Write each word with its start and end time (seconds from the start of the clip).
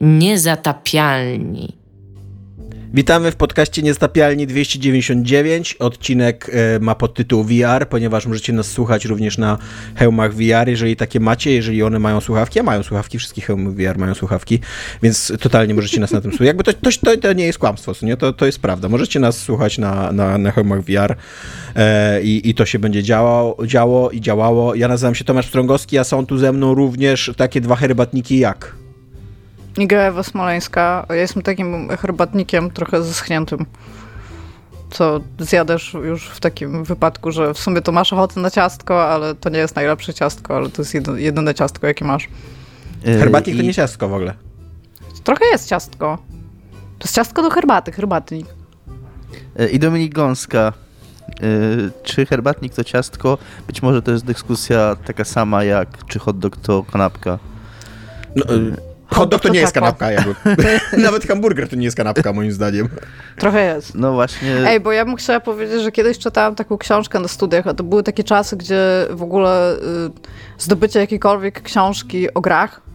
Niezatapialni. 0.00 1.80
Witamy 2.94 3.30
w 3.30 3.36
podcaście 3.36 3.82
Niestapialni 3.82 4.46
299. 4.46 5.76
Odcinek 5.78 6.50
e, 6.52 6.78
ma 6.80 6.94
podtytuł 6.94 7.44
VR, 7.44 7.88
ponieważ 7.88 8.26
możecie 8.26 8.52
nas 8.52 8.66
słuchać 8.66 9.04
również 9.04 9.38
na 9.38 9.58
hełmach 9.94 10.34
VR, 10.34 10.68
jeżeli 10.68 10.96
takie 10.96 11.20
macie, 11.20 11.52
jeżeli 11.52 11.82
one 11.82 11.98
mają 11.98 12.20
słuchawki, 12.20 12.60
a 12.60 12.62
mają 12.62 12.82
słuchawki, 12.82 13.18
wszystkie 13.18 13.42
hełmy 13.42 13.70
VR 13.70 13.98
mają 13.98 14.14
słuchawki, 14.14 14.58
więc 15.02 15.32
totalnie 15.40 15.74
możecie 15.74 16.00
nas 16.00 16.12
na 16.12 16.20
tym 16.20 16.30
słuchać. 16.30 16.46
Jakby 16.46 16.64
to, 16.64 16.72
to, 16.72 16.90
to, 17.04 17.16
to 17.16 17.32
nie 17.32 17.46
jest 17.46 17.58
kłamstwo, 17.58 17.92
nie? 18.02 18.16
To, 18.16 18.32
to 18.32 18.46
jest 18.46 18.58
prawda. 18.58 18.88
Możecie 18.88 19.20
nas 19.20 19.38
słuchać 19.38 19.78
na, 19.78 20.12
na, 20.12 20.38
na 20.38 20.50
hełmach 20.50 20.80
VR 20.80 21.16
e, 21.76 22.22
i, 22.22 22.48
i 22.48 22.54
to 22.54 22.66
się 22.66 22.78
będzie 22.78 23.02
działało, 23.02 23.66
działo 23.66 24.10
i 24.10 24.20
działało. 24.20 24.74
Ja 24.74 24.88
nazywam 24.88 25.14
się 25.14 25.24
Tomasz 25.24 25.46
Strągowski, 25.46 25.98
a 25.98 26.04
są 26.04 26.26
tu 26.26 26.38
ze 26.38 26.52
mną 26.52 26.74
również 26.74 27.30
takie 27.36 27.60
dwa 27.60 27.76
herbatniki 27.76 28.38
jak... 28.38 28.79
Ewa 29.78 30.22
Smoleńska. 30.22 31.06
Ja 31.08 31.14
jestem 31.14 31.42
takim 31.42 31.88
herbatnikiem 31.88 32.70
trochę 32.70 33.02
zeschniętym. 33.02 33.66
Co 34.90 35.20
zjadasz 35.38 35.94
już 35.94 36.28
w 36.28 36.40
takim 36.40 36.84
wypadku, 36.84 37.32
że 37.32 37.54
w 37.54 37.58
sumie 37.58 37.80
to 37.80 37.92
masz 37.92 38.12
ochotę 38.12 38.40
na 38.40 38.50
ciastko, 38.50 39.08
ale 39.08 39.34
to 39.34 39.50
nie 39.50 39.58
jest 39.58 39.76
najlepsze 39.76 40.14
ciastko, 40.14 40.56
ale 40.56 40.68
to 40.68 40.82
jest 40.82 40.94
jedyne 41.16 41.54
ciastko, 41.54 41.86
jakie 41.86 42.04
masz. 42.04 42.28
Yy, 43.04 43.18
Herbatnik 43.18 43.56
I... 43.56 43.58
to 43.58 43.64
nie 43.64 43.74
ciastko 43.74 44.08
w 44.08 44.14
ogóle. 44.14 44.34
Trochę 45.24 45.44
jest 45.46 45.68
ciastko. 45.68 46.18
To 46.98 47.04
jest 47.04 47.14
ciastko 47.14 47.42
do 47.42 47.50
herbaty, 47.50 47.92
herbatnik. 47.92 48.46
Yy, 49.58 49.68
I 49.68 49.78
Dominik 49.78 50.14
Gąska. 50.14 50.72
Yy, 51.42 51.90
czy 52.02 52.26
herbatnik 52.26 52.74
to 52.74 52.84
ciastko? 52.84 53.38
Być 53.66 53.82
może 53.82 54.02
to 54.02 54.10
jest 54.10 54.24
dyskusja 54.24 54.96
taka 55.04 55.24
sama 55.24 55.64
jak 55.64 56.06
czy 56.06 56.18
hot 56.18 56.38
dog 56.38 56.56
to 56.56 56.82
kanapka. 56.92 57.38
No, 58.36 58.44
Hot 59.10 59.30
dog 59.30 59.42
to 59.42 59.48
nie 59.48 59.60
jest 59.60 59.72
kanapka, 59.72 60.10
jakby. 60.10 60.34
Nawet 61.02 61.26
hamburger 61.26 61.68
to 61.68 61.76
nie 61.76 61.84
jest 61.84 61.96
kanapka, 61.96 62.32
moim 62.32 62.52
zdaniem. 62.52 62.88
Trochę 63.36 63.74
jest. 63.74 63.94
No 63.94 64.12
właśnie. 64.12 64.68
Ej, 64.68 64.80
bo 64.80 64.92
ja 64.92 65.04
bym 65.04 65.16
chciała 65.16 65.40
powiedzieć, 65.40 65.82
że 65.82 65.92
kiedyś 65.92 66.18
czytałam 66.18 66.54
taką 66.54 66.78
książkę 66.78 67.20
na 67.20 67.28
studiach, 67.28 67.66
a 67.66 67.74
to 67.74 67.84
były 67.84 68.02
takie 68.02 68.24
czasy, 68.24 68.56
gdzie 68.56 69.06
w 69.10 69.22
ogóle 69.22 69.74
y, 69.74 69.78
zdobycie 70.58 71.00
jakiejkolwiek 71.00 71.62
książki 71.62 72.34
o 72.34 72.40
grach 72.40 72.89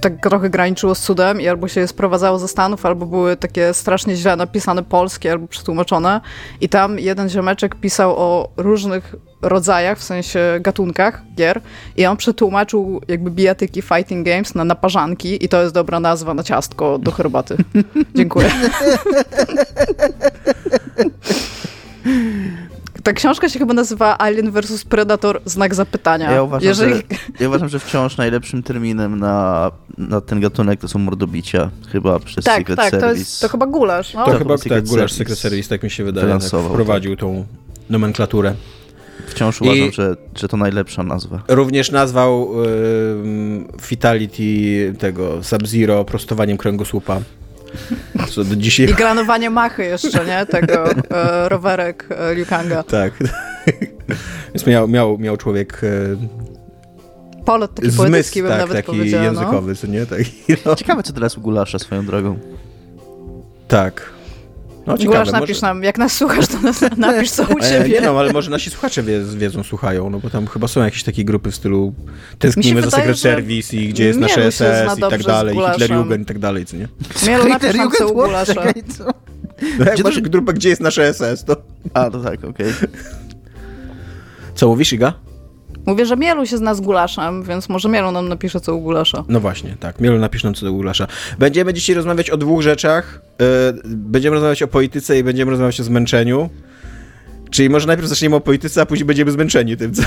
tak 0.00 0.22
trochę 0.22 0.50
graniczyło 0.50 0.94
z 0.94 1.00
cudem 1.00 1.40
i 1.40 1.48
albo 1.48 1.68
się 1.68 1.80
je 1.80 1.88
sprowadzało 1.88 2.38
ze 2.38 2.48
Stanów, 2.48 2.86
albo 2.86 3.06
były 3.06 3.36
takie 3.36 3.74
strasznie 3.74 4.16
źle 4.16 4.36
napisane 4.36 4.82
polskie, 4.82 5.32
albo 5.32 5.46
przetłumaczone. 5.46 6.20
I 6.60 6.68
tam 6.68 6.98
jeden 6.98 7.28
ziomeczek 7.28 7.74
pisał 7.74 8.16
o 8.16 8.48
różnych 8.56 9.14
rodzajach, 9.42 9.98
w 9.98 10.02
sensie 10.02 10.40
gatunkach 10.60 11.22
gier 11.36 11.60
i 11.96 12.06
on 12.06 12.16
przetłumaczył 12.16 13.00
jakby 13.08 13.30
bijatyki 13.30 13.82
Fighting 13.82 14.26
Games 14.26 14.54
na 14.54 14.64
naparzanki 14.64 15.44
i 15.44 15.48
to 15.48 15.62
jest 15.62 15.74
dobra 15.74 16.00
nazwa 16.00 16.34
na 16.34 16.42
ciastko 16.42 16.98
do 16.98 17.10
herbaty. 17.10 17.56
Dziękuję. 18.14 18.50
Ta 23.06 23.12
książka 23.12 23.48
się 23.48 23.58
chyba 23.58 23.74
nazywa 23.74 24.18
Alien 24.18 24.50
vs 24.50 24.84
Predator, 24.84 25.40
znak 25.44 25.74
zapytania. 25.74 26.30
Ja 26.30 26.42
uważam, 26.42 26.68
Jeżeli... 26.68 26.94
że, 26.94 27.02
ja 27.40 27.48
uważam 27.48 27.68
że 27.68 27.78
wciąż 27.78 28.16
najlepszym 28.16 28.62
terminem 28.62 29.18
na, 29.18 29.70
na 29.98 30.20
ten 30.20 30.40
gatunek 30.40 30.80
to 30.80 30.88
są 30.88 30.98
mordobicia, 30.98 31.70
chyba 31.92 32.18
przez 32.18 32.44
tak, 32.44 32.58
Secret 32.58 32.76
tak, 32.76 32.90
Service. 32.90 33.08
To, 33.08 33.18
jest, 33.18 33.40
to 33.40 33.48
chyba 33.48 33.66
gulasz. 33.66 34.14
No? 34.14 34.24
To, 34.24 34.32
to 34.32 34.38
chyba 34.38 34.58
tak, 34.58 34.84
gulasz 34.84 35.12
Secret 35.12 35.38
Service, 35.38 35.68
tak 35.68 35.82
mi 35.82 35.90
się 35.90 36.04
wydaje, 36.04 36.38
tak 36.38 36.42
wprowadził 36.42 37.16
tą 37.16 37.46
nomenklaturę. 37.90 38.54
Wciąż 39.26 39.62
uważam, 39.62 39.92
że, 39.92 40.16
że 40.36 40.48
to 40.48 40.56
najlepsza 40.56 41.02
nazwa. 41.02 41.42
Również 41.48 41.90
nazwał 41.90 42.64
y, 42.64 42.66
Fatality 43.80 44.94
tego 44.98 45.42
Sub-Zero 45.42 46.04
prostowaniem 46.04 46.56
kręgosłupa. 46.56 47.20
Co 48.30 48.44
do 48.44 48.56
dzisiaj... 48.56 48.86
I 48.86 48.94
granowanie 48.94 49.50
machy 49.50 49.84
jeszcze, 49.84 50.26
nie? 50.26 50.46
Tego 50.46 50.90
e, 50.90 51.48
rowerek 51.48 52.08
e, 52.10 52.34
Liukanga. 52.34 52.82
Tak. 52.82 53.12
Więc 54.54 54.66
miał, 54.66 54.88
miał, 54.88 55.18
miał 55.18 55.36
człowiek... 55.36 55.80
E, 55.84 56.16
Polot 57.44 57.74
taki 57.74 57.90
zmysł, 57.90 58.10
poetycki 58.10 58.42
bym 58.42 58.50
tak, 58.50 58.60
nawet 58.60 58.76
taki 58.76 58.86
powiedziała. 58.86 59.24
No. 59.24 59.30
językowy, 59.30 59.72
no. 59.72 59.76
co 59.76 59.86
nie? 59.86 60.06
Taki, 60.06 60.32
no. 60.66 60.74
Ciekawe, 60.74 61.02
co 61.02 61.12
teraz 61.12 61.38
u 61.38 61.40
Gulasza 61.40 61.78
swoją 61.78 62.06
drogą. 62.06 62.38
Tak. 63.68 64.15
No, 64.86 64.98
ciekawe, 64.98 65.18
Gulasz, 65.18 65.32
napisz 65.32 65.48
może... 65.48 65.66
nam, 65.66 65.82
jak 65.82 65.98
nas 65.98 66.12
słuchasz, 66.12 66.46
to 66.46 66.60
nas, 66.60 66.80
napisz 66.96 67.30
co 67.30 67.42
u 67.42 67.60
ciebie. 67.60 67.88
Nie 67.88 68.00
no, 68.00 68.18
ale 68.18 68.32
może 68.32 68.50
nasi 68.50 68.70
słuchacze 68.70 69.02
wie, 69.02 69.20
wiedzą, 69.20 69.62
słuchają, 69.62 70.10
no 70.10 70.20
bo 70.20 70.30
tam 70.30 70.46
chyba 70.46 70.68
są 70.68 70.84
jakieś 70.84 71.02
takie 71.02 71.24
grupy 71.24 71.50
w 71.50 71.54
stylu 71.54 71.94
tęsknimy 72.38 72.82
za 72.82 72.90
Secret 72.90 73.18
Service 73.18 73.76
i 73.76 73.88
gdzie 73.88 74.04
jest 74.04 74.18
nasze 74.18 74.52
SS 74.52 74.98
i 74.98 75.00
tak 75.00 75.22
dalej, 75.22 75.56
Hitlerjugend 75.70 76.22
i 76.22 76.26
tak 76.26 76.38
dalej, 76.38 76.66
co 76.66 76.76
nie? 76.76 76.88
Mielu, 77.26 77.48
napisz 77.48 77.74
nam 77.74 77.90
co 77.90 78.08
u 78.08 78.14
Gulasza. 78.14 78.62
No 79.78 79.84
jak 79.84 80.04
masz 80.04 80.20
grupę, 80.20 80.52
gdzie 80.52 80.68
jest 80.68 80.80
nasze 80.80 81.14
SS, 81.14 81.44
to... 81.44 81.56
A, 81.94 82.10
to 82.10 82.20
tak, 82.20 82.44
okej. 82.44 82.50
Okay. 82.50 82.88
Co 84.54 84.68
mówisz, 84.68 84.92
Iga? 84.92 85.12
Mówię, 85.86 86.06
że 86.06 86.16
Mielu 86.16 86.46
się 86.46 86.56
zna 86.56 86.74
z 86.74 86.80
gulaszem, 86.80 87.42
więc 87.42 87.68
może 87.68 87.88
Mielu 87.88 88.10
nam 88.10 88.28
napisze 88.28 88.60
co 88.60 88.76
u 88.76 88.80
gulasza. 88.80 89.24
No 89.28 89.40
właśnie, 89.40 89.76
tak. 89.80 90.00
Mielu 90.00 90.18
napisze 90.18 90.46
nam 90.46 90.54
co 90.54 90.72
u 90.72 90.76
gulasza. 90.76 91.06
Będziemy 91.38 91.74
dzisiaj 91.74 91.96
rozmawiać 91.96 92.30
o 92.30 92.36
dwóch 92.36 92.62
rzeczach. 92.62 93.20
Yy, 93.38 93.46
będziemy 93.84 94.34
rozmawiać 94.34 94.62
o 94.62 94.68
polityce 94.68 95.18
i 95.18 95.24
będziemy 95.24 95.50
rozmawiać 95.50 95.80
o 95.80 95.84
zmęczeniu. 95.84 96.50
Czyli 97.50 97.70
może 97.70 97.86
najpierw 97.86 98.08
zaczniemy 98.08 98.36
o 98.36 98.40
polityce, 98.40 98.82
a 98.82 98.86
później 98.86 99.04
będziemy 99.04 99.30
zmęczeni 99.30 99.76
tym, 99.76 99.94
co... 99.94 100.02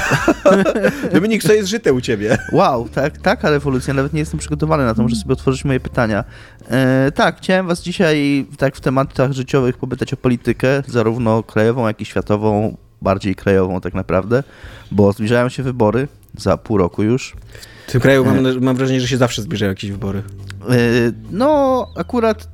Dominik, 1.13 1.43
co 1.43 1.53
jest 1.53 1.69
żyte 1.69 1.93
u 1.93 2.01
ciebie? 2.01 2.37
Wow, 2.51 2.89
tak, 2.89 3.17
taka 3.17 3.49
rewolucja, 3.49 3.93
nawet 3.93 4.13
nie 4.13 4.19
jestem 4.19 4.39
przygotowany 4.39 4.85
na 4.85 4.95
to, 4.95 5.01
muszę 5.01 5.15
sobie 5.15 5.33
otworzyć 5.33 5.65
moje 5.65 5.79
pytania. 5.79 6.23
E, 6.69 7.11
tak, 7.15 7.37
chciałem 7.37 7.67
was 7.67 7.81
dzisiaj 7.81 8.45
tak 8.57 8.75
w 8.75 8.81
tematach 8.81 9.31
życiowych 9.31 9.77
popytać 9.77 10.13
o 10.13 10.17
politykę, 10.17 10.83
zarówno 10.87 11.43
krajową, 11.43 11.87
jak 11.87 12.01
i 12.01 12.05
światową, 12.05 12.77
bardziej 13.01 13.35
krajową 13.35 13.81
tak 13.81 13.93
naprawdę, 13.93 14.43
bo 14.91 15.11
zbliżają 15.11 15.49
się 15.49 15.63
wybory 15.63 16.07
za 16.37 16.57
pół 16.57 16.77
roku 16.77 17.03
już. 17.03 17.35
W 17.87 17.91
tym 17.91 18.01
kraju 18.01 18.25
mam, 18.25 18.45
e, 18.45 18.53
mam 18.53 18.75
wrażenie, 18.75 19.01
że 19.01 19.07
się 19.07 19.17
zawsze 19.17 19.41
zbliżają 19.41 19.71
jakieś 19.71 19.91
wybory. 19.91 20.23
E, 20.69 20.73
no, 21.31 21.87
akurat 21.95 22.47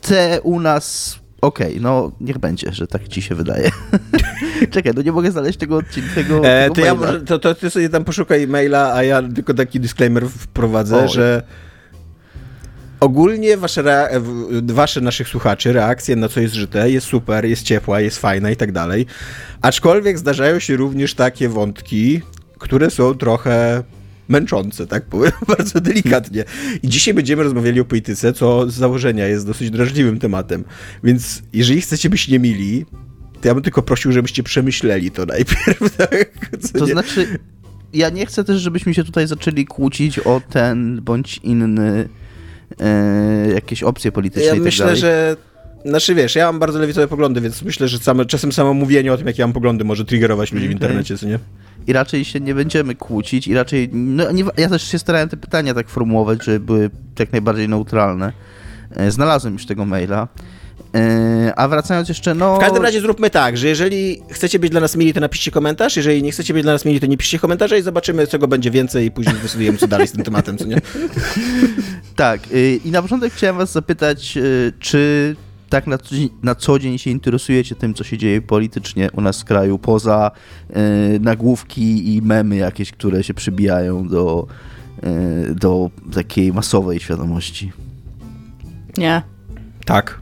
te 0.00 0.40
u 0.42 0.60
nas 0.60 1.20
Okej, 1.40 1.68
okay, 1.68 1.80
no 1.80 2.12
niech 2.20 2.38
będzie, 2.38 2.72
że 2.72 2.86
tak 2.86 3.08
ci 3.08 3.22
się 3.22 3.34
wydaje. 3.34 3.70
Czekaj, 4.70 4.92
no 4.96 5.02
nie 5.02 5.12
mogę 5.12 5.30
znaleźć 5.30 5.58
tego 5.58 5.76
odcinka. 5.76 6.14
Tego, 6.14 6.44
e, 6.44 6.70
to, 6.70 6.80
ja 6.80 6.94
może, 6.94 7.20
to, 7.20 7.38
to 7.38 7.54
ty 7.54 7.70
sobie 7.70 7.88
tam 7.88 8.04
poszukaj 8.04 8.48
maila, 8.48 8.94
a 8.94 9.02
ja 9.02 9.22
tylko 9.22 9.54
taki 9.54 9.80
disclaimer 9.80 10.28
wprowadzę, 10.28 11.04
o, 11.04 11.08
że 11.08 11.42
ogólnie 13.00 13.56
wasze, 13.56 14.08
wasze 14.62 15.00
naszych 15.00 15.28
słuchaczy 15.28 15.72
reakcje 15.72 16.16
na 16.16 16.28
co 16.28 16.40
jest 16.40 16.54
żyte 16.54 16.90
jest 16.90 17.06
super, 17.06 17.44
jest 17.44 17.62
ciepła, 17.62 18.00
jest 18.00 18.18
fajna 18.18 18.50
i 18.50 18.56
tak 18.56 18.72
dalej. 18.72 19.06
Aczkolwiek 19.62 20.18
zdarzają 20.18 20.58
się 20.58 20.76
również 20.76 21.14
takie 21.14 21.48
wątki, 21.48 22.20
które 22.58 22.90
są 22.90 23.14
trochę 23.14 23.82
męczące, 24.28 24.86
tak 24.86 25.04
powiem, 25.04 25.32
bardzo 25.56 25.80
delikatnie. 25.80 26.44
I 26.82 26.88
dzisiaj 26.88 27.14
będziemy 27.14 27.42
rozmawiali 27.42 27.80
o 27.80 27.84
polityce, 27.84 28.32
co 28.32 28.70
z 28.70 28.74
założenia 28.74 29.26
jest 29.26 29.46
dosyć 29.46 29.70
drażliwym 29.70 30.18
tematem. 30.18 30.64
Więc 31.04 31.42
jeżeli 31.52 31.80
chcecie 31.80 32.10
być 32.10 32.28
niemili, 32.28 32.86
to 33.40 33.48
ja 33.48 33.54
bym 33.54 33.62
tylko 33.62 33.82
prosił, 33.82 34.12
żebyście 34.12 34.42
przemyśleli 34.42 35.10
to 35.10 35.26
najpierw. 35.26 35.96
Tak? 35.96 36.50
to 36.72 36.86
nie? 36.86 36.92
znaczy, 36.92 37.38
ja 37.92 38.10
nie 38.10 38.26
chcę 38.26 38.44
też, 38.44 38.60
żebyśmy 38.60 38.94
się 38.94 39.04
tutaj 39.04 39.26
zaczęli 39.26 39.64
kłócić 39.64 40.18
o 40.18 40.40
ten 40.50 41.00
bądź 41.02 41.40
inny 41.42 42.08
e, 42.80 43.52
jakieś 43.54 43.82
opcje 43.82 44.12
polityczne 44.12 44.46
ja 44.46 44.52
i 44.52 44.56
tak 44.56 44.64
myślę, 44.64 44.86
dalej. 44.86 45.00
że 45.00 45.36
znaczy 45.84 46.14
wiesz, 46.14 46.34
ja 46.34 46.46
mam 46.46 46.58
bardzo 46.58 46.78
lewicowe 46.78 47.08
poglądy, 47.08 47.40
więc 47.40 47.62
myślę, 47.62 47.88
że 47.88 47.98
same, 47.98 48.26
czasem 48.26 48.52
samo 48.52 48.74
mówienie 48.74 49.12
o 49.12 49.16
tym, 49.16 49.26
jakie 49.26 49.42
mam 49.42 49.52
poglądy, 49.52 49.84
może 49.84 50.04
triggerować 50.04 50.52
ludzi 50.52 50.66
okay. 50.66 50.78
w 50.78 50.80
internecie, 50.80 51.18
co 51.18 51.26
nie? 51.26 51.38
I 51.86 51.92
raczej 51.92 52.24
się 52.24 52.40
nie 52.40 52.54
będziemy 52.54 52.94
kłócić 52.94 53.48
i 53.48 53.54
raczej... 53.54 53.88
No, 53.92 54.32
nie, 54.32 54.44
ja 54.56 54.68
też 54.68 54.82
się 54.82 54.98
starałem 54.98 55.28
te 55.28 55.36
pytania 55.36 55.74
tak 55.74 55.88
formułować, 55.88 56.44
żeby 56.44 56.60
były 56.60 56.90
jak 57.18 57.32
najbardziej 57.32 57.68
neutralne. 57.68 58.32
E, 58.96 59.10
znalazłem 59.10 59.52
już 59.52 59.66
tego 59.66 59.84
maila. 59.84 60.28
E, 60.94 61.52
a 61.56 61.68
wracając 61.68 62.08
jeszcze, 62.08 62.34
no... 62.34 62.56
W 62.56 62.58
każdym 62.58 62.82
razie 62.82 63.00
zróbmy 63.00 63.30
tak, 63.30 63.56
że 63.56 63.68
jeżeli 63.68 64.22
chcecie 64.30 64.58
być 64.58 64.70
dla 64.70 64.80
nas 64.80 64.96
mili, 64.96 65.14
to 65.14 65.20
napiszcie 65.20 65.50
komentarz, 65.50 65.96
jeżeli 65.96 66.22
nie 66.22 66.32
chcecie 66.32 66.54
być 66.54 66.62
dla 66.62 66.72
nas 66.72 66.84
mili, 66.84 67.00
to 67.00 67.06
nie 67.06 67.16
piszcie 67.16 67.38
komentarza 67.38 67.76
i 67.76 67.82
zobaczymy, 67.82 68.26
czego 68.26 68.48
będzie 68.48 68.70
więcej 68.70 69.06
i 69.06 69.10
później 69.10 69.36
zdecydujemy, 69.36 69.78
co 69.78 69.88
dalej 69.88 70.06
z 70.06 70.12
tym 70.12 70.24
tematem, 70.24 70.58
co 70.58 70.64
nie? 70.64 70.76
tak. 72.20 72.40
E, 72.46 72.76
I 72.76 72.90
na 72.90 73.02
początek 73.02 73.32
chciałem 73.32 73.56
was 73.56 73.72
zapytać, 73.72 74.38
czy 74.78 75.36
tak 75.68 75.86
na 75.86 75.98
co, 75.98 76.14
dzień, 76.14 76.28
na 76.42 76.54
co 76.54 76.78
dzień 76.78 76.98
się 76.98 77.10
interesujecie 77.10 77.74
tym, 77.74 77.94
co 77.94 78.04
się 78.04 78.18
dzieje 78.18 78.42
politycznie 78.42 79.10
u 79.12 79.20
nas 79.20 79.40
w 79.40 79.44
kraju, 79.44 79.78
poza 79.78 80.30
y, 80.70 81.20
nagłówki 81.20 82.14
i 82.16 82.22
memy 82.22 82.56
jakieś, 82.56 82.92
które 82.92 83.24
się 83.24 83.34
przybijają 83.34 84.08
do, 84.08 84.46
y, 85.50 85.54
do 85.54 85.90
takiej 86.14 86.52
masowej 86.52 87.00
świadomości? 87.00 87.72
Nie. 88.96 89.22
Tak. 89.84 90.20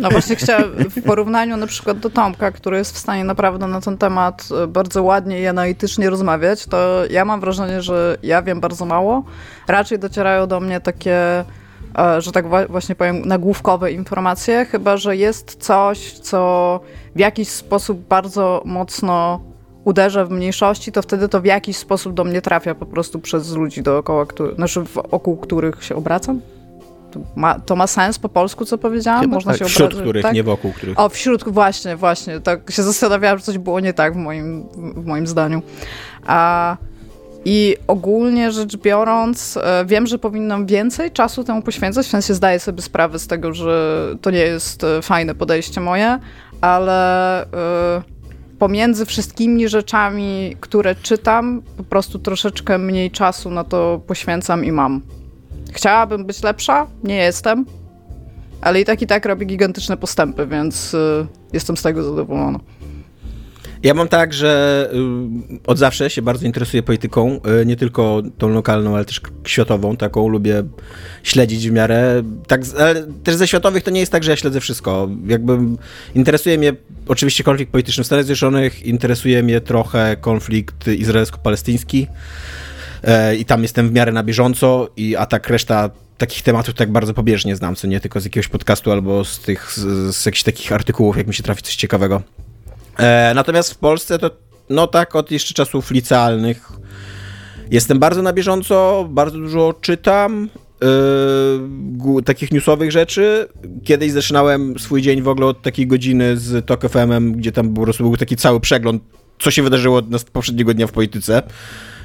No 0.00 0.10
właśnie 0.10 0.36
chciałam 0.36 0.64
w 0.64 1.02
porównaniu 1.02 1.56
na 1.56 1.66
przykład 1.66 1.98
do 1.98 2.10
Tomka, 2.10 2.50
który 2.50 2.76
jest 2.76 2.94
w 2.94 2.98
stanie 2.98 3.24
naprawdę 3.24 3.66
na 3.66 3.80
ten 3.80 3.98
temat 3.98 4.48
e, 4.62 4.66
bardzo 4.66 5.02
ładnie 5.02 5.40
i 5.40 5.46
analitycznie 5.46 6.10
rozmawiać, 6.10 6.66
to 6.66 7.02
ja 7.10 7.24
mam 7.24 7.40
wrażenie, 7.40 7.82
że 7.82 8.18
ja 8.22 8.42
wiem 8.42 8.60
bardzo 8.60 8.84
mało. 8.84 9.24
Raczej 9.68 9.98
docierają 9.98 10.46
do 10.46 10.60
mnie 10.60 10.80
takie, 10.80 11.44
e, 11.98 12.20
że 12.20 12.32
tak 12.32 12.68
właśnie 12.68 12.94
powiem, 12.94 13.22
nagłówkowe 13.24 13.92
informacje, 13.92 14.64
chyba 14.64 14.96
że 14.96 15.16
jest 15.16 15.56
coś, 15.62 16.12
co 16.12 16.80
w 17.16 17.18
jakiś 17.18 17.48
sposób 17.48 18.00
bardzo 18.00 18.62
mocno 18.64 19.40
uderza 19.84 20.24
w 20.24 20.30
mniejszości, 20.30 20.92
to 20.92 21.02
wtedy 21.02 21.28
to 21.28 21.40
w 21.40 21.44
jakiś 21.44 21.76
sposób 21.76 22.14
do 22.14 22.24
mnie 22.24 22.42
trafia 22.42 22.74
po 22.74 22.86
prostu 22.86 23.18
przez 23.18 23.52
ludzi 23.52 23.82
dookoła, 23.82 24.26
który, 24.26 24.54
znaczy 24.54 24.80
wokół 25.10 25.36
których 25.36 25.84
się 25.84 25.96
obracam. 25.96 26.40
To 27.10 27.20
ma, 27.36 27.60
to 27.60 27.76
ma 27.76 27.86
sens 27.86 28.18
po 28.18 28.28
polsku, 28.28 28.64
co 28.64 28.78
powiedziałam? 28.78 29.20
Chyba 29.20 29.34
Można 29.34 29.52
tak. 29.52 29.58
się 29.58 29.64
obrazić. 29.64 29.86
Wśród 29.88 30.02
których, 30.02 30.22
tak? 30.22 30.34
nie 30.34 30.42
wokół 30.42 30.72
których. 30.72 31.00
O, 31.00 31.08
wśród, 31.08 31.44
właśnie, 31.48 31.96
właśnie. 31.96 32.40
Tak 32.40 32.70
się 32.70 32.82
zastanawiałam, 32.82 33.38
że 33.38 33.44
coś 33.44 33.58
było 33.58 33.80
nie 33.80 33.92
tak 33.92 34.14
w 34.14 34.16
moim, 34.16 34.68
w 34.96 35.06
moim 35.06 35.26
zdaniu. 35.26 35.62
A, 36.26 36.76
I 37.44 37.76
ogólnie 37.86 38.52
rzecz 38.52 38.76
biorąc, 38.76 39.56
e, 39.56 39.84
wiem, 39.86 40.06
że 40.06 40.18
powinnam 40.18 40.66
więcej 40.66 41.10
czasu 41.10 41.44
temu 41.44 41.62
poświęcać, 41.62 42.06
w 42.06 42.10
sensie 42.10 42.34
zdaję 42.34 42.60
sobie 42.60 42.82
sprawę 42.82 43.18
z 43.18 43.26
tego, 43.26 43.54
że 43.54 44.06
to 44.20 44.30
nie 44.30 44.38
jest 44.38 44.84
e, 44.84 45.02
fajne 45.02 45.34
podejście 45.34 45.80
moje, 45.80 46.18
ale... 46.60 47.46
Yy, 48.06 48.20
pomiędzy 48.60 49.06
wszystkimi 49.06 49.68
rzeczami, 49.68 50.56
które 50.60 50.94
czytam, 50.94 51.62
po 51.76 51.84
prostu 51.84 52.18
troszeczkę 52.18 52.78
mniej 52.78 53.10
czasu 53.10 53.50
na 53.50 53.64
to 53.64 54.00
poświęcam 54.06 54.64
i 54.64 54.72
mam. 54.72 55.00
Chciałabym 55.72 56.24
być 56.26 56.42
lepsza, 56.42 56.86
nie 57.04 57.16
jestem, 57.16 57.66
ale 58.60 58.80
i 58.80 58.84
tak 58.84 59.02
i 59.02 59.06
tak 59.06 59.26
robię 59.26 59.46
gigantyczne 59.46 59.96
postępy, 59.96 60.46
więc 60.46 60.94
y, 60.94 61.26
jestem 61.52 61.76
z 61.76 61.82
tego 61.82 62.02
zadowolona. 62.02 62.60
Ja 63.82 63.94
mam 63.94 64.08
tak, 64.08 64.34
że 64.34 64.90
y, 65.54 65.66
od 65.66 65.78
zawsze 65.78 66.10
się 66.10 66.22
bardzo 66.22 66.46
interesuję 66.46 66.82
polityką, 66.82 67.40
y, 67.62 67.66
nie 67.66 67.76
tylko 67.76 68.22
tą 68.38 68.48
lokalną, 68.48 68.94
ale 68.94 69.04
też 69.04 69.20
światową, 69.46 69.96
taką 69.96 70.28
lubię 70.28 70.62
śledzić 71.22 71.68
w 71.68 71.72
miarę. 71.72 72.22
Tak, 72.46 72.60
ale 72.78 73.06
też 73.24 73.34
ze 73.34 73.48
światowych 73.48 73.82
to 73.82 73.90
nie 73.90 74.00
jest 74.00 74.12
tak, 74.12 74.24
że 74.24 74.30
ja 74.30 74.36
śledzę 74.36 74.60
wszystko. 74.60 75.08
Jakby 75.26 75.58
interesuje 76.14 76.58
mnie 76.58 76.72
oczywiście 77.08 77.44
konflikt 77.44 77.72
polityczny 77.72 78.04
w 78.04 78.06
Stanach 78.06 78.24
Zjednoczonych, 78.24 78.82
interesuje 78.82 79.42
mnie 79.42 79.60
trochę 79.60 80.16
konflikt 80.20 80.88
izraelsko-palestyński 80.88 82.06
i 83.38 83.44
tam 83.44 83.62
jestem 83.62 83.88
w 83.88 83.92
miarę 83.92 84.12
na 84.12 84.22
bieżąco, 84.22 84.88
i, 84.96 85.16
a 85.16 85.26
tak 85.26 85.48
reszta 85.48 85.90
takich 86.18 86.42
tematów 86.42 86.74
tak 86.74 86.92
bardzo 86.92 87.14
pobieżnie 87.14 87.56
znam, 87.56 87.76
co 87.76 87.86
nie 87.86 88.00
tylko 88.00 88.20
z 88.20 88.24
jakiegoś 88.24 88.48
podcastu 88.48 88.92
albo 88.92 89.24
z 89.24 89.40
tych, 89.40 89.72
z, 89.72 90.16
z 90.16 90.26
jakichś 90.26 90.42
takich 90.42 90.72
artykułów, 90.72 91.16
jak 91.16 91.26
mi 91.26 91.34
się 91.34 91.42
trafi 91.42 91.62
coś 91.62 91.76
ciekawego. 91.76 92.22
E, 92.98 93.32
natomiast 93.34 93.74
w 93.74 93.78
Polsce 93.78 94.18
to, 94.18 94.30
no 94.70 94.86
tak, 94.86 95.16
od 95.16 95.30
jeszcze 95.30 95.54
czasów 95.54 95.90
licealnych 95.90 96.68
jestem 97.70 97.98
bardzo 97.98 98.22
na 98.22 98.32
bieżąco, 98.32 99.06
bardzo 99.10 99.38
dużo 99.38 99.74
czytam, 99.80 100.48
Yy, 102.14 102.22
takich 102.22 102.52
newsowych 102.52 102.92
rzeczy. 102.92 103.48
Kiedyś 103.84 104.12
zaczynałem 104.12 104.78
swój 104.78 105.02
dzień 105.02 105.22
w 105.22 105.28
ogóle 105.28 105.46
od 105.46 105.62
takiej 105.62 105.86
godziny 105.86 106.36
z 106.36 106.66
Tok 106.66 106.88
FM, 106.88 107.32
gdzie 107.32 107.52
tam 107.52 107.74
po 107.74 107.82
prostu 107.82 108.04
był 108.04 108.16
taki 108.16 108.36
cały 108.36 108.60
przegląd, 108.60 109.02
co 109.38 109.50
się 109.50 109.62
wydarzyło 109.62 109.98
od 109.98 110.24
poprzedniego 110.32 110.74
dnia 110.74 110.86
w 110.86 110.92
polityce. 110.92 111.42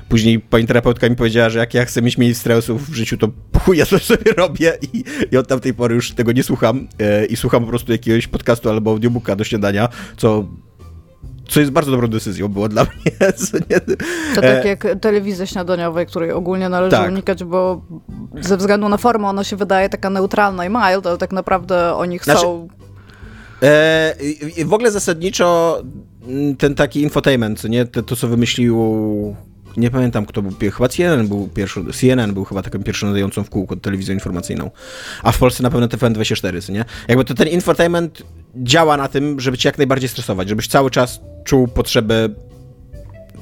Później 0.10 0.40
pani 0.40 0.68
terapeutka 0.68 1.10
mi 1.10 1.16
powiedziała, 1.16 1.50
że 1.50 1.60
jak 1.60 1.74
ja 1.74 1.86
chcę 1.86 2.02
mieć 2.02 2.18
mniej 2.18 2.36
stresów 2.36 2.90
w 2.90 2.94
życiu, 2.94 3.18
to 3.18 3.28
chuj, 3.60 3.78
ja 3.78 3.86
to 3.86 4.00
sobie 4.00 4.31
robię 4.31 4.78
i, 4.94 5.04
i 5.31 5.38
od 5.38 5.48
tamtej 5.48 5.74
pory 5.74 5.96
już 5.96 6.12
tego 6.12 6.31
nie 6.31 6.44
słucham 6.44 6.88
yy, 7.00 7.25
i 7.25 7.36
słucham 7.36 7.63
po 7.63 7.69
prostu 7.69 7.92
jakiegoś 7.92 8.28
podcastu 8.28 8.69
albo 8.69 8.92
audiobooka 8.92 9.36
do 9.36 9.44
śniadania, 9.44 9.90
co 10.18 10.46
co 11.48 11.60
jest 11.60 11.72
bardzo 11.72 11.92
dobrą 11.92 12.07
decyzją 12.07 12.48
było 12.48 12.69
dla 12.69 12.84
mnie. 12.92 13.31
To 14.36 14.42
tak 14.42 14.66
jak 14.66 14.88
telewizja 15.02 15.46
śniadaniowa, 15.46 16.06
której 16.06 16.31
ogólnie 16.31 16.69
należy 16.69 16.92
tak. 16.92 17.12
unikać, 17.12 17.44
bo 17.44 17.81
ze 18.42 18.58
względu 18.58 18.90
na 18.90 18.98
formę 18.98 19.28
ona 19.28 19.44
się 19.44 19.56
wydaje 19.56 19.90
taka 19.90 20.10
neutralna 20.10 20.66
i 20.66 20.69
mild, 20.69 21.08
ale 21.08 21.18
tak 21.18 21.31
naprawdę 21.31 21.96
oni 21.96 22.19
chcą... 22.19 22.31
Znaczy, 22.31 22.48
e, 24.58 24.66
w 24.66 24.74
ogóle 24.74 24.92
zasadniczo 24.92 25.81
ten 26.58 26.75
taki 26.75 27.01
infotainment, 27.01 27.63
nie? 27.63 27.86
To, 27.86 28.04
to 28.04 28.16
co 28.16 28.28
wymyślił 28.28 28.75
nie 29.77 29.92
pamiętam 29.92 30.25
kto 30.25 30.42
był, 30.42 30.72
chyba 30.72 30.89
CNN 30.89 31.27
był 31.27 31.48
pierwszy, 31.48 31.81
CNN 31.94 32.33
był 32.33 32.45
chyba 32.45 32.62
taką 32.62 32.83
pierwszą 32.83 33.07
nadającą 33.07 33.44
w 33.44 33.50
kółko 33.50 33.75
telewizją 33.75 34.13
informacyjną, 34.13 34.72
a 35.24 35.31
w 35.31 35.38
Polsce 35.38 35.63
na 35.63 35.69
pewno 35.69 35.88
TVN24, 35.88 36.72
nie? 36.72 36.86
Jakby 37.07 37.25
to 37.25 37.33
ten 37.33 37.48
infotainment 37.48 38.22
działa 38.56 38.98
na 38.98 39.07
tym, 39.07 39.39
żeby 39.39 39.57
cię 39.57 39.69
jak 39.69 39.77
najbardziej 39.77 40.10
stresować, 40.10 40.50
żebyś 40.50 40.68
cały 40.68 40.92
czas 40.92 41.19
czuł 41.44 41.68
potrzebę 41.68 42.30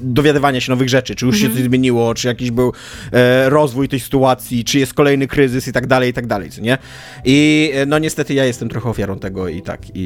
dowiadywania 0.01 0.61
się 0.61 0.71
nowych 0.71 0.89
rzeczy, 0.89 1.15
czy 1.15 1.25
już 1.25 1.35
się 1.35 1.45
mhm. 1.45 1.55
coś 1.55 1.69
zmieniło, 1.69 2.13
czy 2.13 2.27
jakiś 2.27 2.51
był 2.51 2.73
e, 3.11 3.49
rozwój 3.49 3.89
tej 3.89 3.99
sytuacji, 3.99 4.63
czy 4.63 4.79
jest 4.79 4.93
kolejny 4.93 5.27
kryzys 5.27 5.67
i 5.67 5.73
tak 5.73 5.87
dalej, 5.87 6.09
i 6.09 6.13
tak 6.13 6.27
dalej, 6.27 6.49
co 6.49 6.61
nie? 6.61 6.77
I 7.25 7.71
e, 7.73 7.85
no 7.85 7.99
niestety 7.99 8.33
ja 8.33 8.45
jestem 8.45 8.69
trochę 8.69 8.89
ofiarą 8.89 9.19
tego 9.19 9.47
i 9.47 9.61
tak. 9.61 9.95
I, 9.95 10.01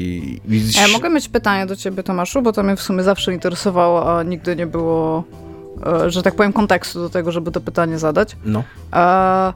i... 0.48 0.60
Ja 0.80 0.88
mogę 0.88 1.10
mieć 1.10 1.28
pytanie 1.28 1.66
do 1.66 1.76
ciebie, 1.76 2.02
Tomaszu, 2.02 2.42
bo 2.42 2.52
to 2.52 2.62
mnie 2.62 2.76
w 2.76 2.82
sumie 2.82 3.02
zawsze 3.02 3.34
interesowało, 3.34 4.18
a 4.18 4.22
nigdy 4.22 4.56
nie 4.56 4.66
było 4.66 5.24
E, 5.26 5.47
że 6.06 6.22
tak 6.22 6.34
powiem, 6.34 6.52
kontekstu 6.52 7.00
do 7.00 7.10
tego, 7.10 7.32
żeby 7.32 7.50
to 7.50 7.60
pytanie 7.60 7.98
zadać. 7.98 8.36
No. 8.44 8.62
E, 8.92 9.52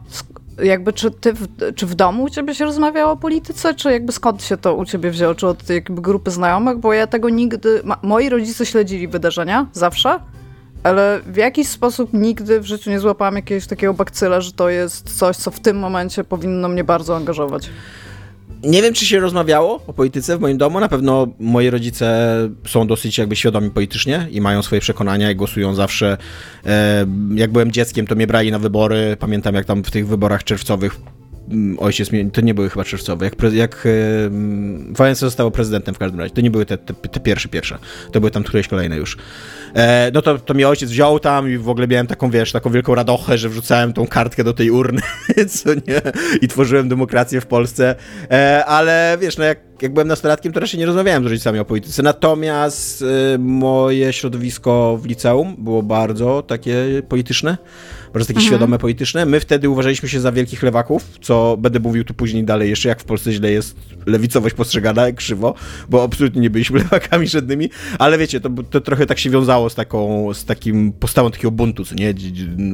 jakby 0.64 0.92
czy 0.92 1.10
ty, 1.10 1.32
w, 1.32 1.46
czy 1.74 1.86
w 1.86 1.94
domu 1.94 2.22
u 2.22 2.30
ciebie 2.30 2.54
się 2.54 2.64
rozmawiało 2.64 3.12
o 3.12 3.16
polityce, 3.16 3.74
czy 3.74 3.92
jakby 3.92 4.12
skąd 4.12 4.42
się 4.42 4.56
to 4.56 4.74
u 4.74 4.84
ciebie 4.84 5.10
wzięło, 5.10 5.34
czy 5.34 5.46
od 5.46 5.70
jakby 5.70 6.02
grupy 6.02 6.30
znajomych, 6.30 6.78
bo 6.78 6.92
ja 6.92 7.06
tego 7.06 7.28
nigdy, 7.28 7.82
moi 8.02 8.28
rodzice 8.28 8.66
śledzili 8.66 9.08
wydarzenia, 9.08 9.66
zawsze, 9.72 10.20
ale 10.82 11.20
w 11.26 11.36
jakiś 11.36 11.68
sposób 11.68 12.12
nigdy 12.12 12.60
w 12.60 12.66
życiu 12.66 12.90
nie 12.90 13.00
złapałam 13.00 13.36
jakiegoś 13.36 13.66
takiego 13.66 13.94
bakcyla, 13.94 14.40
że 14.40 14.52
to 14.52 14.68
jest 14.68 15.18
coś, 15.18 15.36
co 15.36 15.50
w 15.50 15.60
tym 15.60 15.78
momencie 15.78 16.24
powinno 16.24 16.68
mnie 16.68 16.84
bardzo 16.84 17.16
angażować. 17.16 17.70
Nie 18.62 18.82
wiem, 18.82 18.94
czy 18.94 19.06
się 19.06 19.20
rozmawiało 19.20 19.82
o 19.86 19.92
polityce 19.92 20.38
w 20.38 20.40
moim 20.40 20.58
domu. 20.58 20.80
Na 20.80 20.88
pewno 20.88 21.26
moi 21.38 21.70
rodzice 21.70 22.36
są 22.66 22.86
dosyć 22.86 23.18
jakby 23.18 23.36
świadomi 23.36 23.70
politycznie 23.70 24.28
i 24.30 24.40
mają 24.40 24.62
swoje 24.62 24.80
przekonania 24.80 25.30
i 25.30 25.36
głosują 25.36 25.74
zawsze. 25.74 26.18
E, 26.66 27.06
jak 27.34 27.52
byłem 27.52 27.72
dzieckiem, 27.72 28.06
to 28.06 28.14
mnie 28.14 28.26
brali 28.26 28.50
na 28.50 28.58
wybory. 28.58 29.16
Pamiętam, 29.20 29.54
jak 29.54 29.64
tam 29.64 29.84
w 29.84 29.90
tych 29.90 30.08
wyborach 30.08 30.44
czerwcowych 30.44 31.00
Mm, 31.50 31.78
ojciec, 31.78 32.10
to 32.32 32.40
nie 32.40 32.54
były 32.54 32.70
chyba 32.70 32.84
czerwcowe, 32.84 33.24
jak, 33.24 33.52
jak 33.52 33.88
Wałęsa 34.90 35.26
zostało 35.26 35.50
prezydentem 35.50 35.94
w 35.94 35.98
każdym 35.98 36.20
razie, 36.20 36.34
to 36.34 36.40
nie 36.40 36.50
były 36.50 36.66
te, 36.66 36.78
te, 36.78 36.94
te 36.94 37.20
pierwsze, 37.20 37.48
pierwsze, 37.48 37.78
to 38.12 38.20
były 38.20 38.30
tam 38.30 38.42
któreś 38.42 38.68
kolejne 38.68 38.96
już. 38.96 39.16
E, 39.74 40.10
no 40.14 40.22
to, 40.22 40.38
to 40.38 40.54
mnie 40.54 40.68
ojciec 40.68 40.90
wziął 40.90 41.18
tam 41.18 41.50
i 41.50 41.58
w 41.58 41.68
ogóle 41.68 41.88
miałem 41.88 42.06
taką, 42.06 42.30
wiesz, 42.30 42.52
taką 42.52 42.70
wielką 42.70 42.94
radochę, 42.94 43.38
że 43.38 43.48
wrzucałem 43.48 43.92
tą 43.92 44.06
kartkę 44.06 44.44
do 44.44 44.52
tej 44.52 44.70
urny, 44.70 45.02
co 45.48 45.74
nie, 45.74 46.02
i 46.40 46.48
tworzyłem 46.48 46.88
demokrację 46.88 47.40
w 47.40 47.46
Polsce, 47.46 47.94
e, 48.30 48.64
ale 48.64 49.18
wiesz, 49.20 49.38
no 49.38 49.44
jak, 49.44 49.58
jak 49.82 49.92
byłem 49.92 50.08
nastolatkiem, 50.08 50.52
to 50.52 50.60
raczej 50.60 50.80
nie 50.80 50.86
rozmawiałem 50.86 51.22
z 51.22 51.26
rodzicami 51.26 51.58
o 51.58 51.64
polityce, 51.64 52.02
natomiast 52.02 53.04
e, 53.34 53.38
moje 53.38 54.12
środowisko 54.12 54.98
w 55.02 55.06
liceum 55.06 55.56
było 55.58 55.82
bardzo 55.82 56.42
takie 56.42 57.02
polityczne, 57.08 57.56
bardzo 58.12 58.26
takie 58.26 58.38
mhm. 58.38 58.50
świadome 58.50 58.78
polityczne. 58.78 59.26
My 59.26 59.40
wtedy 59.40 59.68
uważaliśmy 59.68 60.08
się 60.08 60.20
za 60.20 60.32
wielkich 60.32 60.62
lewaków, 60.62 61.18
co 61.20 61.56
będę 61.56 61.80
mówił 61.80 62.04
tu 62.04 62.14
później 62.14 62.44
dalej 62.44 62.70
jeszcze, 62.70 62.88
jak 62.88 63.00
w 63.00 63.04
Polsce 63.04 63.32
źle 63.32 63.50
jest 63.50 63.76
lewicowość 64.06 64.54
postrzegana, 64.54 65.12
krzywo, 65.12 65.54
bo 65.88 66.02
absolutnie 66.02 66.40
nie 66.40 66.50
byliśmy 66.50 66.78
lewakami 66.84 67.28
żadnymi, 67.28 67.70
ale 67.98 68.18
wiecie, 68.18 68.40
to, 68.40 68.50
to 68.70 68.80
trochę 68.80 69.06
tak 69.06 69.18
się 69.18 69.30
wiązało 69.30 69.70
z 69.70 69.74
taką, 69.74 70.28
z 70.34 70.44
takim 70.44 70.92
postawą 70.92 71.30
takiego 71.30 71.50
buntu, 71.50 71.84
co 71.84 71.94
nie, 71.94 72.14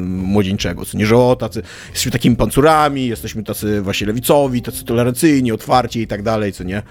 młodzieńczego, 0.08 0.84
co 0.84 0.98
nie, 0.98 1.06
że 1.06 1.16
o, 1.16 1.36
tacy, 1.36 1.62
jesteśmy 1.88 2.12
takimi 2.12 2.36
pancurami, 2.36 3.06
jesteśmy 3.06 3.44
tacy 3.44 3.82
właśnie 3.82 4.06
lewicowi, 4.06 4.62
tacy 4.62 4.84
tolerancyjni, 4.84 5.52
otwarci 5.52 6.00
i 6.00 6.06
tak 6.06 6.22
dalej, 6.22 6.52
co 6.52 6.64
nie. 6.64 6.82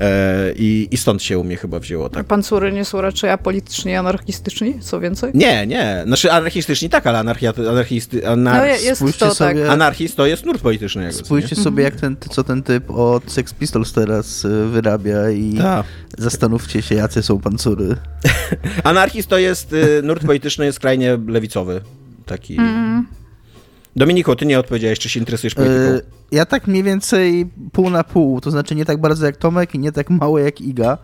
E, 0.00 0.52
I, 0.56 0.88
I 0.90 0.96
stąd 0.96 1.22
się 1.22 1.38
u 1.38 1.44
mnie 1.44 1.56
chyba 1.56 1.78
wzięło, 1.78 2.08
tak. 2.08 2.26
Pancury 2.26 2.72
nie 2.72 2.84
są 2.84 3.00
raczej 3.00 3.30
apolityczni, 3.30 3.94
anarchistyczni, 3.94 4.80
co 4.80 5.00
więcej? 5.00 5.30
Nie, 5.34 5.66
nie. 5.66 6.02
Znaczy 6.06 6.32
anarchistyczni 6.32 6.88
tak, 6.88 7.06
ale 7.06 7.18
anarchia, 7.18 7.52
anarchisty, 7.70 8.28
anar... 8.28 8.56
no, 8.56 8.66
jest 8.66 9.18
to, 9.18 9.34
sobie... 9.34 9.62
tak. 9.62 9.70
Anarchist 9.70 10.16
to 10.16 10.26
jest 10.26 10.46
nurt 10.46 10.62
polityczny. 10.62 11.02
Jakby, 11.02 11.18
Spójrzcie 11.18 11.56
sobie, 11.56 11.84
jak 11.84 11.96
ten, 11.96 12.16
co 12.30 12.44
ten 12.44 12.62
typ 12.62 12.90
od 12.90 13.32
Sex 13.32 13.54
Pistols 13.54 13.92
teraz 13.92 14.44
y, 14.44 14.66
wyrabia 14.66 15.30
i 15.30 15.54
Ta. 15.54 15.84
zastanówcie 16.18 16.82
się, 16.82 16.94
jacy 16.94 17.22
są 17.22 17.40
pancury. 17.40 17.96
Anarchist 18.84 19.28
to 19.28 19.38
jest, 19.38 19.72
y, 19.72 20.02
nurt 20.02 20.26
polityczny 20.26 20.64
jest 20.64 20.76
skrajnie 20.76 21.18
lewicowy. 21.26 21.80
Taki... 22.26 22.56
Mm. 22.56 23.19
Dominiko, 23.96 24.36
ty 24.36 24.46
nie 24.46 24.58
odpowiedziałeś, 24.58 24.98
czy 24.98 25.08
się 25.08 25.20
interesujesz 25.20 25.54
polityką? 25.54 25.80
E, 25.80 26.00
ja 26.32 26.46
tak 26.46 26.66
mniej 26.66 26.82
więcej 26.82 27.50
pół 27.72 27.90
na 27.90 28.04
pół, 28.04 28.40
to 28.40 28.50
znaczy 28.50 28.74
nie 28.74 28.84
tak 28.84 29.00
bardzo 29.00 29.26
jak 29.26 29.36
Tomek 29.36 29.74
i 29.74 29.78
nie 29.78 29.92
tak 29.92 30.10
mało 30.10 30.38
jak 30.38 30.60
Iga. 30.60 30.98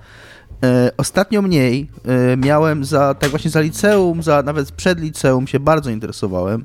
E, 0.65 0.91
ostatnio 0.97 1.43
mniej 1.43 1.91
e, 2.05 2.37
miałem 2.37 2.85
za, 2.85 3.15
tak 3.15 3.31
właśnie 3.31 3.51
za 3.51 3.61
liceum, 3.61 4.23
za 4.23 4.43
nawet 4.43 4.73
przed 4.73 5.01
liceum 5.01 5.47
się 5.47 5.61
bardzo 5.61 5.91
interesowałem. 5.91 6.65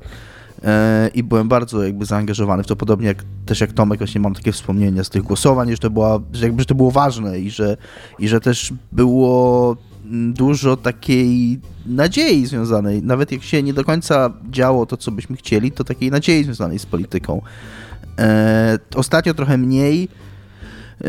i 1.14 1.22
byłem 1.22 1.48
bardzo 1.48 1.82
jakby 1.82 2.04
zaangażowany 2.04 2.62
w 2.62 2.66
to, 2.66 2.76
podobnie 2.76 3.06
jak 3.06 3.24
też 3.46 3.60
jak 3.60 3.72
Tomek, 3.72 3.98
właśnie 3.98 4.20
mam 4.20 4.34
takie 4.34 4.52
wspomnienia 4.52 5.04
z 5.04 5.10
tych 5.10 5.22
głosowań, 5.22 5.70
że 5.70 5.78
to, 5.78 5.90
była, 5.90 6.20
że 6.32 6.46
jakby 6.46 6.62
że 6.62 6.66
to 6.66 6.74
było 6.74 6.90
ważne 6.90 7.38
i 7.38 7.50
że, 7.50 7.76
i 8.18 8.28
że 8.28 8.40
też 8.40 8.72
było 8.92 9.76
dużo 10.12 10.76
takiej 10.76 11.60
nadziei 11.86 12.46
związanej, 12.46 13.02
nawet 13.02 13.32
jak 13.32 13.42
się 13.42 13.62
nie 13.62 13.74
do 13.74 13.84
końca 13.84 14.32
działo 14.50 14.86
to, 14.86 14.96
co 14.96 15.10
byśmy 15.10 15.36
chcieli, 15.36 15.72
to 15.72 15.84
takiej 15.84 16.10
nadziei 16.10 16.44
związanej 16.44 16.78
z 16.78 16.86
polityką. 16.86 17.42
E, 18.18 18.78
ostatnio 18.94 19.34
trochę 19.34 19.58
mniej. 19.58 20.08
E, 21.04 21.08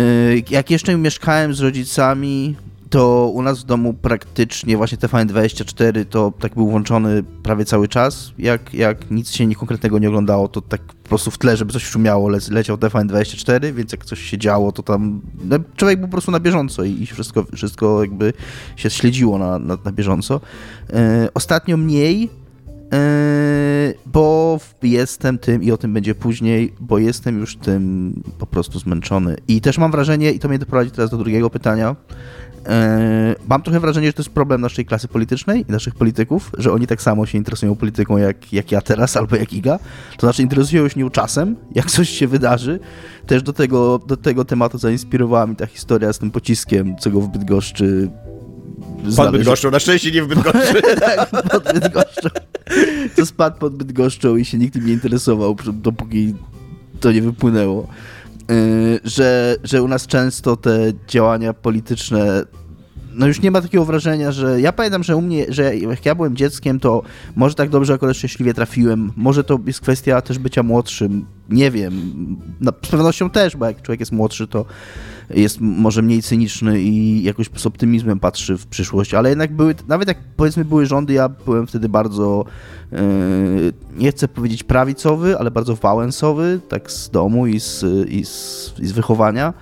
jak 0.49 0.71
jeszcze 0.71 0.97
mieszkałem 0.97 1.53
z 1.53 1.59
rodzicami, 1.59 2.55
to 2.93 3.31
u 3.33 3.41
nas 3.41 3.59
w 3.59 3.63
domu 3.63 3.93
praktycznie 3.93 4.77
właśnie 4.77 4.97
TVN24 4.97 6.05
to 6.05 6.33
tak 6.39 6.53
był 6.55 6.69
włączony 6.69 7.23
prawie 7.43 7.65
cały 7.65 7.87
czas. 7.87 8.31
Jak, 8.37 8.73
jak 8.73 9.11
nic 9.11 9.31
się 9.31 9.45
nie 9.45 9.55
konkretnego 9.55 9.99
nie 9.99 10.07
oglądało, 10.07 10.47
to 10.47 10.61
tak 10.61 10.81
po 10.81 11.09
prostu 11.09 11.31
w 11.31 11.37
tle, 11.37 11.57
żeby 11.57 11.73
coś 11.73 11.83
szumiało, 11.83 12.29
le, 12.29 12.39
leciał 12.51 12.77
TVN24, 12.77 13.73
więc 13.73 13.91
jak 13.91 14.05
coś 14.05 14.19
się 14.19 14.37
działo, 14.37 14.71
to 14.71 14.83
tam 14.83 15.21
no, 15.43 15.57
człowiek 15.75 15.99
był 15.99 16.07
po 16.07 16.11
prostu 16.11 16.31
na 16.31 16.39
bieżąco 16.39 16.83
i, 16.83 17.01
i 17.01 17.05
wszystko, 17.05 17.45
wszystko 17.55 18.01
jakby 18.01 18.33
się 18.75 18.89
śledziło 18.89 19.37
na, 19.37 19.59
na, 19.59 19.77
na 19.85 19.91
bieżąco. 19.91 20.41
E, 20.93 21.27
ostatnio 21.33 21.77
mniej, 21.77 22.29
e, 22.93 23.93
bo 24.05 24.59
jestem 24.83 25.37
tym 25.37 25.63
i 25.63 25.71
o 25.71 25.77
tym 25.77 25.93
będzie 25.93 26.15
później, 26.15 26.73
bo 26.79 26.97
jestem 26.97 27.39
już 27.39 27.57
tym 27.57 28.13
po 28.37 28.45
prostu 28.45 28.79
zmęczony. 28.79 29.35
I 29.47 29.61
też 29.61 29.77
mam 29.77 29.91
wrażenie, 29.91 30.31
i 30.31 30.39
to 30.39 30.49
mnie 30.49 30.59
doprowadzi 30.59 30.91
teraz 30.91 31.11
do 31.11 31.17
drugiego 31.17 31.49
pytania, 31.49 31.95
mam 33.49 33.61
trochę 33.61 33.79
wrażenie, 33.79 34.07
że 34.07 34.13
to 34.13 34.21
jest 34.21 34.29
problem 34.29 34.61
naszej 34.61 34.85
klasy 34.85 35.07
politycznej 35.07 35.65
i 35.69 35.71
naszych 35.71 35.95
polityków, 35.95 36.51
że 36.57 36.71
oni 36.71 36.87
tak 36.87 37.01
samo 37.01 37.25
się 37.25 37.37
interesują 37.37 37.75
polityką 37.75 38.17
jak, 38.17 38.53
jak 38.53 38.71
ja 38.71 38.81
teraz 38.81 39.17
albo 39.17 39.35
jak 39.35 39.53
Iga. 39.53 39.79
To 40.17 40.27
znaczy 40.27 40.41
interesują 40.41 40.89
się 40.89 40.99
nią 40.99 41.09
czasem, 41.09 41.55
jak 41.75 41.91
coś 41.91 42.09
się 42.09 42.27
wydarzy. 42.27 42.79
Też 43.27 43.43
do 43.43 43.53
tego, 43.53 43.99
do 44.07 44.17
tego 44.17 44.45
tematu 44.45 44.77
zainspirowała 44.77 45.47
mi 45.47 45.55
ta 45.55 45.65
historia 45.65 46.13
z 46.13 46.19
tym 46.19 46.31
pociskiem, 46.31 46.97
co 46.97 47.11
go 47.11 47.21
w 47.21 47.27
Bydgoszczy 47.27 48.09
pod 49.17 49.31
Bydgoszczą, 49.31 49.71
na 49.71 49.79
szczęście 49.79 50.11
nie 50.11 50.23
w 50.23 50.27
Bydgoszczy. 50.27 50.81
tak, 50.99 51.29
pod 51.29 51.73
Bydgoszczą. 51.73 52.29
To 53.15 53.25
spadł 53.25 53.59
pod 53.59 53.75
Bydgoszczą 53.75 54.35
i 54.35 54.45
się 54.45 54.57
nikt 54.57 54.73
tym 54.73 54.85
nie 54.85 54.93
interesował, 54.93 55.55
dopóki 55.73 56.33
to 56.99 57.11
nie 57.11 57.21
wypłynęło. 57.21 57.87
Y, 58.51 58.99
że, 59.03 59.55
że 59.63 59.83
u 59.83 59.87
nas 59.87 60.07
często 60.07 60.55
te 60.57 60.93
działania 61.07 61.53
polityczne 61.53 62.43
no 63.15 63.27
już 63.27 63.41
nie 63.41 63.51
ma 63.51 63.61
takiego 63.61 63.85
wrażenia, 63.85 64.31
że 64.31 64.61
ja 64.61 64.73
pamiętam, 64.73 65.03
że 65.03 65.15
u 65.15 65.21
mnie, 65.21 65.45
że 65.49 65.75
jak 65.75 66.05
ja 66.05 66.15
byłem 66.15 66.35
dzieckiem, 66.35 66.79
to 66.79 67.01
może 67.35 67.55
tak 67.55 67.69
dobrze 67.69 67.93
akurat 67.93 68.17
szczęśliwie 68.17 68.53
trafiłem, 68.53 69.11
może 69.15 69.43
to 69.43 69.59
jest 69.65 69.81
kwestia 69.81 70.21
też 70.21 70.39
bycia 70.39 70.63
młodszym, 70.63 71.25
nie 71.49 71.71
wiem, 71.71 71.93
no, 72.61 72.71
z 72.85 72.89
pewnością 72.89 73.29
też, 73.29 73.55
bo 73.55 73.65
jak 73.65 73.81
człowiek 73.81 73.99
jest 73.99 74.11
młodszy, 74.11 74.47
to 74.47 74.65
jest 75.29 75.57
może 75.61 76.01
mniej 76.01 76.21
cyniczny 76.21 76.81
i 76.81 77.23
jakoś 77.23 77.49
z 77.55 77.65
optymizmem 77.65 78.19
patrzy 78.19 78.57
w 78.57 78.67
przyszłość, 78.67 79.13
ale 79.13 79.29
jednak 79.29 79.55
były, 79.55 79.75
nawet 79.87 80.07
jak 80.07 80.17
powiedzmy 80.37 80.65
były 80.65 80.85
rządy, 80.85 81.13
ja 81.13 81.29
byłem 81.29 81.67
wtedy 81.67 81.89
bardzo, 81.89 82.45
yy, 82.91 82.99
nie 83.97 84.11
chcę 84.11 84.27
powiedzieć 84.27 84.63
prawicowy, 84.63 85.39
ale 85.39 85.51
bardzo 85.51 85.75
wałęsowy, 85.75 86.59
tak 86.69 86.91
z 86.91 87.09
domu 87.09 87.47
i 87.47 87.59
z, 87.59 87.85
i 88.09 88.25
z, 88.25 88.73
i 88.79 88.87
z 88.87 88.91
wychowania, 88.91 89.53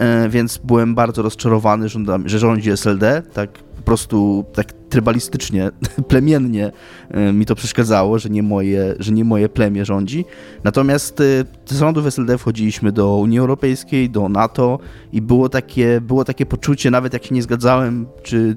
yy, 0.00 0.28
więc 0.28 0.58
byłem 0.64 0.94
bardzo 0.94 1.22
rozczarowany, 1.22 1.86
że 2.24 2.38
rządzi 2.38 2.70
SLD, 2.70 3.22
tak 3.32 3.50
po 3.52 3.82
prostu 3.82 4.44
tak 4.52 4.83
trybalistycznie, 4.94 5.70
plemiennie 6.08 6.72
e, 7.10 7.32
mi 7.32 7.46
to 7.46 7.54
przeszkadzało, 7.54 8.18
że 8.18 8.30
nie 8.30 8.42
moje, 8.42 8.94
że 8.98 9.12
nie 9.12 9.24
moje 9.24 9.48
plemię 9.48 9.84
rządzi. 9.84 10.24
Natomiast 10.64 11.20
e, 11.20 11.24
z 11.66 11.78
rządów 11.78 12.06
SLD 12.06 12.38
wchodziliśmy 12.38 12.92
do 12.92 13.16
Unii 13.16 13.38
Europejskiej, 13.38 14.10
do 14.10 14.28
NATO 14.28 14.78
i 15.12 15.22
było 15.22 15.48
takie, 15.48 16.00
było 16.00 16.24
takie 16.24 16.46
poczucie, 16.46 16.90
nawet 16.90 17.12
jak 17.12 17.24
się 17.24 17.34
nie 17.34 17.42
zgadzałem, 17.42 18.06
czy 18.22 18.56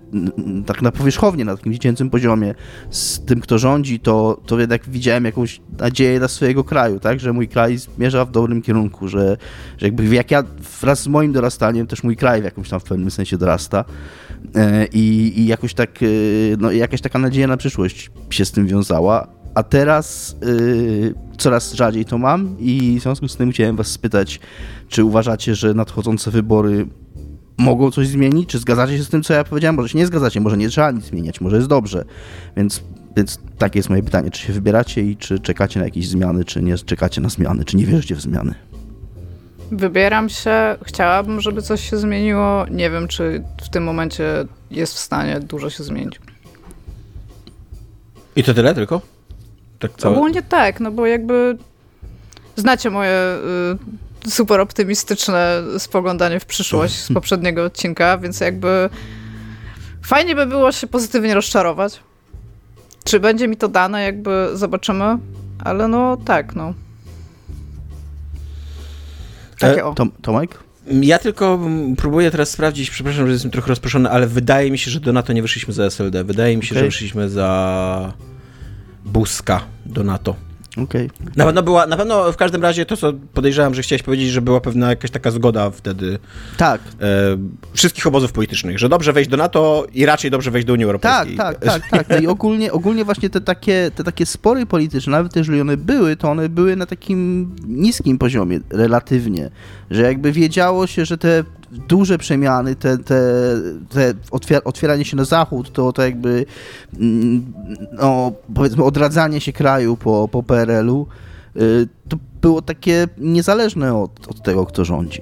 tak 0.66 0.82
na 0.82 0.92
powierzchownie, 0.92 1.46
na 1.46 1.58
takim 1.58 1.74
dziecięcym 1.74 2.10
poziomie 2.10 2.56
z 2.90 3.26
tym, 3.26 3.42
kto 3.42 3.58
rządzi, 3.58 4.00
to, 4.00 4.42
to 4.46 4.60
jednak 4.60 4.90
widziałem 4.90 5.26
jakąś 5.26 5.62
nadzieję 5.80 6.20
dla 6.20 6.28
swojego 6.28 6.64
kraju, 6.64 7.00
tak, 7.00 7.20
że 7.20 7.34
mój 7.34 7.48
kraj 7.48 7.78
zmierza 7.78 8.26
w 8.26 8.32
dobrym 8.32 8.62
kierunku, 8.62 9.08
że, 9.08 9.38
że 9.78 9.86
jakby 9.88 10.16
jak 10.16 10.32
ja 10.32 10.44
wraz 10.82 11.02
z 11.02 11.08
moim 11.08 11.32
dorastaniem 11.32 11.88
też 11.88 12.04
mój 12.04 12.16
kraj 12.16 12.42
w 12.42 12.44
jakimś 12.44 12.70
tam 12.70 12.80
w 12.80 12.84
pewnym 12.84 13.12
sensie 13.12 13.38
dorasta 13.38 13.86
e, 14.56 14.86
i, 14.86 15.34
i 15.40 15.48
jakoś 15.48 15.74
tak 15.74 15.90
no, 16.60 16.72
jakaś 16.72 17.02
taka 17.02 17.20
nadzieja 17.20 17.48
na 17.48 17.58
przyszłość 17.58 18.12
się 18.30 18.46
z 18.46 18.52
tym 18.52 18.68
wiązała, 18.68 19.28
a 19.54 19.64
teraz 19.64 20.36
yy, 20.42 21.14
coraz 21.38 21.74
rzadziej 21.74 22.06
to 22.06 22.18
mam 22.18 22.56
i 22.60 23.00
w 23.00 23.04
związku 23.04 23.28
z 23.28 23.36
tym 23.36 23.52
chciałem 23.52 23.76
was 23.76 23.88
spytać, 23.88 24.40
czy 24.88 25.04
uważacie, 25.04 25.56
że 25.56 25.74
nadchodzące 25.74 26.32
wybory 26.32 26.88
mogą 27.58 27.92
coś 27.92 28.08
zmienić? 28.08 28.50
Czy 28.50 28.60
zgadzacie 28.60 28.98
się 28.98 29.04
z 29.04 29.10
tym, 29.10 29.24
co 29.24 29.34
ja 29.34 29.44
powiedziałem? 29.44 29.76
Może 29.76 29.90
się 29.90 29.98
nie 29.98 30.08
zgadzacie, 30.08 30.42
może 30.42 30.58
nie 30.58 30.70
trzeba 30.70 30.92
nic 30.92 31.06
zmieniać, 31.06 31.42
może 31.42 31.56
jest 31.56 31.68
dobrze. 31.68 32.06
Więc, 32.58 32.84
więc 33.16 33.40
takie 33.58 33.80
jest 33.80 33.90
moje 33.90 34.04
pytanie, 34.04 34.32
czy 34.32 34.42
się 34.42 34.54
wybieracie 34.54 35.02
i 35.02 35.18
czy 35.18 35.40
czekacie 35.40 35.80
na 35.80 35.86
jakieś 35.86 36.08
zmiany, 36.08 36.46
czy 36.46 36.64
nie 36.64 36.78
czekacie 36.78 37.22
na 37.22 37.30
zmiany, 37.30 37.66
czy 37.66 37.78
nie 37.78 37.86
wierzycie 37.86 38.16
w 38.16 38.22
zmiany? 38.22 38.56
Wybieram 39.72 40.30
się, 40.30 40.76
chciałabym, 40.84 41.42
żeby 41.42 41.62
coś 41.62 41.90
się 41.90 41.98
zmieniło. 41.98 42.66
Nie 42.72 42.90
wiem, 42.90 43.08
czy 43.08 43.44
w 43.62 43.70
tym 43.70 43.84
momencie 43.84 44.46
jest 44.72 44.94
w 44.94 45.00
stanie 45.00 45.40
dużo 45.40 45.70
się 45.70 45.84
zmienić. 45.84 46.20
I 48.36 48.44
to 48.44 48.54
tyle 48.54 48.76
tylko? 48.76 49.02
Tak 49.80 49.92
całe... 49.98 50.16
Ogólnie 50.16 50.42
tak, 50.42 50.80
no 50.80 50.92
bo 50.92 51.06
jakby 51.06 51.58
znacie 52.56 52.90
moje 52.90 53.38
y, 54.26 54.32
super 54.32 54.60
optymistyczne 54.60 55.64
spoglądanie 55.78 56.40
w 56.40 56.46
przyszłość 56.46 56.96
z 56.96 57.14
poprzedniego 57.14 57.64
odcinka, 57.64 58.18
więc 58.18 58.40
jakby 58.40 58.90
fajnie 60.04 60.36
by 60.36 60.46
było 60.46 60.72
się 60.72 60.88
pozytywnie 60.88 61.34
rozczarować. 61.34 62.00
Czy 63.04 63.20
będzie 63.20 63.48
mi 63.48 63.58
to 63.58 63.68
dane, 63.68 64.04
jakby 64.04 64.50
zobaczymy, 64.54 65.18
ale 65.64 65.88
no 65.88 66.18
tak, 66.18 66.56
no. 66.56 66.74
Takie 69.60 69.86
o. 69.86 69.94
Tom, 69.94 70.12
Tomek? 70.22 70.60
Ja 71.02 71.20
tylko 71.20 71.60
próbuję 71.98 72.32
teraz 72.32 72.50
sprawdzić, 72.50 72.90
przepraszam, 72.90 73.28
że 73.28 73.34
jestem 73.34 73.52
trochę 73.52 73.68
rozproszony, 73.68 74.10
ale 74.10 74.28
wydaje 74.28 74.72
mi 74.72 74.78
się, 74.78 74.92
że 74.92 75.00
do 75.00 75.14
NATO 75.14 75.34
nie 75.34 75.42
wyszliśmy 75.42 75.74
za 75.74 75.84
SLD. 75.84 76.24
Wydaje 76.24 76.58
mi 76.58 76.64
się, 76.64 76.72
okay. 76.72 76.80
że 76.80 76.86
wyszliśmy 76.86 77.30
za 77.30 78.14
Buska 79.06 79.62
do 79.86 80.04
NATO. 80.04 80.36
Okay. 80.84 81.10
Na 81.36 81.46
pewno 81.46 81.64
była, 81.64 81.88
na 81.88 81.98
pewno 81.98 82.32
w 82.32 82.38
każdym 82.38 82.62
razie 82.62 82.86
to, 82.86 82.98
co 82.98 83.14
podejrzewam, 83.34 83.74
że 83.74 83.82
chciałeś 83.82 84.04
powiedzieć, 84.04 84.30
że 84.30 84.42
była 84.42 84.62
pewna 84.62 84.90
jakaś 84.90 85.12
taka 85.12 85.32
zgoda 85.32 85.70
wtedy 85.70 86.20
tak. 86.58 86.82
E, 86.82 87.38
wszystkich 87.74 88.08
obozów 88.08 88.32
politycznych, 88.32 88.80
że 88.80 88.90
dobrze 88.90 89.14
wejść 89.14 89.30
do 89.30 89.38
NATO 89.38 89.88
i 89.94 90.06
raczej 90.06 90.32
dobrze 90.32 90.52
wejść 90.52 90.68
do 90.68 90.74
Unii 90.74 90.86
Europejskiej. 90.86 91.38
Tak, 91.38 91.60
tak, 91.60 91.82
tak, 91.82 91.90
tak. 91.90 92.10
No 92.10 92.18
i 92.18 92.28
ogólnie, 92.28 92.72
ogólnie 92.72 93.06
właśnie 93.06 93.30
te 93.30 93.42
takie, 93.42 93.92
te 93.96 94.04
takie 94.04 94.26
spory 94.26 94.66
polityczne, 94.66 95.12
nawet 95.12 95.36
jeżeli 95.36 95.62
one 95.62 95.78
były, 95.78 96.16
to 96.16 96.32
one 96.32 96.50
były 96.50 96.76
na 96.76 96.86
takim 96.86 97.50
niskim 97.68 98.18
poziomie 98.18 98.60
relatywnie, 98.70 99.50
że 99.92 100.02
jakby 100.02 100.32
wiedziało 100.32 100.88
się, 100.88 101.06
że 101.06 101.18
te 101.18 101.44
duże 101.72 102.18
przemiany, 102.18 102.76
te, 102.76 102.98
te, 102.98 103.22
te 103.90 104.14
otwieranie 104.64 105.06
się 105.06 105.18
na 105.18 105.26
zachód, 105.26 105.74
to, 105.74 105.94
to 105.94 106.02
jakby 106.02 106.46
mm, 107.00 107.54
no, 107.94 108.32
powiedzmy 108.56 108.84
odradzanie 108.84 109.42
się 109.42 109.54
kraju 109.54 109.98
po, 109.98 110.28
po 110.32 110.44
PRL-u, 110.44 111.08
y, 111.56 111.88
to 112.10 112.18
było 112.42 112.62
takie 112.62 113.08
niezależne 113.18 113.96
od, 113.96 114.28
od 114.28 114.44
tego, 114.44 114.66
kto 114.66 114.86
rządzi. 114.86 115.22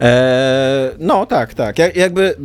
Eee, 0.00 0.90
no 0.98 1.26
tak, 1.26 1.54
tak. 1.54 1.78
Jak, 1.78 1.96
jakby 1.96 2.36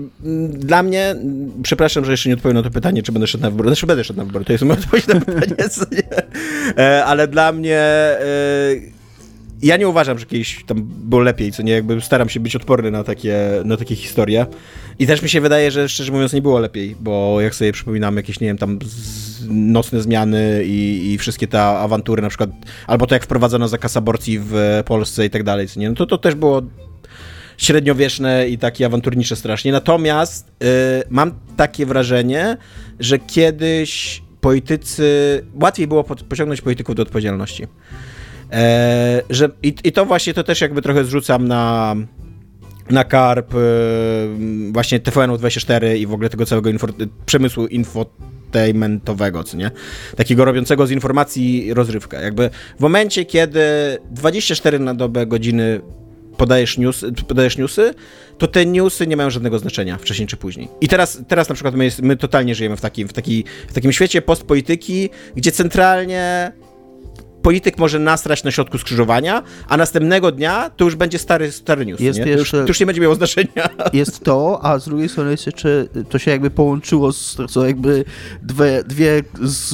dla 0.49 0.83
mnie, 0.83 1.15
przepraszam, 1.63 2.05
że 2.05 2.11
jeszcze 2.11 2.29
nie 2.29 2.35
odpowiem 2.35 2.57
na 2.57 2.63
to 2.63 2.71
pytanie, 2.71 3.03
czy 3.03 3.11
będę 3.11 3.27
szedł 3.27 3.41
na 3.41 3.51
wybory. 3.51 3.69
Znaczy 3.69 3.87
będę 3.87 4.03
szedł 4.03 4.19
na 4.19 4.25
wybory, 4.25 4.45
to 4.45 4.51
jest 4.51 4.63
moja 4.63 4.79
odpowiedź 4.79 5.07
na 5.07 5.19
pytanie, 5.19 5.55
eee, 6.77 7.03
ale 7.03 7.27
dla 7.27 7.51
mnie 7.51 7.79
eee, 8.19 8.94
ja 9.65 9.77
nie 9.77 9.87
uważam, 9.87 10.19
że 10.19 10.25
kiedyś 10.25 10.63
tam 10.65 10.83
było 10.83 11.21
lepiej, 11.21 11.51
co 11.51 11.63
nie, 11.63 11.71
jakby 11.71 12.01
staram 12.01 12.29
się 12.29 12.39
być 12.39 12.55
odporny 12.55 12.91
na 12.91 13.03
takie, 13.03 13.37
na 13.65 13.77
takie 13.77 13.95
historie. 13.95 14.45
I 14.99 15.07
też 15.07 15.21
mi 15.21 15.29
się 15.29 15.41
wydaje, 15.41 15.71
że 15.71 15.89
szczerze 15.89 16.11
mówiąc 16.11 16.33
nie 16.33 16.41
było 16.41 16.59
lepiej, 16.59 16.95
bo 16.99 17.41
jak 17.41 17.55
sobie 17.55 17.71
przypominam 17.71 18.17
jakieś, 18.17 18.39
nie 18.39 18.47
wiem, 18.47 18.57
tam 18.57 18.79
nocne 19.47 20.01
zmiany 20.01 20.63
i, 20.65 21.11
i 21.13 21.17
wszystkie 21.17 21.47
te 21.47 21.61
awantury 21.61 22.21
na 22.21 22.29
przykład, 22.29 22.49
albo 22.87 23.07
to 23.07 23.15
jak 23.15 23.23
wprowadzono 23.23 23.67
zakaz 23.67 23.97
aborcji 23.97 24.39
w 24.39 24.83
Polsce 24.85 25.25
i 25.25 25.29
tak 25.29 25.43
dalej, 25.43 25.67
co 25.67 25.79
nie, 25.79 25.89
no 25.89 25.95
to 25.95 26.05
to 26.05 26.17
też 26.17 26.35
było 26.35 26.61
średniowieczne 27.57 28.49
i 28.49 28.57
takie 28.57 28.85
awanturnicze 28.85 29.35
strasznie. 29.35 29.71
Natomiast 29.71 30.51
yy, 30.59 30.67
mam 31.09 31.31
takie 31.57 31.85
wrażenie, 31.85 32.57
że 32.99 33.19
kiedyś 33.19 34.21
politycy, 34.41 35.41
łatwiej 35.61 35.87
było 35.87 36.03
pociągnąć 36.03 36.61
polityków 36.61 36.95
do 36.95 37.03
odpowiedzialności. 37.03 37.67
E, 38.51 39.21
że, 39.29 39.49
i, 39.63 39.75
I 39.83 39.91
to 39.91 40.05
właśnie 40.05 40.33
to 40.33 40.43
też 40.43 40.61
jakby 40.61 40.81
trochę 40.81 41.03
zrzucam 41.03 41.47
na, 41.47 41.95
na 42.89 43.03
karp 43.03 43.53
e, 43.55 43.57
właśnie 44.71 44.99
TVN-24 44.99 45.97
i 45.97 46.07
w 46.07 46.13
ogóle 46.13 46.29
tego 46.29 46.45
całego 46.45 46.69
przemysłu 47.25 47.67
info 47.67 48.05
entertainmentowego, 48.55 49.43
co 49.43 49.57
nie? 49.57 49.71
Takiego 50.15 50.45
robiącego 50.45 50.87
z 50.87 50.91
informacji 50.91 51.73
rozrywkę. 51.73 52.23
Jakby 52.23 52.49
w 52.77 52.81
momencie, 52.81 53.25
kiedy 53.25 53.61
24 54.11 54.79
na 54.79 54.93
dobę 54.93 55.25
godziny 55.25 55.81
podajesz, 56.37 56.77
news, 56.77 57.05
podajesz 57.27 57.57
newsy, 57.57 57.93
to 58.37 58.47
te 58.47 58.65
newsy 58.65 59.07
nie 59.07 59.17
mają 59.17 59.29
żadnego 59.29 59.59
znaczenia 59.59 59.97
wcześniej 59.97 60.27
czy 60.27 60.37
później. 60.37 60.67
I 60.81 60.87
teraz, 60.87 61.21
teraz 61.27 61.49
na 61.49 61.55
przykład 61.55 61.75
my, 61.75 61.85
jest, 61.85 62.01
my 62.01 62.17
totalnie 62.17 62.55
żyjemy 62.55 62.77
w 62.77 62.81
takim, 62.81 63.07
w, 63.07 63.13
taki, 63.13 63.43
w 63.67 63.73
takim 63.73 63.91
świecie 63.91 64.21
postpolityki, 64.21 65.09
gdzie 65.35 65.51
centralnie 65.51 66.51
polityk 67.45 67.77
może 67.77 67.99
nasrać 67.99 68.43
na 68.43 68.51
środku 68.51 68.77
skrzyżowania, 68.77 69.43
a 69.69 69.77
następnego 69.77 70.31
dnia 70.31 70.69
to 70.69 70.85
już 70.85 70.95
będzie 70.95 71.19
stary, 71.19 71.51
stary 71.51 71.85
news. 71.85 71.99
Jest 71.99 72.19
nie? 72.19 72.25
To, 72.25 72.31
już, 72.31 72.51
to 72.51 72.67
już 72.67 72.79
nie 72.79 72.85
będzie 72.85 73.01
miało 73.01 73.15
znaczenia. 73.15 73.69
Jest 73.93 74.23
to, 74.23 74.59
a 74.63 74.79
z 74.79 74.85
drugiej 74.85 75.09
strony 75.09 75.31
jest 75.31 75.45
jeszcze, 75.45 75.85
to 76.09 76.19
się 76.19 76.31
jakby 76.31 76.49
połączyło 76.49 77.13
z 77.13 77.37
co 77.49 77.65
jakby 77.65 78.05
dwie, 78.41 78.83
dwie 78.83 79.23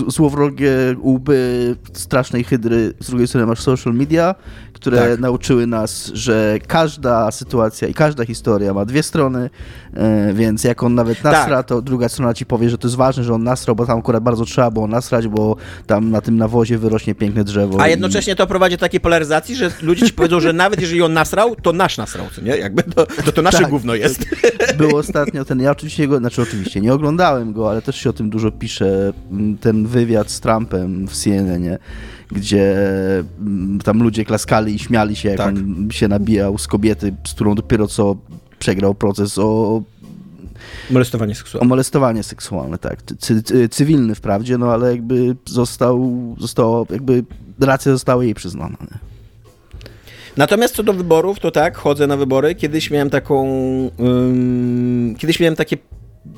złowrogie 0.08 0.72
łby 1.04 1.76
strasznej 1.94 2.44
hydry. 2.44 2.94
Z 3.00 3.10
drugiej 3.10 3.28
strony 3.28 3.48
masz 3.48 3.60
social 3.60 3.94
media, 3.94 4.36
które 4.82 5.10
tak. 5.10 5.20
nauczyły 5.20 5.68
nas, 5.68 6.12
że 6.14 6.60
każda 6.68 7.32
sytuacja 7.32 7.88
i 7.88 7.94
każda 7.94 8.26
historia 8.26 8.74
ma 8.74 8.86
dwie 8.86 9.04
strony, 9.04 9.50
e, 9.94 10.34
więc 10.34 10.64
jak 10.64 10.84
on 10.84 10.96
nawet 10.96 11.24
nasra, 11.24 11.58
tak. 11.58 11.66
to 11.66 11.82
druga 11.82 12.10
strona 12.10 12.34
ci 12.34 12.46
powie, 12.46 12.70
że 12.70 12.78
to 12.78 12.88
jest 12.88 12.98
ważne, 12.98 13.24
że 13.24 13.34
on 13.34 13.44
nasrał, 13.44 13.76
bo 13.76 13.86
tam 13.86 14.00
akurat 14.00 14.24
bardzo 14.24 14.46
trzeba 14.46 14.72
było 14.72 14.88
nasrać, 14.88 15.28
bo 15.28 15.56
tam 15.88 16.12
na 16.12 16.22
tym 16.22 16.38
nawozie 16.38 16.78
wyrośnie 16.78 17.16
piękne 17.16 17.44
drzewo. 17.44 17.82
A 17.82 17.88
jednocześnie 17.88 18.34
i... 18.34 18.36
to 18.36 18.48
prowadzi 18.48 18.76
do 18.76 18.80
takiej 18.80 19.00
polaryzacji, 19.00 19.56
że 19.56 19.72
ludzie 19.82 20.06
ci 20.06 20.14
powiedzą, 20.14 20.40
że 20.40 20.54
nawet 20.54 20.82
jeżeli 20.82 21.02
on 21.02 21.14
nasrał, 21.14 21.56
to 21.56 21.74
nasz 21.74 21.98
nasrał, 21.98 22.26
co 22.36 22.42
nie? 22.42 22.58
Jakby 22.58 22.84
to, 22.84 23.06
to, 23.06 23.32
to 23.32 23.42
nasze 23.42 23.58
tak. 23.58 23.70
gówno 23.70 23.96
jest. 23.96 24.26
Był 24.78 24.98
ostatnio 24.98 25.46
ten, 25.46 25.60
ja 25.60 25.72
oczywiście 25.72 26.08
go, 26.08 26.18
znaczy 26.18 26.42
oczywiście 26.42 26.82
nie 26.82 26.94
oglądałem 26.94 27.54
go, 27.54 27.70
ale 27.70 27.82
też 27.82 27.96
się 27.96 28.10
o 28.10 28.14
tym 28.14 28.30
dużo 28.30 28.52
pisze, 28.52 29.14
ten 29.62 29.88
wywiad 29.88 30.32
z 30.32 30.40
Trumpem 30.40 31.08
w 31.08 31.16
CNN, 31.16 31.78
gdzie 32.32 32.76
mm, 33.40 33.80
tam 33.80 34.04
ludzie 34.04 34.26
klaskali 34.26 34.76
i 34.76 34.80
śmiali 34.80 35.16
się, 35.16 35.30
jak 35.30 35.38
tak. 35.38 35.48
on 35.48 35.88
się 35.92 36.08
nabijał 36.08 36.58
z 36.58 36.68
kobiety, 36.68 37.14
z 37.28 37.34
którą 37.34 37.56
dopiero 37.56 37.88
co 37.88 38.16
przegrał 38.60 38.96
proces 38.96 39.38
o 39.38 39.82
Molestowanie 40.90 41.36
seksualne. 41.36 41.66
O 41.66 41.70
molestowanie 41.70 42.24
seksualne, 42.24 42.78
tak. 42.78 43.00
Cy, 43.20 43.44
cy, 43.44 43.70
cywilny 43.70 44.16
wprawdzie, 44.16 44.58
no 44.58 44.74
ale 44.74 44.92
jakby 44.92 45.36
został, 45.46 46.36
zostało, 46.40 46.88
jakby 46.90 47.24
racja 47.60 47.92
została 47.92 48.24
jej 48.24 48.34
przyznana. 48.34 48.78
Nie? 48.82 48.98
Natomiast 50.38 50.76
co 50.76 50.84
do 50.84 50.94
wyborów, 50.94 51.40
to 51.40 51.52
tak, 51.52 51.78
chodzę 51.78 52.08
na 52.08 52.18
wybory. 52.18 52.56
Kiedyś 52.56 52.92
miałem 52.92 53.10
taką. 53.10 53.44
Um, 53.98 55.16
kiedyś 55.18 55.40
miałem 55.40 55.56
takie 55.56 55.78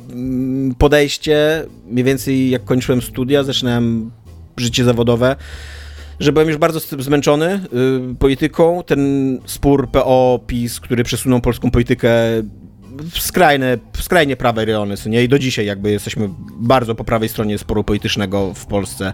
um, 0.09 0.75
podejście, 0.77 1.65
mniej 1.85 2.03
więcej 2.03 2.49
jak 2.49 2.63
kończyłem 2.63 3.01
studia, 3.01 3.43
zaczynałem 3.43 4.11
życie 4.57 4.83
zawodowe 4.83 5.35
że 6.19 6.31
byłem 6.31 6.47
już 6.47 6.57
bardzo 6.57 6.79
zmęczony 6.79 7.59
y, 8.11 8.15
polityką. 8.15 8.83
Ten 8.85 9.39
spór 9.45 9.89
PO-PiS, 9.91 10.79
który 10.79 11.03
przesunął 11.03 11.41
polską 11.41 11.71
politykę 11.71 12.09
w 13.11 13.19
skrajne, 13.19 13.77
w 13.93 14.03
skrajnie 14.03 14.35
prawe 14.35 14.65
rejony, 14.65 14.95
nie? 15.05 15.23
I 15.23 15.29
do 15.29 15.39
dzisiaj 15.39 15.65
jakby 15.65 15.91
jesteśmy 15.91 16.29
bardzo 16.59 16.95
po 16.95 17.03
prawej 17.03 17.29
stronie 17.29 17.57
sporu 17.57 17.83
politycznego 17.83 18.53
w 18.53 18.65
Polsce. 18.65 19.13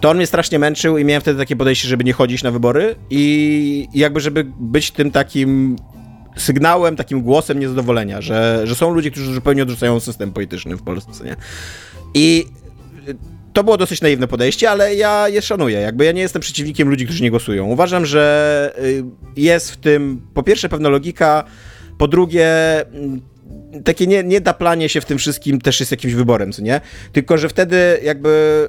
To 0.00 0.10
on 0.10 0.16
mnie 0.16 0.26
strasznie 0.26 0.58
męczył 0.58 0.98
i 0.98 1.04
miałem 1.04 1.20
wtedy 1.20 1.38
takie 1.38 1.56
podejście, 1.56 1.88
żeby 1.88 2.04
nie 2.04 2.12
chodzić 2.12 2.42
na 2.42 2.50
wybory 2.50 2.96
i 3.10 3.88
jakby 3.94 4.20
żeby 4.20 4.44
być 4.60 4.90
tym 4.90 5.10
takim 5.10 5.76
sygnałem, 6.36 6.96
takim 6.96 7.22
głosem 7.22 7.60
niezadowolenia, 7.60 8.20
że, 8.20 8.60
że 8.64 8.74
są 8.74 8.94
ludzie, 8.94 9.10
którzy 9.10 9.34
zupełnie 9.34 9.62
odrzucają 9.62 10.00
system 10.00 10.32
polityczny 10.32 10.76
w 10.76 10.82
Polsce, 10.82 11.24
nie? 11.24 11.36
I 12.14 12.46
to 13.52 13.64
było 13.64 13.76
dosyć 13.76 14.00
naiwne 14.00 14.28
podejście, 14.28 14.70
ale 14.70 14.94
ja 14.94 15.28
je 15.28 15.42
szanuję. 15.42 15.80
Jakby 15.80 16.04
ja 16.04 16.12
nie 16.12 16.22
jestem 16.22 16.42
przeciwnikiem 16.42 16.88
ludzi, 16.88 17.04
którzy 17.04 17.22
nie 17.22 17.30
głosują. 17.30 17.66
Uważam, 17.66 18.06
że 18.06 18.72
y, 18.78 19.04
jest 19.36 19.70
w 19.70 19.76
tym 19.76 20.22
po 20.34 20.42
pierwsze 20.42 20.68
pewna 20.68 20.88
logika, 20.88 21.44
po 21.98 22.08
drugie 22.08 22.46
mm, 22.86 23.20
takie 23.84 24.06
nie, 24.06 24.24
nie 24.24 24.40
daplanie 24.40 24.88
się 24.88 25.00
w 25.00 25.04
tym 25.04 25.18
wszystkim 25.18 25.60
też 25.60 25.80
jest 25.80 25.92
jakimś 25.92 26.14
wyborem, 26.14 26.52
co 26.52 26.62
nie? 26.62 26.80
Tylko, 27.12 27.38
że 27.38 27.48
wtedy 27.48 28.00
jakby 28.02 28.68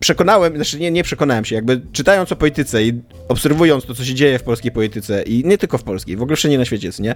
przekonałem, 0.00 0.54
znaczy 0.54 0.78
nie, 0.78 0.90
nie 0.90 1.02
przekonałem 1.02 1.44
się, 1.44 1.54
jakby 1.54 1.80
czytając 1.92 2.32
o 2.32 2.36
polityce 2.36 2.82
i 2.82 3.02
obserwując 3.28 3.86
to, 3.86 3.94
co 3.94 4.04
się 4.04 4.14
dzieje 4.14 4.38
w 4.38 4.42
polskiej 4.42 4.72
polityce 4.72 5.22
i 5.22 5.44
nie 5.44 5.58
tylko 5.58 5.78
w 5.78 5.82
polskiej, 5.82 6.16
w 6.16 6.22
ogóle 6.22 6.36
wszędzie 6.36 6.58
na 6.58 6.64
świecie, 6.64 6.92
co 6.92 7.02
nie? 7.02 7.14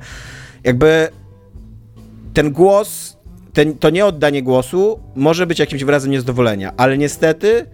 Jakby 0.65 1.09
ten 2.35 2.53
głos 2.53 3.14
ten, 3.55 3.79
to 3.79 3.91
nieoddanie 3.91 4.43
głosu 4.43 5.01
może 5.15 5.47
być 5.47 5.59
jakimś 5.59 5.85
wyrazem 5.85 6.11
niezadowolenia, 6.11 6.73
ale 6.77 6.99
niestety 6.99 7.67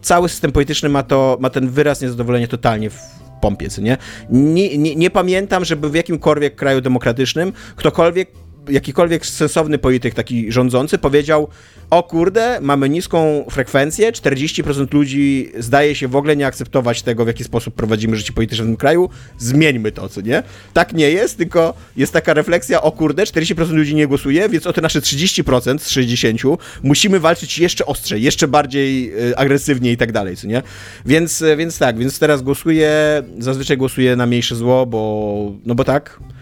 cały 0.00 0.28
system 0.28 0.52
polityczny 0.52 0.88
ma, 0.88 1.02
to, 1.02 1.38
ma 1.40 1.50
ten 1.50 1.68
wyraz 1.68 2.00
niezadowolenia 2.00 2.46
totalnie 2.46 2.90
w 2.90 3.00
pompie, 3.40 3.68
nie? 3.78 3.96
Nie, 4.30 4.78
nie? 4.78 4.96
nie 4.96 5.10
pamiętam, 5.10 5.64
żeby 5.64 5.90
w 5.90 5.94
jakimkolwiek 5.94 6.54
kraju 6.54 6.80
demokratycznym 6.80 7.52
ktokolwiek 7.76 8.30
jakikolwiek 8.68 9.26
sensowny 9.26 9.78
polityk, 9.78 10.14
taki 10.14 10.52
rządzący, 10.52 10.98
powiedział: 10.98 11.48
O 11.90 12.02
kurde, 12.02 12.58
mamy 12.60 12.88
niską 12.88 13.44
frekwencję, 13.50 14.12
40% 14.12 14.94
ludzi 14.94 15.52
zdaje 15.58 15.94
się 15.94 16.08
w 16.08 16.16
ogóle 16.16 16.36
nie 16.36 16.46
akceptować 16.46 17.02
tego, 17.02 17.24
w 17.24 17.26
jaki 17.26 17.44
sposób 17.44 17.74
prowadzimy 17.74 18.16
życie 18.16 18.32
polityczne 18.32 18.64
w 18.64 18.68
tym 18.68 18.76
kraju, 18.76 19.10
zmieńmy 19.38 19.92
to, 19.92 20.08
co 20.08 20.20
nie? 20.20 20.42
Tak 20.72 20.92
nie 20.92 21.10
jest, 21.10 21.36
tylko 21.36 21.74
jest 21.96 22.12
taka 22.12 22.34
refleksja: 22.34 22.82
O 22.82 22.92
kurde, 22.92 23.22
40% 23.22 23.72
ludzi 23.72 23.94
nie 23.94 24.06
głosuje, 24.06 24.48
więc 24.48 24.66
o 24.66 24.72
te 24.72 24.80
nasze 24.80 25.00
30% 25.00 25.78
z 25.78 25.88
60 25.88 26.40
musimy 26.82 27.20
walczyć 27.20 27.58
jeszcze 27.58 27.86
ostrzej, 27.86 28.22
jeszcze 28.22 28.48
bardziej 28.48 29.12
y, 29.30 29.36
agresywnie 29.36 29.92
i 29.92 29.96
tak 29.96 30.12
dalej, 30.12 30.36
co 30.36 30.46
nie? 30.46 30.62
Więc, 31.06 31.42
y, 31.42 31.56
więc 31.56 31.78
tak, 31.78 31.98
więc 31.98 32.18
teraz 32.18 32.42
głosuję, 32.42 33.22
zazwyczaj 33.38 33.76
głosuję 33.76 34.16
na 34.16 34.26
mniejsze 34.26 34.56
zło, 34.56 34.86
bo, 34.86 35.52
no 35.64 35.74
bo 35.74 35.84
tak, 35.84 36.20
E, 36.30 36.33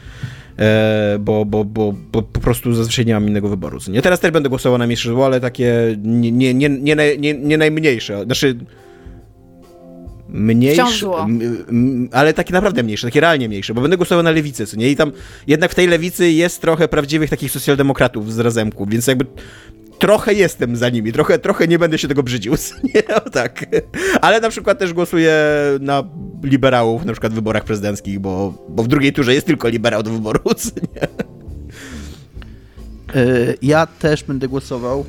bo, 1.20 1.44
bo, 1.44 1.64
bo, 1.64 1.94
bo 2.12 2.22
po 2.22 2.40
prostu 2.40 2.72
zazwyczaj 2.72 3.06
nie 3.06 3.14
mam 3.14 3.28
innego 3.28 3.48
wyboru. 3.48 3.78
Nie, 3.88 4.02
teraz 4.02 4.20
też 4.20 4.30
będę 4.30 4.48
głosował 4.48 4.78
na 4.78 4.86
mniejsze 4.86 5.08
zło, 5.08 5.26
ale 5.26 5.40
takie 5.40 5.96
nie, 6.02 6.32
nie, 6.32 6.54
nie, 6.54 6.68
nie, 6.68 6.96
nie, 7.18 7.34
nie 7.34 7.58
najmniejsze. 7.58 8.24
Znaczy 8.24 8.56
mniejsze, 10.28 10.82
ale 12.12 12.34
takie 12.34 12.52
naprawdę 12.52 12.82
mniejsze, 12.82 13.06
takie 13.06 13.20
realnie 13.20 13.48
mniejsze, 13.48 13.74
bo 13.74 13.80
będę 13.80 13.96
głosował 13.96 14.22
na 14.22 14.30
lewicę, 14.30 14.66
co 14.66 14.76
nie? 14.76 14.90
I 14.90 14.96
tam 14.96 15.12
jednak 15.46 15.72
w 15.72 15.74
tej 15.74 15.86
lewicy 15.86 16.30
jest 16.30 16.60
trochę 16.60 16.88
prawdziwych 16.88 17.30
takich 17.30 17.50
socjaldemokratów 17.50 18.32
z 18.32 18.38
razemku, 18.38 18.86
więc 18.86 19.06
jakby 19.06 19.26
trochę 20.02 20.34
jestem 20.34 20.76
za 20.76 20.88
nimi, 20.88 21.12
trochę, 21.12 21.38
trochę 21.38 21.68
nie 21.68 21.78
będę 21.78 21.98
się 21.98 22.08
tego 22.08 22.22
brzydził, 22.22 22.54
nie? 22.94 23.14
O, 23.14 23.30
tak. 23.30 23.66
Ale 24.20 24.40
na 24.40 24.50
przykład 24.50 24.78
też 24.78 24.92
głosuję 24.92 25.34
na 25.80 26.04
liberałów, 26.42 27.04
na 27.04 27.12
przykład 27.12 27.32
w 27.32 27.34
wyborach 27.34 27.64
prezydenckich, 27.64 28.20
bo, 28.20 28.54
bo 28.68 28.82
w 28.82 28.88
drugiej 28.88 29.12
turze 29.12 29.34
jest 29.34 29.46
tylko 29.46 29.68
liberał 29.68 30.02
do 30.02 30.10
wyboru, 30.10 30.40
nie? 30.94 31.02
E, 33.20 33.54
ja 33.62 33.86
też 33.86 34.24
będę 34.24 34.48
głosował 34.48 35.04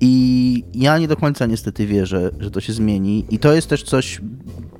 i 0.00 0.64
ja 0.74 0.98
nie 0.98 1.08
do 1.08 1.16
końca 1.16 1.46
niestety 1.46 1.86
wierzę, 1.86 2.30
że 2.40 2.50
to 2.50 2.60
się 2.60 2.72
zmieni 2.72 3.24
i 3.30 3.38
to 3.38 3.52
jest 3.52 3.68
też 3.68 3.82
coś 3.82 4.20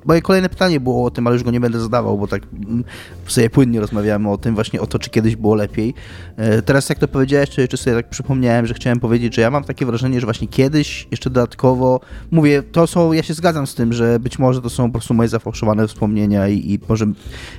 Moje 0.05 0.21
kolejne 0.21 0.49
pytanie 0.49 0.79
było 0.79 1.05
o 1.05 1.11
tym, 1.11 1.27
ale 1.27 1.33
już 1.33 1.43
go 1.43 1.51
nie 1.51 1.59
będę 1.59 1.79
zadawał, 1.79 2.17
bo 2.17 2.27
tak 2.27 2.43
mm, 2.53 2.83
sobie 3.27 3.49
płynnie 3.49 3.79
rozmawiamy 3.79 4.29
o 4.29 4.37
tym, 4.37 4.55
właśnie 4.55 4.81
o 4.81 4.87
to, 4.87 4.99
czy 4.99 5.09
kiedyś 5.09 5.35
było 5.35 5.55
lepiej. 5.55 5.93
E, 6.37 6.61
teraz 6.61 6.89
jak 6.89 6.99
to 6.99 7.07
powiedziałeś, 7.07 7.49
czy 7.49 7.61
jeszcze 7.61 7.77
sobie 7.77 7.95
tak 7.95 8.09
przypomniałem, 8.09 8.65
że 8.65 8.73
chciałem 8.73 8.99
powiedzieć, 8.99 9.35
że 9.35 9.41
ja 9.41 9.51
mam 9.51 9.63
takie 9.63 9.85
wrażenie, 9.85 10.19
że 10.19 10.25
właśnie 10.25 10.47
kiedyś 10.47 11.07
jeszcze 11.11 11.29
dodatkowo, 11.29 11.99
mówię, 12.31 12.63
to 12.63 12.87
są, 12.87 13.11
ja 13.11 13.23
się 13.23 13.33
zgadzam 13.33 13.67
z 13.67 13.75
tym, 13.75 13.93
że 13.93 14.19
być 14.19 14.39
może 14.39 14.61
to 14.61 14.69
są 14.69 14.85
po 14.85 14.91
prostu 14.91 15.13
moje 15.13 15.29
zafałszowane 15.29 15.87
wspomnienia 15.87 16.47
i, 16.47 16.71
i 16.73 16.79
może 16.89 17.05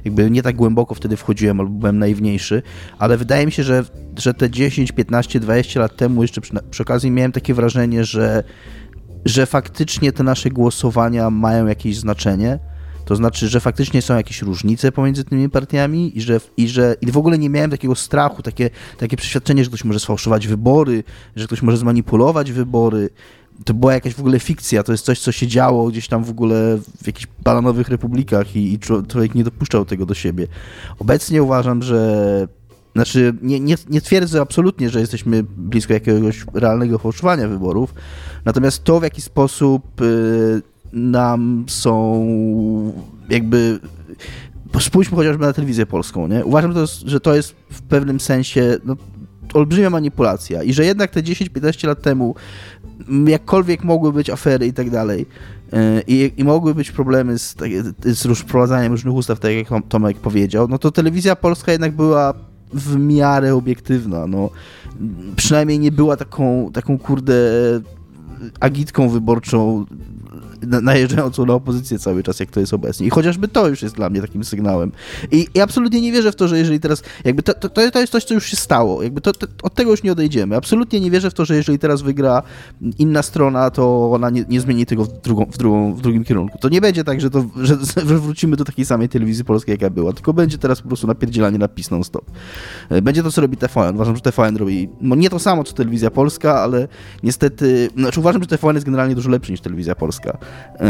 jakby 0.05 0.31
nie 0.31 0.43
tak 0.43 0.57
głęboko 0.57 0.95
wtedy 0.95 1.17
wchodziłem, 1.17 1.61
albo 1.61 1.73
byłem 1.73 1.99
naiwniejszy, 1.99 2.63
ale 2.99 3.17
wydaje 3.17 3.47
mi 3.47 3.53
się, 3.53 3.63
że, 3.63 3.85
że 4.19 4.35
te 4.35 4.51
10, 4.51 4.93
15, 4.93 5.41
20 5.41 5.81
lat 5.81 5.97
temu 5.97 6.23
jeszcze 6.23 6.41
przy, 6.41 6.53
przy 6.71 6.83
okazji 6.83 7.02
miałem 7.11 7.33
takie 7.33 7.55
wrażenie, 7.55 8.05
że 8.05 8.45
że 9.25 9.47
faktycznie 9.47 10.13
te 10.13 10.23
nasze 10.23 10.51
głosowania 10.51 11.31
mają 11.31 11.67
jakieś 11.67 11.97
znaczenie. 11.97 12.59
To 13.05 13.17
znaczy, 13.17 13.49
że 13.49 13.61
faktycznie 13.61 14.03
są 14.03 14.17
jakieś 14.17 14.43
różnice 14.43 14.93
pomiędzy 14.93 15.25
tymi 15.25 15.49
partiami 15.49 16.19
i 16.19 16.21
że, 16.21 16.41
i 16.57 16.69
że 16.69 16.97
i 17.01 17.13
w 17.13 17.17
ogóle 17.17 17.39
nie 17.39 17.51
miałem 17.51 17.71
takiego 17.71 17.95
strachu, 17.95 18.43
takie, 18.43 18.71
takie 18.99 19.17
przeświadczenie, 19.17 19.65
że 19.65 19.71
ktoś 19.71 19.85
może 19.85 20.01
sfałszować 20.01 20.47
wybory, 20.47 21.05
że 21.37 21.47
ktoś 21.47 21.63
może 21.63 21.77
zmanipulować 21.77 22.53
wybory. 22.53 23.11
To 23.65 23.75
była 23.75 23.95
jakaś 23.95 24.15
w 24.15 24.21
ogóle 24.21 24.41
fikcja, 24.41 24.83
to 24.83 24.93
jest 24.93 25.05
coś, 25.05 25.21
co 25.21 25.33
się 25.33 25.47
działo 25.47 25.89
gdzieś 25.89 26.09
tam 26.09 26.25
w 26.25 26.31
ogóle 26.31 26.79
w 27.03 27.07
jakichś 27.07 27.27
bananowych 27.45 27.89
republikach 27.89 28.57
i, 28.57 28.73
i 28.73 28.79
człowiek 29.09 29.35
nie 29.35 29.45
dopuszczał 29.45 29.85
tego 29.85 30.07
do 30.07 30.15
siebie. 30.15 30.47
Obecnie 30.99 31.43
uważam, 31.43 31.83
że 31.83 32.49
znaczy, 32.95 33.35
nie, 33.43 33.61
nie, 33.61 33.75
nie 33.91 34.01
twierdzę 34.01 34.41
absolutnie, 34.41 34.91
że 34.91 35.01
jesteśmy 35.01 35.43
blisko 35.43 35.93
jakiegoś 35.93 36.45
realnego 36.55 36.99
fałszowania 36.99 37.49
wyborów, 37.49 37.95
natomiast 38.45 38.85
to, 38.85 39.01
w 39.01 39.03
jaki 39.03 39.23
sposób 39.23 40.01
y, 40.01 40.63
nam 40.93 41.65
są 41.69 42.93
jakby 43.29 43.81
spójrzmy 44.81 45.17
chociażby 45.17 45.47
na 45.47 45.53
telewizję 45.53 45.87
polską, 45.87 46.29
nie? 46.29 46.45
Uważam, 46.45 46.75
to, 46.75 46.87
że 47.07 47.21
to 47.21 47.35
jest 47.35 47.55
w 47.71 47.83
pewnym 47.83 48.21
sensie 48.21 48.77
no, 48.85 48.97
olbrzymia 49.55 49.91
manipulacja 49.91 50.63
i 50.63 50.73
że 50.73 50.85
jednak 50.85 51.11
te 51.11 51.23
10-15 51.23 51.87
lat 51.87 52.03
temu 52.03 52.35
jakkolwiek 53.27 53.85
mogły 53.85 54.13
być 54.13 54.31
afery 54.31 54.67
i 54.67 54.73
tak 54.73 54.91
dalej, 54.91 55.27
e, 55.73 56.03
i, 56.07 56.33
i 56.37 56.45
mogły 56.45 56.75
być 56.75 56.91
problemy 56.91 57.39
z, 57.39 57.55
tak, 57.55 57.71
z 58.05 58.39
wprowadzaniem 58.39 58.93
różnych 58.93 59.15
ustaw, 59.15 59.41
tak 59.41 59.53
jak 59.53 59.69
Tomek 59.89 60.19
powiedział, 60.19 60.69
no 60.69 60.79
to 60.79 60.91
telewizja 60.91 61.37
polska 61.37 61.73
jednak 61.73 61.93
była 61.93 62.35
w 62.75 62.97
miarę 62.97 63.55
obiektywna, 63.55 64.27
no. 64.27 64.51
Przynajmniej 65.37 65.79
nie 65.79 65.93
była 65.93 66.17
taką, 66.17 66.71
taką 66.73 66.99
kurde 66.99 67.35
agitką 68.61 69.09
wyborczą 69.09 69.87
najeżdżającą 70.63 71.47
na 71.47 71.55
opozycję 71.55 71.99
cały 71.99 72.23
czas, 72.23 72.41
jak 72.41 72.51
to 72.51 72.61
jest 72.61 72.75
obecnie. 72.75 73.07
I 73.07 73.11
chociażby 73.11 73.49
to 73.49 73.69
już 73.69 73.83
jest 73.83 73.95
dla 73.95 74.11
mnie 74.11 74.21
takim 74.21 74.45
sygnałem. 74.45 74.93
I, 75.31 75.47
i 75.55 75.61
absolutnie 75.61 76.01
nie 76.01 76.13
wierzę 76.13 76.33
w 76.33 76.37
to, 76.37 76.49
że 76.49 76.59
jeżeli 76.59 76.81
teraz, 76.81 77.03
jakby 77.25 77.43
to, 77.43 77.55
to, 77.55 77.91
to 77.91 78.01
jest 78.01 78.13
coś, 78.13 78.25
co 78.25 78.35
już 78.35 78.47
się 78.47 78.57
stało, 78.57 79.03
jakby 79.03 79.21
to, 79.21 79.33
to, 79.33 79.47
od 79.63 79.75
tego 79.75 79.91
już 79.91 80.03
nie 80.03 80.13
odejdziemy. 80.13 80.57
Absolutnie 80.57 81.01
nie 81.01 81.11
wierzę 81.11 81.31
w 81.31 81.35
to, 81.35 81.45
że 81.45 81.57
jeżeli 81.57 81.79
teraz 81.79 82.03
wygra 82.03 82.43
inna 82.99 83.23
strona, 83.23 83.71
to 83.71 84.13
ona 84.13 84.31
nie, 84.31 84.45
nie 84.49 84.61
zmieni 84.61 84.87
tego 84.87 85.05
w, 85.05 85.21
drugą, 85.21 85.45
w, 85.45 85.59
drugą, 85.59 85.95
w 85.95 86.01
drugim 86.01 86.25
kierunku. 86.25 86.59
To 86.59 86.69
nie 86.69 86.81
będzie 86.81 87.05
tak, 87.05 87.21
że, 87.21 87.31
to, 87.31 87.45
że, 87.57 87.77
wrócimy 88.05 88.57
do 88.57 88.65
takiej 88.65 88.85
samej 88.85 89.09
telewizji 89.09 89.45
polskiej, 89.45 89.73
jaka 89.73 89.91
była, 89.91 90.13
tylko 90.13 90.33
będzie 90.33 90.59
teraz 90.59 90.83
po 90.83 90.89
prostu 90.89 91.07
napierdzielanie 91.07 91.59
na 91.59 91.69
PiS 91.69 91.91
non-stop. 91.91 92.31
E, 92.89 93.03
będzie 93.03 93.23
to, 93.23 93.33
co 93.33 93.41
robi 93.41 93.57
TVN. 93.57 93.95
Uważam, 93.95 94.17
że 94.17 94.23
TVN 94.23 94.57
robi 94.57 94.89
no 95.01 95.15
nie 95.15 95.31
to 95.31 95.39
samo, 95.39 95.65
co 95.65 95.73
telewizja 95.73 96.11
polska, 96.11 96.61
ale 96.61 96.89
niestety, 97.23 97.89
znaczy 97.97 98.21
uważam, 98.21 98.43
że 98.43 98.49
TVN 98.49 98.75
jest 98.75 98.87
generalnie 98.87 99.15
dużo 99.15 99.31
lepszy 99.31 99.53
niż 99.53 99.61
telewizja 99.61 99.95
polska. 99.95 100.39
Yy, 100.81 100.87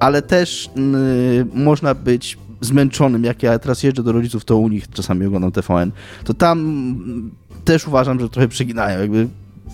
ale 0.00 0.22
też 0.22 0.70
yy, 0.76 1.46
można 1.54 1.94
być 1.94 2.38
zmęczonym, 2.60 3.24
jak 3.24 3.42
ja 3.42 3.58
teraz 3.58 3.82
jeżdżę 3.82 4.02
do 4.02 4.12
rodziców, 4.12 4.44
to 4.44 4.56
u 4.56 4.68
nich 4.68 4.90
czasami 4.90 5.26
oglądam 5.26 5.52
TVN, 5.52 5.92
to 6.24 6.34
tam 6.34 7.34
też 7.64 7.88
uważam, 7.88 8.20
że 8.20 8.28
trochę 8.28 8.48
przeginają, 8.48 9.00
jakby 9.00 9.28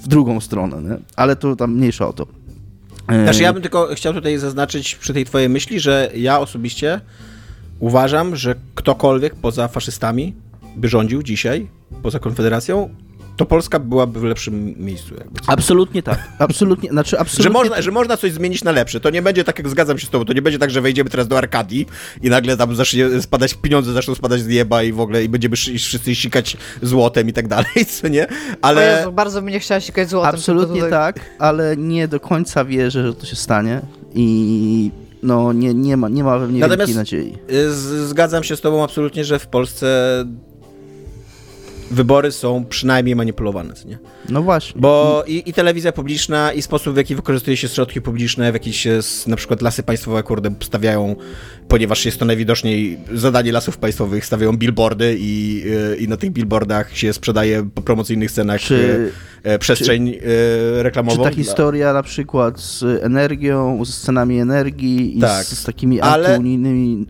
w 0.05 0.09
drugą 0.09 0.41
stronę, 0.41 0.83
nie? 0.83 0.99
ale 1.17 1.37
to 1.37 1.57
tam 1.57 1.75
mniejsza 1.75 2.09
o 2.09 2.13
to. 2.13 2.27
Yy, 3.11 3.23
znaczy 3.25 3.43
ja 3.43 3.53
bym 3.53 3.63
tylko 3.63 3.89
chciał 3.95 4.15
tutaj 4.15 4.39
zaznaczyć 4.39 4.95
przy 4.95 5.15
tej 5.15 5.25
twojej 5.25 5.49
myśli, 5.49 5.81
że 5.81 6.11
ja 6.15 6.41
osobiście 6.41 7.01
uważam, 7.79 8.37
że 8.37 8.55
ktokolwiek 8.75 9.35
poza 9.35 9.69
faszystami 9.69 10.35
by 10.77 10.89
rządził 10.89 11.23
dzisiaj, 11.23 11.69
poza 12.03 12.19
Konfederacją, 12.19 12.91
to 13.41 13.47
Polska 13.47 13.79
byłaby 13.79 14.21
w 14.21 14.25
lepszym 14.25 14.75
miejscu. 14.85 15.15
Jakby. 15.15 15.41
Absolutnie 15.47 16.03
tak. 16.03 16.29
Absolutnie, 16.39 16.91
znaczy 16.91 17.19
absolutnie... 17.19 17.45
Że, 17.45 17.51
można, 17.51 17.83
że 17.83 17.91
można 17.91 18.17
coś 18.17 18.33
zmienić 18.33 18.65
na 18.65 18.73
lepsze. 18.73 19.01
To 19.01 19.11
nie 19.11 19.23
będzie 19.23 19.45
tak, 19.45 19.59
jak 19.59 19.69
zgadzam 19.69 19.99
się 19.99 20.07
z 20.07 20.11
tobą, 20.11 20.25
to 20.25 20.33
nie 20.33 20.43
będzie 20.43 20.59
tak, 20.59 20.71
że 20.71 20.81
wejdziemy 20.81 21.11
teraz 21.11 21.29
do 21.29 21.39
Arkadii 21.39 21.87
i 22.23 22.31
nagle 22.31 22.57
tam 22.57 22.75
zacznie 22.75 23.23
spadać, 23.23 23.55
pieniądze 23.55 23.93
zaczną 23.93 24.15
spadać 24.15 24.41
z 24.41 24.49
nieba 24.49 24.83
i 24.83 24.93
w 24.93 25.01
ogóle 25.01 25.25
i 25.25 25.29
będziemy 25.29 25.57
wszyscy 25.57 26.15
sikać 26.15 26.57
złotem 26.83 27.29
i 27.29 27.33
tak 27.33 27.49
dalej, 27.49 27.87
co 27.89 28.09
nie? 28.09 28.27
Ale... 28.63 28.99
Jezu, 28.99 29.13
bardzo 29.13 29.43
bym 29.43 29.51
nie 29.51 29.61
chciała 29.61 29.81
sikać 29.81 30.11
złotem. 30.11 30.35
Absolutnie 30.35 30.75
tutaj... 30.75 30.91
tak, 30.91 31.21
ale 31.39 31.77
nie 31.77 32.09
do 32.09 32.21
końca 32.21 32.65
wierzę, 32.65 33.07
że 33.07 33.15
to 33.15 33.27
się 33.27 33.37
stanie 33.37 33.81
i 34.15 34.91
no 35.23 35.53
nie, 35.53 35.75
nie 35.75 35.97
ma, 35.97 36.09
nie 36.09 36.25
ma 36.25 36.39
we 36.39 36.49
mnie 36.49 36.61
Natomiast 36.61 36.95
nadziei. 36.95 37.39
Zgadzam 38.07 38.45
się 38.45 38.57
z 38.57 38.61
tobą 38.61 38.85
absolutnie, 38.85 39.25
że 39.25 39.39
w 39.39 39.47
Polsce 39.47 39.87
wybory 41.91 42.33
są 42.33 42.65
przynajmniej 42.65 43.17
manipulowane, 43.17 43.75
nie? 43.87 43.99
No 44.29 44.43
właśnie. 44.43 44.81
Bo 44.81 45.25
i, 45.27 45.43
i, 45.47 45.53
telewizja 45.53 45.93
publiczna, 45.93 46.53
i 46.53 46.63
sposób, 46.63 46.95
w 46.95 46.97
jaki 46.97 47.15
wykorzystuje 47.15 47.57
się 47.57 47.69
środki 47.69 48.01
publiczne, 48.03 48.53
w 48.53 48.55
jaki 48.55 48.73
się 48.73 49.01
na 49.27 49.37
przykład 49.37 49.63
lasy 49.63 49.83
państwowe, 49.83 50.23
kurde, 50.23 50.51
stawiają, 50.61 51.17
ponieważ 51.69 52.05
jest 52.07 52.19
to 52.19 52.25
najwidoczniej 52.25 52.99
zadanie 53.15 53.53
lasów 53.53 53.79
państwowych, 53.79 54.27
stawiają 54.27 54.57
billboardy 54.57 55.17
i, 55.19 55.65
i 55.99 56.09
na 56.09 56.17
tych 56.17 56.31
billboardach 56.31 56.97
się 56.97 57.13
sprzedaje 57.13 57.71
po 57.75 57.83
promocyjnych 57.83 58.31
cenach 58.31 58.61
czy, 58.61 59.11
e, 59.43 59.59
przestrzeń 59.59 60.13
czy, 60.13 60.27
e, 60.79 60.83
reklamową. 60.83 61.25
Czy 61.25 61.31
ta 61.31 61.37
historia 61.37 61.93
na 61.93 62.03
przykład 62.03 62.61
z 62.61 62.83
energią, 63.03 63.85
z 63.85 64.01
cenami 64.01 64.39
energii 64.39 65.19
i 65.19 65.21
tak, 65.21 65.45
z, 65.45 65.59
z 65.59 65.65
takimi 65.65 66.01
antyunijnymi 66.01 67.07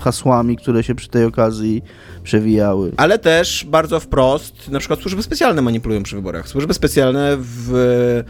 hasłami, 0.00 0.56
które 0.56 0.82
się 0.82 0.94
przy 0.94 1.08
tej 1.08 1.24
okazji 1.24 1.82
przewijały. 2.22 2.92
Ale 2.96 3.18
też 3.18 3.66
bardzo 3.68 4.00
wprost, 4.00 4.70
na 4.70 4.78
przykład 4.78 5.00
służby 5.00 5.22
specjalne 5.22 5.62
manipulują 5.62 6.02
przy 6.02 6.16
wyborach. 6.16 6.48
Służby 6.48 6.74
specjalne 6.74 7.36
w, 7.36 8.24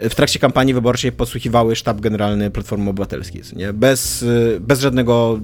w 0.00 0.14
trakcie 0.14 0.38
kampanii 0.38 0.74
wyborczej 0.74 1.12
podsłuchiwały 1.12 1.76
sztab 1.76 2.00
generalny 2.00 2.50
Platformy 2.50 2.90
Obywatelskiej, 2.90 3.42
nie? 3.56 3.72
Bez, 3.72 4.24
bez 4.60 4.80
żadnego 4.80 5.40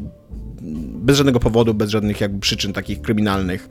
bez 1.03 1.17
żadnego 1.17 1.41
powodu, 1.41 1.75
bez 1.75 1.91
żadnych 1.91 2.21
jakby 2.21 2.41
przyczyn 2.41 2.73
takich 2.73 3.03
kryminalnych. 3.03 3.69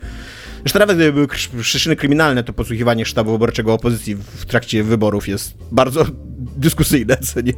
Zresztą 0.60 0.80
nawet 0.80 0.98
gdyby 0.98 1.12
były 1.12 1.28
przyczyny 1.62 1.96
kryminalne, 1.96 2.44
to 2.44 2.54
podsłuchiwanie 2.54 3.06
sztabu 3.06 3.32
wyborczego 3.32 3.74
opozycji 3.74 4.16
w 4.16 4.46
trakcie 4.46 4.84
wyborów 4.84 5.28
jest 5.28 5.54
bardzo 5.72 6.06
dyskusyjne, 6.58 7.18
co 7.18 7.42
nie? 7.42 7.54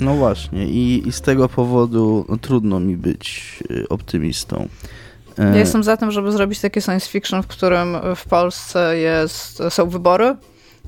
No 0.00 0.14
właśnie 0.14 0.66
i, 0.66 1.08
i 1.08 1.12
z 1.12 1.20
tego 1.20 1.48
powodu 1.48 2.26
no, 2.28 2.36
trudno 2.36 2.80
mi 2.80 2.96
być 2.96 3.58
y, 3.70 3.88
optymistą. 3.88 4.68
Ja 5.38 5.44
e, 5.44 5.58
jestem 5.58 5.82
za 5.82 5.96
tym, 5.96 6.10
żeby 6.10 6.32
zrobić 6.32 6.60
takie 6.60 6.80
science 6.80 7.10
fiction, 7.10 7.42
w 7.42 7.46
którym 7.46 7.96
w 8.16 8.24
Polsce 8.24 8.98
jest, 8.98 9.62
są 9.70 9.88
wybory 9.88 10.36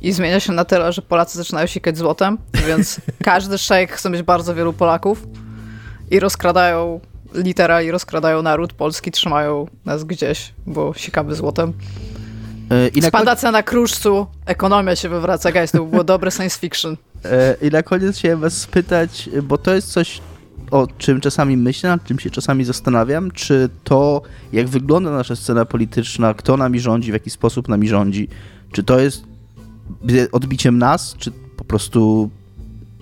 i 0.03 0.13
zmienia 0.13 0.41
się 0.41 0.53
na 0.53 0.65
tyle, 0.65 0.93
że 0.93 1.03
Polacy 1.03 1.39
zaczynają 1.39 1.67
sikać 1.67 1.99
złotem, 1.99 2.39
więc 2.67 3.01
każdy 3.25 3.59
szejk 3.59 3.93
chce 3.93 4.11
mieć 4.11 4.23
bardzo 4.23 4.55
wielu 4.55 4.73
Polaków 4.73 5.27
i 6.11 6.21
rozkradają 6.21 7.01
litera 7.35 7.83
i 7.83 7.91
rozkradają 7.91 8.43
naród 8.43 8.73
polski, 8.73 9.11
trzymają 9.11 9.67
nas 9.85 10.05
gdzieś, 10.05 10.53
bo 10.67 10.95
sikamy 10.97 11.35
złotem. 11.35 11.73
E, 12.71 12.89
I 12.89 13.03
Spada 13.03 13.37
cena 13.37 13.63
kruszcu, 13.63 14.27
ekonomia 14.47 14.97
się 14.97 15.09
wywraca, 15.09 15.53
guys, 15.53 15.71
to 15.73 15.85
by 15.85 15.91
było 15.91 16.05
dobre 16.05 16.31
science 16.31 16.59
fiction. 16.59 16.97
E, 17.25 17.57
I 17.63 17.71
na 17.71 17.83
koniec 17.83 18.17
chciałem 18.17 18.41
was 18.41 18.57
spytać, 18.59 19.31
bo 19.43 19.59
to 19.59 19.75
jest 19.75 19.93
coś, 19.93 20.21
o 20.71 20.87
czym 20.99 21.21
czasami 21.21 21.57
myślę, 21.57 21.91
nad 21.91 22.05
czym 22.05 22.19
się 22.19 22.31
czasami 22.31 22.65
zastanawiam, 22.65 23.31
czy 23.31 23.69
to, 23.85 24.23
jak 24.53 24.69
wygląda 24.69 25.11
nasza 25.11 25.37
scena 25.37 25.65
polityczna, 25.65 26.35
kto 26.35 26.57
nami 26.57 26.81
rządzi, 26.81 27.11
w 27.11 27.15
jaki 27.15 27.31
sposób 27.31 27.69
nami 27.69 27.89
rządzi, 27.89 28.29
czy 28.73 28.83
to 28.83 29.01
jest 29.01 29.25
odbiciem 30.33 30.79
nas, 30.79 31.15
czy 31.19 31.33
po 31.57 31.65
prostu 31.65 32.31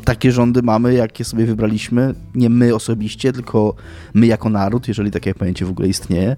takie 0.07 0.33
rządy 0.33 0.63
mamy, 0.63 0.95
jakie 0.95 1.25
sobie 1.25 1.47
wybraliśmy, 1.47 2.15
nie 2.35 2.51
my 2.51 2.75
osobiście, 2.75 3.33
tylko 3.33 3.75
my 4.15 4.27
jako 4.27 4.49
naród, 4.49 4.89
jeżeli 4.89 5.11
takie 5.11 5.35
pojęcie 5.35 5.65
w 5.65 5.71
ogóle 5.71 5.89
istnieje, 5.89 6.37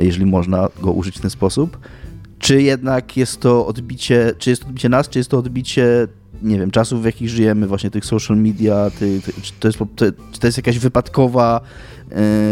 jeżeli 0.00 0.26
można 0.26 0.68
go 0.82 0.92
użyć 0.92 1.18
w 1.18 1.20
ten 1.20 1.30
sposób, 1.30 1.78
czy 2.38 2.62
jednak 2.62 3.16
jest 3.16 3.40
to 3.40 3.66
odbicie, 3.66 4.34
czy 4.38 4.50
jest 4.50 4.62
to 4.62 4.68
odbicie 4.68 4.88
nas, 4.88 5.08
czy 5.08 5.18
jest 5.18 5.30
to 5.30 5.38
odbicie 5.38 6.08
nie 6.42 6.58
wiem, 6.58 6.70
czasów, 6.70 7.02
w 7.02 7.04
jakich 7.04 7.28
żyjemy, 7.28 7.66
właśnie 7.66 7.90
tych 7.90 8.04
social 8.04 8.36
media, 8.36 8.90
ty, 8.98 9.20
ty, 9.20 9.32
czy, 9.42 9.52
to 9.60 9.68
jest, 9.68 9.78
to, 9.78 10.04
czy 10.32 10.40
to 10.40 10.46
jest 10.46 10.56
jakaś 10.56 10.78
wypadkowa 10.78 11.60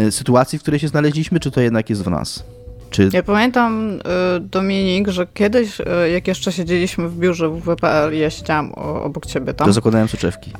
y, 0.07 0.11
sytuacji, 0.11 0.59
w 0.59 0.61
której 0.61 0.79
się 0.79 0.87
znaleźliśmy, 0.87 1.39
czy 1.39 1.51
to 1.51 1.61
jednak 1.61 1.89
jest 1.89 2.03
w 2.03 2.09
nas? 2.09 2.43
Czy... 2.91 3.09
Ja 3.13 3.23
pamiętam, 3.23 3.99
y, 4.37 4.39
Dominik, 4.39 5.07
że 5.07 5.27
kiedyś, 5.33 5.79
y, 5.79 5.85
jak 6.13 6.27
jeszcze 6.27 6.51
siedzieliśmy 6.51 7.09
w 7.09 7.17
biurze 7.17 7.49
WWPL 7.49 8.13
i 8.13 8.19
ja 8.19 8.29
siedziałam 8.29 8.71
obok 8.73 9.25
ciebie 9.25 9.53
tam. 9.53 9.67
To 9.67 9.73
zakładałem 9.73 10.07
soczewki. 10.07 10.53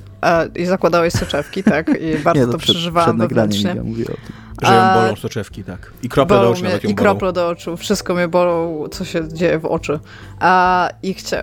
I 0.56 0.66
zakładałeś 0.66 1.14
soczewki, 1.14 1.64
tak? 1.64 1.90
I 2.02 2.18
bardzo 2.24 2.40
Nie, 2.40 2.46
to, 2.46 2.52
to 2.52 2.58
przed, 2.58 2.76
przeżywałam 2.76 3.18
przed 3.18 3.30
wewnętrznie. 3.30 3.74
Ja 3.76 3.84
mówię 3.84 4.04
o 4.04 4.08
tym. 4.08 4.51
Że 4.62 4.74
ją 4.74 4.94
bolą 4.94 5.16
soczewki, 5.16 5.64
tak. 5.64 5.92
I 6.04 6.10
krople 6.10 6.38
do 6.38 6.50
oczu 6.50 6.64
mnie, 6.64 6.80
I 6.84 6.96
krople 6.96 7.34
do 7.34 7.48
oczu. 7.48 7.78
Wszystko 7.78 8.14
mnie 8.14 8.28
bolą, 8.28 8.88
co 8.92 9.06
się 9.06 9.34
dzieje 9.34 9.60
w 9.60 9.66
oczy. 9.66 10.00
A, 10.40 10.90
I 11.04 11.14
chcia... 11.14 11.42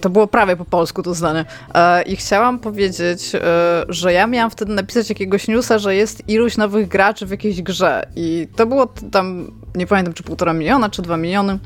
To 0.00 0.10
było 0.10 0.26
prawie 0.26 0.56
po 0.56 0.64
polsku 0.64 1.02
to 1.02 1.14
zdanie. 1.14 1.44
A, 1.72 2.02
I 2.02 2.16
chciałam 2.16 2.58
powiedzieć, 2.58 3.34
e, 3.34 3.40
że 3.88 4.12
ja 4.12 4.26
miałam 4.26 4.50
wtedy 4.50 4.72
napisać 4.72 5.08
jakiegoś 5.08 5.48
newsa, 5.48 5.78
że 5.78 5.94
jest 5.94 6.28
iluś 6.28 6.56
nowych 6.56 6.88
graczy 6.88 7.26
w 7.26 7.30
jakiejś 7.30 7.62
grze. 7.62 8.06
I 8.16 8.48
to 8.56 8.66
było 8.66 8.86
tam, 9.12 9.50
nie 9.74 9.86
pamiętam, 9.86 10.14
czy 10.14 10.22
półtora 10.22 10.52
miliona, 10.52 10.90
czy 10.90 11.02
dwa 11.02 11.16
miliony. 11.16 11.58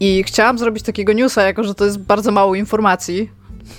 I 0.00 0.24
chciałam 0.24 0.58
zrobić 0.58 0.84
takiego 0.84 1.12
newsa, 1.12 1.42
jako 1.42 1.64
że 1.64 1.74
to 1.74 1.84
jest 1.84 1.98
bardzo 1.98 2.32
mało 2.32 2.54
informacji, 2.54 3.30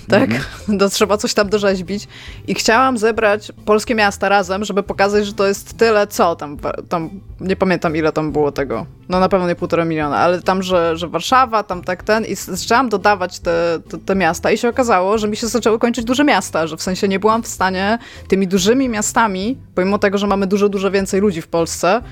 tak? 0.08 0.30
Mm. 0.30 0.78
To 0.78 0.88
trzeba 0.88 1.16
coś 1.16 1.34
tam 1.34 1.48
dorzeźbić. 1.48 2.08
I 2.46 2.54
chciałam 2.54 2.98
zebrać 2.98 3.52
polskie 3.64 3.94
miasta 3.94 4.28
razem, 4.28 4.64
żeby 4.64 4.82
pokazać, 4.82 5.26
że 5.26 5.32
to 5.32 5.46
jest 5.46 5.78
tyle, 5.78 6.06
co 6.06 6.36
tam, 6.36 6.56
tam 6.88 7.10
nie 7.40 7.56
pamiętam 7.56 7.96
ile 7.96 8.12
tam 8.12 8.32
było 8.32 8.52
tego, 8.52 8.86
no 9.08 9.20
na 9.20 9.28
pewno 9.28 9.48
nie 9.48 9.54
półtora 9.54 9.84
miliona, 9.84 10.16
ale 10.16 10.42
tam, 10.42 10.62
że, 10.62 10.96
że 10.96 11.08
Warszawa, 11.08 11.62
tam 11.62 11.84
tak 11.84 12.02
ten 12.02 12.24
i 12.24 12.34
zaczęłam 12.34 12.88
dodawać 12.88 13.40
te, 13.40 13.78
te, 13.90 13.98
te 13.98 14.14
miasta 14.14 14.50
i 14.50 14.58
się 14.58 14.68
okazało, 14.68 15.18
że 15.18 15.28
mi 15.28 15.36
się 15.36 15.46
zaczęły 15.46 15.78
kończyć 15.78 16.04
duże 16.04 16.24
miasta, 16.24 16.66
że 16.66 16.76
w 16.76 16.82
sensie 16.82 17.08
nie 17.08 17.18
byłam 17.18 17.42
w 17.42 17.48
stanie 17.48 17.98
tymi 18.28 18.48
dużymi 18.48 18.88
miastami, 18.88 19.58
pomimo 19.74 19.98
tego, 19.98 20.18
że 20.18 20.26
mamy 20.26 20.46
dużo, 20.46 20.68
dużo 20.68 20.90
więcej 20.90 21.20
ludzi 21.20 21.42
w 21.42 21.48
Polsce, 21.48 22.02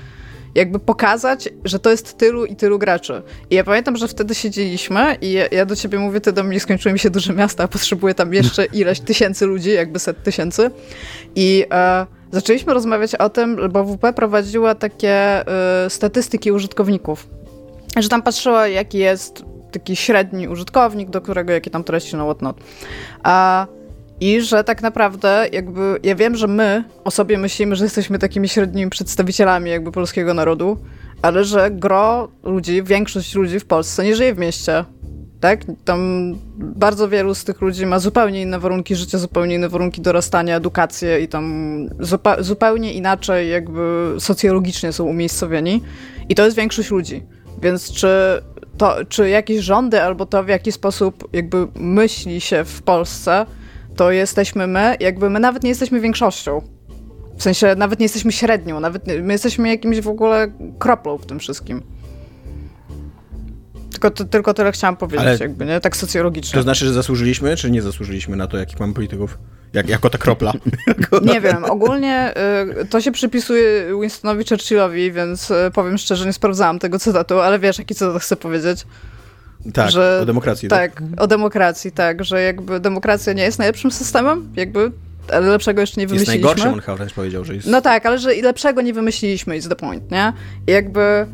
jakby 0.55 0.79
pokazać, 0.79 1.49
że 1.65 1.79
to 1.79 1.89
jest 1.89 2.17
tylu 2.17 2.45
i 2.45 2.55
tylu 2.55 2.79
graczy. 2.79 3.21
I 3.49 3.55
ja 3.55 3.63
pamiętam, 3.63 3.97
że 3.97 4.07
wtedy 4.07 4.35
siedzieliśmy 4.35 5.17
i 5.21 5.31
ja, 5.31 5.47
ja 5.51 5.65
do 5.65 5.75
ciebie 5.75 5.99
mówię, 5.99 6.21
ty 6.21 6.33
do 6.33 6.43
mnie 6.43 6.59
skończyły 6.59 6.93
mi 6.93 6.99
się 6.99 7.09
duże 7.09 7.33
miasta, 7.33 7.63
a 7.63 7.67
potrzebuję 7.67 8.13
tam 8.13 8.33
jeszcze 8.33 8.65
ileś 8.81 8.99
tysięcy 8.99 9.45
ludzi, 9.45 9.71
jakby 9.71 9.99
set 9.99 10.23
tysięcy. 10.23 10.71
I 11.35 11.65
e, 11.71 12.05
zaczęliśmy 12.31 12.73
rozmawiać 12.73 13.15
o 13.15 13.29
tym, 13.29 13.71
bo 13.71 13.83
WP 13.83 14.13
prowadziła 14.15 14.75
takie 14.75 15.47
e, 15.47 15.89
statystyki 15.89 16.51
użytkowników. 16.51 17.27
Że 17.97 18.09
tam 18.09 18.21
patrzyła, 18.21 18.67
jaki 18.67 18.97
jest 18.97 19.45
taki 19.71 19.95
średni 19.95 20.47
użytkownik, 20.47 21.09
do 21.09 21.21
którego 21.21 21.53
jakie 21.53 21.71
tam 21.71 21.83
treści 21.83 22.15
na 22.15 22.23
whatnot. 22.23 22.57
A 23.23 23.67
I 24.23 24.41
że 24.41 24.63
tak 24.63 24.81
naprawdę 24.81 25.47
jakby, 25.51 25.99
ja 26.03 26.15
wiem, 26.15 26.35
że 26.35 26.47
my 26.47 26.83
o 27.03 27.11
sobie 27.11 27.37
myślimy, 27.37 27.75
że 27.75 27.83
jesteśmy 27.83 28.19
takimi 28.19 28.49
średnimi 28.49 28.89
przedstawicielami 28.89 29.69
jakby 29.69 29.91
polskiego 29.91 30.33
narodu, 30.33 30.77
ale 31.21 31.43
że 31.43 31.71
gro 31.71 32.31
ludzi, 32.43 32.83
większość 32.83 33.35
ludzi 33.35 33.59
w 33.59 33.65
Polsce 33.65 34.03
nie 34.03 34.15
żyje 34.15 34.33
w 34.33 34.37
mieście. 34.37 34.85
Tak? 35.39 35.59
Tam 35.85 36.33
bardzo 36.57 37.09
wielu 37.09 37.35
z 37.35 37.43
tych 37.43 37.61
ludzi 37.61 37.85
ma 37.85 37.99
zupełnie 37.99 38.41
inne 38.41 38.59
warunki 38.59 38.95
życia, 38.95 39.17
zupełnie 39.17 39.55
inne 39.55 39.69
warunki 39.69 40.01
dorastania, 40.01 40.55
edukację 40.55 41.19
i 41.19 41.27
tam 41.27 41.89
zupełnie 42.39 42.93
inaczej 42.93 43.49
jakby 43.49 44.15
socjologicznie 44.19 44.93
są 44.93 45.03
umiejscowieni. 45.03 45.83
I 46.29 46.35
to 46.35 46.45
jest 46.45 46.57
większość 46.57 46.91
ludzi. 46.91 47.23
Więc 47.61 47.91
czy, 47.91 48.07
to, 48.77 48.95
czy 49.09 49.29
jakieś 49.29 49.61
rządy 49.61 50.01
albo 50.01 50.25
to 50.25 50.43
w 50.43 50.47
jaki 50.47 50.71
sposób 50.71 51.29
jakby 51.33 51.67
myśli 51.75 52.41
się 52.41 52.63
w 52.63 52.81
Polsce, 52.81 53.45
to 53.95 54.11
jesteśmy 54.11 54.67
my, 54.67 54.97
jakby 54.99 55.29
my 55.29 55.39
nawet 55.39 55.63
nie 55.63 55.69
jesteśmy 55.69 55.99
większością. 55.99 56.61
W 57.37 57.43
sensie 57.43 57.75
nawet 57.77 57.99
nie 57.99 58.05
jesteśmy 58.05 58.31
średnią, 58.31 58.79
nawet 58.79 59.07
nie, 59.07 59.19
my 59.21 59.33
jesteśmy 59.33 59.69
jakimś 59.69 60.01
w 60.01 60.07
ogóle 60.07 60.47
kroplą 60.79 61.17
w 61.17 61.25
tym 61.25 61.39
wszystkim. 61.39 61.81
Tylko, 63.91 64.11
to, 64.11 64.25
tylko 64.25 64.53
tyle 64.53 64.71
chciałam 64.71 64.97
powiedzieć, 64.97 65.27
Ale 65.27 65.37
jakby, 65.37 65.65
nie? 65.65 65.79
Tak 65.79 65.97
socjologicznie. 65.97 66.57
To 66.57 66.63
znaczy, 66.63 66.85
że 66.85 66.93
zasłużyliśmy, 66.93 67.55
czy 67.55 67.71
nie 67.71 67.81
zasłużyliśmy 67.81 68.35
na 68.35 68.47
to, 68.47 68.57
jakich 68.57 68.79
mamy 68.79 68.93
polityków? 68.93 69.37
Jak, 69.73 69.89
jako 69.89 70.09
ta 70.09 70.17
kropla. 70.17 70.53
nie 71.33 71.41
wiem, 71.41 71.65
ogólnie 71.65 72.33
y, 72.81 72.85
to 72.85 73.01
się 73.01 73.11
przypisuje 73.11 73.85
Winstonowi 74.01 74.45
Churchillowi, 74.49 75.11
więc 75.11 75.51
y, 75.51 75.71
powiem 75.73 75.97
szczerze, 75.97 76.25
nie 76.25 76.33
sprawdzałam 76.33 76.79
tego 76.79 76.99
cytatu, 76.99 77.39
ale 77.39 77.59
wiesz, 77.59 77.77
jaki 77.77 77.95
cytat 77.95 78.21
chcę 78.21 78.35
powiedzieć. 78.35 78.85
Tak, 79.73 79.91
że, 79.91 80.19
o 80.21 80.25
demokracji. 80.25 80.69
Tak, 80.69 80.93
tak, 80.93 81.03
o 81.17 81.27
demokracji, 81.27 81.91
tak, 81.91 82.23
że 82.23 82.41
jakby 82.41 82.79
demokracja 82.79 83.33
nie 83.33 83.43
jest 83.43 83.59
najlepszym 83.59 83.91
systemem, 83.91 84.49
jakby 84.55 84.91
ale 85.31 85.47
lepszego 85.47 85.81
jeszcze 85.81 86.01
nie 86.01 86.07
wymyśliliśmy. 86.07 86.49
Jest 86.49 86.63
najgorszy, 86.63 86.91
on 86.91 86.97
wręcz 86.97 87.13
powiedział, 87.13 87.45
że 87.45 87.55
jest... 87.55 87.67
No 87.67 87.81
tak, 87.81 88.05
ale 88.05 88.19
że 88.19 88.33
lepszego 88.33 88.81
nie 88.81 88.93
wymyśliliśmy, 88.93 89.57
is 89.57 89.67
the 89.67 89.75
point, 89.75 90.11
nie? 90.11 90.33
I 90.67 90.71
jakby 90.71 91.25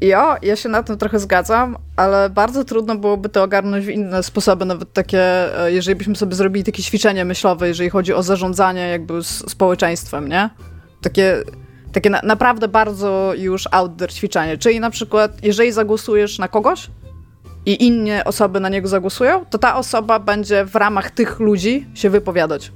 ja, 0.00 0.36
ja 0.42 0.56
się 0.56 0.68
na 0.68 0.82
tym 0.82 0.98
trochę 0.98 1.18
zgadzam, 1.18 1.76
ale 1.96 2.30
bardzo 2.30 2.64
trudno 2.64 2.96
byłoby 2.96 3.28
to 3.28 3.42
ogarnąć 3.42 3.86
w 3.86 3.88
inne 3.88 4.22
sposoby, 4.22 4.64
nawet 4.64 4.92
takie, 4.92 5.20
e, 5.64 5.72
jeżeli 5.72 5.96
byśmy 5.96 6.16
sobie 6.16 6.34
zrobili 6.34 6.64
takie 6.64 6.82
ćwiczenie 6.82 7.24
myślowe, 7.24 7.68
jeżeli 7.68 7.90
chodzi 7.90 8.14
o 8.14 8.22
zarządzanie 8.22 8.88
jakby 8.88 9.22
społeczeństwem, 9.22 10.28
nie? 10.28 10.50
Takie, 11.02 11.42
takie 11.92 12.10
na, 12.10 12.20
naprawdę 12.24 12.68
bardzo 12.68 13.32
już 13.36 13.68
out 13.70 13.96
there 13.96 14.12
ćwiczenie. 14.12 14.58
Czyli 14.58 14.80
na 14.80 14.90
przykład, 14.90 15.44
jeżeli 15.44 15.72
zagłosujesz 15.72 16.38
na 16.38 16.48
kogoś, 16.48 16.90
i 17.66 17.86
inne 17.86 18.24
osoby 18.24 18.60
na 18.60 18.68
niego 18.68 18.88
zagłosują, 18.88 19.44
to 19.50 19.58
ta 19.58 19.76
osoba 19.76 20.18
będzie 20.18 20.64
w 20.64 20.74
ramach 20.74 21.10
tych 21.10 21.40
ludzi 21.40 21.86
się 21.94 22.10
wypowiadać. 22.10 22.72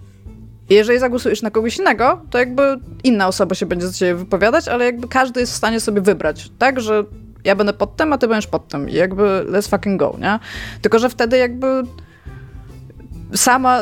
Jeżeli 0.70 0.98
zagłosujesz 0.98 1.42
na 1.42 1.50
kogoś 1.50 1.78
innego, 1.78 2.20
to 2.30 2.38
jakby 2.38 2.62
inna 3.04 3.28
osoba 3.28 3.54
się 3.54 3.66
będzie 3.66 3.86
za 3.86 3.92
ciebie 3.92 4.14
wypowiadać, 4.14 4.68
ale 4.68 4.84
jakby 4.84 5.08
każdy 5.08 5.40
jest 5.40 5.52
w 5.52 5.56
stanie 5.56 5.80
sobie 5.80 6.00
wybrać, 6.00 6.50
tak, 6.58 6.80
że 6.80 7.04
ja 7.44 7.56
będę 7.56 7.72
pod 7.72 7.96
tym, 7.96 8.12
a 8.12 8.18
ty 8.18 8.28
będziesz 8.28 8.46
pod 8.46 8.68
tym 8.68 8.88
i 8.88 8.94
jakby 8.94 9.22
let's 9.22 9.70
fucking 9.70 10.00
go, 10.00 10.16
nie? 10.20 10.38
Tylko, 10.82 10.98
że 10.98 11.08
wtedy 11.08 11.38
jakby 11.38 11.82
sama, 13.34 13.80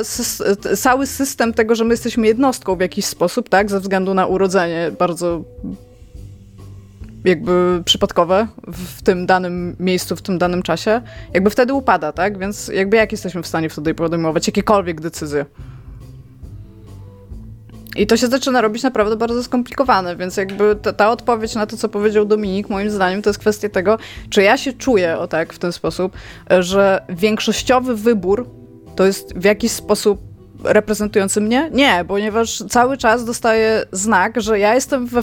cały 0.77 1.07
system 1.07 1.55
tego, 1.55 1.75
że 1.75 1.85
my 1.85 1.91
jesteśmy 1.91 2.27
jednostką 2.27 2.77
w 2.77 2.81
jakiś 2.81 3.05
sposób, 3.05 3.49
tak, 3.49 3.71
ze 3.71 3.81
względu 3.81 4.15
na 4.15 4.27
urodzenie 4.27 4.91
bardzo 4.99 5.45
jakby 7.29 7.83
przypadkowe 7.85 8.47
w 8.67 9.03
tym 9.03 9.27
danym 9.27 9.77
miejscu, 9.81 10.17
w 10.17 10.23
tym 10.23 10.39
danym 10.39 10.63
czasie, 10.63 11.01
jakby 11.35 11.51
wtedy 11.51 11.73
upada, 11.73 12.13
tak? 12.13 12.39
Więc 12.39 12.69
jakby 12.69 12.97
jak 12.97 13.13
jesteśmy 13.13 13.43
w 13.43 13.47
stanie 13.47 13.69
wtedy 13.69 13.95
podejmować 13.95 14.47
jakiekolwiek 14.47 15.01
decyzje? 15.01 15.47
I 17.97 18.07
to 18.07 18.17
się 18.17 18.27
zaczyna 18.27 18.61
robić 18.61 18.83
naprawdę 18.83 19.17
bardzo 19.17 19.43
skomplikowane, 19.43 20.17
więc 20.17 20.37
jakby 20.37 20.77
ta, 20.77 20.93
ta, 20.93 21.11
odpowiedź 21.11 21.55
na 21.55 21.67
to, 21.67 21.77
co 21.77 21.89
powiedział 21.89 22.25
Dominik, 22.25 22.71
moim 22.71 22.91
zdaniem, 22.91 23.23
to 23.23 23.31
jest 23.31 23.41
kwestia 23.41 23.69
tego, 23.69 23.99
czy 24.31 24.43
ja 24.43 24.57
się 24.57 24.73
czuję 24.73 25.19
o 25.19 25.29
tak, 25.29 25.53
w 25.53 25.59
ten 25.59 25.73
sposób, 25.73 26.17
że 26.61 27.03
większościowy 27.09 27.97
wybór 27.97 28.49
to 28.97 29.07
jest 29.07 29.39
w 29.39 29.45
jakiś 29.45 29.73
sposób 29.73 30.28
reprezentujący 30.65 31.41
mnie? 31.41 31.71
Nie, 31.73 32.05
ponieważ 32.09 32.63
cały 32.69 32.97
czas 32.97 33.25
dostaję 33.25 33.85
znak, 33.93 34.41
że 34.41 34.59
ja 34.59 34.75
jestem, 34.75 35.07
we 35.07 35.23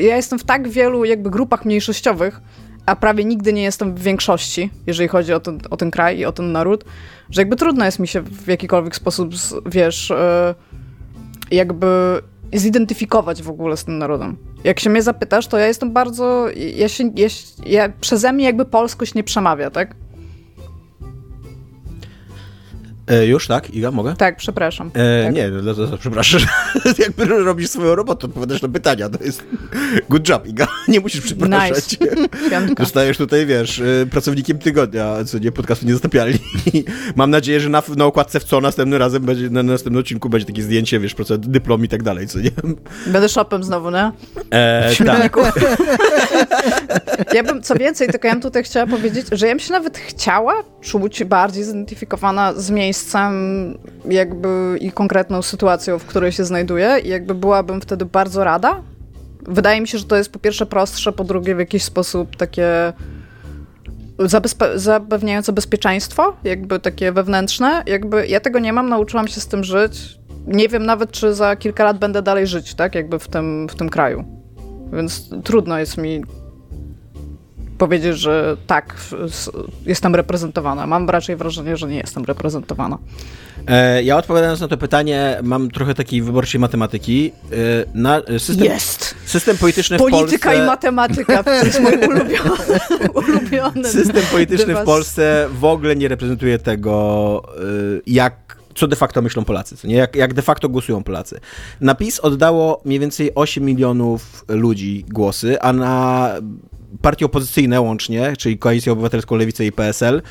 ja 0.00 0.16
jestem 0.16 0.38
w 0.38 0.44
tak 0.44 0.68
wielu 0.68 1.04
jakby 1.04 1.30
grupach 1.30 1.64
mniejszościowych, 1.64 2.40
a 2.86 2.96
prawie 2.96 3.24
nigdy 3.24 3.52
nie 3.52 3.62
jestem 3.62 3.94
w 3.94 4.02
większości, 4.02 4.70
jeżeli 4.86 5.08
chodzi 5.08 5.32
o 5.32 5.40
ten, 5.40 5.58
o 5.70 5.76
ten 5.76 5.90
kraj 5.90 6.18
i 6.18 6.24
o 6.24 6.32
ten 6.32 6.52
naród, 6.52 6.84
że 7.30 7.40
jakby 7.40 7.56
trudno 7.56 7.84
jest 7.84 7.98
mi 7.98 8.08
się 8.08 8.20
w 8.20 8.48
jakikolwiek 8.48 8.96
sposób, 8.96 9.30
wiesz, 9.66 10.10
e, 10.10 10.54
jakby 11.50 11.86
zidentyfikować 12.52 13.42
w 13.42 13.50
ogóle 13.50 13.76
z 13.76 13.84
tym 13.84 13.98
narodem. 13.98 14.36
Jak 14.64 14.80
się 14.80 14.90
mnie 14.90 15.02
zapytasz, 15.02 15.46
to 15.46 15.58
ja 15.58 15.66
jestem 15.66 15.92
bardzo, 15.92 16.46
ja 16.74 16.88
się, 16.88 17.04
ja, 17.16 17.28
ja 17.66 17.88
przeze 18.00 18.32
mnie 18.32 18.44
jakby 18.44 18.64
polskość 18.64 19.14
nie 19.14 19.24
przemawia, 19.24 19.70
tak? 19.70 19.94
E, 23.06 23.26
już, 23.26 23.46
tak? 23.46 23.70
Iga, 23.70 23.90
mogę? 23.90 24.14
Tak, 24.18 24.36
przepraszam. 24.36 24.90
E, 24.94 25.24
tak. 25.24 25.34
Nie, 25.34 25.50
no, 25.50 25.74
to, 25.74 25.86
to, 25.86 25.98
przepraszam. 25.98 26.40
Jakby 26.98 27.24
robisz 27.24 27.68
swoją 27.68 27.94
robotę, 27.94 28.26
odpowiadasz 28.26 28.62
na 28.62 28.68
pytania. 28.68 29.08
To 29.08 29.24
jest 29.24 29.44
good 30.08 30.28
job, 30.28 30.46
Iga. 30.46 30.68
Nie 30.88 31.00
musisz 31.00 31.20
przepraszać. 31.20 31.98
Nice. 32.00 32.74
Zostajesz 32.84 33.16
tutaj, 33.16 33.46
wiesz, 33.46 33.80
e, 33.80 34.06
pracownikiem 34.10 34.58
tygodnia, 34.58 35.24
co 35.24 35.38
nie, 35.38 35.52
podcastu 35.52 35.86
nie 35.86 35.94
zatapiali. 35.94 36.38
Mam 37.16 37.30
nadzieję, 37.30 37.60
że 37.60 37.68
na, 37.68 37.82
na 37.96 38.04
okładce 38.04 38.40
w 38.40 38.44
co 38.44 38.60
następnym 38.60 38.98
razem 38.98 39.22
będzie, 39.22 39.50
na 39.50 39.62
następnym 39.62 40.00
odcinku 40.00 40.28
będzie 40.28 40.46
takie 40.46 40.62
zdjęcie, 40.62 41.00
wiesz, 41.00 41.14
procent, 41.14 41.46
dyplom 41.46 41.84
i 41.84 41.88
tak 41.88 42.02
dalej, 42.02 42.26
co 42.26 42.40
nie? 42.40 42.50
Będę 43.06 43.28
shopem 43.28 43.64
znowu, 43.64 43.90
nie? 43.90 44.12
E, 44.50 44.94
tak. 45.06 45.36
ja 47.34 47.42
bym, 47.42 47.62
co 47.62 47.74
więcej, 47.74 48.08
tylko 48.08 48.28
ja 48.28 48.34
bym 48.34 48.42
tutaj 48.42 48.64
chciała 48.64 48.86
powiedzieć, 48.86 49.26
że 49.32 49.46
ja 49.46 49.52
bym 49.52 49.60
się 49.60 49.72
nawet 49.72 49.98
chciała 49.98 50.54
czuć 50.80 51.24
bardziej 51.24 51.64
zidentyfikowana 51.64 52.52
z 52.52 52.70
miejscem, 52.70 52.95
miejscem 52.96 53.78
jakby 54.08 54.78
i 54.80 54.92
konkretną 54.92 55.42
sytuacją, 55.42 55.98
w 55.98 56.04
której 56.04 56.32
się 56.32 56.44
znajduję 56.44 56.98
i 57.04 57.08
jakby 57.08 57.34
byłabym 57.34 57.80
wtedy 57.80 58.04
bardzo 58.04 58.44
rada. 58.44 58.82
Wydaje 59.42 59.80
mi 59.80 59.88
się, 59.88 59.98
że 59.98 60.04
to 60.04 60.16
jest 60.16 60.32
po 60.32 60.38
pierwsze 60.38 60.66
prostsze, 60.66 61.12
po 61.12 61.24
drugie 61.24 61.54
w 61.54 61.58
jakiś 61.58 61.82
sposób 61.82 62.36
takie 62.36 62.92
zapewniające 64.74 65.52
bezpieczeństwo, 65.52 66.36
jakby 66.44 66.80
takie 66.80 67.12
wewnętrzne. 67.12 67.82
Jakby 67.86 68.26
ja 68.26 68.40
tego 68.40 68.58
nie 68.58 68.72
mam, 68.72 68.88
nauczyłam 68.88 69.28
się 69.28 69.40
z 69.40 69.46
tym 69.46 69.64
żyć. 69.64 70.18
Nie 70.46 70.68
wiem 70.68 70.86
nawet, 70.86 71.10
czy 71.10 71.34
za 71.34 71.56
kilka 71.56 71.84
lat 71.84 71.98
będę 71.98 72.22
dalej 72.22 72.46
żyć, 72.46 72.74
tak, 72.74 72.94
jakby 72.94 73.18
w 73.18 73.28
tym, 73.28 73.68
w 73.68 73.74
tym 73.74 73.88
kraju. 73.88 74.24
Więc 74.92 75.30
trudno 75.44 75.78
jest 75.78 75.98
mi 75.98 76.22
powiedzieć, 77.78 78.18
że 78.18 78.56
tak, 78.66 78.96
jestem 79.86 80.14
reprezentowana. 80.14 80.86
Mam 80.86 81.10
raczej 81.10 81.36
wrażenie, 81.36 81.76
że 81.76 81.88
nie 81.88 81.96
jestem 81.96 82.24
reprezentowana. 82.24 82.98
E, 83.66 84.02
ja 84.02 84.16
odpowiadając 84.16 84.60
na 84.60 84.68
to 84.68 84.76
pytanie, 84.76 85.38
mam 85.42 85.70
trochę 85.70 85.94
takiej 85.94 86.22
wyborczej 86.22 86.60
matematyki. 86.60 87.32
E, 87.52 87.56
na 87.94 88.22
system, 88.38 88.64
jest! 88.64 89.14
System 89.24 89.56
polityczny 89.56 89.98
Polityka 89.98 90.16
w 90.16 90.20
Polsce... 90.20 90.48
Polityka 90.48 90.64
i 90.64 90.66
matematyka, 90.66 91.42
to 91.42 91.50
jest 91.50 91.80
mój 91.80 91.92
ulubiony, 92.08 93.10
ulubiony 93.14 93.88
System 93.88 94.22
polityczny 94.32 94.74
w 94.74 94.84
Polsce 94.84 95.48
w 95.58 95.64
ogóle 95.64 95.96
nie 95.96 96.08
reprezentuje 96.08 96.58
tego, 96.58 97.42
e, 97.56 98.00
jak 98.06 98.56
co 98.74 98.88
de 98.88 98.96
facto 98.96 99.22
myślą 99.22 99.44
Polacy, 99.44 99.76
co 99.76 99.88
nie? 99.88 99.94
Jak, 99.94 100.16
jak 100.16 100.34
de 100.34 100.42
facto 100.42 100.68
głosują 100.68 101.02
Polacy. 101.02 101.40
Na 101.80 101.94
PiS 101.94 102.20
oddało 102.20 102.82
mniej 102.84 103.00
więcej 103.00 103.34
8 103.34 103.64
milionów 103.64 104.44
ludzi 104.48 105.04
głosy, 105.08 105.60
a 105.60 105.72
na 105.72 106.32
partie 107.02 107.26
opozycyjne 107.26 107.80
łącznie, 107.80 108.34
czyli 108.38 108.58
Koalicję 108.58 108.92
Obywatelską, 108.92 109.36
Lewicę 109.36 109.66
i 109.66 109.72
PSL, 109.72 110.22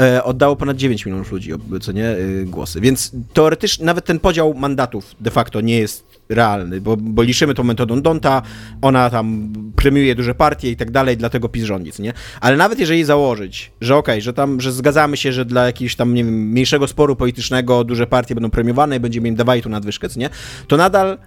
e, 0.00 0.24
oddało 0.24 0.56
ponad 0.56 0.76
9 0.76 1.06
milionów 1.06 1.32
ludzi, 1.32 1.50
co 1.80 1.92
nie, 1.92 2.08
e, 2.08 2.16
głosy. 2.44 2.80
Więc 2.80 3.12
teoretycznie 3.32 3.86
nawet 3.86 4.04
ten 4.04 4.18
podział 4.18 4.54
mandatów 4.54 5.14
de 5.20 5.30
facto 5.30 5.60
nie 5.60 5.78
jest 5.78 6.12
realny, 6.28 6.80
bo, 6.80 6.96
bo 6.96 7.22
liczymy 7.22 7.54
tą 7.54 7.64
metodą 7.64 8.02
Donta, 8.02 8.42
ona 8.82 9.10
tam 9.10 9.52
premiuje 9.76 10.14
duże 10.14 10.34
partie 10.34 10.70
i 10.70 10.76
tak 10.76 10.90
dalej, 10.90 11.16
dlatego 11.16 11.48
PiS 11.48 11.64
rządzi, 11.64 11.92
nie? 11.98 12.12
Ale 12.40 12.56
nawet 12.56 12.78
jeżeli 12.78 13.04
założyć, 13.04 13.72
że 13.80 13.96
okej, 13.96 14.14
okay, 14.14 14.20
że 14.20 14.32
tam, 14.32 14.60
że 14.60 14.72
zgadzamy 14.72 15.16
się, 15.16 15.32
że 15.32 15.44
dla 15.44 15.66
jakiegoś 15.66 15.96
tam, 15.96 16.14
nie 16.14 16.24
wiem, 16.24 16.34
mniejszego 16.34 16.88
sporu 16.88 17.16
politycznego 17.16 17.84
duże 17.84 18.06
partie 18.06 18.34
będą 18.34 18.50
premiowane 18.50 18.96
i 18.96 19.00
będziemy 19.00 19.28
im 19.28 19.34
dawali 19.34 19.62
tu 19.62 19.68
nadwyżkę, 19.68 20.08
nie? 20.16 20.30
To 20.68 20.76
nadal 20.76 21.18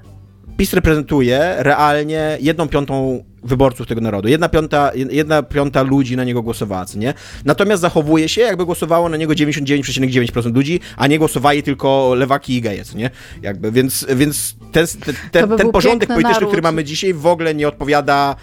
PiS 0.58 0.74
reprezentuje 0.74 1.56
realnie 1.58 2.38
jedną 2.42 2.68
piątą 2.68 3.24
wyborców 3.44 3.88
tego 3.88 4.02
narodu. 4.02 4.28
Jedna 4.28 4.50
piąta, 4.50 4.92
jedna 4.94 5.44
piąta 5.44 5.82
ludzi 5.82 6.16
na 6.16 6.24
niego 6.24 6.42
głosowała, 6.42 6.86
nie? 6.96 7.14
Natomiast 7.46 7.82
zachowuje 7.82 8.30
się, 8.30 8.42
jakby 8.42 8.66
głosowało 8.66 9.10
na 9.10 9.18
niego 9.18 9.34
99,9% 9.34 10.56
ludzi, 10.56 10.80
a 10.98 11.08
nie 11.08 11.20
głosowali 11.20 11.64
tylko 11.64 12.14
lewaki 12.16 12.56
i 12.56 12.62
geje, 12.62 12.84
nie? 12.96 13.10
Jakby, 13.42 13.72
więc, 13.72 14.06
więc 14.16 14.56
ten, 14.72 14.88
ten, 15.06 15.16
ten, 15.32 15.50
by 15.50 15.58
ten 15.58 15.72
porządek 15.72 16.10
polityczny, 16.10 16.34
naród. 16.34 16.50
który 16.50 16.62
mamy 16.62 16.84
dzisiaj, 16.84 17.14
w 17.14 17.26
ogóle 17.26 17.56
nie 17.56 17.68
odpowiada 17.68 18.36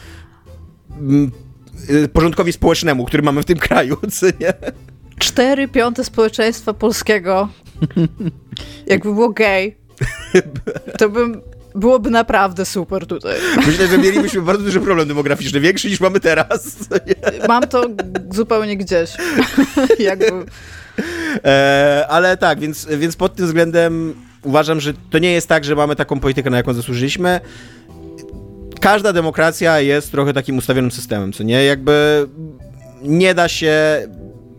mm, 1.01 1.31
y, 1.91 2.09
porządkowi 2.09 2.53
społecznemu, 2.53 3.05
który 3.05 3.23
mamy 3.23 3.43
w 3.43 3.45
tym 3.45 3.59
kraju, 3.59 3.97
co 4.21 4.27
nie? 4.27 4.53
Cztery 5.19 5.69
piąte 5.69 6.05
społeczeństwa 6.05 6.75
polskiego 6.75 7.49
Jakby 8.87 9.15
było 9.15 9.29
gay, 9.29 9.73
to 10.99 11.09
bym 11.09 11.43
byłoby 11.75 12.11
naprawdę 12.11 12.65
super 12.65 13.07
tutaj. 13.07 13.37
Myślę, 13.67 13.87
że 13.87 13.99
mielibyśmy 13.99 14.43
bardzo 14.43 14.65
duży 14.65 14.81
problem 14.81 15.09
demograficzny, 15.09 15.61
większy 15.61 15.89
niż 15.89 16.01
mamy 16.01 16.21
teraz. 16.21 16.77
Mam 17.49 17.63
to 17.63 17.87
zupełnie 18.31 18.77
gdzieś. 18.77 19.11
Jakby. 19.99 20.45
E, 21.45 22.07
ale 22.09 22.37
tak, 22.37 22.61
więc, 22.61 22.87
więc 22.99 23.17
pod 23.17 23.35
tym 23.35 23.47
względem 23.47 24.15
uważam, 24.43 24.81
że 24.81 24.93
to 25.11 25.19
nie 25.19 25.33
jest 25.33 25.49
tak, 25.49 25.65
że 25.65 25.75
mamy 25.75 25.97
taką 25.97 26.21
politykę, 26.21 26.51
na 26.51 26.57
jaką 26.57 26.75
zasłużyliśmy. 26.75 27.41
Każda 28.81 29.13
demokracja 29.13 29.81
jest 29.81 30.11
trochę 30.11 30.33
takim 30.33 30.59
ustawionym 30.59 30.91
systemem, 30.91 31.33
co 31.33 31.43
nie? 31.43 31.65
Jakby 31.65 32.27
nie 33.03 33.35
da 33.35 33.49
się 33.49 34.09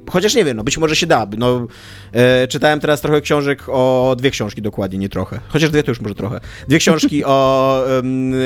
Chociaż 0.09 0.35
nie 0.35 0.45
wiem, 0.45 0.57
no 0.57 0.63
być 0.63 0.77
może 0.77 0.95
się 0.95 1.07
da. 1.07 1.27
No, 1.37 1.67
e, 2.11 2.47
czytałem 2.47 2.79
teraz 2.79 3.01
trochę 3.01 3.21
książek 3.21 3.63
o 3.67 4.15
dwie 4.17 4.31
książki 4.31 4.61
dokładnie, 4.61 4.99
nie 4.99 5.09
trochę. 5.09 5.39
Chociaż 5.47 5.69
dwie 5.69 5.83
to 5.83 5.91
już 5.91 6.01
może 6.01 6.15
trochę. 6.15 6.39
Dwie 6.67 6.79
książki 6.79 7.25
o 7.25 7.63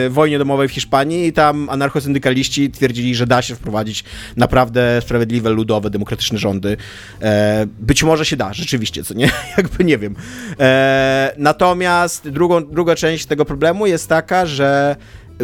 wojnie 0.09 0.37
domowej 0.37 0.67
w 0.67 0.71
Hiszpanii 0.71 1.27
i 1.27 1.33
tam 1.33 1.69
anarchosyndykaliści 1.69 2.71
twierdzili, 2.71 3.15
że 3.15 3.27
da 3.27 3.41
się 3.41 3.55
wprowadzić 3.55 4.03
naprawdę 4.37 5.01
sprawiedliwe, 5.01 5.49
ludowe, 5.49 5.89
demokratyczne 5.89 6.37
rządy. 6.37 6.77
E, 7.21 7.65
być 7.79 8.03
może 8.03 8.25
się 8.25 8.35
da, 8.35 8.53
rzeczywiście, 8.53 9.03
co 9.03 9.13
nie? 9.13 9.29
Jakby 9.57 9.83
nie 9.83 9.97
wiem. 9.97 10.15
E, 10.59 11.33
natomiast 11.37 12.29
drugą, 12.29 12.65
druga 12.65 12.95
część 12.95 13.25
tego 13.25 13.45
problemu 13.45 13.87
jest 13.87 14.09
taka, 14.09 14.45
że 14.45 14.95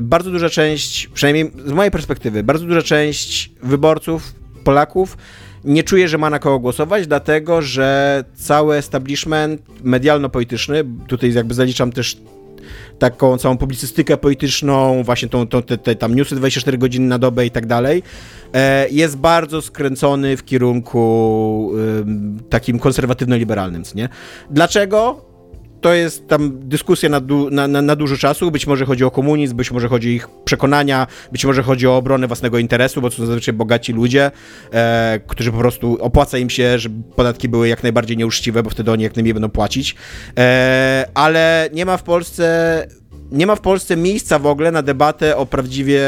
bardzo 0.02 0.32
duża 0.32 0.50
część, 0.50 1.08
przynajmniej 1.08 1.52
z 1.66 1.72
mojej 1.72 1.92
perspektywy, 1.92 2.44
bardzo 2.44 2.66
duża 2.66 2.82
część 2.82 3.52
wyborców, 3.64 4.34
Polaków 4.64 5.18
nie 5.64 5.84
czuje, 5.84 6.08
że 6.08 6.18
ma 6.18 6.30
na 6.30 6.40
kogo 6.40 6.60
głosować, 6.60 7.08
dlatego 7.08 7.62
że 7.62 8.24
cały 8.36 8.76
establishment 8.76 9.62
medialno-polityczny, 9.84 10.84
tutaj 11.08 11.34
jakby 11.34 11.54
zaliczam 11.54 11.92
też 11.92 12.18
taką 13.00 13.38
całą 13.38 13.58
publicystykę 13.58 14.18
polityczną, 14.18 15.04
właśnie 15.04 15.30
tą, 15.30 15.48
tą 15.48 15.64
te, 15.64 15.78
te, 15.78 15.96
tam 15.96 16.16
newsy 16.16 16.36
24 16.36 16.78
godziny 16.78 17.08
na 17.08 17.20
dobę 17.20 17.46
i 17.46 17.52
tak 17.52 17.66
dalej, 17.66 18.04
e, 18.54 18.90
jest 18.90 19.18
bardzo 19.18 19.62
skręcony 19.62 20.38
w 20.38 20.46
kierunku 20.46 21.72
takim 22.50 22.80
konserwatywno-liberalnym, 22.80 23.84
nie? 23.96 24.10
Dlaczego? 24.50 25.33
To 25.84 25.94
jest 25.94 26.28
tam 26.28 26.60
dyskusja 26.60 27.10
na, 27.10 27.20
du, 27.20 27.50
na, 27.50 27.68
na, 27.68 27.82
na, 27.82 27.96
dużo 27.96 28.18
czasu. 28.18 28.52
Być 28.52 28.68
może 28.68 28.86
chodzi 28.86 29.04
o 29.04 29.12
komunizm, 29.12 29.56
być 29.56 29.72
może 29.72 29.88
chodzi 29.88 30.08
o 30.08 30.12
ich 30.12 30.28
przekonania, 30.46 31.08
być 31.32 31.46
może 31.46 31.64
chodzi 31.64 31.88
o 31.88 31.98
obronę 31.98 32.28
własnego 32.28 32.58
interesu, 32.58 33.02
bo 33.02 33.10
to 33.10 33.16
są 33.16 33.26
zazwyczaj 33.26 33.54
bogaci 33.54 33.94
ludzie, 33.94 34.32
e, 34.72 35.20
którzy 35.28 35.52
po 35.52 35.58
prostu 35.58 35.98
opłaca 36.02 36.38
im 36.38 36.50
się, 36.50 36.80
żeby 36.80 37.04
podatki 37.16 37.50
były 37.50 37.68
jak 37.68 37.84
najbardziej 37.84 38.18
nieuczciwe, 38.18 38.64
bo 38.64 38.70
wtedy 38.70 38.92
oni 38.92 39.04
jak 39.04 39.16
najmniej 39.16 39.34
będą 39.34 39.50
płacić. 39.50 39.96
E, 40.38 41.10
ale 41.14 41.70
nie 41.74 41.86
ma 41.86 41.98
w 41.98 42.04
Polsce 42.04 42.88
nie 43.32 43.48
ma 43.48 43.56
w 43.56 43.62
Polsce 43.62 43.98
miejsca 43.98 44.40
w 44.40 44.48
ogóle 44.48 44.72
na 44.72 44.82
debatę 44.82 45.38
o 45.38 45.46
prawdziwie 45.46 46.02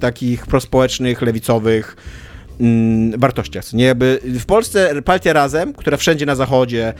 takich 0.00 0.46
prospołecznych, 0.46 1.22
lewicowych 1.22 1.96
mm, 2.60 3.20
wartościach. 3.20 3.72
Nie? 3.72 3.84
Jakby 3.84 4.20
w 4.24 4.46
Polsce 4.46 5.02
partia 5.02 5.32
Razem, 5.32 5.72
która 5.72 5.96
wszędzie 5.96 6.26
na 6.26 6.34
zachodzie 6.34 6.94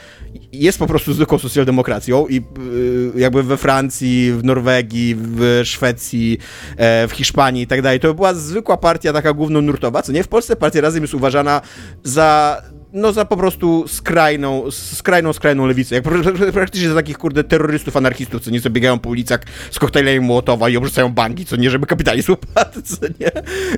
jest 0.52 0.78
po 0.78 0.86
prostu 0.86 1.12
zwykłą 1.12 1.38
socjaldemokracją 1.38 2.26
i 2.26 2.36
y, 2.36 3.20
jakby 3.20 3.42
we 3.42 3.56
Francji, 3.56 4.32
w 4.32 4.44
Norwegii, 4.44 5.16
w 5.18 5.60
Szwecji, 5.64 6.38
e, 6.76 7.08
w 7.08 7.12
Hiszpanii 7.12 7.62
i 7.62 7.66
tak 7.66 7.82
dalej, 7.82 8.00
to 8.00 8.14
była 8.14 8.34
zwykła 8.34 8.76
partia 8.76 9.12
taka 9.12 9.32
głównonurtowa, 9.32 10.02
co 10.02 10.12
nie? 10.12 10.22
W 10.22 10.28
Polsce 10.28 10.56
partia 10.56 10.80
Razem 10.80 11.02
jest 11.02 11.14
uważana 11.14 11.60
za 12.04 12.62
no 12.92 13.12
za 13.12 13.24
po 13.24 13.36
prostu 13.36 13.88
skrajną, 13.88 14.70
skrajną, 14.70 15.32
skrajną 15.32 15.66
lewicę. 15.66 15.94
Jak 15.94 16.04
praktycznie 16.52 16.88
za 16.88 16.94
takich, 16.94 17.18
kurde, 17.18 17.44
terrorystów, 17.44 17.96
anarchistów, 17.96 18.42
co 18.42 18.50
nieco 18.50 18.70
biegają 18.70 18.98
po 18.98 19.08
ulicach 19.08 19.40
z 19.70 19.78
koktajlami 19.78 20.20
Mołotowa 20.20 20.68
i 20.68 20.76
obrzucają 20.76 21.08
banki, 21.08 21.44
co 21.44 21.56
nie, 21.56 21.70
żeby 21.70 21.86
kapitalizm 21.86 22.32
upadł, 22.32 22.82
co 22.90 23.06
nie? 23.20 23.30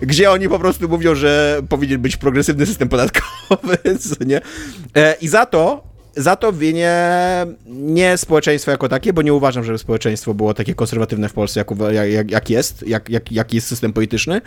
Gdzie 0.03 0.31
oni 0.31 0.49
po 0.49 0.59
prostu 0.59 0.89
mówią, 0.89 1.15
że 1.15 1.61
powinien 1.69 2.01
być 2.01 2.17
progresywny 2.17 2.67
system 2.67 2.89
podatkowy, 2.89 3.79
co 4.11 4.25
nie? 4.25 4.41
E, 4.97 5.17
I 5.21 5.29
za 5.29 5.47
to 5.47 5.92
za 6.17 6.37
to 6.37 6.53
winię 6.53 6.97
nie 7.67 8.17
społeczeństwo 8.17 8.71
jako 8.71 8.89
takie, 8.89 9.13
bo 9.13 9.23
nie 9.23 9.35
uważam, 9.35 9.65
żeby 9.65 9.79
społeczeństwo 9.79 10.35
było 10.35 10.55
takie 10.55 10.75
konserwatywne 10.75 11.29
w 11.29 11.33
Polsce, 11.33 11.61
jak, 11.61 11.71
jak, 12.11 12.31
jak 12.31 12.51
jest, 12.51 12.89
jak, 12.89 13.09
jak, 13.09 13.33
jak 13.33 13.55
jest 13.55 13.67
system 13.67 13.93
polityczny. 13.93 14.41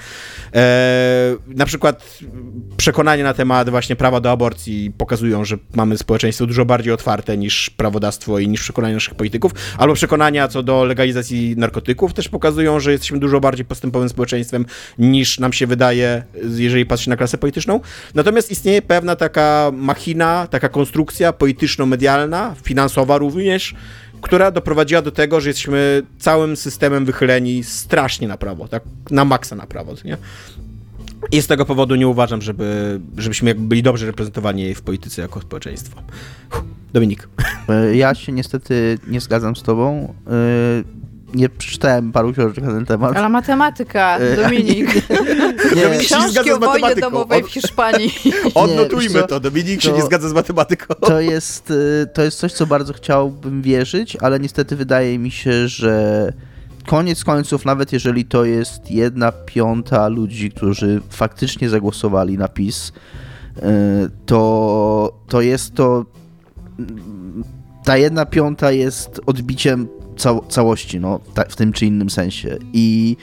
E, 0.56 1.36
na 1.48 1.66
przykład 1.66 2.20
przekonania 2.78 3.24
na 3.24 3.34
temat 3.34 3.70
właśnie 3.70 3.96
prawa 3.96 4.20
do 4.20 4.32
aborcji 4.32 4.92
pokazują, 4.98 5.46
że 5.46 5.58
mamy 5.74 5.98
społeczeństwo 5.98 6.46
dużo 6.46 6.66
bardziej 6.66 6.94
otwarte 6.94 7.38
niż 7.38 7.70
prawodawstwo 7.70 8.40
i 8.40 8.48
niż 8.48 8.62
przekonania 8.62 8.94
naszych 8.94 9.16
polityków, 9.16 9.52
albo 9.78 9.94
przekonania 9.94 10.48
co 10.48 10.64
do 10.64 10.84
legalizacji 10.84 11.56
narkotyków 11.58 12.14
też 12.14 12.30
pokazują, 12.30 12.80
że 12.80 12.92
jesteśmy 12.92 13.20
dużo 13.20 13.40
bardziej 13.40 13.66
postępowym 13.66 14.10
społeczeństwem 14.10 14.66
niż 14.98 15.40
nam 15.40 15.54
się 15.54 15.68
wydaje, 15.68 16.24
jeżeli 16.44 16.86
patrzy 16.86 17.10
na 17.10 17.18
klasę 17.18 17.38
polityczną. 17.38 17.80
Natomiast 18.14 18.52
istnieje 18.52 18.82
pewna 18.82 19.16
taka 19.16 19.72
machina, 19.74 20.48
taka 20.48 20.70
konstrukcja 20.70 21.34
polityczna, 21.34 21.55
polityczno-medialna, 21.56 22.56
finansowa 22.64 23.18
również, 23.18 23.76
która 24.22 24.52
doprowadziła 24.52 25.02
do 25.02 25.12
tego, 25.12 25.42
że 25.42 25.50
jesteśmy 25.50 26.04
całym 26.20 26.58
systemem 26.58 27.06
wychyleni 27.06 27.64
strasznie 27.64 28.28
na 28.28 28.38
prawo, 28.38 28.68
tak? 28.68 28.84
Na 29.12 29.26
maksa 29.26 29.56
na 29.56 29.66
prawo, 29.66 29.94
nie? 30.06 30.18
I 31.32 31.42
z 31.42 31.48
tego 31.48 31.66
powodu 31.66 31.96
nie 31.96 32.08
uważam, 32.08 32.42
żeby, 32.42 33.00
żebyśmy 33.18 33.56
byli 33.56 33.84
dobrze 33.84 34.06
reprezentowani 34.06 34.76
w 34.76 34.82
polityce 34.82 35.22
jako 35.22 35.42
społeczeństwo. 35.42 36.02
Dominik. 36.94 37.30
E, 37.70 37.96
ja 37.96 38.16
się 38.16 38.32
niestety 38.32 39.00
nie 39.08 39.22
zgadzam 39.22 39.56
z 39.56 39.64
tobą. 39.64 40.14
Nie 41.36 41.50
przeczytałem 41.50 42.12
paru 42.12 42.34
książek 42.34 42.64
na 42.64 42.72
ten 42.72 42.86
temat. 42.86 43.18
Ale 43.18 43.30
matematyka, 43.30 44.18
Dominik. 44.44 44.88
Nie, 45.76 45.90
nie. 45.90 45.98
Książki 45.98 46.52
o 46.52 46.60
wojnie 46.60 46.96
domowej 46.96 47.44
w 47.44 47.48
Hiszpanii. 47.48 48.12
Odnotujmy 48.56 49.24
to, 49.24 49.40
Dominik 49.40 49.82
się 49.82 49.92
nie 49.92 50.02
zgadza 50.10 50.30
z 50.30 50.34
matematyką. 50.34 50.94
To 50.94 51.20
jest, 51.20 51.72
y, 51.72 52.08
to 52.14 52.22
jest 52.22 52.40
coś, 52.40 52.54
co 52.54 52.68
bardzo 52.68 52.94
chciałbym 52.94 53.62
wierzyć, 53.62 54.18
ale 54.22 54.40
niestety 54.40 54.76
wydaje 54.76 55.20
mi 55.20 55.32
się, 55.32 55.68
że 55.68 56.34
koniec 56.86 57.24
końców, 57.24 57.66
nawet 57.66 57.94
jeżeli 57.94 58.26
to 58.26 58.46
jest 58.46 58.92
jedna 58.92 59.32
piąta 59.32 60.08
ludzi, 60.08 60.52
którzy 60.52 61.02
faktycznie 61.10 61.70
zagłosowali 61.70 62.38
na 62.38 62.48
PiS, 62.48 62.92
y, 63.58 63.62
to, 64.26 65.20
to 65.28 65.42
jest 65.42 65.76
to 65.76 66.06
ta 67.84 67.98
jedna 67.98 68.26
piąta 68.26 68.72
jest 68.72 69.22
odbiciem 69.26 69.88
całości, 70.48 71.00
no, 71.00 71.20
w 71.50 71.56
tym 71.56 71.74
czy 71.74 71.86
innym 71.86 72.10
sensie. 72.10 72.58
I, 72.74 73.18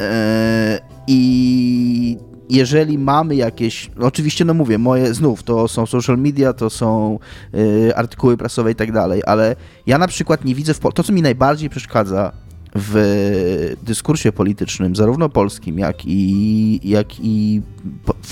e, 0.00 0.80
i 1.06 2.18
jeżeli 2.48 2.98
mamy 2.98 3.36
jakieś, 3.36 3.90
no 3.96 4.06
oczywiście, 4.06 4.44
no 4.44 4.54
mówię, 4.54 4.78
moje 4.78 5.14
znów 5.14 5.42
to 5.42 5.68
są 5.68 5.86
social 5.86 6.18
media, 6.18 6.52
to 6.52 6.70
są 6.70 7.18
y, 7.54 7.96
artykuły 7.96 8.36
prasowe 8.36 8.70
i 8.70 8.74
tak 8.74 8.92
dalej, 8.92 9.22
ale 9.26 9.56
ja 9.86 9.98
na 9.98 10.08
przykład 10.08 10.44
nie 10.44 10.54
widzę 10.54 10.74
w 10.74 10.78
to, 10.78 11.02
co 11.02 11.12
mi 11.12 11.22
najbardziej 11.22 11.70
przeszkadza 11.70 12.32
w 12.74 13.76
dyskursie 13.82 14.32
politycznym, 14.32 14.96
zarówno 14.96 15.28
polskim, 15.28 15.78
jak 15.78 15.96
i, 16.04 16.90
jak 16.90 17.06
i 17.20 17.62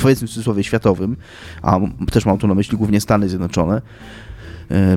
powiedzmy 0.02 0.28
w 0.28 0.30
cudzysłowie 0.30 0.64
światowym, 0.64 1.16
a 1.62 1.78
też 2.12 2.26
mam 2.26 2.38
tu 2.38 2.46
na 2.46 2.54
myśli 2.54 2.78
głównie 2.78 3.00
Stany 3.00 3.28
Zjednoczone, 3.28 3.82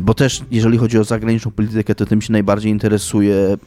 bo 0.02 0.14
też 0.14 0.44
jeżeli 0.52 0.78
chodzi 0.78 1.00
o 1.00 1.04
zagraniczną 1.04 1.52
politykę, 1.52 1.96
to 1.96 2.06
tym 2.06 2.22
się 2.22 2.32
najbardziej 2.32 2.72
interesuje. 2.72 3.58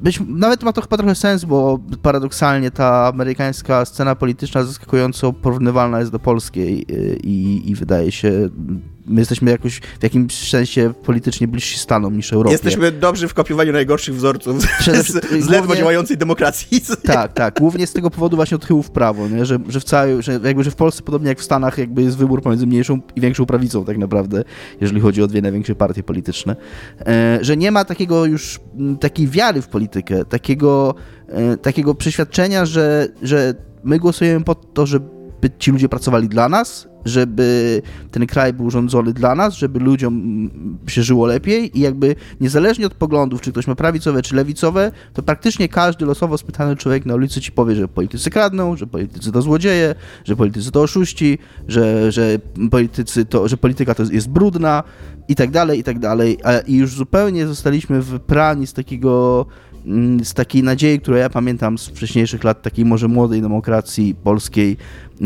Być, 0.00 0.20
nawet 0.28 0.62
ma 0.62 0.72
to 0.72 0.80
chyba 0.80 0.96
trochę 0.96 1.14
sens, 1.14 1.44
bo 1.44 1.78
paradoksalnie 2.02 2.70
ta 2.70 3.06
amerykańska 3.06 3.84
scena 3.84 4.14
polityczna 4.14 4.64
zaskakująco 4.64 5.32
porównywalna 5.32 5.98
jest 5.98 6.12
do 6.12 6.18
polskiej 6.18 6.86
e, 6.88 7.16
i, 7.16 7.70
i 7.70 7.74
wydaje 7.74 8.12
się 8.12 8.48
my 9.10 9.20
jesteśmy 9.20 9.50
jakoś 9.50 9.80
w 10.00 10.02
jakimś 10.02 10.48
sensie 10.48 10.92
politycznie 11.04 11.48
bliżsi 11.48 11.78
Stanom 11.78 12.16
niż 12.16 12.32
Europie. 12.32 12.52
Jesteśmy 12.52 12.92
dobrzy 12.92 13.28
w 13.28 13.34
kopiowaniu 13.34 13.72
najgorszych 13.72 14.14
wzorców 14.14 14.62
z, 15.06 15.44
z 15.44 15.48
ledwo 15.48 15.76
działającej 15.76 16.16
demokracji. 16.16 16.80
Tak, 17.02 17.32
tak. 17.32 17.58
Głównie 17.58 17.86
z 17.86 17.92
tego 17.92 18.10
powodu 18.10 18.36
właśnie 18.36 18.54
od 18.54 18.66
tyłu 18.66 18.82
w 18.82 18.90
prawo, 18.90 19.28
nie? 19.28 19.44
Że, 19.44 19.58
że 19.68 19.80
w 19.80 19.84
całej, 19.84 20.22
że 20.22 20.40
jakby, 20.44 20.64
że 20.64 20.70
w 20.70 20.76
Polsce 20.76 21.02
podobnie 21.02 21.28
jak 21.28 21.38
w 21.38 21.44
Stanach 21.44 21.78
jakby 21.78 22.02
jest 22.02 22.16
wybór 22.16 22.42
pomiędzy 22.42 22.66
mniejszą 22.66 23.00
i 23.16 23.20
większą 23.20 23.46
prawicą 23.46 23.84
tak 23.84 23.98
naprawdę, 23.98 24.44
jeżeli 24.80 25.00
chodzi 25.00 25.22
o 25.22 25.26
dwie 25.26 25.42
największe 25.42 25.74
partie 25.74 26.02
polityczne. 26.02 26.56
E, 27.06 27.38
że 27.42 27.56
nie 27.56 27.70
ma 27.70 27.84
takiego 27.84 28.24
już, 28.26 28.60
takiej 29.00 29.28
wiary 29.28 29.62
w 29.62 29.68
politykę, 29.68 30.24
takiego, 30.24 30.94
e, 31.28 31.56
takiego 31.56 31.94
przeświadczenia, 31.94 32.66
że, 32.66 33.08
że 33.22 33.54
my 33.84 33.98
głosujemy 33.98 34.44
po 34.44 34.54
to, 34.54 34.86
że 34.86 35.00
żeby 35.42 35.58
ci 35.58 35.70
ludzie 35.70 35.88
pracowali 35.88 36.28
dla 36.28 36.48
nas, 36.48 36.88
żeby 37.04 37.82
ten 38.10 38.26
kraj 38.26 38.52
był 38.52 38.70
rządzony 38.70 39.12
dla 39.12 39.34
nas, 39.34 39.54
żeby 39.54 39.78
ludziom 39.78 40.50
się 40.86 41.02
żyło 41.02 41.26
lepiej 41.26 41.78
i 41.78 41.80
jakby 41.80 42.14
niezależnie 42.40 42.86
od 42.86 42.94
poglądów, 42.94 43.40
czy 43.40 43.52
ktoś 43.52 43.66
ma 43.66 43.74
prawicowe, 43.74 44.22
czy 44.22 44.36
lewicowe, 44.36 44.92
to 45.14 45.22
praktycznie 45.22 45.68
każdy 45.68 46.06
losowo 46.06 46.38
spytany 46.38 46.76
człowiek 46.76 47.06
na 47.06 47.14
ulicy 47.14 47.40
ci 47.40 47.52
powie, 47.52 47.74
że 47.74 47.88
politycy 47.88 48.30
kradną, 48.30 48.76
że 48.76 48.86
politycy 48.86 49.32
to 49.32 49.42
złodzieje, 49.42 49.94
że 50.24 50.36
politycy 50.36 50.70
to 50.70 50.82
oszuści, 50.82 51.38
że, 51.68 52.12
że 52.12 52.38
politycy 52.70 53.24
to, 53.24 53.48
że 53.48 53.56
polityka 53.56 53.94
to 53.94 54.02
jest 54.02 54.28
brudna 54.28 54.82
i 55.28 55.34
tak 55.34 55.50
dalej, 55.50 55.78
i 55.78 55.84
tak 55.84 55.98
dalej. 55.98 56.38
I 56.66 56.76
już 56.76 56.94
zupełnie 56.94 57.46
zostaliśmy 57.46 58.02
wyprani 58.02 58.66
z 58.66 58.72
takiego 58.72 59.46
mm, 59.69 59.69
z 60.24 60.34
takiej 60.34 60.62
nadziei, 60.62 61.00
którą 61.00 61.16
ja 61.16 61.30
pamiętam 61.30 61.78
z 61.78 61.86
wcześniejszych 61.86 62.44
lat, 62.44 62.62
takiej 62.62 62.84
może 62.84 63.08
młodej 63.08 63.42
demokracji 63.42 64.14
polskiej, 64.14 64.76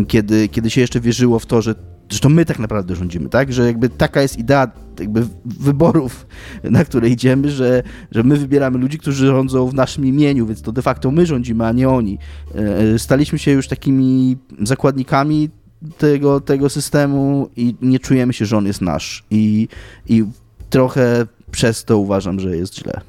kiedy, 0.08 0.48
kiedy 0.48 0.70
się 0.70 0.80
jeszcze 0.80 1.00
wierzyło 1.00 1.38
w 1.38 1.46
to, 1.46 1.62
że, 1.62 1.74
że 2.08 2.18
to 2.18 2.28
my 2.28 2.44
tak 2.44 2.58
naprawdę 2.58 2.96
rządzimy, 2.96 3.28
tak? 3.28 3.52
Że 3.52 3.66
jakby 3.66 3.88
taka 3.88 4.22
jest 4.22 4.38
idea 4.38 4.70
jakby 5.00 5.26
wyborów, 5.44 6.26
na 6.64 6.84
które 6.84 7.08
idziemy, 7.08 7.50
że, 7.50 7.82
że 8.10 8.22
my 8.22 8.36
wybieramy 8.36 8.78
ludzi, 8.78 8.98
którzy 8.98 9.26
rządzą 9.26 9.68
w 9.68 9.74
naszym 9.74 10.06
imieniu, 10.06 10.46
więc 10.46 10.62
to 10.62 10.72
de 10.72 10.82
facto 10.82 11.10
my 11.10 11.26
rządzimy, 11.26 11.66
a 11.66 11.72
nie 11.72 11.88
oni. 11.88 12.18
E, 12.54 12.98
staliśmy 12.98 13.38
się 13.38 13.50
już 13.50 13.68
takimi 13.68 14.36
zakładnikami 14.62 15.50
tego, 15.98 16.40
tego 16.40 16.68
systemu 16.68 17.48
i 17.56 17.74
nie 17.82 17.98
czujemy 17.98 18.32
się, 18.32 18.46
że 18.46 18.56
on 18.56 18.66
jest 18.66 18.80
nasz. 18.80 19.24
I, 19.30 19.68
i 20.08 20.24
trochę 20.70 21.26
przez 21.50 21.84
to 21.84 21.98
uważam, 21.98 22.40
że 22.40 22.56
jest 22.56 22.74
źle. 22.74 23.00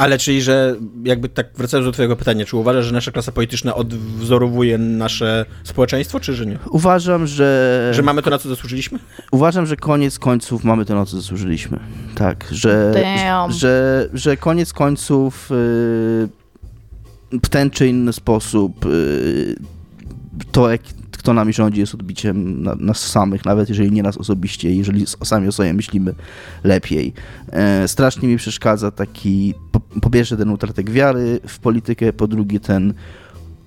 Ale 0.00 0.18
czyli, 0.18 0.42
że 0.42 0.76
jakby 1.04 1.28
tak 1.28 1.46
wracając 1.56 1.86
do 1.86 1.92
twojego 1.92 2.16
pytania, 2.16 2.44
czy 2.44 2.56
uważasz, 2.56 2.86
że 2.86 2.92
nasza 2.92 3.10
klasa 3.10 3.32
polityczna 3.32 3.74
odwzorowuje 3.74 4.78
nasze 4.78 5.44
społeczeństwo, 5.64 6.20
czy 6.20 6.34
że 6.34 6.46
nie? 6.46 6.58
Uważam, 6.70 7.26
że... 7.26 7.90
Że 7.94 8.02
mamy 8.02 8.22
to, 8.22 8.30
na 8.30 8.38
co 8.38 8.48
zasłużyliśmy? 8.48 8.98
Uważam, 9.30 9.66
że 9.66 9.76
koniec 9.76 10.18
końców 10.18 10.64
mamy 10.64 10.84
to, 10.84 10.94
na 10.94 11.06
co 11.06 11.16
zasłużyliśmy. 11.16 11.78
Tak, 12.14 12.46
że, 12.50 12.94
że, 12.94 13.46
że, 13.48 14.08
że 14.12 14.36
koniec 14.36 14.72
końców 14.72 15.50
yy, 15.50 17.38
w 17.42 17.48
ten 17.50 17.70
czy 17.70 17.88
inny 17.88 18.12
sposób 18.12 18.84
yy, 18.84 19.56
to, 20.52 20.70
jak, 20.70 20.80
kto 21.20 21.32
nami 21.32 21.52
rządzi, 21.52 21.80
jest 21.80 21.94
odbiciem 21.94 22.62
na, 22.62 22.74
nas 22.74 23.06
samych, 23.06 23.44
nawet 23.44 23.68
jeżeli 23.68 23.92
nie 23.92 24.02
nas 24.02 24.16
osobiście, 24.16 24.74
jeżeli 24.74 25.06
sami 25.06 25.48
o 25.48 25.52
sobie 25.52 25.72
myślimy 25.72 26.14
lepiej. 26.64 27.12
E, 27.52 27.88
strasznie 27.88 28.28
mi 28.28 28.36
przeszkadza 28.36 28.90
taki, 28.90 29.54
po, 29.72 29.80
po 29.80 30.10
pierwsze 30.10 30.36
ten 30.36 30.50
utratek 30.50 30.90
wiary 30.90 31.40
w 31.46 31.58
politykę, 31.58 32.12
po 32.12 32.26
drugie 32.28 32.60
ten 32.60 32.94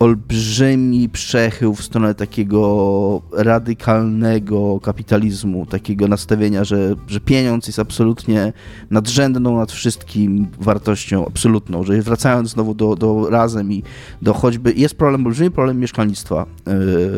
olbrzymi 0.03 1.09
przechył 1.09 1.75
w 1.75 1.83
stronę 1.83 2.15
takiego 2.15 3.21
radykalnego 3.31 4.79
kapitalizmu, 4.79 5.65
takiego 5.65 6.07
nastawienia, 6.07 6.63
że, 6.63 6.95
że 7.07 7.19
pieniądz 7.19 7.67
jest 7.67 7.79
absolutnie 7.79 8.53
nadrzędną 8.91 9.57
nad 9.57 9.71
wszystkim 9.71 10.47
wartością 10.59 11.27
absolutną, 11.27 11.83
że 11.83 12.01
wracając 12.01 12.49
znowu 12.49 12.73
do, 12.73 12.95
do 12.95 13.29
razem 13.29 13.71
i 13.71 13.83
do 14.21 14.33
choćby, 14.33 14.73
jest 14.73 14.95
problem, 14.95 15.25
olbrzymi 15.25 15.51
problem 15.51 15.79
mieszkalnictwa 15.79 16.45
yy, 16.67 16.73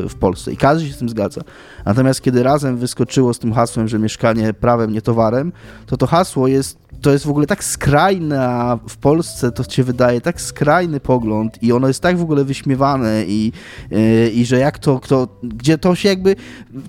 w 0.10 0.16
Polsce 0.20 0.54
i 0.54 0.58
każdy 0.58 0.88
się 0.88 0.94
z 0.94 0.98
tym 0.98 1.10
zgadza. 1.10 1.42
Natomiast 1.86 2.22
kiedy 2.22 2.44
razem 2.44 2.78
wyskoczyło 2.78 3.34
z 3.34 3.40
tym 3.40 3.54
hasłem, 3.54 3.88
że 3.88 4.00
mieszkanie 4.00 4.54
prawem, 4.54 4.94
nie 4.94 5.02
towarem, 5.02 5.52
to 5.86 5.98
to 5.98 6.08
hasło 6.08 6.48
jest 6.48 6.85
to 7.06 7.12
jest 7.12 7.26
w 7.26 7.30
ogóle 7.30 7.48
tak 7.48 7.64
skrajna 7.64 8.80
w 8.90 8.98
Polsce, 8.98 9.52
to 9.52 9.64
się 9.64 9.84
wydaje, 9.84 10.22
tak 10.22 10.42
skrajny 10.42 11.00
pogląd 11.00 11.64
i 11.64 11.72
ono 11.72 11.88
jest 11.88 12.02
tak 12.02 12.18
w 12.18 12.22
ogóle 12.22 12.44
wyśmiewane 12.44 13.24
i, 13.28 13.52
yy, 13.92 14.30
i 14.30 14.46
że 14.46 14.60
jak 14.60 14.80
to, 14.80 15.00
kto, 15.00 15.28
gdzie 15.44 15.78
to 15.78 15.96
się 15.96 16.10
jakby, 16.10 16.36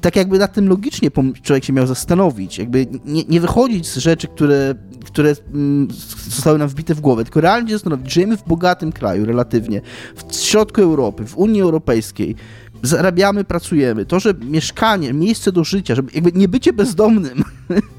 tak 0.00 0.16
jakby 0.16 0.38
na 0.38 0.48
tym 0.48 0.68
logicznie 0.68 1.10
człowiek 1.42 1.64
się 1.64 1.72
miał 1.72 1.86
zastanowić, 1.86 2.58
jakby 2.58 2.86
nie, 3.04 3.24
nie 3.24 3.40
wychodzić 3.40 3.88
z 3.88 3.96
rzeczy, 3.96 4.28
które, 4.28 4.74
które 5.04 5.34
mm, 5.54 5.88
zostały 6.28 6.58
nam 6.58 6.68
wbite 6.68 6.94
w 6.94 7.00
głowę, 7.00 7.24
tylko 7.24 7.40
realnie 7.40 7.72
zastanowić, 7.72 8.12
żyjemy 8.12 8.36
w 8.36 8.44
bogatym 8.44 8.92
kraju 8.92 9.26
relatywnie, 9.26 9.80
w 10.16 10.34
środku 10.34 10.82
Europy, 10.82 11.26
w 11.26 11.36
Unii 11.36 11.60
Europejskiej, 11.62 12.36
zarabiamy, 12.82 13.44
pracujemy. 13.44 14.04
To, 14.04 14.20
że 14.20 14.34
mieszkanie, 14.34 15.12
miejsce 15.12 15.52
do 15.52 15.64
życia, 15.64 15.94
żeby 15.94 16.10
jakby 16.14 16.32
nie 16.32 16.48
bycie 16.48 16.72
bezdomnym 16.72 17.44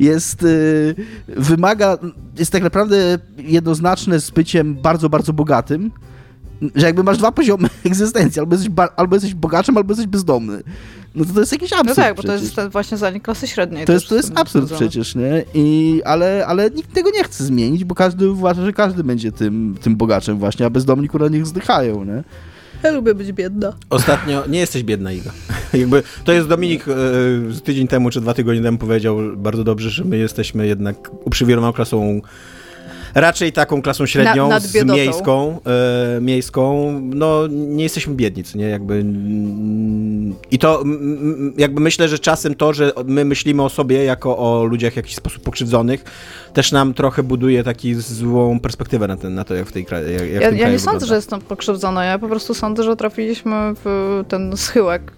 jest, 0.00 0.42
y, 0.42 0.94
wymaga, 1.28 1.98
jest 2.38 2.52
tak 2.52 2.62
naprawdę 2.62 3.18
jednoznaczne 3.38 4.20
z 4.20 4.30
byciem 4.30 4.74
bardzo, 4.74 5.08
bardzo 5.08 5.32
bogatym, 5.32 5.90
że 6.74 6.86
jakby 6.86 7.02
masz 7.02 7.18
dwa 7.18 7.32
poziomy 7.32 7.68
egzystencji, 7.86 8.40
albo 8.40 8.54
jesteś, 8.54 8.72
albo 8.96 9.16
jesteś 9.16 9.34
bogaczem, 9.34 9.76
albo 9.76 9.92
jesteś 9.92 10.06
bezdomny. 10.06 10.62
No 11.14 11.24
to, 11.24 11.32
to 11.32 11.40
jest 11.40 11.52
jakiś 11.52 11.72
absurd. 11.72 11.88
No 11.88 12.04
tak, 12.04 12.16
bo 12.16 12.22
przecież. 12.22 12.38
to 12.40 12.44
jest 12.44 12.56
ten 12.56 12.70
właśnie 12.70 12.96
zanik 12.96 13.22
klasy 13.22 13.46
średniej. 13.46 13.86
To 13.86 13.92
jest, 13.92 14.08
to 14.08 14.14
jest 14.14 14.32
absurd 14.34 14.72
przecież, 14.72 15.14
nie? 15.14 15.44
I, 15.54 16.02
ale, 16.04 16.44
ale 16.46 16.70
nikt 16.70 16.94
tego 16.94 17.10
nie 17.10 17.24
chce 17.24 17.44
zmienić, 17.44 17.84
bo 17.84 17.94
każdy 17.94 18.30
uważa, 18.30 18.64
że 18.64 18.72
każdy 18.72 19.04
będzie 19.04 19.32
tym, 19.32 19.76
tym 19.82 19.96
bogaczem 19.96 20.38
właśnie, 20.38 20.66
a 20.66 20.70
bezdomni 20.70 21.08
kurwa 21.08 21.28
niech 21.28 21.46
zdychają, 21.46 22.04
nie? 22.04 22.24
Ja 22.84 22.90
lubię 22.90 23.14
być 23.14 23.32
biedna. 23.32 23.72
Ostatnio, 23.90 24.44
nie 24.48 24.58
jesteś 24.58 24.82
biedna, 24.82 25.12
Iga. 25.12 25.30
Jakby, 25.74 26.02
to 26.24 26.32
jest 26.32 26.48
Dominik 26.48 26.88
e, 26.88 26.92
tydzień 27.64 27.88
temu, 27.88 28.10
czy 28.10 28.20
dwa 28.20 28.34
tygodnie 28.34 28.62
temu 28.62 28.78
powiedział 28.78 29.18
bardzo 29.36 29.64
dobrze, 29.64 29.90
że 29.90 30.04
my 30.04 30.16
jesteśmy 30.16 30.66
jednak 30.66 31.10
uprzywilejowaną 31.24 31.72
klasą 31.72 32.20
raczej 33.14 33.52
taką 33.52 33.82
klasą 33.82 34.06
średnią, 34.06 34.48
Na, 34.48 34.60
z 34.60 34.84
miejską, 34.84 35.60
e, 36.16 36.20
miejską, 36.20 36.92
no 37.14 37.46
nie 37.50 37.82
jesteśmy 37.82 38.14
biednicy, 38.14 38.58
nie, 38.58 38.68
jakby 38.68 39.04
i 40.50 40.58
to 40.58 40.84
jakby 41.56 41.80
myślę, 41.80 42.08
że 42.08 42.18
czasem 42.18 42.54
to, 42.54 42.72
że 42.72 42.92
my 43.04 43.24
myślimy 43.24 43.62
o 43.62 43.68
sobie 43.68 44.04
jako 44.04 44.38
o 44.38 44.64
ludziach 44.64 44.92
w 44.92 44.96
jakiś 44.96 45.16
sposób 45.16 45.42
pokrzywdzonych, 45.42 46.04
też 46.52 46.72
nam 46.72 46.94
trochę 46.94 47.22
buduje 47.22 47.64
taką 47.64 47.80
złą 47.98 48.60
perspektywę 48.60 49.08
na, 49.08 49.16
ten, 49.16 49.34
na 49.34 49.44
to, 49.44 49.54
jak 49.54 49.66
w 49.66 49.72
tej 49.72 49.84
kraju 49.84 50.08
jak 50.08 50.42
Ja, 50.42 50.50
ja 50.50 50.70
nie 50.70 50.78
sądzę, 50.78 51.06
że 51.06 51.14
jestem 51.14 51.40
pokrzywdzona, 51.40 52.04
ja 52.04 52.18
po 52.18 52.28
prostu 52.28 52.54
sądzę, 52.54 52.82
że 52.82 52.96
trafiliśmy 52.96 53.54
w 53.84 54.22
ten 54.28 54.56
schyłek 54.56 55.12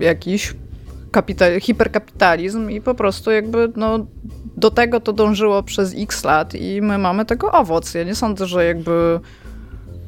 jakiś, 0.00 0.54
kapital, 1.10 1.60
hiperkapitalizm 1.60 2.70
i 2.70 2.80
po 2.80 2.94
prostu 2.94 3.30
jakby 3.30 3.72
no 3.76 4.06
do 4.56 4.70
tego 4.70 5.00
to 5.00 5.12
dążyło 5.12 5.62
przez 5.62 5.94
x 5.96 6.24
lat 6.24 6.54
i 6.54 6.82
my 6.82 6.98
mamy 6.98 7.24
tego 7.24 7.52
owoc. 7.52 7.94
Ja 7.94 8.04
nie 8.04 8.14
sądzę, 8.14 8.46
że 8.46 8.64
jakby 8.64 9.20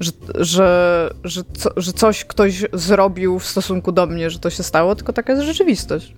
że, 0.01 0.11
że, 0.34 1.11
że, 1.24 1.42
co, 1.53 1.70
że 1.76 1.92
coś 1.92 2.24
ktoś 2.24 2.64
zrobił 2.72 3.38
w 3.38 3.46
stosunku 3.46 3.92
do 3.92 4.07
mnie, 4.07 4.30
że 4.30 4.38
to 4.38 4.51
się 4.51 4.62
stało, 4.62 4.94
tylko 4.94 5.12
taka 5.12 5.32
jest 5.32 5.44
rzeczywistość. 5.44 6.14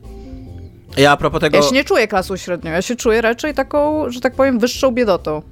Ja 0.96 1.12
a 1.12 1.16
propos 1.16 1.40
tego... 1.40 1.56
Ja 1.56 1.62
się 1.62 1.74
nie 1.74 1.84
czuję 1.84 2.08
klasą 2.08 2.36
średnią, 2.36 2.70
ja 2.70 2.82
się 2.82 2.96
czuję 2.96 3.20
raczej 3.20 3.54
taką, 3.54 4.10
że 4.10 4.20
tak 4.20 4.34
powiem, 4.34 4.58
wyższą 4.58 4.90
biedotą. 4.90 5.42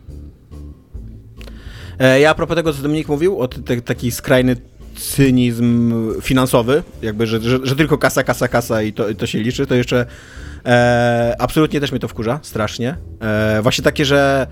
E, 1.99 2.21
ja 2.21 2.31
a 2.31 2.35
propos 2.35 2.57
tego, 2.57 2.73
co 2.73 2.83
Dominik 2.83 3.09
mówił, 3.09 3.39
o 3.39 3.49
te, 3.49 3.81
taki 3.81 4.11
skrajny 4.11 4.57
cynizm 4.97 5.95
finansowy, 6.21 6.83
jakby, 7.03 7.27
że, 7.27 7.41
że, 7.41 7.59
że, 7.63 7.77
tylko 7.77 7.99
kasa, 7.99 8.25
kasa, 8.25 8.49
kasa 8.49 8.83
i 8.83 8.93
to, 8.93 9.09
i 9.09 9.15
to 9.15 9.27
się 9.27 9.39
liczy, 9.39 9.67
to 9.67 9.75
jeszcze 9.75 10.07
e, 10.69 11.37
absolutnie 11.39 11.81
też 11.81 11.93
mnie 11.93 12.01
to 12.01 12.09
wkurza, 12.09 12.41
strasznie. 12.43 12.97
E, 13.21 13.63
właśnie 13.63 13.85
takie, 13.85 14.05
że 14.05 14.47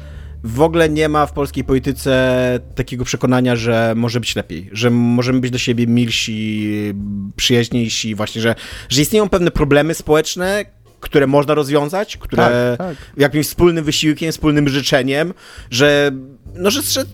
w 0.45 0.61
ogóle 0.61 0.89
nie 0.89 1.09
ma 1.09 1.27
w 1.27 1.33
polskiej 1.33 1.64
polityce 1.64 2.61
takiego 2.75 3.05
przekonania, 3.05 3.57
że 3.57 3.93
może 3.97 4.21
być 4.21 4.37
lepiej, 4.37 4.69
że 4.73 4.91
możemy 4.91 5.41
być 5.41 5.51
do 5.51 5.59
siebie 5.59 5.87
milsi, 5.87 6.73
przyjaźniejsi, 7.37 8.14
właśnie, 8.14 8.43
że, 8.43 8.55
że 8.89 9.03
istnieją 9.03 9.29
pewne 9.29 9.51
problemy 9.51 9.95
społeczne, 9.95 10.64
które 11.01 11.27
można 11.27 11.55
rozwiązać, 11.55 12.17
które 12.17 12.77
tak, 12.79 12.89
tak. 12.89 12.97
jakimś 13.17 13.47
wspólnym 13.47 13.85
wysiłkiem, 13.85 14.33
wspólnym 14.33 14.69
życzeniem, 14.69 15.35
że 15.71 16.12
no, 16.55 16.71
że, 16.71 16.83
że 16.83 17.05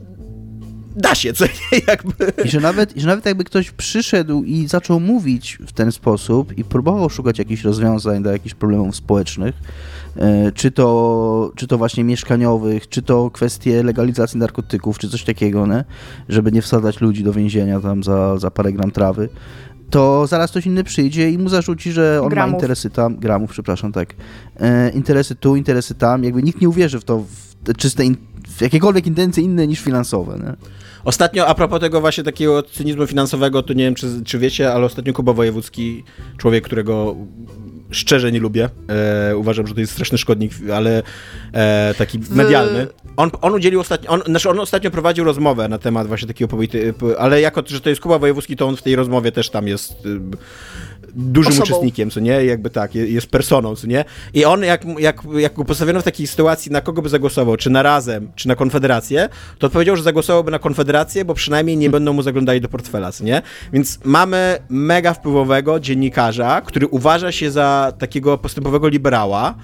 da 0.96 1.14
się, 1.14 1.32
co 1.32 1.44
nie, 1.44 1.78
jakby. 1.88 2.32
I 2.44 2.48
że, 2.48 2.60
nawet, 2.60 2.96
I 2.96 3.00
że 3.00 3.06
nawet 3.06 3.26
jakby 3.26 3.44
ktoś 3.44 3.70
przyszedł 3.70 4.42
i 4.42 4.66
zaczął 4.68 5.00
mówić 5.00 5.58
w 5.66 5.72
ten 5.72 5.92
sposób 5.92 6.58
i 6.58 6.64
próbował 6.64 7.10
szukać 7.10 7.38
jakichś 7.38 7.64
rozwiązań 7.64 8.22
do 8.22 8.32
jakichś 8.32 8.54
problemów 8.54 8.96
społecznych, 8.96 9.54
e, 10.16 10.52
czy 10.52 10.70
to, 10.70 11.52
czy 11.56 11.66
to 11.66 11.78
właśnie 11.78 12.04
mieszkaniowych, 12.04 12.88
czy 12.88 13.02
to 13.02 13.30
kwestie 13.30 13.82
legalizacji 13.82 14.38
narkotyków, 14.38 14.98
czy 14.98 15.08
coś 15.08 15.24
takiego, 15.24 15.66
nie? 15.66 15.84
żeby 16.28 16.52
nie 16.52 16.62
wsadzać 16.62 17.00
ludzi 17.00 17.24
do 17.24 17.32
więzienia 17.32 17.80
tam 17.80 18.02
za, 18.02 18.38
za 18.38 18.50
parę 18.50 18.72
gram 18.72 18.90
trawy, 18.90 19.28
to 19.90 20.26
zaraz 20.26 20.50
ktoś 20.50 20.66
inny 20.66 20.84
przyjdzie 20.84 21.30
i 21.30 21.38
mu 21.38 21.48
zarzuci, 21.48 21.92
że 21.92 22.20
on 22.22 22.28
gramów. 22.28 22.52
ma 22.52 22.56
interesy 22.56 22.90
tam, 22.90 23.16
gramów, 23.16 23.50
przepraszam, 23.50 23.92
tak, 23.92 24.14
e, 24.60 24.90
interesy 24.90 25.34
tu, 25.34 25.56
interesy 25.56 25.94
tam, 25.94 26.24
jakby 26.24 26.42
nikt 26.42 26.60
nie 26.60 26.68
uwierzy 26.68 27.00
w 27.00 27.04
to, 27.04 27.18
w 27.18 27.74
czyste, 27.76 28.04
in, 28.04 28.16
jakiekolwiek 28.60 29.06
intencje 29.06 29.42
inne 29.42 29.66
niż 29.66 29.80
finansowe, 29.80 30.38
nie? 30.44 30.56
Ostatnio, 31.04 31.46
a 31.46 31.54
propos 31.54 31.80
tego 31.80 32.00
właśnie 32.00 32.24
takiego 32.24 32.62
cynizmu 32.62 33.06
finansowego, 33.06 33.62
to 33.62 33.72
nie 33.72 33.84
wiem, 33.84 33.94
czy, 33.94 34.24
czy 34.24 34.38
wiecie, 34.38 34.72
ale 34.72 34.86
ostatnio 34.86 35.12
Kuba 35.12 35.32
Wojewódzki, 35.32 36.04
człowiek, 36.38 36.64
którego 36.64 37.16
szczerze 37.90 38.32
nie 38.32 38.40
lubię, 38.40 38.68
e, 39.30 39.36
uważam, 39.36 39.66
że 39.66 39.74
to 39.74 39.80
jest 39.80 39.92
straszny 39.92 40.18
szkodnik, 40.18 40.52
ale 40.74 41.02
e, 41.52 41.94
taki 41.98 42.18
medialny. 42.30 42.86
on, 43.16 43.30
on 43.40 43.54
udzielił 43.54 43.80
ostatnio, 43.80 44.10
on, 44.10 44.22
znaczy 44.26 44.50
on 44.50 44.60
ostatnio 44.60 44.90
prowadził 44.90 45.24
rozmowę 45.24 45.68
na 45.68 45.78
temat 45.78 46.06
właśnie 46.06 46.28
takiego 46.28 46.58
ale 47.18 47.40
jako, 47.40 47.62
że 47.66 47.80
to 47.80 47.88
jest 47.90 48.02
Kuba 48.02 48.18
Wojewódzki, 48.18 48.56
to 48.56 48.66
on 48.66 48.76
w 48.76 48.82
tej 48.82 48.96
rozmowie 48.96 49.32
też 49.32 49.50
tam 49.50 49.68
jest 49.68 50.06
y, 50.06 50.20
dużym 51.14 51.52
Osobą. 51.52 51.64
uczestnikiem, 51.66 52.10
co 52.10 52.20
nie? 52.20 52.44
Jakby 52.44 52.70
tak, 52.70 52.94
je- 52.94 53.06
jest 53.06 53.26
personą, 53.26 53.76
co 53.76 53.86
nie? 53.86 54.04
I 54.34 54.44
on, 54.44 54.62
jak, 54.62 54.84
jak, 54.98 55.22
jak 55.38 55.54
go 55.54 55.64
postawiono 55.64 56.00
w 56.00 56.04
takiej 56.04 56.26
sytuacji, 56.26 56.72
na 56.72 56.80
kogo 56.80 57.02
by 57.02 57.08
zagłosował, 57.08 57.56
czy 57.56 57.70
na 57.70 57.82
Razem, 57.82 58.30
czy 58.36 58.48
na 58.48 58.54
Konfederację, 58.56 59.28
to 59.58 59.66
odpowiedział, 59.66 59.96
że 59.96 60.02
zagłosowałby 60.02 60.50
na 60.50 60.58
Konfederację, 60.58 61.24
bo 61.24 61.34
przynajmniej 61.34 61.76
nie 61.76 61.90
będą 61.96 62.12
mu 62.12 62.22
zaglądali 62.22 62.60
do 62.60 62.68
portfela, 62.68 63.12
co 63.12 63.24
nie? 63.24 63.42
Więc 63.72 63.98
mamy 64.04 64.58
mega 64.68 65.14
wpływowego 65.14 65.80
dziennikarza, 65.80 66.60
który 66.60 66.86
uważa 66.86 67.32
się 67.32 67.50
za 67.50 67.92
takiego 67.98 68.38
postępowego 68.38 68.88
liberała, 68.88 69.54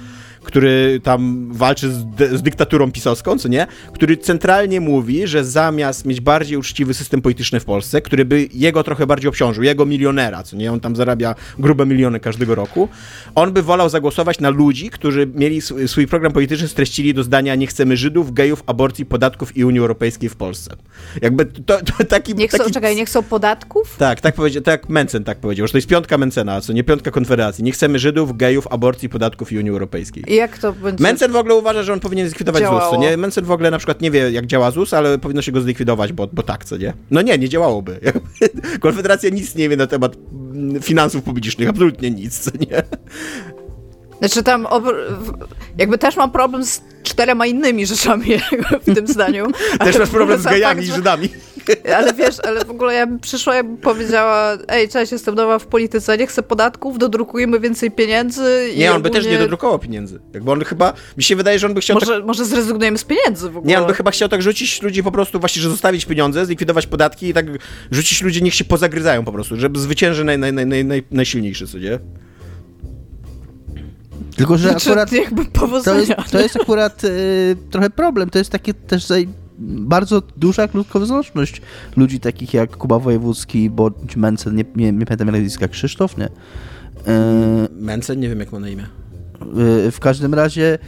który 0.48 1.00
tam 1.02 1.48
walczy 1.52 1.90
z, 1.92 1.96
z 2.18 2.42
dyktaturą 2.42 2.92
pisowską, 2.92 3.38
co 3.38 3.48
nie? 3.48 3.66
Który 3.92 4.16
centralnie 4.16 4.80
mówi, 4.80 5.26
że 5.26 5.44
zamiast 5.44 6.04
mieć 6.04 6.20
bardziej 6.20 6.56
uczciwy 6.56 6.94
system 6.94 7.22
polityczny 7.22 7.60
w 7.60 7.64
Polsce, 7.64 8.02
który 8.02 8.24
by 8.24 8.48
jego 8.54 8.82
trochę 8.82 9.06
bardziej 9.06 9.28
obciążył, 9.28 9.64
jego 9.64 9.86
milionera, 9.86 10.42
co 10.42 10.56
nie? 10.56 10.72
On 10.72 10.80
tam 10.80 10.96
zarabia 10.96 11.34
grube 11.58 11.86
miliony 11.86 12.20
każdego 12.20 12.54
roku, 12.54 12.88
on 13.34 13.52
by 13.52 13.62
wolał 13.62 13.88
zagłosować 13.88 14.40
na 14.40 14.50
ludzi, 14.50 14.90
którzy 14.90 15.26
mieli 15.34 15.58
sw- 15.58 15.88
swój 15.88 16.06
program 16.06 16.32
polityczny, 16.32 16.68
streścili 16.68 17.14
do 17.14 17.22
zdania 17.22 17.54
nie 17.54 17.66
chcemy 17.66 17.96
Żydów, 17.96 18.32
gejów, 18.32 18.62
aborcji, 18.66 19.06
podatków 19.06 19.56
i 19.56 19.64
Unii 19.64 19.80
Europejskiej 19.80 20.28
w 20.28 20.36
Polsce. 20.36 20.76
Jakby 21.22 21.46
to, 21.46 21.78
to 21.78 22.04
taki... 22.04 22.34
Nie 22.34 22.48
chcą, 22.48 22.58
taki... 22.58 22.70
czekaj, 22.70 22.96
nie 22.96 23.06
chcą 23.06 23.22
podatków? 23.22 23.96
Tak, 23.98 24.20
tak 24.20 24.34
powiedział, 24.34 24.62
tak 24.62 24.88
Mencen 24.88 25.24
tak 25.24 25.38
powiedział, 25.38 25.66
że 25.66 25.72
to 25.72 25.78
jest 25.78 25.88
piątka 25.88 26.18
Mencena, 26.18 26.60
co 26.60 26.72
nie 26.72 26.84
piątka 26.84 27.10
Konfederacji. 27.10 27.64
Nie 27.64 27.72
chcemy 27.72 27.98
Żydów, 27.98 28.36
gejów, 28.36 28.66
aborcji, 28.70 29.08
podatków 29.08 29.52
i 29.52 29.58
Unii 29.58 29.70
Europejskiej. 29.70 30.24
I 30.26 30.37
jak 30.38 30.58
to 30.58 30.72
będzie? 30.72 31.02
Mencen 31.02 31.32
w 31.32 31.36
ogóle 31.36 31.54
uważa, 31.54 31.82
że 31.82 31.92
on 31.92 32.00
powinien 32.00 32.26
zlikwidować 32.26 32.62
ZUS, 32.62 32.70
Działało. 32.70 32.90
co 32.94 33.00
nie? 33.00 33.16
Mencen 33.16 33.44
w 33.44 33.50
ogóle 33.50 33.70
na 33.70 33.78
przykład 33.78 34.00
nie 34.00 34.10
wie, 34.10 34.30
jak 34.30 34.46
działa 34.46 34.70
ZUS, 34.70 34.94
ale 34.94 35.18
powinno 35.18 35.42
się 35.42 35.52
go 35.52 35.60
zlikwidować, 35.60 36.12
bo, 36.12 36.26
bo 36.32 36.42
tak, 36.42 36.64
co 36.64 36.76
nie? 36.76 36.92
No 37.10 37.22
nie, 37.22 37.38
nie 37.38 37.48
działałoby. 37.48 38.00
Konfederacja 38.80 39.30
nic 39.30 39.54
nie 39.54 39.68
wie 39.68 39.76
na 39.76 39.86
temat 39.86 40.16
mm, 40.54 40.82
finansów 40.82 41.22
publicznych, 41.22 41.68
absolutnie 41.68 42.10
nic, 42.10 42.38
co 42.38 42.50
nie? 42.60 42.82
Znaczy 44.18 44.42
tam 44.42 44.66
jakby 45.78 45.98
też 45.98 46.16
mam 46.16 46.30
problem 46.30 46.64
z 46.64 46.80
czterema 47.02 47.46
innymi 47.46 47.86
rzeczami 47.86 48.26
w 48.86 48.94
tym 48.94 49.06
zdaniu. 49.06 49.46
Też 49.78 49.98
masz 49.98 50.08
problem 50.10 50.40
z 50.40 50.44
gejami 50.52 50.74
fakt, 50.74 50.82
i 50.82 50.86
że- 50.86 50.94
Żydami. 50.94 51.28
Ale 51.96 52.14
wiesz, 52.14 52.36
ale 52.44 52.64
w 52.64 52.70
ogóle 52.70 52.94
ja 52.94 53.06
bym 53.06 53.20
przyszła, 53.20 53.54
ja 53.54 53.64
bym 53.64 53.76
powiedziała, 53.76 54.58
ej, 54.68 54.88
cześć, 54.88 55.12
jestem 55.12 55.34
nowa 55.34 55.58
w 55.58 55.66
polityce, 55.66 56.18
nie 56.18 56.26
chcę 56.26 56.42
podatków, 56.42 56.98
dodrukujemy 56.98 57.60
więcej 57.60 57.90
pieniędzy. 57.90 58.70
i 58.74 58.78
Nie, 58.78 58.92
on 58.92 59.02
by 59.02 59.10
też 59.10 59.26
nie 59.26 59.38
dodrukował 59.38 59.78
pieniędzy. 59.78 60.20
Jakby 60.34 60.50
on 60.50 60.64
chyba, 60.64 60.92
mi 61.16 61.22
się 61.22 61.36
wydaje, 61.36 61.58
że 61.58 61.66
on 61.66 61.74
by 61.74 61.80
chciał 61.80 61.98
tak 62.00 62.08
Może, 62.08 62.22
może 62.22 62.44
zrezygnujemy 62.44 62.98
z 62.98 63.04
pieniędzy 63.04 63.50
w 63.50 63.56
ogóle. 63.56 63.70
Nie, 63.70 63.80
on 63.80 63.86
by 63.86 63.94
chyba 63.94 64.10
chciał 64.10 64.28
tak 64.28 64.42
rzucić 64.42 64.82
ludzi 64.82 65.02
po 65.02 65.12
prostu, 65.12 65.40
właśnie, 65.40 65.62
że 65.62 65.70
zostawić 65.70 66.04
pieniądze, 66.04 66.46
zlikwidować 66.46 66.86
podatki 66.86 67.28
i 67.28 67.34
tak 67.34 67.46
rzucić 67.90 68.22
ludzi, 68.22 68.42
niech 68.42 68.54
się 68.54 68.64
pozagryzają 68.64 69.24
po 69.24 69.32
prostu, 69.32 69.56
żeby 69.56 69.80
zwycięży 69.80 70.24
naj, 70.24 70.38
naj, 70.38 70.52
naj, 70.52 70.66
naj, 70.66 70.84
naj, 70.84 71.02
najsilniejszy, 71.10 71.66
co 71.66 71.78
nie? 71.78 71.98
Tylko, 74.36 74.58
że 74.58 74.70
Znaczy, 74.70 74.90
akurat 74.90 75.12
jakby 75.12 75.44
to 75.84 75.98
jest, 75.98 76.12
to 76.30 76.40
jest 76.40 76.56
akurat 76.56 77.04
y, 77.04 77.56
trochę 77.70 77.90
problem. 77.90 78.30
To 78.30 78.38
jest 78.38 78.50
takie 78.50 78.74
też 78.74 79.04
zaj- 79.04 79.28
bardzo 79.60 80.22
duża 80.36 80.68
krótkowzroczność 80.68 81.62
ludzi 81.96 82.20
takich 82.20 82.54
jak 82.54 82.76
Kuba 82.76 82.98
Wojewódzki, 82.98 83.70
bądź 83.70 84.16
Mencen, 84.16 84.54
nie, 84.56 84.64
nie, 84.76 84.92
nie 84.92 85.06
pamiętam 85.06 85.28
jak 85.28 85.36
nazwiska, 85.36 85.68
Krzysztof, 85.68 86.16
nie? 86.18 86.26
Y, 86.26 86.30
Mencen, 87.80 88.20
nie 88.20 88.28
wiem 88.28 88.40
jak 88.40 88.52
ma 88.52 88.58
na 88.58 88.68
imię. 88.68 88.86
y, 89.86 89.90
w 89.90 90.00
każdym 90.00 90.34
razie 90.34 90.78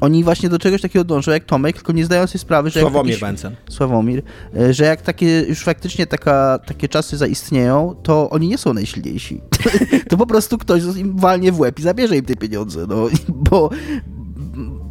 oni 0.00 0.24
właśnie 0.24 0.48
do 0.48 0.58
czegoś 0.58 0.80
takiego 0.80 1.04
dążą 1.04 1.32
jak 1.32 1.44
Tomek, 1.44 1.76
tylko 1.76 1.92
nie 1.92 2.04
zdają 2.04 2.26
sobie 2.26 2.38
sprawy, 2.38 2.70
że 2.70 2.80
Sławomir 2.80 3.10
jakiś- 3.10 3.22
Mencen. 3.22 3.56
Sławomir, 3.70 4.22
y, 4.56 4.74
że 4.74 4.84
jak 4.84 5.02
takie 5.02 5.40
już 5.40 5.64
faktycznie 5.64 6.06
taka, 6.06 6.58
takie 6.66 6.88
czasy 6.88 7.16
zaistnieją, 7.16 7.94
to 8.02 8.30
oni 8.30 8.48
nie 8.48 8.58
są 8.58 8.74
najsilniejsi. 8.74 9.40
to 10.08 10.16
po 10.16 10.26
prostu 10.26 10.58
ktoś 10.58 10.82
im 10.96 11.16
walnie 11.18 11.52
w 11.52 11.60
łeb 11.60 11.78
i 11.78 11.82
zabierze 11.82 12.16
im 12.16 12.24
te 12.24 12.36
pieniądze, 12.36 12.86
no, 12.88 13.06
bo, 13.50 13.70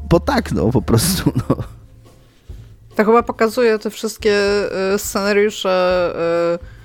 bo 0.10 0.20
tak, 0.20 0.52
no, 0.52 0.70
po 0.72 0.82
prostu, 0.82 1.32
no. 1.50 1.56
To 2.96 3.06
chyba 3.06 3.24
pokazuje 3.24 3.80
te 3.80 3.90
wszystkie 3.90 4.36
y, 4.96 5.00
scenariusze, 5.00 6.14
y, 6.56 6.84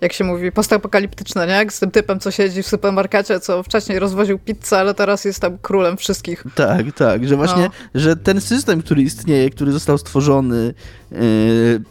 jak 0.00 0.12
się 0.12 0.24
mówi, 0.24 0.52
postapokaliptyczne, 0.52 1.46
nie? 1.46 1.52
Jak 1.52 1.72
z 1.72 1.80
tym 1.80 1.90
typem, 1.90 2.20
co 2.20 2.30
siedzi 2.30 2.62
w 2.62 2.66
supermarkecie, 2.66 3.40
co 3.40 3.62
wcześniej 3.62 3.98
rozwoził 3.98 4.38
pizzę, 4.38 4.78
ale 4.78 4.94
teraz 4.94 5.24
jest 5.24 5.40
tam 5.40 5.58
królem 5.58 5.96
wszystkich. 5.96 6.44
Tak, 6.54 6.92
tak, 6.96 7.28
że 7.28 7.36
właśnie, 7.36 7.62
No. 7.62 7.70
że 8.00 8.16
ten 8.16 8.40
system, 8.40 8.82
który 8.82 9.02
istnieje, 9.02 9.50
który 9.50 9.72
został 9.72 9.98
stworzony 9.98 10.74
yy, 11.10 11.18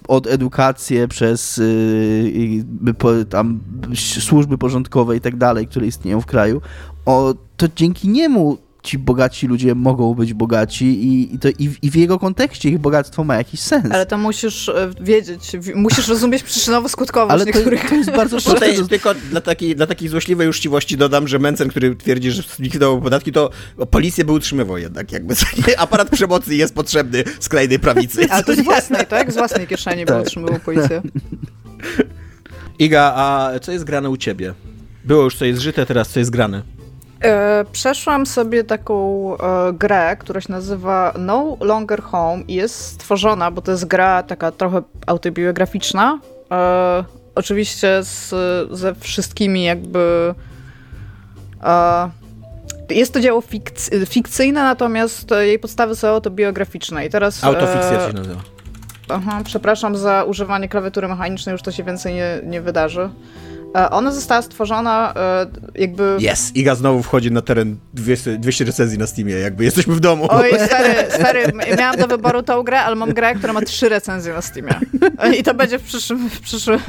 od 0.07 0.27
edukacji 0.27 1.07
przez 1.09 1.57
yy, 1.57 2.93
po, 2.97 3.11
tam 3.29 3.59
służby 4.19 4.57
porządkowe 4.57 5.15
i 5.15 5.21
tak 5.21 5.35
dalej, 5.35 5.67
które 5.67 5.87
istnieją 5.87 6.21
w 6.21 6.25
kraju, 6.25 6.61
o, 7.05 7.33
to 7.57 7.67
dzięki 7.75 8.09
niemu 8.09 8.57
ci 8.83 8.97
bogaci 8.97 9.47
ludzie 9.47 9.75
mogą 9.75 10.13
być 10.13 10.33
bogaci 10.33 10.85
i, 10.85 11.35
i, 11.35 11.39
to, 11.39 11.47
i, 11.59 11.69
w- 11.69 11.83
i 11.83 11.91
w 11.91 11.95
jego 11.95 12.19
kontekście 12.19 12.69
ich 12.69 12.79
bogactwo 12.79 13.23
ma 13.23 13.35
jakiś 13.35 13.59
sens. 13.59 13.85
Ale 13.91 14.05
to 14.05 14.17
musisz 14.17 14.67
y, 14.67 14.73
wiedzieć, 15.01 15.51
musisz 15.75 16.07
rozumieć 16.07 16.43
przyczynowo-skutkowość 16.43 17.31
Ale 17.31 17.45
to, 17.45 17.51
niektórych... 17.51 17.89
to 17.89 17.95
jest 17.95 18.11
bardzo 18.11 18.35
proste. 18.41 18.53
Tutaj 18.53 18.75
To, 18.77 18.87
tylko 18.87 19.13
dla 19.13 19.41
takiej, 19.41 19.75
dla 19.75 19.87
takiej 19.87 20.09
złośliwej 20.09 20.47
uczciwości 20.49 20.97
dodam, 20.97 21.27
że 21.27 21.39
Mencen, 21.39 21.69
który 21.69 21.95
twierdzi, 21.95 22.31
że 22.31 22.41
zlikwidował 22.55 23.01
podatki, 23.01 23.31
to 23.31 23.49
policję 23.91 24.25
by 24.25 24.31
utrzymywał 24.31 24.77
jednak, 24.77 25.11
jakby 25.11 25.35
aparat 25.77 26.09
przemocy 26.09 26.55
jest 26.55 26.75
potrzebny 26.75 27.23
skrajnej 27.39 27.79
prawicy. 27.79 28.27
Ale 28.29 28.43
to 28.43 28.55
z 28.55 28.59
własnej, 28.71 29.05
tak? 29.07 29.31
Z 29.31 29.35
własnej 29.35 29.67
kieszeni, 29.67 30.05
Tak. 30.05 30.21
otrzymywał 30.21 30.59
policję. 30.59 31.01
Iga, 32.79 33.13
a 33.15 33.51
co 33.61 33.71
jest 33.71 33.83
grane 33.83 34.09
u 34.09 34.17
ciebie? 34.17 34.53
Było 35.05 35.23
już 35.23 35.35
co 35.35 35.45
jest 35.45 35.61
żyte, 35.61 35.85
teraz 35.85 36.09
co 36.09 36.19
jest 36.19 36.31
grane? 36.31 36.61
E, 37.23 37.65
przeszłam 37.71 38.25
sobie 38.25 38.63
taką 38.63 39.27
e, 39.37 39.73
grę, 39.73 40.17
która 40.19 40.41
się 40.41 40.51
nazywa 40.51 41.13
No 41.19 41.57
Longer 41.59 42.01
Home 42.01 42.43
i 42.47 42.53
jest 42.53 42.75
stworzona, 42.75 43.51
bo 43.51 43.61
to 43.61 43.71
jest 43.71 43.85
gra 43.85 44.23
taka 44.23 44.51
trochę 44.51 44.81
autobiograficzna. 45.07 46.19
E, 46.51 47.03
oczywiście 47.35 48.03
z, 48.03 48.33
ze 48.71 48.95
wszystkimi 48.95 49.63
jakby... 49.63 50.35
Jest 52.89 53.13
to 53.13 53.19
dzieło 53.19 53.41
fikc- 53.41 54.05
fikcyjne, 54.05 54.63
natomiast 54.63 55.31
jej 55.41 55.59
podstawy 55.59 55.95
są 55.95 56.07
autobiograficzne. 56.07 57.05
I 57.05 57.09
teraz... 57.09 57.43
Autofikcja 57.43 58.07
się 58.07 58.13
nazywa. 58.13 58.41
Aha, 59.09 59.41
przepraszam 59.45 59.97
za 59.97 60.23
używanie 60.23 60.69
klawiatury 60.69 61.07
mechanicznej, 61.07 61.53
już 61.53 61.61
to 61.61 61.71
się 61.71 61.83
więcej 61.83 62.13
nie, 62.13 62.39
nie 62.43 62.61
wydarzy. 62.61 63.09
E, 63.75 63.89
Ona 63.89 64.11
została 64.11 64.41
stworzona 64.41 65.13
e, 65.15 65.45
jakby... 65.75 66.17
Jest! 66.19 66.55
Iga 66.55 66.75
znowu 66.75 67.03
wchodzi 67.03 67.31
na 67.31 67.41
teren 67.41 67.77
200, 67.93 68.37
200 68.37 68.65
recenzji 68.65 68.97
na 68.97 69.07
Steamie, 69.07 69.33
jakby 69.33 69.63
jesteśmy 69.63 69.95
w 69.95 69.99
domu. 69.99 70.27
Oj, 70.29 70.51
stary, 70.67 70.95
stary, 71.09 71.43
miałam 71.77 71.97
do 71.97 72.07
wyboru 72.07 72.43
tą 72.43 72.63
grę, 72.63 72.81
ale 72.81 72.95
mam 72.95 73.13
grę, 73.13 73.35
która 73.35 73.53
ma 73.53 73.61
trzy 73.61 73.89
recenzje 73.89 74.33
na 74.33 74.41
Steamie. 74.41 74.79
I 75.39 75.43
to 75.43 75.53
będzie 75.53 75.79
w 75.79 75.83
przyszłym, 75.83 76.29
w 76.29 76.39
przyszłym 76.39 76.79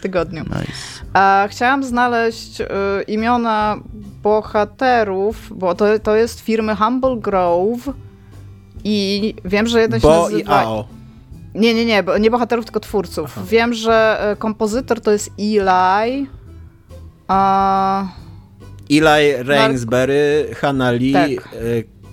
tygodniu. 0.00 0.42
nice. 0.44 0.72
A 1.12 1.48
chciałam 1.50 1.84
znaleźć 1.84 2.58
imiona 3.06 3.76
bohaterów, 4.22 5.36
bo 5.58 5.74
to, 5.74 5.98
to 5.98 6.16
jest 6.16 6.40
firmy 6.40 6.76
Humble 6.76 7.16
Grove 7.16 7.92
i 8.84 9.34
wiem, 9.44 9.66
że 9.66 9.80
jeden 9.80 10.00
się 10.00 10.08
Bo 10.08 10.28
i 10.28 10.32
nazywa... 10.32 10.60
AO. 10.60 10.99
Nie, 11.54 11.74
nie, 11.74 11.84
nie, 11.86 12.02
bo- 12.02 12.18
nie 12.18 12.30
bohaterów, 12.30 12.64
tylko 12.64 12.80
twórców. 12.80 13.32
Aha. 13.36 13.46
Wiem, 13.48 13.74
że 13.74 14.18
e, 14.32 14.36
kompozytor 14.36 15.00
to 15.00 15.10
jest 15.12 15.30
Eli. 15.38 16.26
A... 17.28 18.04
Eli 18.90 19.32
Rainsbury, 19.42 20.48
Hannah 20.60 20.92
Lee, 21.00 21.12
Tak. 21.12 21.28
e, 21.30 21.58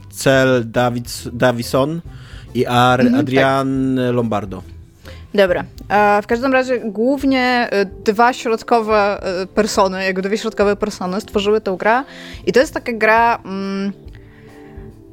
Cel 0.09 0.63
Davids, 0.71 1.29
Davison 1.33 2.01
i 2.55 2.65
Ar, 2.65 3.01
Mhm, 3.01 3.19
Adrian 3.19 3.99
Lombardo. 4.11 4.63
Dobra. 5.33 5.63
W 6.23 6.27
każdym 6.27 6.53
razie 6.53 6.79
głównie 6.79 7.67
e, 7.71 7.85
dwa 7.85 8.33
środkowe 8.33 9.21
persony, 9.55 10.03
jakby 10.03 10.21
dwie 10.21 10.37
środkowe 10.37 10.75
persony 10.75 11.21
stworzyły 11.21 11.61
tę 11.61 11.75
grę 11.79 12.03
i 12.45 12.51
to 12.53 12.59
jest 12.59 12.73
taka 12.73 12.91
gra... 12.93 13.39
Mm, 13.45 13.93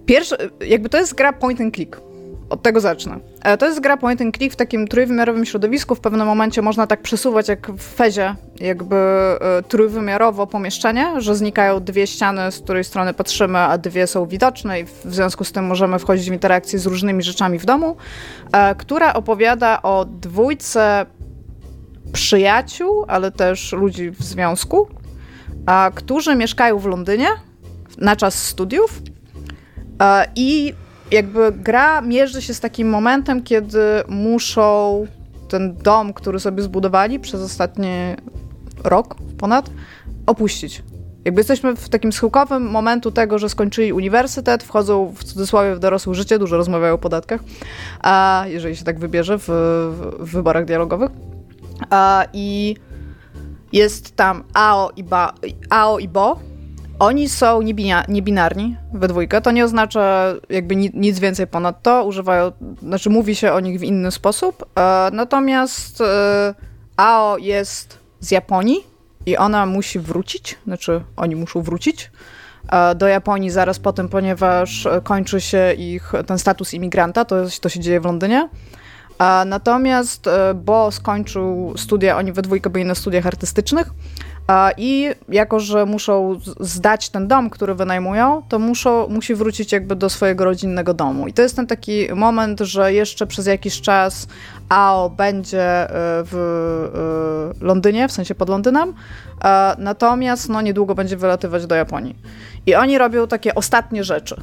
pierwszy, 0.06 0.36
jakby 0.66 0.88
to 0.88 0.98
jest 0.98 1.14
gra 1.14 1.32
point 1.32 1.60
and 1.60 1.74
click. 1.74 2.00
Od 2.54 2.62
tego 2.62 2.80
zacznę. 2.80 3.18
E, 3.42 3.56
To 3.58 3.66
jest 3.66 3.80
gra 3.80 3.96
point 3.96 4.20
and 4.20 4.36
click 4.36 4.52
w 4.52 4.56
takim 4.56 4.88
trójwymiarowym 4.88 5.44
środowisku. 5.44 5.94
W 5.94 6.00
pewnym 6.00 6.26
momencie 6.26 6.62
można 6.62 6.86
tak 6.86 7.02
przesuwać 7.02 7.48
jak 7.48 7.70
w 7.70 7.94
fezie, 7.94 8.34
jakby 8.60 8.96
e, 8.96 9.62
trójwymiarowo 9.68 10.46
pomieszczenie, 10.46 11.20
że 11.20 11.36
znikają 11.36 11.80
dwie 11.80 12.06
ściany, 12.06 12.52
z 12.52 12.58
której 12.60 12.84
strony 12.84 13.14
patrzymy, 13.14 13.58
a 13.58 13.78
dwie 13.78 14.06
są 14.06 14.26
widoczne 14.26 14.80
i 14.80 14.84
w 14.84 15.04
związku 15.04 15.44
z 15.44 15.52
tym 15.52 15.64
możemy 15.64 15.98
wchodzić 15.98 16.30
w 16.30 16.32
interakcję 16.32 16.78
z 16.78 16.86
różnymi 16.86 17.22
rzeczami 17.22 17.58
w 17.58 17.64
domu, 17.64 17.96
e, 18.52 18.74
która 18.74 19.14
opowiada 19.14 19.82
o 19.82 20.04
dwójce 20.04 21.06
przyjaciół, 22.12 23.04
ale 23.08 23.30
też 23.30 23.72
ludzi 23.72 24.10
w 24.10 24.22
związku, 24.22 24.88
którzy 25.94 26.36
mieszkają 26.36 26.78
w 26.78 26.86
Londynie 26.86 27.28
na 27.98 28.16
czas 28.16 28.34
studiów 28.46 29.02
i 30.36 30.74
jakby 31.10 31.52
gra 31.52 32.00
mierzy 32.00 32.42
się 32.42 32.54
z 32.54 32.60
takim 32.60 32.88
momentem, 32.88 33.42
kiedy 33.42 33.78
muszą 34.08 35.06
ten 35.48 35.76
dom, 35.76 36.12
który 36.12 36.40
sobie 36.40 36.62
zbudowali 36.62 37.20
przez 37.20 37.40
ostatni 37.40 37.88
rok 38.84 39.16
ponad, 39.38 39.70
opuścić. 40.26 40.82
Jakby 41.24 41.40
jesteśmy 41.40 41.76
w 41.76 41.88
takim 41.88 42.12
schyłkowym 42.12 42.70
momentu 42.70 43.10
tego, 43.10 43.38
że 43.38 43.48
skończyli 43.48 43.92
uniwersytet, 43.92 44.62
wchodzą 44.62 45.14
w 45.16 45.24
cudzysłowie 45.24 45.74
w 45.74 45.78
dorosłe 45.78 46.14
życie, 46.14 46.38
dużo 46.38 46.56
rozmawiają 46.56 46.94
o 46.94 46.98
podatkach, 46.98 47.40
a 48.00 48.44
jeżeli 48.46 48.76
się 48.76 48.84
tak 48.84 48.98
wybierze 48.98 49.38
w, 49.38 49.48
w 50.18 50.30
wyborach 50.32 50.64
dialogowych. 50.64 51.10
A, 51.90 52.24
I 52.32 52.76
jest 53.72 54.16
tam 54.16 54.44
Ao 54.54 54.90
i, 54.96 55.04
ba, 55.04 55.32
Ao 55.70 55.98
i 55.98 56.08
Bo. 56.08 56.38
Oni 57.04 57.28
są 57.28 57.60
niebinarni 58.08 58.76
we 58.92 59.08
dwójkę. 59.08 59.40
To 59.40 59.50
nie 59.50 59.64
oznacza 59.64 60.34
jakby 60.48 60.76
nic 60.76 61.18
więcej 61.18 61.46
ponad 61.46 61.82
to. 61.82 62.04
Używają, 62.04 62.52
znaczy 62.82 63.10
mówi 63.10 63.34
się 63.34 63.52
o 63.52 63.60
nich 63.60 63.80
w 63.80 63.82
inny 63.82 64.10
sposób. 64.10 64.66
E, 64.78 65.10
natomiast 65.12 66.00
e, 66.00 66.54
Ao 66.96 67.38
jest 67.38 67.98
z 68.20 68.30
Japonii 68.30 68.86
i 69.26 69.36
ona 69.36 69.66
musi 69.66 69.98
wrócić, 69.98 70.58
znaczy 70.66 71.04
oni 71.16 71.36
muszą 71.36 71.62
wrócić 71.62 72.10
e, 72.72 72.94
do 72.94 73.08
Japonii 73.08 73.50
zaraz 73.50 73.78
po 73.78 73.92
tym, 73.92 74.08
ponieważ 74.08 74.88
kończy 75.02 75.40
się 75.40 75.72
ich 75.72 76.12
ten 76.26 76.38
status 76.38 76.74
imigranta, 76.74 77.24
to, 77.24 77.36
to 77.60 77.68
się 77.68 77.80
dzieje 77.80 78.00
w 78.00 78.04
Londynie. 78.04 78.48
Natomiast 79.46 80.28
Bo 80.54 80.90
skończył 80.90 81.74
studia, 81.76 82.16
oni 82.16 82.32
we 82.32 82.42
dwójkę 82.42 82.70
byli 82.70 82.84
na 82.84 82.94
studiach 82.94 83.26
artystycznych 83.26 83.90
i 84.76 85.10
jako, 85.28 85.60
że 85.60 85.86
muszą 85.86 86.40
zdać 86.60 87.08
ten 87.08 87.28
dom, 87.28 87.50
który 87.50 87.74
wynajmują, 87.74 88.42
to 88.48 88.58
muszą, 88.58 89.08
musi 89.08 89.34
wrócić 89.34 89.72
jakby 89.72 89.96
do 89.96 90.10
swojego 90.10 90.44
rodzinnego 90.44 90.94
domu. 90.94 91.28
I 91.28 91.32
to 91.32 91.42
jest 91.42 91.56
ten 91.56 91.66
taki 91.66 92.14
moment, 92.14 92.60
że 92.60 92.92
jeszcze 92.92 93.26
przez 93.26 93.46
jakiś 93.46 93.80
czas 93.80 94.26
AO 94.68 95.10
będzie 95.10 95.62
e, 95.62 95.88
w 96.24 97.54
e, 97.60 97.64
Londynie, 97.64 98.08
w 98.08 98.12
sensie 98.12 98.34
pod 98.34 98.48
Londynem, 98.48 98.94
natomiast 99.78 100.48
no, 100.48 100.60
niedługo 100.60 100.94
będzie 100.94 101.16
wylatywać 101.16 101.66
do 101.66 101.74
Japonii. 101.74 102.16
I 102.66 102.74
oni 102.74 102.98
robią 102.98 103.26
takie 103.26 103.54
ostatnie 103.54 104.04
rzeczy. 104.04 104.36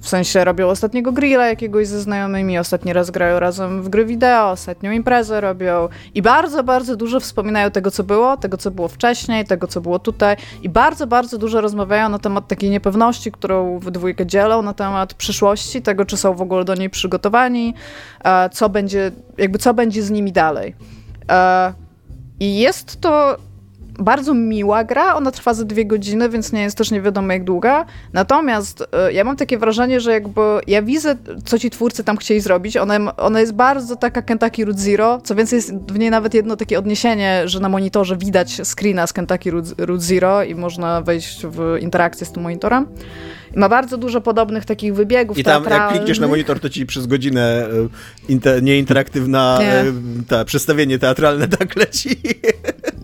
W 0.00 0.08
sensie 0.08 0.44
robią 0.44 0.68
ostatniego 0.68 1.12
grilla 1.12 1.46
jakiegoś 1.46 1.86
ze 1.86 2.00
znajomymi, 2.00 2.58
ostatni 2.58 2.92
raz 2.92 3.10
grają 3.10 3.38
razem 3.38 3.82
w 3.82 3.88
gry 3.88 4.04
wideo, 4.04 4.50
ostatnią 4.50 4.92
imprezę 4.92 5.40
robią 5.40 5.88
i 6.14 6.22
bardzo, 6.22 6.64
bardzo 6.64 6.96
dużo 6.96 7.20
wspominają 7.20 7.70
tego, 7.70 7.90
co 7.90 8.04
było, 8.04 8.36
tego, 8.36 8.56
co 8.56 8.70
było 8.70 8.88
wcześniej, 8.88 9.44
tego, 9.44 9.66
co 9.66 9.80
było 9.80 9.98
tutaj 9.98 10.36
i 10.62 10.68
bardzo, 10.68 11.06
bardzo 11.06 11.38
dużo 11.38 11.60
rozmawiają 11.60 12.08
na 12.08 12.18
temat 12.18 12.48
takiej 12.48 12.70
niepewności, 12.70 13.32
którą 13.32 13.78
w 13.78 13.90
dwójkę 13.90 14.26
dzielą, 14.26 14.62
na 14.62 14.74
temat 14.74 15.14
przyszłości, 15.14 15.82
tego, 15.82 16.04
czy 16.04 16.16
są 16.16 16.34
w 16.34 16.42
ogóle 16.42 16.64
do 16.64 16.74
niej 16.74 16.90
przygotowani, 16.90 17.74
e, 18.24 18.50
co 18.50 18.68
będzie, 18.68 19.12
jakby 19.38 19.58
co 19.58 19.74
będzie 19.74 20.02
z 20.02 20.10
nimi 20.10 20.32
dalej. 20.32 20.74
E, 21.30 21.72
I 22.40 22.58
jest 22.58 23.00
to 23.00 23.36
bardzo 23.98 24.34
miła 24.34 24.84
gra, 24.84 25.14
ona 25.14 25.30
trwa 25.30 25.54
za 25.54 25.64
dwie 25.64 25.86
godziny, 25.86 26.28
więc 26.28 26.52
nie 26.52 26.62
jest 26.62 26.76
też 26.76 26.90
nie 26.90 27.00
wiadomo 27.00 27.32
jak 27.32 27.44
długa. 27.44 27.84
Natomiast 28.12 28.80
y, 29.08 29.12
ja 29.12 29.24
mam 29.24 29.36
takie 29.36 29.58
wrażenie, 29.58 30.00
że 30.00 30.12
jakby 30.12 30.40
ja 30.66 30.82
widzę, 30.82 31.16
co 31.44 31.58
ci 31.58 31.70
twórcy 31.70 32.04
tam 32.04 32.16
chcieli 32.16 32.40
zrobić. 32.40 32.76
Ona, 32.76 33.16
ona 33.16 33.40
jest 33.40 33.52
bardzo 33.52 33.96
taka 33.96 34.22
Kentucky 34.22 34.64
Root 34.64 34.78
Zero, 34.78 35.20
co 35.24 35.34
więcej 35.34 35.56
jest 35.56 35.74
w 35.74 35.98
niej 35.98 36.10
nawet 36.10 36.34
jedno 36.34 36.56
takie 36.56 36.78
odniesienie, 36.78 37.42
że 37.44 37.60
na 37.60 37.68
monitorze 37.68 38.16
widać 38.16 38.60
screena 38.64 39.06
z 39.06 39.12
Kentucky 39.12 39.50
Root 39.78 40.02
Zero 40.02 40.42
i 40.42 40.54
można 40.54 41.02
wejść 41.02 41.46
w 41.46 41.76
interakcję 41.80 42.26
z 42.26 42.32
tym 42.32 42.42
monitorem. 42.42 42.86
Ma 43.56 43.68
bardzo 43.68 43.98
dużo 43.98 44.20
podobnych 44.20 44.64
takich 44.64 44.94
wybiegów 44.94 45.38
I 45.38 45.44
tam 45.44 45.64
jak 45.64 45.88
klikniesz 45.88 46.18
na 46.18 46.28
monitor, 46.28 46.60
to 46.60 46.70
ci 46.70 46.86
przez 46.86 47.06
godzinę 47.06 47.68
y, 48.28 48.32
inter, 48.32 48.62
nieinteraktywna 48.62 49.58
nie. 49.60 49.80
Y, 49.84 49.92
ta, 50.28 50.44
przedstawienie 50.44 50.98
teatralne 50.98 51.48
tak 51.58 51.76
leci. 51.76 52.08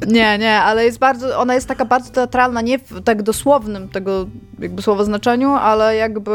Nie, 0.06 0.38
nie, 0.38 0.60
ale 0.60 0.84
jest 0.84 0.98
bardzo, 0.98 1.38
ona 1.38 1.54
jest 1.54 1.68
taka 1.68 1.84
bardzo 1.84 2.10
teatralna, 2.10 2.60
nie 2.60 2.78
w 2.78 3.02
tak 3.04 3.22
dosłownym 3.22 3.88
tego 3.88 4.26
jakby 4.58 4.82
słowa 4.82 5.04
znaczeniu, 5.04 5.50
ale 5.50 5.96
jakby 5.96 6.30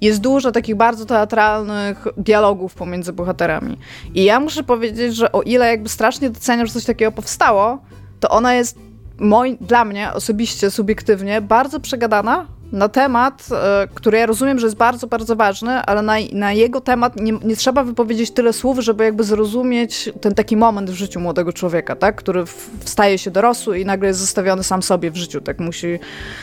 jest 0.00 0.20
dużo 0.20 0.52
takich 0.52 0.74
bardzo 0.74 1.06
teatralnych 1.06 2.04
dialogów 2.16 2.74
pomiędzy 2.74 3.12
bohaterami. 3.12 3.78
I 4.14 4.24
ja 4.24 4.40
muszę 4.40 4.62
powiedzieć, 4.62 5.16
że 5.16 5.32
o 5.32 5.42
ile 5.42 5.66
jakby 5.66 5.88
strasznie 5.88 6.30
doceniam, 6.30 6.66
że 6.66 6.72
coś 6.72 6.84
takiego 6.84 7.12
powstało, 7.12 7.78
to 8.20 8.28
ona 8.28 8.54
jest 8.54 8.78
moi, 9.18 9.58
dla 9.60 9.84
mnie 9.84 10.12
osobiście, 10.12 10.70
subiektywnie 10.70 11.40
bardzo 11.40 11.80
przegadana, 11.80 12.46
na 12.72 12.88
temat, 12.88 13.48
e, 13.52 13.88
który 13.94 14.18
ja 14.18 14.26
rozumiem, 14.26 14.58
że 14.58 14.66
jest 14.66 14.76
bardzo, 14.76 15.06
bardzo 15.06 15.36
ważny, 15.36 15.70
ale 15.70 16.02
na, 16.02 16.14
na 16.32 16.52
jego 16.52 16.80
temat 16.80 17.20
nie, 17.20 17.32
nie, 17.32 17.56
trzeba 17.56 17.84
wypowiedzieć 17.84 18.30
tyle 18.30 18.52
słów, 18.52 18.78
żeby 18.78 19.04
jakby 19.04 19.24
zrozumieć 19.24 20.10
ten 20.20 20.34
taki 20.34 20.56
moment 20.56 20.90
w 20.90 20.94
życiu 20.94 21.20
młodego 21.20 21.52
człowieka, 21.52 21.96
tak? 21.96 22.16
który 22.16 22.44
wstaje 22.80 23.18
się 23.18 23.30
dorosły 23.30 23.80
i 23.80 23.84
nagle 23.84 24.08
jest 24.08 24.20
zostawiony 24.20 24.62
sam 24.62 24.82
sobie 24.82 25.10
w 25.10 25.16
życiu, 25.16 25.40
tak 25.40 25.60
musi 25.60 25.98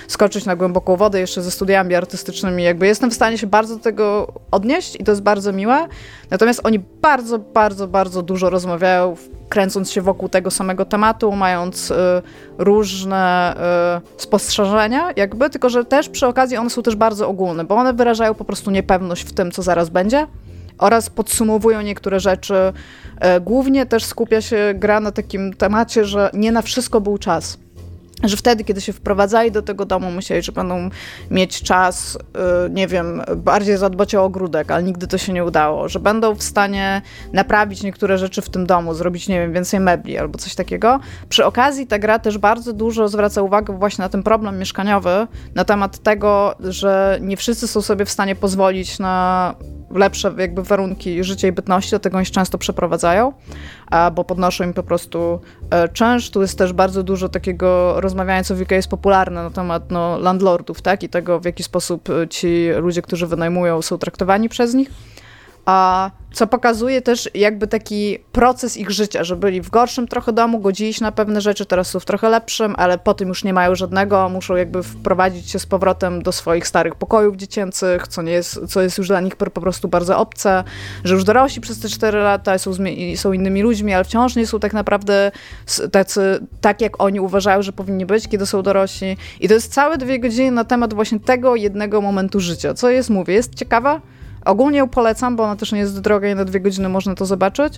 skoczyć 0.07 0.45
na 0.45 0.55
głęboką 0.55 0.95
wodę 0.95 1.19
jeszcze 1.19 1.41
ze 1.41 1.51
studiami 1.51 1.95
artystycznymi. 1.95 2.63
Jakby 2.63 2.87
jestem 2.87 3.11
w 3.11 3.13
stanie 3.13 3.37
się 3.37 3.47
bardzo 3.47 3.75
do 3.75 3.81
tego 3.81 4.33
odnieść 4.51 4.95
i 4.99 5.03
to 5.03 5.11
jest 5.11 5.21
bardzo 5.21 5.53
miłe. 5.53 5.87
Natomiast 6.29 6.61
oni 6.63 6.79
bardzo, 6.79 7.39
bardzo, 7.39 7.87
bardzo 7.87 8.21
dużo 8.21 8.49
rozmawiają 8.49 9.15
kręcąc 9.49 9.91
się 9.91 10.01
wokół 10.01 10.29
tego 10.29 10.51
samego 10.51 10.85
tematu, 10.85 11.31
mając 11.31 11.91
y, 11.91 11.95
różne 12.57 13.55
y, 14.17 14.21
spostrzeżenia, 14.21 15.11
jakby, 15.15 15.49
tylko 15.49 15.69
że 15.69 15.85
też 15.85 16.09
przy 16.09 16.27
okazji 16.27 16.57
one 16.57 16.69
są 16.69 16.83
też 16.83 16.95
bardzo 16.95 17.27
ogólne, 17.27 17.63
bo 17.63 17.75
one 17.75 17.93
wyrażają 17.93 18.33
po 18.33 18.45
prostu 18.45 18.71
niepewność 18.71 19.23
w 19.23 19.33
tym, 19.33 19.51
co 19.51 19.61
zaraz 19.61 19.89
będzie 19.89 20.27
oraz 20.77 21.09
podsumowują 21.09 21.81
niektóre 21.81 22.19
rzeczy. 22.19 22.53
Y, 23.37 23.41
głównie 23.41 23.85
też 23.85 24.05
skupia 24.05 24.41
się 24.41 24.73
gra 24.75 24.99
na 24.99 25.11
takim 25.11 25.53
temacie, 25.53 26.05
że 26.05 26.29
nie 26.33 26.51
na 26.51 26.61
wszystko 26.61 27.01
był 27.01 27.17
czas 27.17 27.57
że 28.23 28.37
wtedy, 28.37 28.63
kiedy 28.63 28.81
się 28.81 28.93
wprowadzali 28.93 29.51
do 29.51 29.61
tego 29.61 29.85
domu, 29.85 30.11
myśleli, 30.11 30.43
że 30.43 30.51
będą 30.51 30.89
mieć 31.31 31.61
czas, 31.61 32.15
y, 32.15 32.19
nie 32.69 32.87
wiem, 32.87 33.21
bardziej 33.35 33.77
zadbać 33.77 34.15
o 34.15 34.23
ogródek, 34.23 34.71
ale 34.71 34.83
nigdy 34.83 35.07
to 35.07 35.17
się 35.17 35.33
nie 35.33 35.45
udało, 35.45 35.89
że 35.89 35.99
będą 35.99 36.35
w 36.35 36.43
stanie 36.43 37.01
naprawić 37.33 37.83
niektóre 37.83 38.17
rzeczy 38.17 38.41
w 38.41 38.49
tym 38.49 38.65
domu, 38.65 38.93
zrobić, 38.93 39.27
nie 39.27 39.39
wiem, 39.39 39.53
więcej 39.53 39.79
mebli 39.79 40.17
albo 40.17 40.39
coś 40.39 40.55
takiego. 40.55 40.99
Przy 41.29 41.45
okazji 41.45 41.87
ta 41.87 41.99
gra 41.99 42.19
też 42.19 42.37
bardzo 42.37 42.73
dużo 42.73 43.07
zwraca 43.07 43.41
uwagę 43.41 43.77
właśnie 43.77 44.01
na 44.01 44.09
ten 44.09 44.23
problem 44.23 44.59
mieszkaniowy, 44.59 45.27
na 45.55 45.65
temat 45.65 45.99
tego, 45.99 46.55
że 46.59 47.17
nie 47.21 47.37
wszyscy 47.37 47.67
są 47.67 47.81
sobie 47.81 48.05
w 48.05 48.09
stanie 48.09 48.35
pozwolić 48.35 48.99
na 48.99 49.55
lepsze 49.93 50.33
jakby 50.37 50.63
warunki 50.63 51.23
życia 51.23 51.47
i 51.47 51.51
bytności, 51.51 51.89
dlatego 51.89 52.17
oni 52.17 52.25
się 52.25 52.31
często 52.31 52.57
przeprowadzają, 52.57 53.33
bo 54.15 54.23
podnoszą 54.23 54.63
im 54.63 54.73
po 54.73 54.83
prostu 54.83 55.39
e, 55.69 55.89
czynsz. 55.89 56.29
Tu 56.29 56.41
jest 56.41 56.57
też 56.57 56.73
bardzo 56.73 57.03
dużo 57.03 57.29
takiego 57.29 58.01
rozmawiania, 58.01 58.43
co 58.43 58.55
w 58.55 58.61
UK 58.61 58.71
jest 58.71 58.87
popularne 58.87 59.43
na 59.43 59.49
temat 59.49 59.91
no, 59.91 60.17
landlordów, 60.17 60.81
tak, 60.81 61.03
i 61.03 61.09
tego, 61.09 61.39
w 61.39 61.45
jaki 61.45 61.63
sposób 61.63 62.09
e, 62.09 62.27
ci 62.27 62.67
ludzie, 62.77 63.01
którzy 63.01 63.27
wynajmują, 63.27 63.81
są 63.81 63.97
traktowani 63.97 64.49
przez 64.49 64.73
nich. 64.73 64.89
A 65.65 66.11
co 66.33 66.47
pokazuje 66.47 67.01
też 67.01 67.29
jakby 67.33 67.67
taki 67.67 68.19
proces 68.31 68.77
ich 68.77 68.91
życia, 68.91 69.23
że 69.23 69.35
byli 69.35 69.61
w 69.61 69.69
gorszym 69.69 70.07
trochę 70.07 70.33
domu, 70.33 70.59
godzili 70.59 70.93
się 70.93 71.03
na 71.03 71.11
pewne 71.11 71.41
rzeczy, 71.41 71.65
teraz 71.65 71.87
są 71.87 71.99
w 71.99 72.05
trochę 72.05 72.29
lepszym, 72.29 72.75
ale 72.77 72.97
po 72.97 73.13
tym 73.13 73.27
już 73.27 73.43
nie 73.43 73.53
mają 73.53 73.75
żadnego, 73.75 74.29
muszą 74.29 74.55
jakby 74.55 74.83
wprowadzić 74.83 75.51
się 75.51 75.59
z 75.59 75.65
powrotem 75.65 76.21
do 76.21 76.31
swoich 76.31 76.67
starych 76.67 76.95
pokojów 76.95 77.35
dziecięcych, 77.35 78.07
co, 78.07 78.21
nie 78.21 78.31
jest, 78.31 78.59
co 78.67 78.81
jest 78.81 78.97
już 78.97 79.07
dla 79.07 79.21
nich 79.21 79.35
po 79.35 79.61
prostu 79.61 79.87
bardzo 79.87 80.17
obce, 80.17 80.63
że 81.03 81.13
już 81.13 81.23
dorośli 81.23 81.61
przez 81.61 81.79
te 81.79 81.89
4 81.89 82.19
lata 82.19 82.57
są, 82.57 82.71
są 83.15 83.33
innymi 83.33 83.61
ludźmi, 83.61 83.93
ale 83.93 84.03
wciąż 84.03 84.35
nie 84.35 84.47
są 84.47 84.59
tak 84.59 84.73
naprawdę 84.73 85.31
tacy, 85.91 86.47
tak 86.61 86.81
jak 86.81 87.01
oni 87.01 87.19
uważają, 87.19 87.61
że 87.61 87.73
powinni 87.73 88.05
być, 88.05 88.27
kiedy 88.27 88.45
są 88.45 88.61
dorośli. 88.61 89.17
I 89.39 89.47
to 89.47 89.53
jest 89.53 89.73
całe 89.73 89.97
dwie 89.97 90.19
godziny 90.19 90.51
na 90.51 90.63
temat 90.63 90.93
właśnie 90.93 91.19
tego 91.19 91.55
jednego 91.55 92.01
momentu 92.01 92.39
życia, 92.39 92.73
co 92.73 92.89
jest, 92.89 93.09
mówię, 93.09 93.33
jest 93.33 93.55
ciekawa, 93.55 94.01
Ogólnie 94.45 94.77
ją 94.77 94.89
polecam, 94.89 95.35
bo 95.35 95.43
ona 95.43 95.55
też 95.55 95.71
nie 95.71 95.79
jest 95.79 96.01
droga 96.01 96.29
i 96.29 96.35
na 96.35 96.45
dwie 96.45 96.59
godziny 96.59 96.89
można 96.89 97.15
to 97.15 97.25
zobaczyć. 97.25 97.73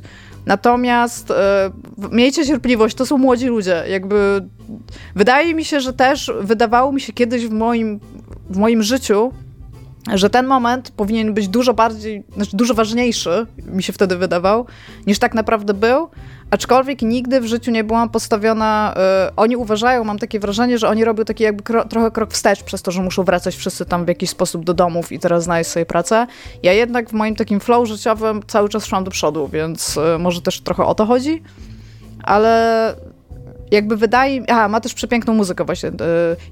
Natomiast 0.46 1.32
e, 1.32 1.72
miejcie 2.12 2.46
cierpliwość, 2.46 2.96
to 2.96 3.06
są 3.06 3.18
młodzi 3.18 3.48
ludzie. 3.48 3.84
Jakby 3.90 4.46
wydaje 5.16 5.56
mi 5.56 5.66
się, 5.66 5.80
że 5.80 5.94
też 5.94 6.32
wydawało 6.42 6.92
mi 6.92 7.02
się 7.02 7.14
kiedyś 7.14 7.48
w 7.48 7.52
moim, 7.52 8.00
w 8.50 8.58
moim 8.58 8.84
życiu, 8.84 9.32
że 10.14 10.30
ten 10.30 10.48
moment 10.48 10.92
powinien 10.92 11.34
być 11.34 11.48
dużo 11.48 11.74
bardziej, 11.74 12.24
znaczy 12.36 12.58
dużo 12.58 12.74
ważniejszy, 12.74 13.48
mi 13.68 13.84
się 13.84 13.94
wtedy 13.94 14.18
wydawał, 14.18 14.66
niż 15.08 15.20
tak 15.20 15.34
naprawdę 15.34 15.74
był. 15.74 16.10
Aczkolwiek 16.50 17.02
nigdy 17.02 17.42
w 17.42 17.46
życiu 17.46 17.72
nie 17.72 17.84
byłam 17.84 18.10
postawiona. 18.10 18.96
Y, 19.30 19.36
oni 19.36 19.56
uważają, 19.56 20.04
mam 20.04 20.20
takie 20.20 20.40
wrażenie, 20.40 20.78
że 20.78 20.88
oni 20.88 21.06
robią 21.06 21.26
taki 21.26 21.44
jakby 21.44 21.64
kro, 21.64 21.86
trochę 21.86 22.12
krok 22.12 22.34
wstecz 22.34 22.64
przez 22.64 22.82
to, 22.82 22.92
że 22.92 23.02
muszą 23.02 23.24
wracać 23.24 23.56
wszyscy 23.56 23.86
tam 23.86 24.06
w 24.06 24.08
jakiś 24.08 24.30
sposób 24.30 24.66
do 24.66 24.74
domów 24.74 25.12
i 25.12 25.20
teraz 25.20 25.44
znaleźć 25.44 25.70
sobie 25.70 25.86
pracę. 25.86 26.28
Ja 26.64 26.74
jednak 26.74 27.10
w 27.10 27.14
moim 27.14 27.36
takim 27.36 27.60
flow 27.60 27.88
życiowym 27.88 28.42
cały 28.48 28.70
czas 28.70 28.86
szłam 28.86 29.04
do 29.04 29.12
przodu, 29.12 29.48
więc 29.48 29.98
y, 29.98 30.20
może 30.20 30.42
też 30.42 30.62
trochę 30.62 30.86
o 30.86 30.96
to 30.96 31.06
chodzi. 31.06 31.44
Ale 32.24 32.96
jakby 33.72 33.98
wydaje 33.98 34.42
mi... 34.42 34.50
A, 34.50 34.68
ma 34.68 34.82
też 34.82 34.94
przepiękną 34.94 35.34
muzykę 35.34 35.66
właśnie. 35.66 35.92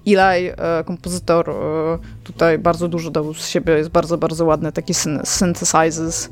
Eli, 0.08 0.50
kompozytor, 0.86 1.56
tutaj 2.24 2.60
bardzo 2.60 2.88
dużo 2.88 3.12
dał 3.12 3.34
z 3.34 3.48
siebie, 3.48 3.74
jest 3.74 3.90
bardzo, 3.90 4.18
bardzo 4.18 4.46
ładny, 4.46 4.72
taki 4.72 4.94
synthesizes 5.24 6.30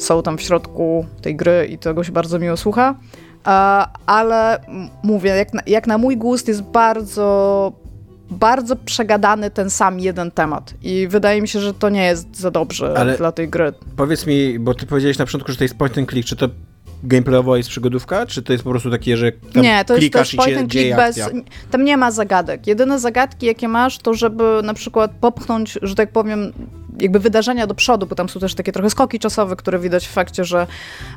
są 0.00 0.22
tam 0.22 0.38
w 0.38 0.42
środku 0.42 1.06
tej 1.22 1.36
gry 1.36 1.68
i 1.70 1.78
tego 1.78 2.04
się 2.04 2.12
bardzo 2.12 2.38
miło 2.38 2.56
słucha. 2.56 2.94
Ale 4.06 4.60
mówię, 5.02 5.30
jak 5.30 5.54
na, 5.54 5.62
jak 5.66 5.86
na 5.86 5.98
mój 5.98 6.16
gust 6.16 6.48
jest 6.48 6.62
bardzo 6.62 7.72
bardzo 8.30 8.76
przegadany 8.76 9.50
ten 9.50 9.70
sam 9.70 10.00
jeden 10.00 10.30
temat. 10.30 10.74
I 10.82 11.08
wydaje 11.08 11.42
mi 11.42 11.48
się, 11.48 11.60
że 11.60 11.74
to 11.74 11.88
nie 11.88 12.04
jest 12.04 12.36
za 12.36 12.50
dobrze 12.50 12.94
Ale 12.98 13.16
dla 13.16 13.32
tej 13.32 13.48
gry. 13.48 13.72
Powiedz 13.96 14.26
mi, 14.26 14.58
bo 14.58 14.74
ty 14.74 14.86
powiedziałeś 14.86 15.18
na 15.18 15.24
początku, 15.24 15.52
że 15.52 15.58
to 15.58 15.64
jest 15.64 15.74
point 15.74 15.98
and 15.98 16.10
click, 16.10 16.28
czy 16.28 16.36
to 16.36 16.48
gameplayowo 17.02 17.56
jest 17.56 17.68
przygodówka, 17.68 18.26
czy 18.26 18.42
to 18.42 18.52
jest 18.52 18.64
po 18.64 18.70
prostu 18.70 18.90
takie, 18.90 19.16
że 19.16 19.32
Nie, 19.54 19.84
to 19.84 19.96
jest, 19.96 20.12
to 20.12 20.18
jest 20.18 20.36
point 20.36 20.58
and 20.58 20.70
click 20.72 20.96
bez... 20.96 21.20
Tam 21.70 21.84
nie 21.84 21.96
ma 21.96 22.10
zagadek. 22.10 22.66
Jedyne 22.66 22.98
zagadki, 22.98 23.46
jakie 23.46 23.68
masz, 23.68 23.98
to 23.98 24.14
żeby 24.14 24.60
na 24.64 24.74
przykład 24.74 25.10
popchnąć, 25.20 25.78
że 25.82 25.94
tak 25.94 26.12
powiem, 26.12 26.52
jakby 27.00 27.18
wydarzenia 27.18 27.66
do 27.66 27.74
przodu, 27.74 28.06
bo 28.06 28.14
tam 28.14 28.28
są 28.28 28.40
też 28.40 28.54
takie 28.54 28.72
trochę 28.72 28.90
skoki 28.90 29.18
czasowe, 29.18 29.56
które 29.56 29.78
widać 29.78 30.06
w 30.06 30.10
fakcie, 30.10 30.44
że 30.44 30.66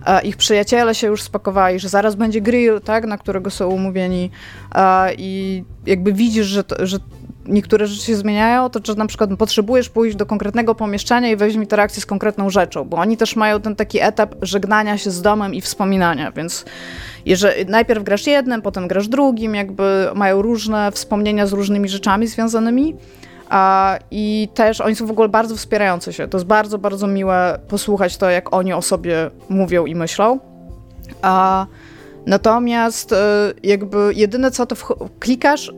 e, 0.06 0.22
ich 0.22 0.38
przyjaciele 0.38 0.96
się 0.96 1.08
już 1.08 1.22
spakowali, 1.22 1.80
że 1.80 1.90
zaraz 1.90 2.16
będzie 2.16 2.42
grill, 2.42 2.82
tak, 2.82 3.06
na 3.06 3.18
którego 3.18 3.50
są 3.50 3.68
umówieni 3.68 4.30
e, 4.76 5.14
i 5.14 5.64
jakby 5.86 6.14
widzisz, 6.14 6.46
że, 6.46 6.64
to, 6.64 6.86
że 6.86 6.98
niektóre 7.46 7.88
rzeczy 7.88 8.06
się 8.06 8.16
zmieniają, 8.16 8.70
to 8.70 8.80
czy 8.80 8.96
na 8.96 9.06
przykład 9.06 9.30
potrzebujesz 9.38 9.90
pójść 9.90 10.16
do 10.16 10.26
konkretnego 10.26 10.76
pomieszczenia 10.76 11.32
i 11.32 11.36
wejść 11.36 11.58
w 11.58 11.62
interakcję 11.62 12.02
z 12.02 12.06
konkretną 12.06 12.50
rzeczą, 12.50 12.84
bo 12.84 12.98
oni 12.98 13.18
też 13.18 13.36
mają 13.36 13.62
ten 13.62 13.76
taki 13.76 14.00
etap 14.00 14.36
żegnania 14.42 14.98
się 14.98 15.12
z 15.12 15.22
domem 15.22 15.54
i 15.54 15.62
wspominania, 15.62 16.32
więc 16.32 16.66
jeżeli 17.26 17.66
najpierw 17.66 18.04
grasz 18.04 18.28
jednym, 18.28 18.62
potem 18.62 18.88
grasz 18.88 19.08
drugim, 19.08 19.56
jakby 19.56 20.10
mają 20.16 20.42
różne 20.42 20.92
wspomnienia 20.92 21.48
z 21.48 21.54
różnymi 21.54 21.90
rzeczami 21.90 22.28
związanymi. 22.28 22.96
I 24.12 24.49
też 24.54 24.82
oni 24.82 24.95
są 24.95 25.06
w 25.06 25.12
ogóle 25.12 25.30
bardzo 25.30 25.56
wspierający 25.56 26.14
się. 26.14 26.28
To 26.28 26.38
jest 26.38 26.47
bardzo, 26.47 26.78
bardzo 26.78 27.08
miłe 27.08 27.60
posłuchać 27.68 28.18
to, 28.18 28.30
jak 28.30 28.54
oni 28.54 28.74
o 28.74 28.82
sobie 28.82 29.32
mówią 29.49 29.86
i 29.86 29.95
myślą. 29.95 30.39
Natomiast 32.26 33.12
y, 33.12 33.16
jakby 33.64 34.12
jedyne 34.16 34.51
co 34.51 34.66
to 34.66 34.76
klikasz 35.20 35.72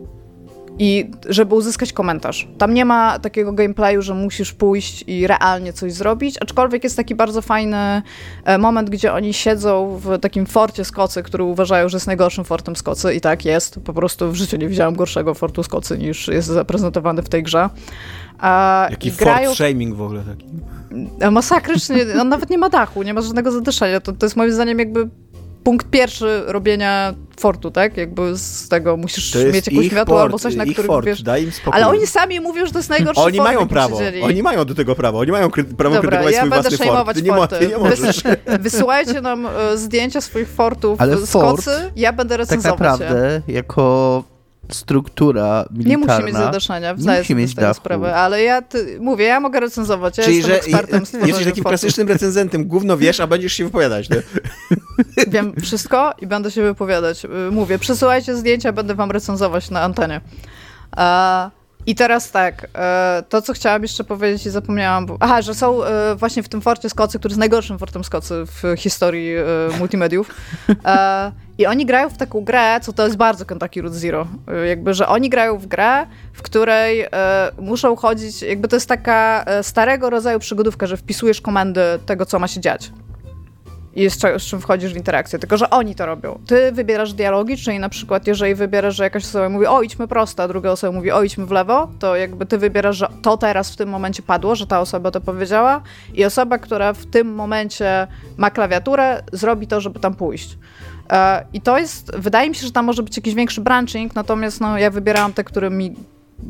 i 0.80 1.12
żeby 1.30 1.56
uzyskać 1.56 1.94
komentarz. 1.94 2.48
Tam 2.58 2.74
nie 2.74 2.86
ma 2.86 3.20
takiego 3.20 3.54
gameplayu, 3.54 4.02
że 4.02 4.14
musisz 4.14 4.54
pójść 4.54 5.04
i 5.08 5.28
realnie 5.28 5.74
coś 5.74 5.94
zrobić, 5.94 6.38
aczkolwiek 6.42 6.84
jest 6.84 6.96
taki 6.96 7.16
bardzo 7.16 7.42
fajny 7.42 8.02
e, 8.46 8.58
moment, 8.58 8.90
gdzie 8.90 9.14
oni 9.14 9.34
siedzą 9.34 10.00
w 10.04 10.20
takim 10.20 10.46
forcie 10.46 10.86
Skocy, 10.86 11.24
który 11.24 11.44
uważają, 11.44 11.90
że 11.90 11.96
jest 11.96 12.08
najgorszym 12.08 12.44
fortem 12.44 12.76
Skocy 12.76 13.14
i 13.14 13.22
tak 13.22 13.46
jest. 13.46 13.80
Po 13.86 13.94
prostu 13.94 14.32
w 14.32 14.36
życiu 14.36 14.58
nie 14.58 14.68
widziałam 14.68 14.96
gorszego 14.96 15.34
fortu 15.34 15.64
Skocy 15.64 15.98
niż 15.98 16.28
jest 16.28 16.48
zaprezentowany 16.48 17.22
w 17.22 17.30
tej 17.30 17.44
grze. 17.44 17.70
A, 18.40 18.88
Jaki 18.92 19.12
grają... 19.12 19.50
fort 19.50 19.58
shaming 19.58 19.96
w 19.96 20.02
ogóle 20.02 20.22
taki. 20.22 20.46
E, 21.20 21.32
masakrycznie, 21.32 22.06
on 22.22 22.30
nawet 22.30 22.50
nie 22.50 22.58
ma 22.58 22.70
dachu, 22.70 23.04
nie 23.04 23.14
ma 23.14 23.22
żadnego 23.22 23.52
zadyszenia. 23.52 24.00
To, 24.00 24.14
to 24.14 24.26
jest 24.26 24.36
moim 24.36 24.52
zdaniem 24.52 24.80
jakby 24.80 25.10
punkt 25.66 25.90
pierwszy 25.90 26.44
robienia 26.46 27.14
fortu, 27.40 27.72
tak? 27.72 27.98
Jakby 27.98 28.38
z 28.38 28.70
tego 28.70 28.98
musisz 28.98 29.36
mieć 29.54 29.68
jakąś 29.68 29.86
światło 29.86 30.22
albo 30.22 30.40
coś, 30.40 30.56
na 30.56 30.66
którym 30.66 30.88
fort, 30.88 31.06
wiesz... 31.06 31.24
Daj 31.24 31.44
im 31.44 31.52
spokój. 31.52 31.74
Ale 31.74 31.88
oni 31.88 32.08
sami 32.08 32.40
mówią, 32.40 32.66
że 32.66 32.72
to 32.72 32.80
jest 32.80 32.90
najgorszy 32.90 33.22
Oni 33.22 33.38
fort, 33.38 33.50
mają 33.50 33.68
prawo. 33.68 34.00
Oni 34.22 34.44
mają 34.44 34.66
do 34.66 34.76
tego 34.76 34.96
prawo. 34.96 35.20
Oni 35.20 35.32
mają 35.32 35.50
kry 35.50 35.64
prawo 35.64 35.96
Dobra, 35.96 36.10
krytykować 36.10 36.34
ja 36.34 36.40
swój 36.40 36.50
własny 36.50 36.78
fort. 36.78 37.14
Ty 37.16 37.22
nie, 37.22 37.60
ty 37.60 37.68
nie 37.68 37.78
możesz. 37.78 38.24
Wysyłajcie 38.60 39.22
nam 39.22 39.46
e, 39.46 39.78
zdjęcia 39.78 40.22
swoich 40.22 40.50
fortów 40.50 41.02
Ale 41.02 41.18
z 41.18 41.32
fort, 41.32 41.56
Kocy, 41.56 41.92
ja 41.96 42.14
będę 42.14 42.38
tak 42.38 42.40
recenzować 42.40 42.80
Tak 42.80 43.00
naprawdę, 43.00 43.42
je. 43.48 43.54
jako 43.54 44.24
struktura 44.72 45.66
militarna. 45.72 45.90
Nie 45.90 45.98
musi 45.98 46.26
mieć 46.26 46.36
zadaszenia, 46.36 46.96
zdaję 46.98 47.24
sobie 47.24 47.36
mieć 47.36 47.52
z 47.52 47.56
tego 47.56 47.74
sprawę, 47.74 48.16
ale 48.16 48.44
ja 48.44 48.62
ty, 48.62 48.98
mówię, 49.00 49.26
ja 49.26 49.40
mogę 49.40 49.60
recenzować, 49.60 50.18
ja 50.18 50.24
Czyli, 50.24 50.38
jestem 50.38 50.54
że 50.54 50.60
ekspertem 50.60 51.04
Jesteś 51.28 51.46
takim 51.46 51.64
klasycznym 51.64 52.08
recenzentem, 52.08 52.68
gówno 52.68 52.98
wiesz, 52.98 53.20
a 53.20 53.28
będziesz 53.28 53.54
się 53.54 53.64
wypowiadać, 53.64 54.10
nie? 54.10 54.22
Wiem 55.28 55.54
wszystko 55.62 56.14
i 56.22 56.28
będę 56.28 56.52
się 56.52 56.62
wypowiadać. 56.62 57.26
Y, 57.26 57.52
mówię, 57.52 57.80
przesyłajcie 57.80 58.36
zdjęcia, 58.36 58.74
będę 58.74 58.96
wam 58.96 59.12
recenzować 59.12 59.70
na 59.70 59.82
antenie. 59.82 60.22
I 61.88 61.96
teraz 61.96 62.32
tak, 62.32 62.68
e, 62.76 63.24
to 63.30 63.42
co 63.42 63.54
chciałam 63.54 63.82
jeszcze 63.82 64.04
powiedzieć 64.04 64.46
i 64.46 64.50
zapomniałam, 64.50 65.06
bo, 65.06 65.18
aha, 65.20 65.42
że 65.42 65.56
są 65.56 65.84
e, 65.84 66.16
właśnie 66.16 66.44
w 66.44 66.50
tym 66.50 66.62
forcie 66.62 66.90
Skocy, 66.90 67.20
który 67.20 67.32
jest 67.32 67.40
najgorszym 67.40 67.80
fortem 67.80 68.04
Skocy 68.04 68.44
w 68.46 68.78
historii 68.78 69.36
e, 69.36 69.44
multimediów. 69.80 70.36
I 71.58 71.66
oni 71.66 71.86
grają 71.86 72.10
w 72.10 72.18
taką 72.18 72.42
grę, 72.42 72.80
co 72.82 72.94
to 72.94 73.06
jest 73.06 73.18
bardzo 73.18 73.46
Kentucky 73.46 73.82
Root 73.82 73.94
Zero. 73.94 74.28
Jakby, 74.68 74.94
że 74.94 75.08
oni 75.08 75.30
grają 75.30 75.58
w 75.58 75.68
grę, 75.68 76.06
w 76.34 76.42
której 76.42 77.06
muszą 77.60 77.96
chodzić, 77.96 78.42
jakby 78.42 78.68
to 78.68 78.76
jest 78.76 78.90
taka 78.90 79.46
starego 79.62 80.10
rodzaju 80.10 80.40
przygodówka, 80.40 80.88
że 80.88 80.98
wpisujesz 80.98 81.42
komendy 81.42 81.82
tego, 82.06 82.26
co 82.26 82.40
ma 82.40 82.48
się 82.48 82.62
dziać 82.62 82.92
i 83.96 84.10
z, 84.10 84.22
z 84.38 84.44
czym 84.44 84.62
wchodzisz 84.62 84.94
w 84.94 84.98
interakcję, 84.98 85.40
tylko 85.40 85.58
że 85.58 85.70
oni 85.70 85.96
to 85.96 86.06
robią. 86.06 86.40
Ty 86.48 86.72
wybierasz 86.72 87.14
dialogi, 87.14 87.58
czyli 87.58 87.80
na 87.80 87.90
przykład 87.90 88.28
jeżeli 88.28 88.56
wybierasz, 88.56 88.96
że 88.96 89.04
jakaś 89.04 89.24
osoba 89.24 89.50
mówi 89.50 89.66
o 89.66 89.82
idźmy 89.82 90.08
prosto, 90.08 90.44
a 90.44 90.48
druga 90.48 90.72
osoba 90.72 90.94
mówi 90.94 91.12
o 91.12 91.24
idźmy 91.24 91.46
w 91.46 91.52
lewo, 91.52 91.88
to 92.00 92.16
jakby 92.16 92.46
ty 92.46 92.58
wybierasz, 92.58 92.98
że 92.98 93.08
to 93.22 93.38
teraz 93.38 93.72
w 93.72 93.76
tym 93.76 93.90
momencie 93.90 94.24
padło, 94.24 94.56
że 94.56 94.68
ta 94.68 94.80
osoba 94.80 95.12
to 95.12 95.22
powiedziała 95.22 95.82
i 96.14 96.26
osoba, 96.26 96.58
która 96.58 96.94
w 96.94 97.06
tym 97.06 97.36
momencie 97.36 98.08
ma 98.38 98.52
klawiaturę, 98.52 99.24
zrobi 99.32 99.68
to, 99.68 99.82
żeby 99.82 100.00
tam 100.00 100.16
pójść. 100.16 100.58
E, 101.12 101.46
I 101.54 101.62
to 101.62 101.78
jest, 101.78 102.16
wydaje 102.18 102.50
mi 102.50 102.56
się, 102.56 102.66
że 102.66 102.72
tam 102.72 102.86
może 102.86 103.04
być 103.04 103.18
jakiś 103.18 103.34
większy 103.34 103.62
branching, 103.62 104.16
natomiast 104.16 104.62
no, 104.62 104.78
ja 104.78 104.92
wybierałam 104.92 105.34
te, 105.34 105.44
które 105.44 105.70
mi 105.70 105.96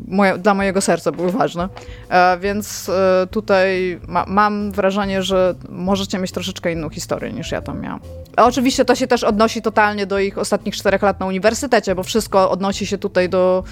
moje, 0.08 0.38
dla 0.38 0.54
mojego 0.54 0.80
serca 0.80 1.12
były 1.12 1.32
ważne. 1.32 1.68
E, 2.08 2.38
więc 2.38 2.88
e, 2.88 3.26
tutaj 3.30 4.00
ma, 4.08 4.24
mam 4.28 4.72
wrażenie, 4.72 5.22
że 5.22 5.54
możecie 5.68 6.18
mieć 6.18 6.32
troszeczkę 6.32 6.72
inną 6.72 6.88
historię 6.88 7.32
niż 7.32 7.52
ja 7.52 7.62
tam 7.62 7.80
miałam. 7.80 8.00
A 8.36 8.44
oczywiście 8.44 8.84
to 8.84 8.94
się 8.94 9.06
też 9.06 9.24
odnosi 9.24 9.62
totalnie 9.62 10.06
do 10.06 10.18
ich 10.18 10.38
ostatnich 10.38 10.76
czterech 10.76 11.02
lat 11.02 11.20
na 11.20 11.26
uniwersytecie, 11.26 11.94
bo 11.94 12.02
wszystko 12.02 12.50
odnosi 12.50 12.86
się 12.86 12.98
tutaj 12.98 13.28
do 13.28 13.64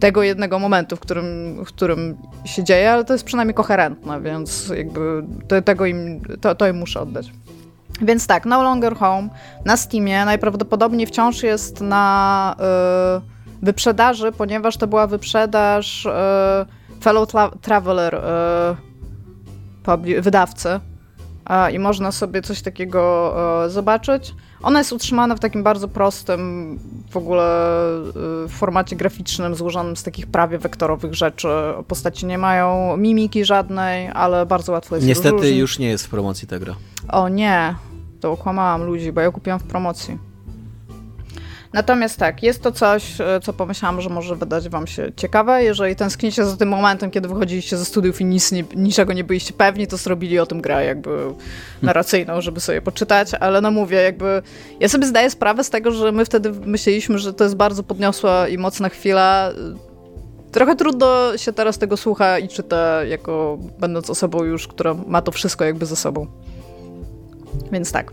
tego 0.00 0.22
jednego 0.22 0.58
momentu, 0.58 0.96
w 0.96 1.00
którym, 1.00 1.56
w 1.64 1.68
którym 1.68 2.16
się 2.44 2.64
dzieje, 2.64 2.92
ale 2.92 3.04
to 3.04 3.12
jest 3.12 3.24
przynajmniej 3.24 3.54
koherentne, 3.54 4.20
więc 4.20 4.68
jakby 4.76 5.22
to, 5.48 5.62
tego 5.62 5.86
im, 5.86 6.20
to, 6.40 6.54
to 6.54 6.68
im 6.68 6.76
muszę 6.76 7.00
oddać. 7.00 7.32
Więc 8.00 8.26
tak, 8.26 8.46
No 8.46 8.62
Longer 8.62 8.96
Home 8.96 9.28
na 9.64 9.76
Steamie 9.76 10.24
najprawdopodobniej 10.24 11.06
wciąż 11.06 11.42
jest 11.42 11.80
na... 11.80 12.56
Yy, 13.14 13.37
wyprzedaży, 13.62 14.32
ponieważ 14.32 14.76
to 14.76 14.86
była 14.86 15.06
wyprzedaż 15.06 16.06
e, 16.06 16.66
Fellow 17.02 17.28
Traveler 17.62 18.14
e, 18.14 18.76
wydawcy 20.20 20.80
i 21.72 21.78
można 21.78 22.12
sobie 22.12 22.42
coś 22.42 22.62
takiego 22.62 23.34
e, 23.64 23.70
zobaczyć. 23.70 24.34
Ona 24.62 24.78
jest 24.78 24.92
utrzymana 24.92 25.36
w 25.36 25.40
takim 25.40 25.62
bardzo 25.62 25.88
prostym 25.88 26.78
w 27.10 27.16
ogóle 27.16 27.44
w 28.48 28.50
formacie 28.50 28.96
graficznym, 28.96 29.54
złożonym 29.54 29.96
z 29.96 30.02
takich 30.02 30.26
prawie 30.26 30.58
wektorowych 30.58 31.14
rzeczy. 31.14 31.48
Postaci 31.88 32.26
nie 32.26 32.38
mają 32.38 32.96
mimiki 32.96 33.44
żadnej, 33.44 34.08
ale 34.08 34.46
bardzo 34.46 34.72
łatwo 34.72 34.94
jest 34.94 35.08
Niestety 35.08 35.54
już 35.54 35.78
nie 35.78 35.88
jest 35.88 36.06
w 36.06 36.08
promocji 36.08 36.48
ta 36.48 36.58
gra. 36.58 36.74
O 37.08 37.28
nie, 37.28 37.74
to 38.20 38.32
okłamałam 38.32 38.84
ludzi, 38.84 39.12
bo 39.12 39.20
ja 39.20 39.30
kupiłam 39.30 39.60
w 39.60 39.64
promocji. 39.64 40.27
Natomiast 41.72 42.18
tak, 42.18 42.42
jest 42.42 42.62
to 42.62 42.72
coś, 42.72 43.20
e, 43.20 43.40
co 43.42 43.52
pomyślałam, 43.52 44.00
że 44.00 44.10
może 44.10 44.36
wydać 44.36 44.68
wam 44.68 44.86
się 44.86 45.12
ciekawe. 45.16 45.64
Jeżeli 45.64 45.96
tęsknicie 45.96 46.44
za 46.44 46.56
tym 46.56 46.68
momentem, 46.68 47.10
kiedy 47.10 47.28
wychodziliście 47.28 47.76
ze 47.76 47.84
studiów 47.84 48.20
i 48.20 48.24
nic, 48.24 48.52
nie, 48.52 48.64
niczego 48.76 49.12
nie 49.12 49.24
byliście 49.24 49.52
pewni, 49.52 49.86
to 49.86 49.96
zrobili 49.96 50.38
o 50.38 50.46
tym 50.46 50.60
grę 50.60 50.84
jakby 50.84 51.18
narracyjną, 51.82 52.40
żeby 52.40 52.60
sobie 52.60 52.82
poczytać, 52.82 53.34
ale 53.34 53.60
no 53.60 53.70
mówię, 53.70 53.96
jakby 53.96 54.42
ja 54.80 54.88
sobie 54.88 55.06
zdaję 55.06 55.30
sprawę 55.30 55.64
z 55.64 55.70
tego, 55.70 55.90
że 55.90 56.12
my 56.12 56.24
wtedy 56.24 56.52
myśleliśmy, 56.52 57.18
że 57.18 57.34
to 57.34 57.44
jest 57.44 57.56
bardzo 57.56 57.82
podniosła 57.82 58.48
i 58.48 58.58
mocna 58.58 58.88
chwila. 58.88 59.50
Trochę 60.52 60.76
trudno 60.76 61.36
się 61.36 61.52
teraz 61.52 61.78
tego 61.78 61.96
słucha 61.96 62.38
i 62.38 62.48
czyta, 62.48 63.04
jako 63.04 63.58
będąc 63.80 64.10
osobą 64.10 64.44
już, 64.44 64.68
która 64.68 64.94
ma 64.94 65.22
to 65.22 65.32
wszystko 65.32 65.64
jakby 65.64 65.86
ze 65.86 65.96
sobą. 65.96 66.26
Więc 67.72 67.92
tak. 67.92 68.12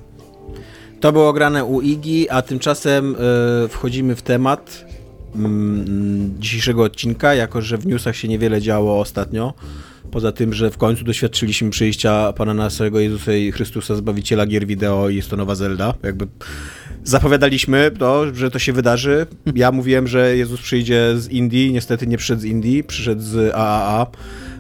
To 1.06 1.12
było 1.12 1.34
grane 1.34 1.66
u 1.66 1.82
Igi, 1.82 2.30
a 2.30 2.42
tymczasem 2.42 3.16
y, 3.16 3.68
wchodzimy 3.68 4.16
w 4.16 4.22
temat 4.22 4.86
mm, 5.36 6.36
dzisiejszego 6.40 6.84
odcinka, 6.84 7.34
jako 7.34 7.62
że 7.62 7.78
w 7.78 7.88
newsach 7.88 8.16
się 8.16 8.28
niewiele 8.28 8.62
działo 8.62 9.00
ostatnio. 9.00 9.54
Poza 10.12 10.32
tym, 10.32 10.54
że 10.54 10.72
w 10.72 10.78
końcu 10.78 11.04
doświadczyliśmy 11.04 11.70
przyjścia 11.70 12.34
Pana 12.34 12.54
naszego 12.54 13.00
Jezusa 13.00 13.34
i 13.34 13.52
Chrystusa, 13.52 13.96
Zbawiciela 13.96 14.46
gier 14.46 14.68
wideo 14.68 15.10
i 15.10 15.16
jest 15.16 15.30
to 15.30 15.38
nowa 15.38 15.56
Zelda. 15.56 15.94
Jakby 16.04 16.28
zapowiadaliśmy 17.04 17.92
to, 18.00 18.36
że 18.36 18.52
to 18.52 18.60
się 18.60 18.74
wydarzy. 18.74 19.26
Ja 19.56 19.72
mówiłem, 19.72 20.08
że 20.08 20.38
Jezus 20.38 20.62
przyjdzie 20.62 21.14
z 21.18 21.30
Indii, 21.30 21.74
niestety 21.74 22.08
nie 22.08 22.18
przyszedł 22.18 22.42
z 22.42 22.46
Indii, 22.46 22.84
przyszedł 22.84 23.22
z 23.22 23.56
AAA. 23.56 24.08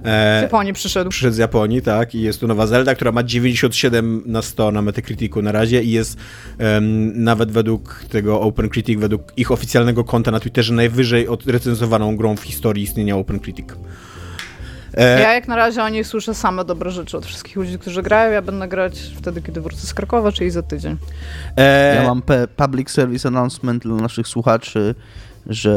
E, 0.06 0.39
z 0.39 0.41
Japonii 0.41 0.74
przyszedł. 0.74 1.10
Przyszedł 1.10 1.36
z 1.36 1.38
Japonii, 1.38 1.82
tak, 1.82 2.16
i 2.16 2.22
jest 2.22 2.39
tu 2.39 2.47
nowa 2.47 2.68
Zelda, 2.68 2.95
która 2.95 3.12
ma 3.12 3.24
97 3.24 4.24
na 4.26 4.41
100 4.41 4.72
na 4.72 4.82
Metacriticu 4.82 5.41
na 5.41 5.51
razie 5.51 5.84
i 5.84 5.91
jest 5.91 6.18
um, 6.60 7.24
nawet 7.24 7.51
według 7.51 8.06
tego 8.10 8.41
OpenCritic, 8.41 8.99
według 8.99 9.22
ich 9.38 9.51
oficjalnego 9.51 10.03
konta 10.03 10.32
na 10.32 10.39
Twitterze 10.39 10.74
najwyżej 10.74 11.28
odrecenzowaną 11.28 12.16
grą 12.16 12.36
w 12.36 12.41
historii 12.41 12.84
istnienia 12.84 13.18
OpenCritic. 13.18 13.68
E... 14.97 15.22
Ja 15.22 15.34
jak 15.34 15.47
na 15.47 15.56
razie 15.56 15.84
o 15.84 15.89
nich 15.89 16.08
słyszę 16.08 16.34
same 16.34 16.66
dobre 16.66 16.91
rzeczy 16.91 17.18
od 17.18 17.26
wszystkich 17.26 17.56
ludzi, 17.56 17.80
którzy 17.80 18.01
grają. 18.01 18.32
Ja 18.32 18.41
będę 18.41 18.68
grać 18.68 18.99
wtedy, 19.18 19.41
kiedy 19.41 19.62
wrócę 19.62 19.88
z 19.88 19.93
Krakowa, 19.93 20.32
czyli 20.32 20.51
za 20.51 20.62
tydzień. 20.62 20.97
E... 21.58 21.95
Ja 21.95 22.03
mam 22.03 22.22
public 22.56 22.89
service 22.89 23.28
announcement 23.28 23.84
dla 23.84 23.95
naszych 23.95 24.28
słuchaczy, 24.28 24.95
że 25.47 25.76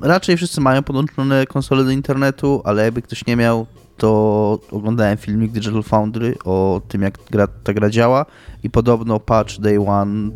raczej 0.00 0.36
wszyscy 0.36 0.60
mają 0.60 0.82
podłączone 0.82 1.46
konsole 1.46 1.84
do 1.84 1.90
internetu, 1.90 2.62
ale 2.64 2.84
jakby 2.84 3.02
ktoś 3.02 3.26
nie 3.26 3.36
miał, 3.36 3.66
to 3.96 4.58
oglądałem 4.70 5.16
filmik 5.18 5.52
Digital 5.52 5.82
Foundry 5.82 6.34
o 6.44 6.80
tym, 6.88 7.02
jak 7.02 7.18
gra, 7.30 7.46
ta 7.46 7.74
gra 7.74 7.90
działa 7.90 8.26
i 8.62 8.70
podobno 8.70 9.20
patch 9.20 9.58
Day 9.58 9.88
One 9.88 10.30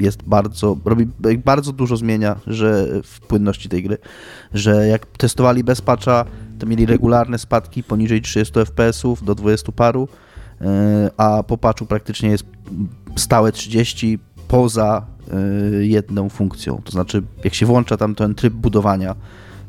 jest 0.00 0.22
bardzo, 0.22 0.76
robi, 0.84 1.06
bardzo 1.44 1.72
dużo 1.72 1.96
zmienia 1.96 2.36
że 2.46 2.86
w 3.04 3.20
płynności 3.20 3.68
tej 3.68 3.82
gry, 3.82 3.98
że 4.54 4.88
jak 4.88 5.06
testowali 5.06 5.64
bez 5.64 5.80
patcha, 5.80 6.24
to 6.58 6.66
mieli 6.66 6.86
regularne 6.86 7.38
spadki 7.38 7.82
poniżej 7.82 8.22
30 8.22 8.54
fps 8.64 9.02
do 9.22 9.34
20 9.34 9.72
paru, 9.72 10.08
e, 10.60 11.10
a 11.16 11.42
po 11.42 11.58
patchu 11.58 11.86
praktycznie 11.86 12.30
jest 12.30 12.44
stałe 13.16 13.52
30 13.52 14.18
poza 14.48 15.06
jedną 15.80 16.28
funkcją. 16.28 16.82
To 16.84 16.92
znaczy, 16.92 17.22
jak 17.44 17.54
się 17.54 17.66
włącza 17.66 17.96
tam 17.96 18.14
ten 18.14 18.34
tryb 18.34 18.54
budowania, 18.54 19.14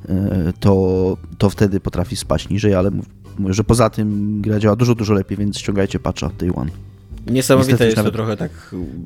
e, 0.10 0.54
to, 0.60 1.18
to 1.38 1.50
wtedy 1.50 1.80
potrafi 1.80 2.16
spaść 2.16 2.50
niżej, 2.50 2.74
ale 2.74 2.92
mówię, 3.40 3.54
że 3.54 3.64
poza 3.64 3.90
tym 3.90 4.42
gra 4.42 4.60
działa 4.60 4.76
dużo, 4.76 4.96
dużo 4.96 5.14
lepiej, 5.14 5.38
więc 5.38 5.58
ściągajcie 5.58 6.00
patcha 6.00 6.30
Day 6.40 6.56
One. 6.56 6.72
Niesamowite 7.28 7.72
niestety 7.72 7.86
jest 7.86 7.98
nawet, 7.98 8.12
to 8.12 8.18
trochę 8.18 8.38
tak. 8.38 8.52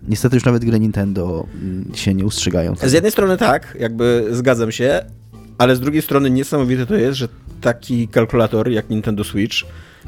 Niestety 0.07 0.35
już 0.35 0.45
nawet 0.45 0.65
gry 0.65 0.79
Nintendo 0.79 1.47
się 1.93 2.13
nie 2.13 2.25
ustrzygają. 2.25 2.75
Z 2.75 2.93
jednej 2.93 3.11
strony 3.11 3.37
tak, 3.37 3.77
jakby 3.79 4.27
zgadzam 4.31 4.71
się, 4.71 5.05
ale 5.57 5.75
z 5.75 5.79
drugiej 5.79 6.01
strony 6.01 6.29
niesamowite 6.29 6.85
to 6.85 6.95
jest, 6.95 7.17
że 7.17 7.27
taki 7.61 8.07
kalkulator 8.07 8.69
jak 8.69 8.89
Nintendo 8.89 9.23
Switch 9.23 9.55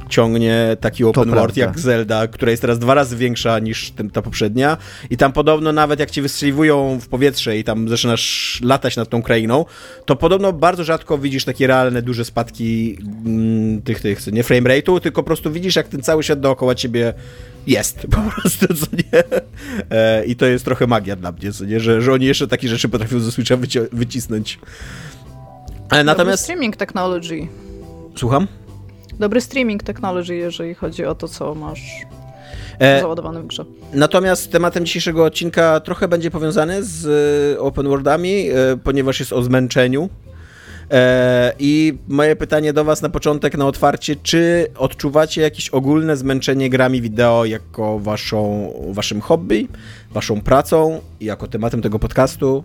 ciągnie 0.10 0.78
taki 0.80 1.04
open 1.04 1.30
world 1.30 1.58
jak 1.58 1.80
Zelda, 1.80 2.28
która 2.28 2.52
jest 2.52 2.62
teraz 2.62 2.80
dwa 2.80 2.94
razy 2.94 3.18
większa 3.18 3.60
niż 3.60 3.94
ta 4.14 4.22
poprzednia 4.22 4.78
i 5.10 5.18
tam 5.18 5.34
podobno 5.34 5.72
nawet 5.72 6.00
jak 6.00 6.12
ci 6.12 6.22
wystrzeliwują 6.22 7.00
w 7.02 7.08
powietrze 7.08 7.58
i 7.58 7.64
tam 7.64 7.90
zaczynasz 7.90 8.60
latać 8.64 8.96
nad 8.96 9.10
tą 9.10 9.22
krainą, 9.22 9.66
to 10.06 10.16
podobno 10.16 10.54
bardzo 10.54 10.84
rzadko 10.84 11.18
widzisz 11.18 11.46
takie 11.46 11.68
realne, 11.68 12.02
duże 12.02 12.26
spadki 12.26 12.98
mm, 13.26 13.82
tych, 13.82 14.02
tych, 14.02 14.28
nie 14.28 14.44
frame 14.44 14.70
rate'u, 14.70 15.00
tylko 15.00 15.24
po 15.24 15.28
prostu 15.28 15.52
widzisz 15.52 15.76
jak 15.76 15.88
ten 15.88 16.02
cały 16.02 16.24
świat 16.24 16.40
dookoła 16.40 16.76
ciebie 16.76 17.14
jest 17.68 18.08
po 18.16 18.32
prostu, 18.32 18.68
co 18.68 18.86
nie? 18.94 19.24
E, 19.92 20.26
I 20.26 20.36
to 20.36 20.46
jest 20.46 20.66
trochę 20.66 20.88
magia 20.88 21.16
dla 21.16 21.32
mnie, 21.32 21.52
co 21.52 21.66
nie? 21.66 21.80
Że, 21.80 22.02
że 22.02 22.14
oni 22.14 22.26
jeszcze 22.26 22.48
takie 22.48 22.68
rzeczy 22.68 22.90
potrafią 22.90 23.20
ze 23.20 23.32
Switcha 23.32 23.58
wyci- 23.58 23.88
wycisnąć. 23.92 24.60
Ale 25.90 26.04
natomiast... 26.04 26.44
streaming 26.44 26.76
technology. 26.76 27.48
Słucham? 28.16 28.48
Dobry 29.20 29.42
streaming 29.42 29.84
technology, 29.84 30.36
jeżeli 30.36 30.74
chodzi 30.74 31.06
o 31.06 31.16
to, 31.16 31.28
co 31.28 31.56
masz 31.56 31.82
e, 32.80 33.02
załadowane 33.02 33.42
w 33.42 33.48
grze. 33.48 33.66
Natomiast 33.94 34.52
tematem 34.52 34.86
dzisiejszego 34.86 35.26
odcinka 35.26 35.80
trochę 35.80 36.08
będzie 36.08 36.32
powiązany 36.32 36.84
z 36.84 37.06
e, 37.56 37.60
open 37.60 37.88
worldami, 37.88 38.50
e, 38.50 38.78
ponieważ 38.84 39.20
jest 39.20 39.34
o 39.34 39.44
zmęczeniu. 39.44 40.10
E, 40.92 41.54
I 41.60 41.98
moje 42.08 42.36
pytanie 42.36 42.74
do 42.74 42.84
Was 42.84 43.02
na 43.02 43.10
początek, 43.10 43.58
na 43.58 43.68
otwarcie, 43.68 44.16
czy 44.24 44.68
odczuwacie 44.78 45.42
jakieś 45.42 45.70
ogólne 45.70 46.18
zmęczenie 46.18 46.70
grami 46.70 47.02
wideo 47.02 47.46
jako 47.46 48.00
waszą, 48.00 48.74
waszym 48.90 49.22
hobby, 49.22 49.68
waszą 50.12 50.42
pracą, 50.42 51.02
jako 51.22 51.48
tematem 51.48 51.82
tego 51.82 52.00
podcastu? 52.00 52.64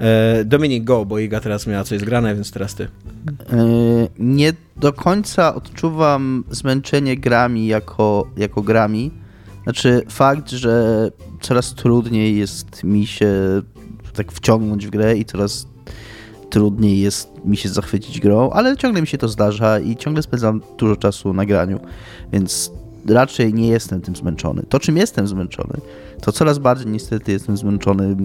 E, 0.00 0.44
Dominik, 0.44 0.84
go, 0.84 1.04
bo 1.04 1.18
Iga 1.18 1.40
teraz 1.40 1.66
miała 1.66 1.84
coś 1.84 2.00
zgrane, 2.00 2.34
więc 2.34 2.50
teraz 2.50 2.74
ty. 2.74 2.84
E, 2.84 2.88
nie 4.18 4.52
do 4.76 4.92
końca 4.92 5.54
odczuwam 5.54 6.44
zmęczenie 6.50 7.16
grami 7.16 7.66
jako, 7.66 8.30
jako 8.36 8.62
grami. 8.62 9.10
Znaczy 9.62 10.02
fakt, 10.08 10.50
że 10.50 11.10
coraz 11.40 11.74
trudniej 11.74 12.38
jest 12.38 12.84
mi 12.84 13.06
się 13.06 13.32
tak 14.14 14.32
wciągnąć 14.32 14.86
w 14.86 14.90
grę 14.90 15.16
i 15.16 15.24
coraz 15.24 15.66
trudniej 16.50 17.00
jest 17.00 17.44
mi 17.44 17.56
się 17.56 17.68
zachwycić 17.68 18.20
grą, 18.20 18.50
ale 18.50 18.76
ciągle 18.76 19.00
mi 19.00 19.06
się 19.06 19.18
to 19.18 19.28
zdarza 19.28 19.78
i 19.78 19.96
ciągle 19.96 20.22
spędzam 20.22 20.60
dużo 20.78 20.96
czasu 20.96 21.32
na 21.32 21.46
graniu, 21.46 21.80
więc 22.32 22.72
raczej 23.08 23.54
nie 23.54 23.68
jestem 23.68 24.00
tym 24.00 24.16
zmęczony. 24.16 24.62
To, 24.68 24.80
czym 24.80 24.96
jestem 24.96 25.28
zmęczony, 25.28 25.74
to 26.20 26.32
coraz 26.32 26.58
bardziej 26.58 26.86
niestety 26.86 27.32
jestem 27.32 27.56
zmęczony 27.56 28.16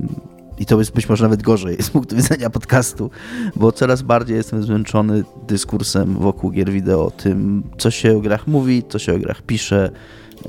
i 0.57 0.65
to 0.65 0.79
jest 0.79 0.91
być 0.91 1.09
może 1.09 1.23
nawet 1.23 1.41
gorzej 1.41 1.77
z 1.83 1.89
punktu 1.89 2.15
widzenia 2.15 2.49
podcastu, 2.49 3.09
bo 3.55 3.71
coraz 3.71 4.01
bardziej 4.01 4.37
jestem 4.37 4.63
zmęczony 4.63 5.23
dyskursem 5.47 6.17
wokół 6.17 6.51
gier 6.51 6.71
wideo, 6.71 7.11
tym 7.11 7.63
co 7.77 7.91
się 7.91 8.17
o 8.17 8.19
grach 8.19 8.47
mówi, 8.47 8.83
co 8.89 8.99
się 8.99 9.15
o 9.15 9.19
grach 9.19 9.41
pisze, 9.41 9.91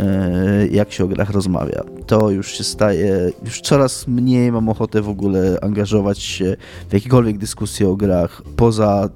e, 0.00 0.66
jak 0.66 0.92
się 0.92 1.04
o 1.04 1.08
grach 1.08 1.30
rozmawia. 1.30 1.82
To 2.06 2.30
już 2.30 2.52
się 2.52 2.64
staje, 2.64 3.30
już 3.44 3.60
coraz 3.60 4.08
mniej 4.08 4.52
mam 4.52 4.68
ochotę 4.68 5.02
w 5.02 5.08
ogóle 5.08 5.58
angażować 5.62 6.18
się 6.18 6.56
w 6.90 6.92
jakiekolwiek 6.92 7.38
dyskusje 7.38 7.88
o 7.88 7.96
grach, 7.96 8.42
poza 8.56 9.08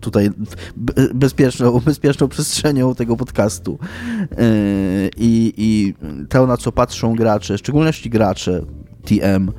tutaj 0.00 0.30
bezpieczną, 1.14 1.80
bezpieczną 1.86 2.28
przestrzenią 2.28 2.94
tego 2.94 3.16
podcastu. 3.16 3.78
E, 4.30 4.46
I, 5.16 5.54
I 5.56 5.94
to, 6.28 6.46
na 6.46 6.56
co 6.56 6.72
patrzą 6.72 7.14
gracze, 7.14 7.54
w 7.54 7.58
szczególności 7.58 8.10
gracze 8.10 8.60
TM, 9.04 9.52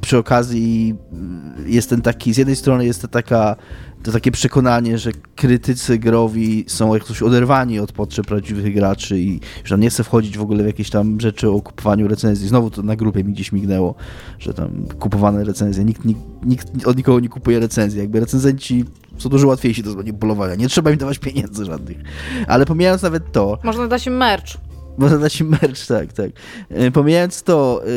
przy 0.00 0.18
okazji 0.18 0.94
mm, 1.12 1.54
jest 1.66 1.90
ten 1.90 2.02
taki, 2.02 2.34
z 2.34 2.36
jednej 2.36 2.56
strony 2.56 2.86
jest 2.86 3.02
to 3.02 3.08
taka 3.08 3.56
to 4.04 4.12
takie 4.12 4.30
przekonanie, 4.30 4.98
że 4.98 5.10
krytycy 5.36 5.98
growi 5.98 6.64
są 6.68 6.94
jakoś 6.94 7.22
oderwani 7.22 7.80
od 7.80 7.92
potrzeb 7.92 8.26
prawdziwych 8.26 8.74
graczy 8.74 9.20
i 9.20 9.40
że 9.64 9.74
tam 9.74 9.80
nie 9.80 9.90
chce 9.90 10.04
wchodzić 10.04 10.38
w 10.38 10.42
ogóle 10.42 10.62
w 10.62 10.66
jakieś 10.66 10.90
tam 10.90 11.20
rzeczy 11.20 11.50
o 11.50 11.62
kupowaniu 11.62 12.08
recenzji. 12.08 12.48
Znowu 12.48 12.70
to 12.70 12.82
na 12.82 12.96
grupie 12.96 13.24
mi 13.24 13.32
gdzieś 13.32 13.52
mignęło, 13.52 13.94
że 14.38 14.54
tam 14.54 14.86
kupowane 14.98 15.44
recenzje, 15.44 15.84
nikt, 15.84 16.04
nikt, 16.04 16.22
nikt 16.44 16.86
od 16.86 16.96
nikogo 16.96 17.20
nie 17.20 17.28
kupuje 17.28 17.60
recenzji. 17.60 18.00
Jakby 18.00 18.20
recenzenci 18.20 18.84
są 19.18 19.28
dużo 19.28 19.48
łatwiejsi 19.48 19.82
do 19.82 19.94
manipulowania. 19.94 20.54
Nie 20.54 20.68
trzeba 20.68 20.90
im 20.90 20.98
dawać 20.98 21.18
pieniędzy 21.18 21.64
żadnych. 21.64 21.98
Ale 22.46 22.66
pomijając 22.66 23.02
nawet 23.02 23.32
to... 23.32 23.58
Można 23.62 23.88
dać 23.88 24.06
im 24.06 24.16
merch. 24.16 24.56
Można 24.98 25.18
dać 25.18 25.42
merch, 25.42 25.86
tak, 25.86 26.12
tak. 26.12 26.30
E, 26.70 26.90
pomijając 26.90 27.42
to, 27.42 27.82
e, 27.84 27.88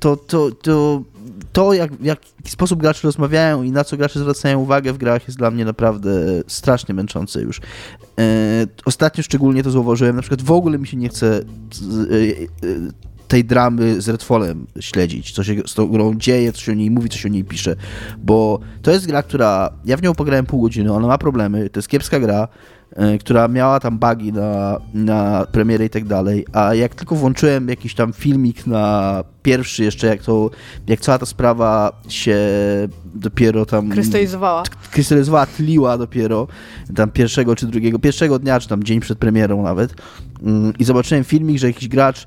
to, 0.00 0.16
to, 0.16 0.50
to, 0.50 1.02
to 1.52 1.72
jak, 1.72 1.92
w 1.92 2.04
jaki 2.04 2.30
sposób 2.46 2.80
gracze 2.80 3.00
rozmawiają 3.08 3.62
i 3.62 3.70
na 3.70 3.84
co 3.84 3.96
gracze 3.96 4.20
zwracają 4.20 4.60
uwagę 4.60 4.92
w 4.92 4.98
grach 4.98 5.28
jest 5.28 5.38
dla 5.38 5.50
mnie 5.50 5.64
naprawdę 5.64 6.10
strasznie 6.46 6.94
męczące 6.94 7.40
już. 7.40 7.60
E, 8.18 8.22
ostatnio 8.84 9.22
szczególnie 9.22 9.62
to 9.62 9.70
zauważyłem, 9.70 10.16
na 10.16 10.22
przykład 10.22 10.42
w 10.42 10.52
ogóle 10.52 10.78
mi 10.78 10.86
się 10.86 10.96
nie 10.96 11.08
chce 11.08 11.40
tej 13.28 13.44
dramy 13.44 14.00
z 14.00 14.08
Redfallem 14.08 14.66
śledzić, 14.80 15.32
co 15.32 15.44
się 15.44 15.54
z 15.66 15.74
tą 15.74 15.86
grą 15.88 16.14
dzieje, 16.14 16.52
co 16.52 16.60
się 16.60 16.72
o 16.72 16.74
niej 16.74 16.90
mówi, 16.90 17.08
co 17.08 17.18
się 17.18 17.28
o 17.28 17.32
niej 17.32 17.44
pisze, 17.44 17.76
bo 18.18 18.60
to 18.82 18.90
jest 18.90 19.06
gra, 19.06 19.22
która, 19.22 19.70
ja 19.84 19.96
w 19.96 20.02
nią 20.02 20.14
pograłem 20.14 20.46
pół 20.46 20.62
godziny, 20.62 20.92
ona 20.92 21.06
ma 21.06 21.18
problemy, 21.18 21.70
to 21.70 21.78
jest 21.78 21.88
kiepska 21.88 22.20
gra, 22.20 22.48
która 23.20 23.48
miała 23.48 23.80
tam 23.80 23.98
bugi 23.98 24.32
na, 24.32 24.80
na 24.94 25.46
premierę 25.52 25.84
i 25.84 25.90
tak 25.90 26.04
dalej, 26.04 26.46
a 26.52 26.74
jak 26.74 26.94
tylko 26.94 27.14
włączyłem 27.14 27.68
jakiś 27.68 27.94
tam 27.94 28.12
filmik 28.12 28.66
na 28.66 29.24
pierwszy 29.42 29.84
jeszcze, 29.84 30.06
jak 30.06 30.22
to, 30.22 30.50
jak 30.86 31.00
cała 31.00 31.18
ta 31.18 31.26
sprawa 31.26 31.92
się 32.08 32.38
dopiero 33.14 33.66
tam... 33.66 33.90
Krystalizowała. 33.90 34.62
Krystalizowała, 34.90 35.46
tliła 35.46 35.98
dopiero, 35.98 36.46
tam 36.94 37.10
pierwszego 37.10 37.56
czy 37.56 37.66
drugiego, 37.66 37.98
pierwszego 37.98 38.38
dnia, 38.38 38.60
czy 38.60 38.68
tam 38.68 38.84
dzień 38.84 39.00
przed 39.00 39.18
premierą 39.18 39.62
nawet 39.62 39.94
mm, 40.42 40.72
i 40.78 40.84
zobaczyłem 40.84 41.24
filmik, 41.24 41.58
że 41.58 41.66
jakiś 41.66 41.88
gracz 41.88 42.26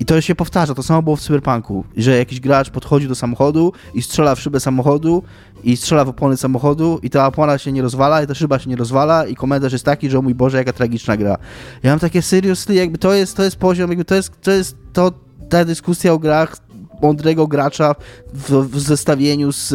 i 0.00 0.04
to 0.04 0.20
się 0.20 0.34
powtarza, 0.34 0.74
to 0.74 0.82
samo 0.82 1.02
było 1.02 1.16
w 1.16 1.20
Cyberpunku, 1.20 1.84
że 1.96 2.18
jakiś 2.18 2.40
gracz 2.40 2.70
podchodzi 2.70 3.08
do 3.08 3.14
samochodu 3.14 3.72
i 3.94 4.02
strzela 4.02 4.34
w 4.34 4.40
szybę 4.40 4.60
samochodu 4.60 5.22
i 5.64 5.76
strzela 5.76 6.04
w 6.04 6.08
opony 6.08 6.36
samochodu 6.36 7.00
i 7.02 7.10
ta 7.10 7.26
opona 7.26 7.58
się 7.58 7.72
nie 7.72 7.82
rozwala 7.82 8.22
i 8.22 8.26
ta 8.26 8.34
szyba 8.34 8.58
się 8.58 8.70
nie 8.70 8.76
rozwala 8.76 9.26
i 9.26 9.34
komentarz 9.34 9.72
jest 9.72 9.84
taki, 9.84 10.10
że 10.10 10.18
o 10.18 10.22
mój 10.22 10.34
Boże, 10.34 10.58
jaka 10.58 10.72
tragiczna 10.72 11.16
gra. 11.16 11.38
Ja 11.82 11.90
mam 11.90 11.98
takie 11.98 12.22
seriously, 12.22 12.74
jakby 12.74 12.98
to 12.98 13.14
jest, 13.14 13.36
to 13.36 13.42
jest 13.42 13.56
poziom, 13.56 13.90
jakby 13.90 14.04
to 14.04 14.14
jest, 14.14 14.40
to 14.40 14.50
jest 14.50 14.76
to, 14.92 15.12
ta 15.48 15.64
dyskusja 15.64 16.12
o 16.12 16.18
grach 16.18 16.56
mądrego 17.02 17.46
gracza 17.46 17.94
w, 18.34 18.50
w 18.50 18.80
zestawieniu 18.80 19.52
z, 19.52 19.68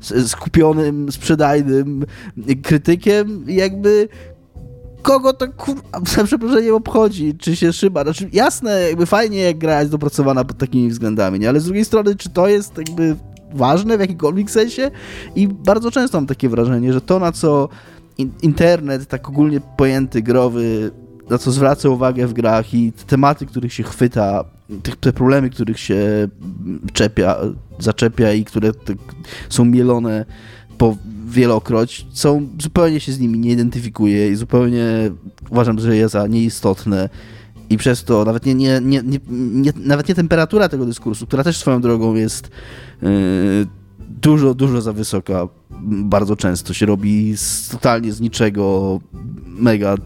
z 0.00 0.30
skupionym, 0.30 1.12
sprzedajnym 1.12 2.06
krytykiem 2.62 3.44
jakby 3.46 4.08
kogo 5.08 5.32
to 5.32 5.48
kurwa, 5.48 5.82
za 6.06 6.24
przeproszeniem 6.24 6.74
obchodzi, 6.74 7.34
czy 7.34 7.56
się 7.56 7.72
szyba. 7.72 8.02
Znaczy, 8.02 8.28
jasne, 8.32 8.82
jakby 8.82 9.06
fajnie 9.06 9.38
jak 9.38 9.58
gra 9.58 9.80
jest 9.80 9.92
dopracowana 9.92 10.44
pod 10.44 10.58
takimi 10.58 10.90
względami, 10.90 11.38
nie? 11.38 11.48
ale 11.48 11.60
z 11.60 11.64
drugiej 11.64 11.84
strony, 11.84 12.16
czy 12.16 12.30
to 12.30 12.48
jest 12.48 12.78
jakby 12.78 13.16
ważne 13.52 13.96
w 13.96 14.00
jakimkolwiek 14.00 14.50
sensie? 14.50 14.90
I 15.36 15.48
bardzo 15.48 15.90
często 15.90 16.18
mam 16.18 16.26
takie 16.26 16.48
wrażenie, 16.48 16.92
że 16.92 17.00
to, 17.00 17.18
na 17.18 17.32
co 17.32 17.68
in, 18.18 18.30
internet, 18.42 19.06
tak 19.06 19.28
ogólnie 19.28 19.60
pojęty 19.76 20.22
growy, 20.22 20.90
na 21.30 21.38
co 21.38 21.52
zwraca 21.52 21.88
uwagę 21.88 22.26
w 22.26 22.32
grach 22.32 22.74
i 22.74 22.92
te 22.92 23.04
tematy, 23.04 23.46
których 23.46 23.72
się 23.72 23.82
chwyta, 23.82 24.44
te, 25.00 25.12
problemy, 25.12 25.50
których 25.50 25.80
się 25.80 26.28
czepia, 26.92 27.36
zaczepia 27.78 28.32
i 28.32 28.44
które 28.44 28.72
są 29.48 29.64
mielone 29.64 30.24
po 30.78 30.96
wielokroć, 31.28 32.06
są, 32.12 32.48
zupełnie 32.62 33.00
się 33.00 33.12
z 33.12 33.20
nimi 33.20 33.38
nie 33.38 33.52
identyfikuję 33.52 34.28
i 34.28 34.36
zupełnie 34.36 35.10
uważam, 35.50 35.78
że 35.78 35.96
je 35.96 36.08
za 36.08 36.26
nieistotne 36.26 37.08
i 37.70 37.76
przez 37.76 38.04
to 38.04 38.24
nawet 38.24 38.46
nie, 38.46 38.54
nie, 38.54 38.80
nie, 38.80 39.02
nie, 39.28 39.72
nawet 39.76 40.08
nie 40.08 40.14
temperatura 40.14 40.68
tego 40.68 40.86
dyskursu, 40.86 41.26
która 41.26 41.44
też 41.44 41.56
swoją 41.56 41.80
drogą 41.80 42.14
jest 42.14 42.50
yy, 43.02 43.08
dużo, 43.98 44.54
dużo 44.54 44.80
za 44.80 44.92
wysoka. 44.92 45.48
Bardzo 45.90 46.36
często 46.36 46.74
się 46.74 46.86
robi 46.86 47.36
z, 47.36 47.68
totalnie 47.68 48.12
z 48.12 48.20
niczego 48.20 49.00
mega 49.46 49.96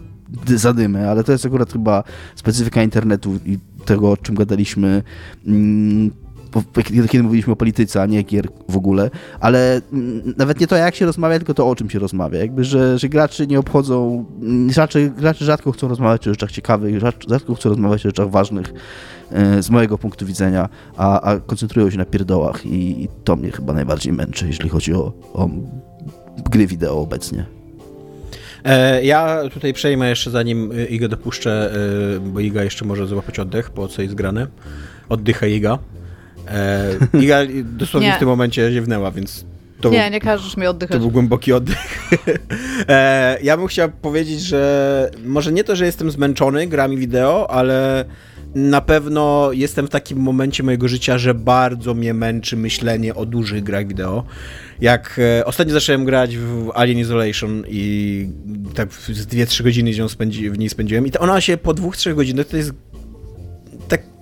zadymy, 0.55 1.09
ale 1.09 1.23
to 1.23 1.31
jest 1.31 1.45
akurat 1.45 1.73
chyba 1.73 2.03
specyfika 2.35 2.83
internetu 2.83 3.39
i 3.45 3.57
tego, 3.85 4.11
o 4.11 4.17
czym 4.17 4.35
gadaliśmy 4.35 5.03
mm, 5.47 6.11
kiedy 7.09 7.23
mówiliśmy 7.23 7.53
o 7.53 7.55
polityce, 7.55 8.01
a 8.01 8.05
nie 8.05 8.23
gier 8.23 8.47
w 8.69 8.77
ogóle, 8.77 9.09
ale 9.39 9.81
nawet 10.37 10.59
nie 10.59 10.67
to, 10.67 10.75
jak 10.75 10.95
się 10.95 11.05
rozmawia, 11.05 11.37
tylko 11.37 11.53
to, 11.53 11.69
o 11.69 11.75
czym 11.75 11.89
się 11.89 11.99
rozmawia. 11.99 12.39
Jakby, 12.39 12.63
że, 12.63 12.99
że 12.99 13.09
graczy 13.09 13.47
nie 13.47 13.59
obchodzą, 13.59 14.25
raczej, 14.75 15.11
gracze 15.11 15.45
rzadko 15.45 15.71
chcą 15.71 15.87
rozmawiać 15.87 16.27
o 16.27 16.31
rzeczach 16.31 16.51
ciekawych, 16.51 16.99
rzadko 17.27 17.55
chcą 17.55 17.69
rozmawiać 17.69 18.05
o 18.05 18.09
rzeczach 18.09 18.29
ważnych 18.29 18.73
e, 19.31 19.63
z 19.63 19.69
mojego 19.69 19.97
punktu 19.97 20.25
widzenia, 20.25 20.69
a, 20.97 21.21
a 21.21 21.39
koncentrują 21.39 21.89
się 21.89 21.97
na 21.97 22.05
pierdołach 22.05 22.65
i, 22.65 23.03
i, 23.03 23.07
to 23.23 23.35
mnie 23.35 23.51
chyba 23.51 23.73
najbardziej 23.73 24.13
męczy, 24.13 24.47
jeśli 24.47 24.69
chodzi 24.69 24.93
o, 24.93 25.13
o 25.33 25.49
gry 26.49 26.67
wideo 26.67 27.01
obecnie. 27.01 27.45
E, 28.63 29.03
ja 29.03 29.49
tutaj 29.53 29.73
przejmę 29.73 30.09
jeszcze 30.09 30.31
zanim 30.31 30.71
Iga 30.89 31.07
dopuszczę, 31.07 31.73
e, 32.15 32.19
bo 32.19 32.39
Iga 32.39 32.63
jeszcze 32.63 32.85
może 32.85 33.07
złapać 33.07 33.39
oddech, 33.39 33.69
po 33.69 33.87
co 33.87 34.01
jest 34.01 34.15
grane. 34.15 34.47
Oddycha 35.09 35.47
Iga. 35.47 35.79
E, 36.47 36.89
Iga 37.21 37.39
dosłownie 37.63 38.09
nie. 38.09 38.15
w 38.15 38.19
tym 38.19 38.27
momencie 38.27 38.71
ziewnęła, 38.71 39.11
więc 39.11 39.45
to 39.81 39.89
nie, 39.89 40.09
nie 40.09 40.19
każesz 40.19 40.57
mi 40.57 40.67
oddychać. 40.67 40.93
To 40.93 40.99
był 40.99 41.11
głęboki 41.11 41.53
oddech. 41.53 42.09
e, 42.89 43.37
ja 43.43 43.57
bym 43.57 43.67
chciał 43.67 43.89
powiedzieć, 44.01 44.41
że 44.41 45.11
może 45.25 45.51
nie 45.51 45.63
to, 45.63 45.75
że 45.75 45.85
jestem 45.85 46.11
zmęczony 46.11 46.67
grami 46.67 46.97
wideo, 46.97 47.51
ale 47.51 48.05
na 48.55 48.81
pewno 48.81 49.49
jestem 49.51 49.87
w 49.87 49.89
takim 49.89 50.17
momencie 50.17 50.63
mojego 50.63 50.87
życia, 50.87 51.17
że 51.17 51.33
bardzo 51.33 51.93
mnie 51.93 52.13
męczy 52.13 52.57
myślenie 52.57 53.15
o 53.15 53.25
dużych 53.25 53.63
grach 53.63 53.87
wideo. 53.87 54.23
Jak 54.81 55.19
e, 55.39 55.45
ostatnio 55.45 55.73
zacząłem 55.73 56.05
grać 56.05 56.37
w 56.37 56.71
Alien 56.73 56.99
Isolation 56.99 57.63
i 57.67 58.27
tak 58.75 58.93
z 58.93 59.27
2-3 59.27 59.63
godziny 59.63 59.91
w 60.51 60.57
niej 60.57 60.69
spędziłem 60.69 61.07
i 61.07 61.11
to 61.11 61.19
ona 61.19 61.41
się 61.41 61.57
po 61.57 61.73
2-3 61.73 62.15
godzinach 62.15 62.47
to 62.47 62.57
jest 62.57 62.73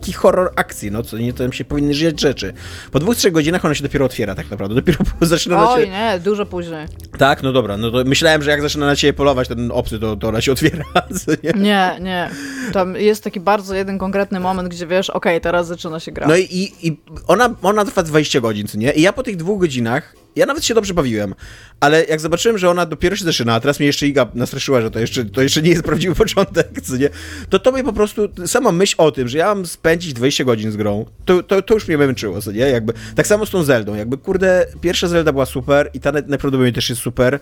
taki 0.01 0.13
horror 0.13 0.51
akcji, 0.55 0.91
no 0.91 1.03
co 1.03 1.17
nie, 1.17 1.33
tam 1.33 1.53
się 1.53 1.65
powinny 1.65 1.93
żyć 1.93 2.21
rzeczy. 2.21 2.53
Po 2.91 2.99
dwóch, 2.99 3.15
trzech 3.15 3.33
godzinach 3.33 3.65
ona 3.65 3.75
się 3.75 3.83
dopiero 3.83 4.05
otwiera 4.05 4.35
tak 4.35 4.51
naprawdę, 4.51 4.75
dopiero 4.75 4.99
zaczyna 5.21 5.57
Oj, 5.57 5.65
na 5.65 5.75
ciebie... 5.75 5.97
nie, 5.97 6.19
dużo 6.19 6.45
później. 6.45 6.87
Tak, 7.17 7.43
no 7.43 7.51
dobra, 7.51 7.77
no 7.77 7.91
to 7.91 8.03
myślałem, 8.05 8.41
że 8.43 8.51
jak 8.51 8.61
zaczyna 8.61 8.85
na 8.85 8.95
ciebie 8.95 9.13
polować 9.13 9.47
ten 9.47 9.71
obcy, 9.71 9.99
to, 9.99 10.15
to 10.15 10.27
ona 10.27 10.41
się 10.41 10.51
otwiera, 10.51 10.85
nie? 11.43 11.51
Nie, 11.61 11.97
nie. 12.01 12.29
Tam 12.73 12.95
jest 12.95 13.23
taki 13.23 13.39
bardzo 13.39 13.75
jeden 13.75 13.97
konkretny 13.97 14.39
moment, 14.39 14.69
gdzie 14.69 14.87
wiesz, 14.87 15.09
okej, 15.09 15.33
okay, 15.33 15.41
teraz 15.41 15.67
zaczyna 15.67 15.99
się 15.99 16.11
grać. 16.11 16.29
No 16.29 16.37
i, 16.37 16.71
i 16.81 16.97
ona, 17.27 17.55
ona 17.61 17.85
trwa 17.85 18.03
20 18.03 18.39
godzin, 18.39 18.67
co 18.67 18.77
nie? 18.77 18.91
I 18.91 19.01
ja 19.01 19.13
po 19.13 19.23
tych 19.23 19.35
dwóch 19.35 19.59
godzinach 19.59 20.15
ja 20.35 20.45
nawet 20.45 20.65
się 20.65 20.73
dobrze 20.73 20.93
bawiłem, 20.93 21.35
ale 21.79 22.05
jak 22.05 22.19
zobaczyłem, 22.19 22.57
że 22.57 22.69
ona 22.69 22.85
dopiero 22.85 23.15
się 23.15 23.25
zaczyna, 23.25 23.53
a 23.53 23.59
teraz 23.59 23.79
mnie 23.79 23.87
jeszcze 23.87 24.07
Iga 24.07 24.27
nastraszyła, 24.33 24.81
że 24.81 24.91
to 24.91 24.99
jeszcze, 24.99 25.25
to 25.25 25.41
jeszcze 25.41 25.61
nie 25.61 25.69
jest 25.69 25.83
prawdziwy 25.83 26.15
początek, 26.25 26.81
co 26.83 26.97
nie? 26.97 27.09
To 27.49 27.59
to 27.59 27.71
mnie 27.71 27.83
po 27.83 27.93
prostu, 27.93 28.29
sama 28.45 28.71
myśl 28.71 28.95
o 28.97 29.11
tym, 29.11 29.27
że 29.27 29.37
ja 29.37 29.45
mam 29.45 29.65
spędzić 29.65 30.13
20 30.13 30.43
godzin 30.43 30.71
z 30.71 30.75
grą, 30.75 31.05
to, 31.25 31.43
to, 31.43 31.61
to 31.61 31.73
już 31.73 31.87
mnie 31.87 31.97
męczyło, 31.97 32.41
co 32.41 32.51
nie? 32.51 32.59
Jakby, 32.59 32.93
tak 33.15 33.27
samo 33.27 33.45
z 33.45 33.49
tą 33.49 33.63
Zeldą, 33.63 33.95
jakby, 33.95 34.17
kurde, 34.17 34.65
pierwsza 34.81 35.07
Zelda 35.07 35.31
była 35.31 35.45
super 35.45 35.89
i 35.93 35.99
ta 35.99 36.11
najprawdopodobniej 36.11 36.73
też 36.73 36.89
jest 36.89 37.01
super 37.01 37.39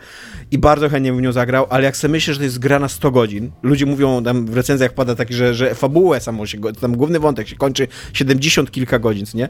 i 0.52 0.58
bardzo 0.58 0.90
chętnie 0.90 1.14
w 1.14 1.22
nią 1.22 1.32
zagrał, 1.32 1.68
ale 1.70 1.84
jak 1.84 1.98
sobie 1.98 2.12
myślę, 2.12 2.34
że 2.34 2.38
to 2.38 2.44
jest 2.44 2.60
gra 2.60 2.80
na 2.80 2.88
100 2.88 3.12
godzin, 3.12 3.52
ludzie 3.64 3.86
mówią, 3.86 4.24
tam 4.24 4.46
w 4.46 4.56
recenzjach 4.56 4.94
pada 4.94 5.16
taki, 5.16 5.34
że, 5.34 5.54
że 5.54 5.76
fabułę 5.76 6.22
samą 6.22 6.46
się, 6.46 6.58
tam 6.82 6.98
główny 6.98 7.20
wątek 7.20 7.48
się 7.48 7.56
kończy 7.56 7.88
70 8.14 8.72
kilka 8.72 9.00
godzin, 9.00 9.26
co 9.26 9.38
nie? 9.38 9.50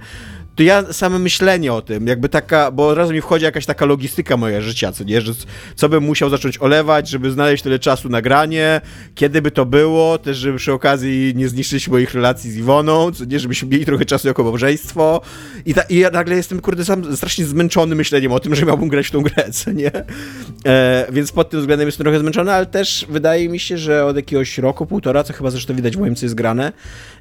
To 0.56 0.64
ja 0.64 0.94
same 0.94 1.20
myślenie 1.20 1.74
o 1.74 1.82
tym, 1.82 2.08
jakby 2.08 2.30
taka, 2.30 2.72
bo 2.72 2.96
razu 2.96 3.14
mi 3.14 3.22
wchodzi 3.30 3.46
jakaś 3.46 3.66
taka 3.66 3.86
logistyka 3.86 4.38
moja 4.38 4.62
życia, 4.62 4.92
co 4.92 5.04
nie, 5.04 5.22
że 5.22 5.34
co 5.76 5.90
bym 5.90 6.04
musiał 6.04 6.30
zacząć 6.30 6.58
olewać, 6.58 7.10
żeby 7.10 7.32
znaleźć 7.32 7.64
tyle 7.64 7.80
czasu 7.80 8.10
na 8.10 8.22
granie, 8.22 8.82
kiedy 9.16 9.42
by 9.42 9.52
to 9.52 9.66
było, 9.66 10.18
też 10.18 10.38
żeby 10.38 10.58
przy 10.58 10.74
okazji 10.74 11.34
nie 11.36 11.50
zniszczyć 11.50 11.88
moich 11.88 12.14
relacji 12.14 12.52
z 12.52 12.58
Iwoną, 12.58 13.12
co 13.12 13.26
nie, 13.26 13.40
żebyśmy 13.40 13.70
mieli 13.70 13.86
trochę 13.86 14.06
czasu 14.06 14.28
jako 14.28 14.44
małżeństwo 14.44 15.22
i, 15.66 15.74
ta, 15.74 15.82
i 15.82 15.98
ja 15.98 16.10
nagle 16.10 16.36
jestem, 16.36 16.62
kurde, 16.62 16.86
sam 16.86 17.16
strasznie 17.16 17.46
zmęczony 17.46 17.96
myśleniem 17.96 18.32
o 18.32 18.40
tym, 18.40 18.56
że 18.56 18.66
miałbym 18.66 18.90
grać 18.90 19.08
w 19.08 19.12
tą 19.12 19.22
grę, 19.22 19.52
co 19.52 19.72
nie? 19.72 19.92
E, 20.66 21.08
więc 21.12 21.32
pod 21.32 21.50
tym 21.50 21.60
względem 21.60 21.88
jestem 21.88 22.04
trochę 22.04 22.20
zmęczony, 22.20 22.54
ale 22.54 22.66
też 22.66 23.06
wydaje 23.10 23.50
mi 23.50 23.60
się, 23.60 23.78
że 23.78 24.06
od 24.06 24.16
jakiegoś 24.16 24.58
roku, 24.58 24.86
półtora, 24.86 25.24
co 25.24 25.34
chyba 25.34 25.52
zresztą 25.52 25.76
widać 25.76 25.98
w 25.98 26.00
moim, 26.00 26.16
co 26.16 26.26
jest 26.26 26.36
grane, 26.36 26.72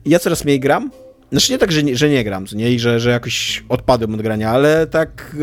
ja 0.06 0.18
coraz 0.18 0.44
mniej 0.44 0.60
gram, 0.60 0.90
znaczy 1.32 1.52
nie 1.52 1.58
tak, 1.58 1.72
że 1.72 1.82
nie, 1.82 1.96
że 1.96 2.08
nie 2.08 2.24
gram, 2.24 2.44
nie? 2.52 2.72
I 2.72 2.78
że, 2.78 3.00
że 3.00 3.10
jakoś 3.10 3.64
odpadłem 3.68 4.14
od 4.14 4.22
grania, 4.22 4.50
ale 4.50 4.86
tak 4.86 5.36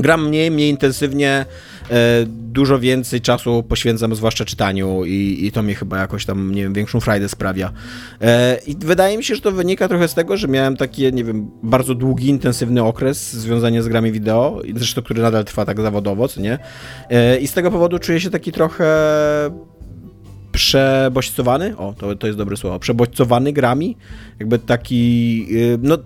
gram 0.00 0.28
mniej, 0.28 0.50
mniej 0.50 0.70
intensywnie, 0.70 1.46
e, 1.90 2.24
dużo 2.26 2.78
więcej 2.78 3.20
czasu 3.20 3.62
poświęcam 3.62 4.14
zwłaszcza 4.14 4.44
czytaniu 4.44 5.04
i, 5.04 5.38
i 5.46 5.52
to 5.52 5.62
mi 5.62 5.74
chyba 5.74 5.98
jakoś 5.98 6.24
tam, 6.24 6.54
nie 6.54 6.62
wiem, 6.62 6.72
większą 6.72 7.00
frajdę 7.00 7.28
sprawia. 7.28 7.72
E, 8.20 8.58
I 8.66 8.76
wydaje 8.78 9.18
mi 9.18 9.24
się, 9.24 9.34
że 9.34 9.40
to 9.40 9.52
wynika 9.52 9.88
trochę 9.88 10.08
z 10.08 10.14
tego, 10.14 10.36
że 10.36 10.48
miałem 10.48 10.76
taki, 10.76 11.12
nie 11.12 11.24
wiem, 11.24 11.50
bardzo 11.62 11.94
długi, 11.94 12.28
intensywny 12.28 12.82
okres 12.82 13.32
związany 13.32 13.82
z 13.82 13.88
grami 13.88 14.12
wideo, 14.12 14.62
zresztą 14.76 15.02
który 15.02 15.22
nadal 15.22 15.44
trwa 15.44 15.64
tak 15.64 15.80
zawodowo, 15.80 16.28
co 16.28 16.40
nie? 16.40 16.58
E, 17.10 17.38
I 17.38 17.46
z 17.46 17.52
tego 17.52 17.70
powodu 17.70 17.98
czuję 17.98 18.20
się 18.20 18.30
taki 18.30 18.52
trochę 18.52 18.86
przebodźcowany, 20.52 21.76
o, 21.76 21.94
to, 21.98 22.16
to 22.16 22.26
jest 22.26 22.38
dobre 22.38 22.56
słowo, 22.56 22.78
przebodźcowany 22.78 23.52
grami, 23.52 23.96
jakby 24.38 24.58
taki, 24.58 25.46
y, 25.50 25.78
no 25.82 25.98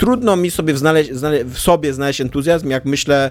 trudno 0.00 0.36
mi 0.36 0.50
sobie 0.50 0.76
znaleźć, 0.76 1.10
w 1.44 1.58
sobie 1.58 1.94
znaleźć 1.94 2.20
entuzjazm, 2.20 2.68
jak 2.70 2.84
myślę, 2.84 3.30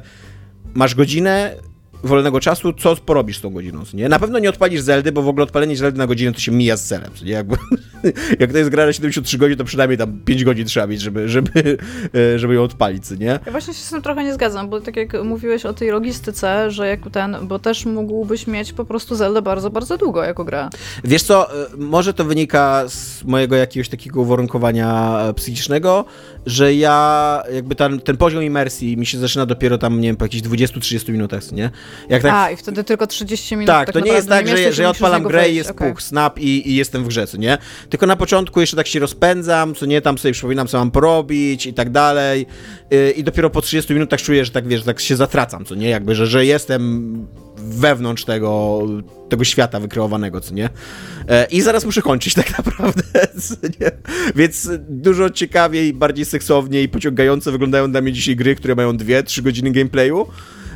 masz 0.74 0.96
godzinę, 0.96 1.56
wolnego 2.04 2.40
czasu, 2.40 2.74
co 2.74 2.96
porobisz 2.96 3.38
z 3.38 3.42
tą 3.42 3.50
godziną, 3.50 3.84
nie? 3.94 4.10
Na 4.10 4.20
pewno 4.20 4.40
nie 4.40 4.50
odpalisz 4.50 4.82
Zeldy, 4.82 5.12
bo 5.12 5.22
w 5.22 5.28
ogóle 5.28 5.44
odpalenie 5.44 5.78
Zeldy 5.78 5.98
na 5.98 6.08
godzinę 6.08 6.34
to 6.34 6.40
się 6.40 6.52
mija 6.52 6.78
z 6.78 6.84
celem, 6.84 7.12
nie? 7.24 7.32
Jakby, 7.32 7.56
jak 8.40 8.52
to 8.52 8.58
jest 8.58 8.70
gra 8.70 8.86
na 8.86 8.94
73 8.94 9.38
godzin, 9.38 9.58
to 9.58 9.64
przynajmniej 9.64 9.98
tam 9.98 10.20
5 10.26 10.44
godzin 10.44 10.66
trzeba 10.66 10.88
mieć, 10.88 11.02
żeby, 11.02 11.30
żeby, 11.30 11.78
e, 12.16 12.40
żeby 12.40 12.54
ją 12.54 12.64
odpalić, 12.64 13.04
nie? 13.20 13.40
Ja 13.46 13.52
właśnie 13.52 13.74
się 13.74 13.80
z 13.80 13.90
tym 13.90 14.02
trochę 14.02 14.24
nie 14.24 14.34
zgadzam, 14.34 14.70
bo 14.70 14.82
tak 14.82 14.96
jak 14.96 15.24
mówiłeś 15.24 15.66
o 15.66 15.74
tej 15.74 15.90
logistyce, 15.90 16.72
że 16.72 16.88
jak 16.88 17.00
ten, 17.12 17.38
bo 17.42 17.60
też 17.60 17.86
mógłbyś 17.86 18.48
mieć 18.48 18.74
po 18.74 18.86
prostu 18.86 19.16
Zeldę 19.16 19.42
bardzo, 19.42 19.70
bardzo 19.70 19.98
długo 19.98 20.24
jako 20.24 20.44
gra. 20.44 20.70
Wiesz 21.04 21.24
co, 21.24 21.64
e, 21.64 21.68
może 21.78 22.14
to 22.14 22.26
wynika 22.26 22.84
z 22.88 23.24
mojego 23.24 23.56
jakiegoś 23.56 23.90
takiego 23.90 24.22
uwarunkowania 24.22 25.20
psychicznego, 25.36 26.06
że 26.46 26.74
ja 26.74 27.44
jakby 27.54 27.76
ten, 27.76 28.00
ten 28.00 28.18
poziom 28.18 28.44
imersji 28.44 28.98
mi 28.98 29.06
się 29.06 29.18
zaczyna 29.18 29.46
dopiero 29.46 29.78
tam, 29.78 30.02
nie 30.02 30.08
wiem, 30.10 30.16
po 30.16 30.26
jakichś 30.26 30.44
20-30 30.44 31.12
minutach, 31.12 31.52
nie? 31.52 31.70
Jak 32.10 32.22
tak... 32.22 32.34
A, 32.34 32.52
i 32.52 32.56
wtedy 32.56 32.84
tylko 32.84 33.08
30 33.08 33.56
minut. 33.56 33.68
Tak, 33.68 33.86
tak 33.86 33.94
to 33.94 34.00
nie 34.00 34.12
jest 34.12 34.30
tak, 34.30 34.48
że, 34.48 34.74
że 34.74 34.84
ja 34.84 34.90
odpalam 34.90 35.24
grę 35.24 35.50
i 35.50 35.56
jest 35.56 35.70
okay. 35.72 35.90
puch, 35.90 36.02
snap 36.02 36.40
i, 36.40 36.70
i 36.70 36.76
jestem 36.76 37.04
w 37.04 37.08
grze, 37.08 37.28
co 37.28 37.38
nie? 37.38 37.58
Tylko 37.90 38.06
na 38.06 38.16
początku 38.16 38.62
jeszcze 38.62 38.78
tak 38.78 38.88
się 38.88 39.00
rozpędzam, 39.00 39.76
co 39.76 39.86
nie, 39.86 40.02
tam 40.02 40.18
sobie 40.18 40.32
przypominam, 40.32 40.68
co 40.68 40.78
mam 40.78 40.92
porobić 40.92 41.66
i 41.66 41.74
tak 41.74 41.90
dalej. 41.90 42.46
Y, 42.94 43.12
I 43.12 43.24
dopiero 43.24 43.50
po 43.50 43.62
30 43.62 43.94
minutach 43.94 44.22
czuję, 44.22 44.46
że 44.46 44.52
tak 44.52 44.68
wiesz, 44.68 44.84
tak 44.84 45.00
się 45.00 45.16
zatracam, 45.16 45.66
co 45.66 45.76
nie? 45.76 45.90
Jakby, 45.90 46.16
że, 46.16 46.28
że 46.28 46.46
jestem 46.46 47.28
wewnątrz 47.64 48.26
tego, 48.26 48.82
tego 49.30 49.44
świata 49.44 49.80
wykreowanego, 49.80 50.42
co 50.42 50.54
nie? 50.54 50.70
E, 51.28 51.46
I 51.46 51.62
zaraz 51.62 51.86
muszę 51.86 52.02
kończyć 52.02 52.34
tak 52.44 52.58
naprawdę? 52.58 53.04
Więc 54.36 54.70
dużo 54.90 55.30
ciekawiej, 55.30 55.94
bardziej 55.94 56.26
seksownie 56.26 56.84
i 56.84 56.90
pociągające 56.90 57.52
wyglądają 57.52 57.92
dla 57.92 58.02
mnie 58.02 58.14
dzisiaj 58.14 58.36
gry, 58.36 58.56
które 58.56 58.76
mają 58.76 58.94
2-3 58.94 59.42
godziny 59.42 59.72
gameplayu. 59.72 60.28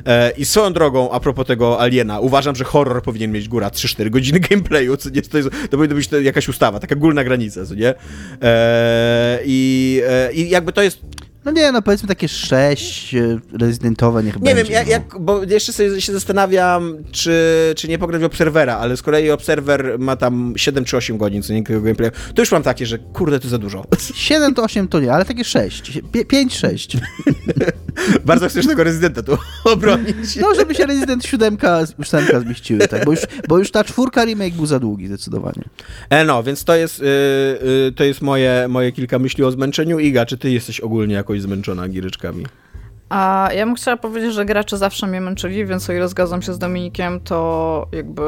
E, 0.05 0.31
I 0.31 0.45
swoją 0.45 0.73
drogą, 0.73 1.11
a 1.11 1.19
propos 1.19 1.47
tego 1.47 1.81
Aliena, 1.81 2.19
uważam, 2.19 2.55
że 2.55 2.63
horror 2.63 3.03
powinien 3.03 3.31
mieć 3.31 3.47
góra 3.49 3.69
3-4 3.69 4.09
godziny 4.09 4.39
gameplayu, 4.49 4.97
co 4.97 5.09
nie, 5.09 5.21
to, 5.21 5.37
jest, 5.37 5.49
to 5.69 5.77
powinna 5.77 5.95
być 5.95 6.09
jakaś 6.21 6.49
ustawa, 6.49 6.79
taka 6.79 6.95
górna 6.95 7.23
granica, 7.23 7.65
co 7.65 7.75
nie? 7.75 7.93
E, 8.41 9.39
i, 9.45 10.01
I 10.33 10.49
jakby 10.49 10.73
to 10.73 10.81
jest 10.81 10.99
no 11.45 11.51
nie, 11.51 11.71
no 11.71 11.81
powiedzmy 11.81 12.07
takie 12.07 12.27
sześć 12.27 13.15
e, 13.15 13.39
rezydentowe 13.53 14.23
niech 14.23 14.35
nie 14.35 14.41
będzie. 14.41 14.63
Nie 14.63 14.63
wiem, 14.63 14.73
jak, 14.73 14.85
no. 14.85 14.91
jak, 14.91 15.19
bo 15.19 15.43
jeszcze 15.43 15.73
sobie 15.73 16.01
się 16.01 16.13
zastanawiam, 16.13 16.97
czy, 17.11 17.73
czy 17.77 17.87
nie 17.87 17.97
pograć 17.97 18.21
w 18.21 18.25
Obserwera, 18.25 18.77
ale 18.77 18.97
z 18.97 19.01
kolei 19.01 19.31
Obserwer 19.31 19.99
ma 19.99 20.15
tam 20.15 20.53
7 20.57 20.85
czy 20.85 20.97
8 20.97 21.17
godzin 21.17 21.43
co 21.43 21.53
niekiego 21.53 21.81
gameplayu. 21.81 22.11
To 22.35 22.41
już 22.41 22.51
mam 22.51 22.63
takie, 22.63 22.85
że 22.85 22.99
kurde, 22.99 23.39
to 23.39 23.47
za 23.47 23.57
dużo. 23.57 23.85
7 24.15 24.53
to 24.53 24.63
8 24.63 24.87
to 24.87 24.99
nie, 24.99 25.13
ale 25.13 25.25
takie 25.25 25.43
6. 25.43 25.91
5-6. 26.13 26.97
Bardzo 28.25 28.49
chcesz 28.49 28.67
tego 28.67 28.83
rezydenta 28.83 29.23
tu 29.23 29.37
obronić. 29.73 30.35
No, 30.41 30.55
żeby 30.55 30.75
się 30.75 30.85
rezydent 30.85 31.25
siódemka, 31.25 31.83
ósemka 31.99 32.39
zmieściły, 32.39 32.87
tak, 32.87 33.05
bo 33.05 33.11
już, 33.11 33.19
bo 33.47 33.57
już 33.57 33.71
ta 33.71 33.83
czwórka 33.83 34.25
remake 34.25 34.53
był 34.53 34.65
za 34.65 34.79
długi 34.79 35.07
zdecydowanie. 35.07 35.63
E, 36.09 36.25
no, 36.25 36.43
więc 36.43 36.63
to 36.63 36.75
jest, 36.75 36.99
yy, 36.99 37.07
yy, 37.85 37.91
to 37.91 38.03
jest 38.03 38.21
moje, 38.21 38.65
moje 38.69 38.91
kilka 38.91 39.19
myśli 39.19 39.43
o 39.43 39.51
zmęczeniu. 39.51 39.99
Iga, 39.99 40.25
czy 40.25 40.37
ty 40.37 40.51
jesteś 40.51 40.79
ogólnie 40.79 41.19
jakoś 41.33 41.41
zmęczona 41.41 41.87
giereczkami? 41.87 42.45
A 43.09 43.49
ja 43.55 43.65
bym 43.65 43.75
chciała 43.75 43.97
powiedzieć, 43.97 44.33
że 44.33 44.45
gracze 44.45 44.77
zawsze 44.77 45.07
mnie 45.07 45.21
męczyli, 45.21 45.65
więc 45.65 45.89
o 45.89 45.93
ile 45.93 46.07
zgadzam 46.07 46.41
się 46.41 46.53
z 46.53 46.59
Dominikiem, 46.59 47.19
to 47.19 47.87
jakby 47.91 48.23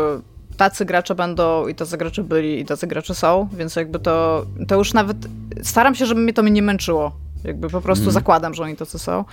tacy 0.58 0.86
gracze 0.86 1.16
będą 1.16 1.68
i 1.68 1.76
tacy 1.76 1.98
gracze 1.98 2.24
byli 2.24 2.60
i 2.60 2.66
tacy 2.66 2.88
gracze 2.88 3.16
są, 3.16 3.50
więc 3.54 3.76
jakby 3.76 4.00
to, 4.00 4.46
to 4.68 4.76
już 4.76 4.94
nawet 4.94 5.18
staram 5.64 5.96
się, 5.96 6.06
żeby 6.06 6.22
mnie 6.22 6.34
to 6.34 6.44
mnie 6.44 6.52
nie 6.52 6.62
męczyło. 6.62 7.12
Jakby 7.44 7.70
po 7.70 7.82
prostu 7.82 8.04
mm. 8.04 8.14
zakładam, 8.14 8.54
że 8.54 8.64
oni 8.64 8.76
tacy 8.76 9.00
są. 9.00 9.26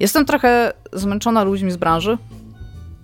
Jestem 0.00 0.24
trochę 0.24 0.72
zmęczona 0.92 1.44
ludźmi 1.44 1.70
z 1.70 1.76
branży. 1.76 2.18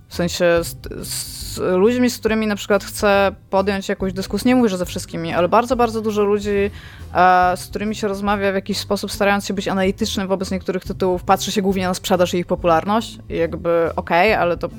W 0.07 0.15
sensie 0.15 0.45
z, 0.63 0.75
z 1.07 1.57
ludźmi, 1.57 2.09
z 2.09 2.17
którymi 2.17 2.47
na 2.47 2.55
przykład 2.55 2.83
chcę 2.83 3.35
podjąć 3.49 3.89
jakąś 3.89 4.13
dyskusję. 4.13 4.49
Nie 4.49 4.55
mówię, 4.55 4.69
że 4.69 4.77
ze 4.77 4.85
wszystkimi, 4.85 5.33
ale 5.33 5.49
bardzo, 5.49 5.75
bardzo 5.75 6.01
dużo 6.01 6.23
ludzi, 6.23 6.71
e, 7.13 7.57
z 7.57 7.67
którymi 7.67 7.95
się 7.95 8.07
rozmawia 8.07 8.51
w 8.51 8.55
jakiś 8.55 8.77
sposób, 8.77 9.11
starając 9.11 9.45
się 9.45 9.53
być 9.53 9.67
analitycznym 9.67 10.27
wobec 10.27 10.51
niektórych 10.51 10.83
tytułów, 10.83 11.23
patrzy 11.23 11.51
się 11.51 11.61
głównie 11.61 11.87
na 11.87 11.93
sprzedaż 11.93 12.33
i 12.33 12.37
ich 12.37 12.45
popularność. 12.45 13.19
I 13.29 13.37
jakby 13.37 13.89
okej, 13.95 14.31
okay, 14.31 14.39
ale 14.39 14.57
to, 14.57 14.69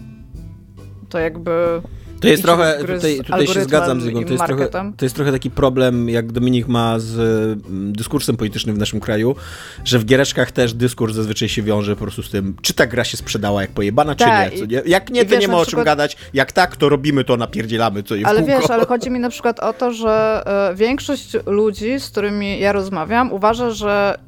to 1.09 1.19
jakby 1.19 1.83
to 2.21 2.29
jest 2.29 2.43
trochę, 2.43 2.79
tutaj, 2.81 3.19
tutaj 3.19 3.47
się 3.47 3.65
zgadzam 3.65 4.01
z 4.01 4.07
Igą, 4.07 4.25
to 4.25 4.33
jest, 4.33 4.45
trochę, 4.45 4.69
to 4.97 5.05
jest 5.05 5.15
trochę 5.15 5.33
taki 5.33 5.51
problem, 5.51 6.09
jak 6.09 6.33
Dominik 6.33 6.69
ma 6.69 6.99
z 6.99 7.15
mm, 7.19 7.93
dyskursem 7.93 8.37
politycznym 8.37 8.77
w 8.77 8.79
naszym 8.79 9.01
kraju, 9.01 9.37
że 9.85 9.99
w 9.99 10.05
giereczkach 10.05 10.53
też 10.53 10.75
dyskurs 10.75 11.15
zazwyczaj 11.15 11.49
się 11.49 11.63
wiąże 11.63 11.97
po 11.97 12.03
prostu 12.03 12.23
z 12.23 12.31
tym, 12.31 12.57
czy 12.63 12.75
ta 12.75 12.87
gra 12.87 13.05
się 13.05 13.17
sprzedała 13.17 13.63
jak 13.63 13.71
pojebana, 13.71 14.15
czy 14.15 14.25
tak, 14.25 14.55
nie, 14.55 14.67
nie. 14.67 14.83
Jak 14.87 15.11
nie, 15.11 15.25
to 15.25 15.31
wiesz, 15.31 15.41
nie 15.41 15.49
ma 15.49 15.59
o 15.59 15.67
czym 15.67 15.85
gadać, 15.85 16.17
jak 16.35 16.53
tak, 16.53 16.77
to 16.77 16.89
robimy 16.89 17.25
to, 17.25 17.37
napierdzielamy 17.37 18.03
co 18.03 18.15
Ale 18.25 18.43
wiesz, 18.43 18.71
ale 18.71 18.87
chodzi 18.93 19.11
mi 19.11 19.21
na 19.21 19.31
przykład 19.31 19.61
o 19.61 19.73
to, 19.73 19.93
że 19.93 20.45
y, 20.73 20.77
większość 20.77 21.37
ludzi, 21.47 22.01
z 22.01 22.11
którymi 22.11 22.61
ja 22.61 22.73
rozmawiam, 22.73 23.33
uważa, 23.33 23.71
że 23.71 24.19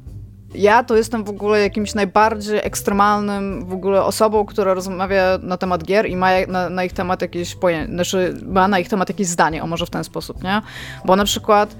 ja 0.55 0.83
to 0.83 0.95
jestem 0.95 1.23
w 1.23 1.29
ogóle 1.29 1.59
jakimś 1.59 1.95
najbardziej 1.95 2.59
ekstremalnym 2.63 3.65
w 3.65 3.73
ogóle 3.73 4.03
osobą, 4.03 4.45
która 4.45 4.73
rozmawia 4.73 5.39
na 5.41 5.57
temat 5.57 5.83
gier 5.83 6.09
i 6.09 6.15
ma 6.15 6.29
na, 6.47 6.69
na 6.69 6.83
ich 6.83 6.93
temat 6.93 7.21
jakieś 7.21 7.55
pojęcie, 7.55 7.93
znaczy 7.93 8.33
ma 8.45 8.67
na 8.67 8.79
ich 8.79 8.89
temat 8.89 9.09
jakieś 9.09 9.27
zdanie, 9.27 9.63
o 9.63 9.67
może 9.67 9.85
w 9.85 9.89
ten 9.89 10.03
sposób, 10.03 10.43
nie? 10.43 10.61
Bo 11.05 11.15
na 11.15 11.25
przykład 11.25 11.75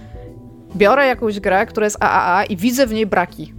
biorę 0.76 1.08
jakąś 1.08 1.40
grę, 1.40 1.66
która 1.66 1.86
jest 1.86 2.04
AAA 2.04 2.44
i 2.44 2.58
widzę 2.58 2.88
w 2.88 2.94
niej 2.94 3.06
braki. 3.06 3.54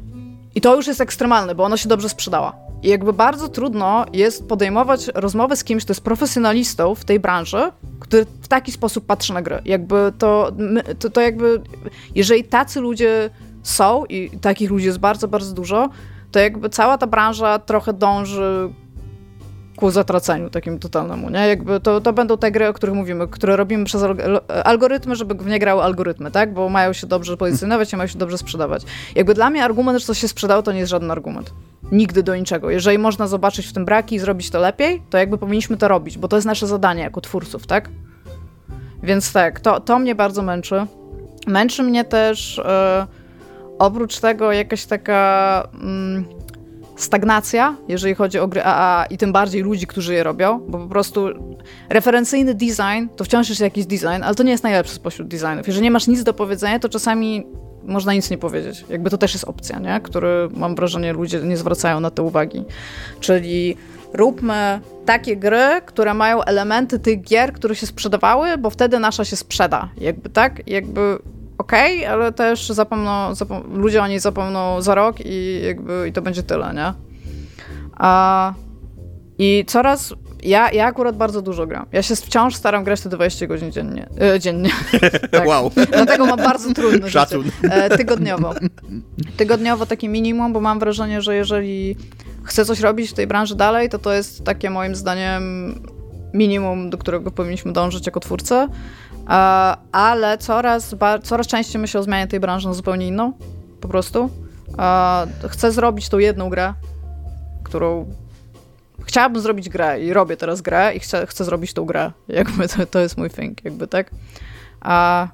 I 0.55 0.61
to 0.61 0.77
już 0.77 0.87
jest 0.87 1.01
ekstremalne, 1.01 1.55
bo 1.55 1.65
ona 1.65 1.77
się 1.77 1.89
dobrze 1.89 2.09
sprzedała. 2.09 2.57
I 2.83 2.89
jakby 2.89 3.13
bardzo 3.13 3.49
trudno 3.49 4.07
jest 4.13 4.49
podejmować 4.49 5.11
rozmowę 5.15 5.57
z 5.57 5.65
kimś, 5.65 5.85
kto 5.85 5.91
jest 5.91 6.05
profesjonalistą 6.05 6.95
w 6.95 7.05
tej 7.05 7.21
branży, 7.21 7.73
który 8.01 8.27
w 8.43 8.49
taki 8.49 8.73
sposób 8.73 9.07
patrzy 9.07 9.33
na 9.35 9.43
gry. 9.43 9.63
Jakby 9.65 10.13
to, 10.19 10.53
to, 10.99 11.11
to 11.11 11.21
jakby, 11.21 11.63
jeżeli 12.15 12.45
tacy 12.45 12.81
ludzie 12.81 13.31
są 13.63 14.05
i 14.05 14.31
takich 14.41 14.71
ludzi 14.71 14.87
jest 14.87 14.99
bardzo, 14.99 15.29
bardzo 15.29 15.55
dużo, 15.55 15.89
to 16.33 16.39
jakby 16.39 16.69
cała 16.69 16.99
ta 16.99 17.07
branża 17.07 17.59
trochę 17.59 17.93
dąży 17.93 18.71
ku 19.77 19.91
zatraceniu 19.91 20.51
takim 20.51 20.79
totalnemu, 20.79 21.31
nie? 21.31 21.49
Jakby 21.49 21.81
to, 21.81 22.01
to 22.01 22.13
będą 22.13 22.39
te 22.39 22.51
gry, 22.51 22.69
o 22.69 22.73
których 22.73 22.95
mówimy, 22.95 23.29
które 23.29 23.57
robimy 23.57 23.85
przez 23.85 24.05
algorytmy, 24.65 25.17
żeby 25.17 25.35
w 25.35 25.47
nie 25.47 25.59
grały 25.59 25.83
algorytmy, 25.83 26.31
tak? 26.31 26.55
Bo 26.55 26.69
mają 26.69 26.93
się 26.93 27.07
dobrze 27.07 27.37
pozycjonować 27.37 27.93
i 27.93 27.97
mają 27.97 28.07
się 28.07 28.19
dobrze 28.19 28.39
sprzedawać. 28.39 28.83
Jakby 29.15 29.35
dla 29.35 29.51
mnie 29.51 29.65
argument, 29.65 29.99
że 29.99 30.07
coś 30.07 30.19
się 30.19 30.29
sprzedało, 30.29 30.63
to 30.63 30.73
nie 30.73 30.79
jest 30.79 30.91
żaden 30.91 31.11
argument. 31.11 31.53
Nigdy 31.93 32.23
do 32.23 32.37
niczego. 32.37 32.71
Jeżeli 32.71 32.99
można 32.99 33.27
zobaczyć 33.27 33.67
w 33.67 33.73
tym 33.73 33.85
braki 33.85 34.15
i 34.15 34.19
zrobić 34.19 34.51
to 34.51 34.59
lepiej, 34.59 35.03
to 35.11 35.19
jakby 35.19 35.39
powinniśmy 35.39 35.77
to 35.77 35.89
robić, 35.89 36.19
bo 36.19 36.29
to 36.29 36.37
jest 36.37 36.47
nasze 36.47 36.67
zadanie 36.67 37.03
jako 37.03 37.21
twórców, 37.21 37.67
tak? 37.67 37.89
Więc 39.03 39.33
tak, 39.33 39.61
to, 39.61 39.81
to 39.81 39.99
mnie 39.99 40.15
bardzo 40.15 40.43
męczy. 40.43 40.87
Męczy 41.47 41.83
mnie 41.83 42.05
też... 42.05 42.61
Yy, 42.99 43.20
oprócz 43.81 44.21
tego 44.21 44.53
jakaś 44.53 44.87
taka 44.87 45.69
mm, 45.83 46.25
stagnacja, 46.97 47.77
jeżeli 47.89 48.15
chodzi 48.15 48.39
o 48.39 48.49
gry 48.49 48.63
AA 48.65 49.07
i 49.11 49.19
tym 49.19 49.33
bardziej 49.33 49.63
ludzi, 49.63 49.87
którzy 49.87 50.15
je 50.15 50.23
robią, 50.23 50.61
bo 50.69 50.79
po 50.79 50.87
prostu 50.87 51.29
referencyjny 51.89 52.55
design 52.55 53.09
to 53.17 53.25
wciąż 53.25 53.49
jest 53.49 53.61
jakiś 53.61 53.87
design, 53.87 54.23
ale 54.23 54.35
to 54.35 54.43
nie 54.43 54.51
jest 54.51 54.65
najlepszy 54.65 54.95
spośród 54.95 55.29
designów. 55.29 55.67
Jeżeli 55.67 55.85
nie 55.85 55.91
masz 55.91 56.07
nic 56.07 56.23
do 56.23 56.35
powiedzenia, 56.35 56.79
to 56.79 56.89
czasami 56.89 57.47
można 57.85 58.15
nic 58.15 58.31
nie 58.31 58.39
powiedzieć. 58.39 58.85
Jakby 58.89 59.11
to 59.11 59.19
też 59.19 59.33
jest 59.33 59.45
opcja, 59.45 59.79
nie? 59.79 60.01
który 60.01 60.49
mam 60.57 60.75
wrażenie 60.75 61.13
ludzie 61.13 61.41
nie 61.41 61.57
zwracają 61.57 62.01
na 62.01 62.11
to 62.11 62.25
uwagi. 62.25 62.65
Czyli 63.21 63.77
róbmy 64.13 64.81
takie 65.07 65.37
gry, 65.37 65.81
które 65.87 66.15
mają 66.15 66.43
elementy 66.43 66.99
tych 66.99 67.23
gier, 67.23 67.53
które 67.53 67.75
się 67.75 67.87
sprzedawały, 67.87 68.59
bo 68.59 68.71
wtedy 68.71 68.99
nasza 68.99 69.25
się 69.25 69.37
sprzeda. 69.37 69.89
Jakby 69.99 70.31
tak, 70.31 70.69
jakby 70.69 71.19
okej, 71.61 71.99
okay, 71.99 72.11
ale 72.11 72.33
też 72.33 72.69
zapomną, 72.69 73.35
zapom 73.35 73.63
ludzie 73.75 74.03
o 74.03 74.07
niej 74.07 74.21
zapomną 74.21 74.83
za 74.83 74.95
rok 74.95 75.17
i 75.25 75.61
jakby 75.67 76.09
i 76.09 76.13
to 76.13 76.23
będzie 76.23 76.43
tyle, 76.43 76.75
nie? 76.75 76.93
A, 77.95 78.55
I 79.39 79.65
coraz 79.67 80.15
ja, 80.43 80.71
ja 80.73 80.87
akurat 80.87 81.17
bardzo 81.17 81.43
dużo 81.43 81.67
gram. 81.67 81.87
Ja 81.93 82.03
się 82.03 82.17
wciąż 82.17 82.55
staram 82.55 82.85
grać 82.85 83.01
te 83.01 83.09
20 83.09 83.47
godzin 83.47 83.73
dziennie. 83.73 84.09
E, 84.21 84.41
dziennie. 84.41 84.71
tak. 85.31 85.47
Wow. 85.47 85.71
Dlatego 85.93 86.27
mam 86.27 86.39
bardzo 86.39 86.75
trudne 86.75 87.11
Szacun. 87.11 87.45
E, 87.63 87.97
tygodniowo. 87.97 88.55
Tygodniowo 89.37 89.87
takie 89.87 90.09
minimum, 90.09 90.53
bo 90.53 90.61
mam 90.61 90.79
wrażenie, 90.79 91.23
że 91.23 91.35
jeżeli 91.35 91.97
chcę 92.45 92.65
coś 92.65 92.81
robić 92.81 93.11
w 93.11 93.15
tej 93.15 93.27
branży 93.27 93.57
dalej, 93.57 93.89
to 93.89 93.99
to 93.99 94.13
jest 94.13 94.45
takie 94.45 94.71
moim 94.71 94.95
zdaniem 94.95 95.75
minimum, 96.35 96.91
do 96.91 96.99
którego 96.99 97.31
powinniśmy 97.31 97.73
dążyć 97.73 98.07
jako 98.07 98.21
twórcy. 98.21 98.67
E, 99.31 99.77
ale 99.93 100.39
coraz, 100.39 100.95
coraz 101.23 101.47
częściej 101.47 101.81
myślę 101.81 102.01
o 102.01 102.03
zmianie 102.03 102.27
tej 102.27 102.41
branży 102.41 102.69
na 102.69 102.75
zupełnie 102.75 103.07
inną, 103.07 103.33
po 103.81 103.89
prostu. 103.89 104.31
E, 104.79 105.27
chcę 105.49 105.73
zrobić 105.73 106.09
tą 106.09 106.19
jedną 106.19 106.49
grę, 106.49 106.75
którą 107.65 108.07
chciałabym 109.05 109.43
zrobić 109.43 109.69
grę 109.69 110.01
i 110.01 110.13
robię 110.13 110.37
teraz 110.37 110.61
grę 110.61 110.93
i 110.95 111.01
chcę, 111.01 111.27
chcę 111.27 111.45
zrobić 111.45 111.73
tą 111.73 111.85
grę. 111.85 112.13
Jakby 112.29 112.69
to, 112.69 112.87
to 112.87 112.99
jest 112.99 113.19
mój 113.19 113.31
thing, 113.31 113.65
jakby 113.65 113.87
tak. 113.87 114.11
A, 114.81 115.29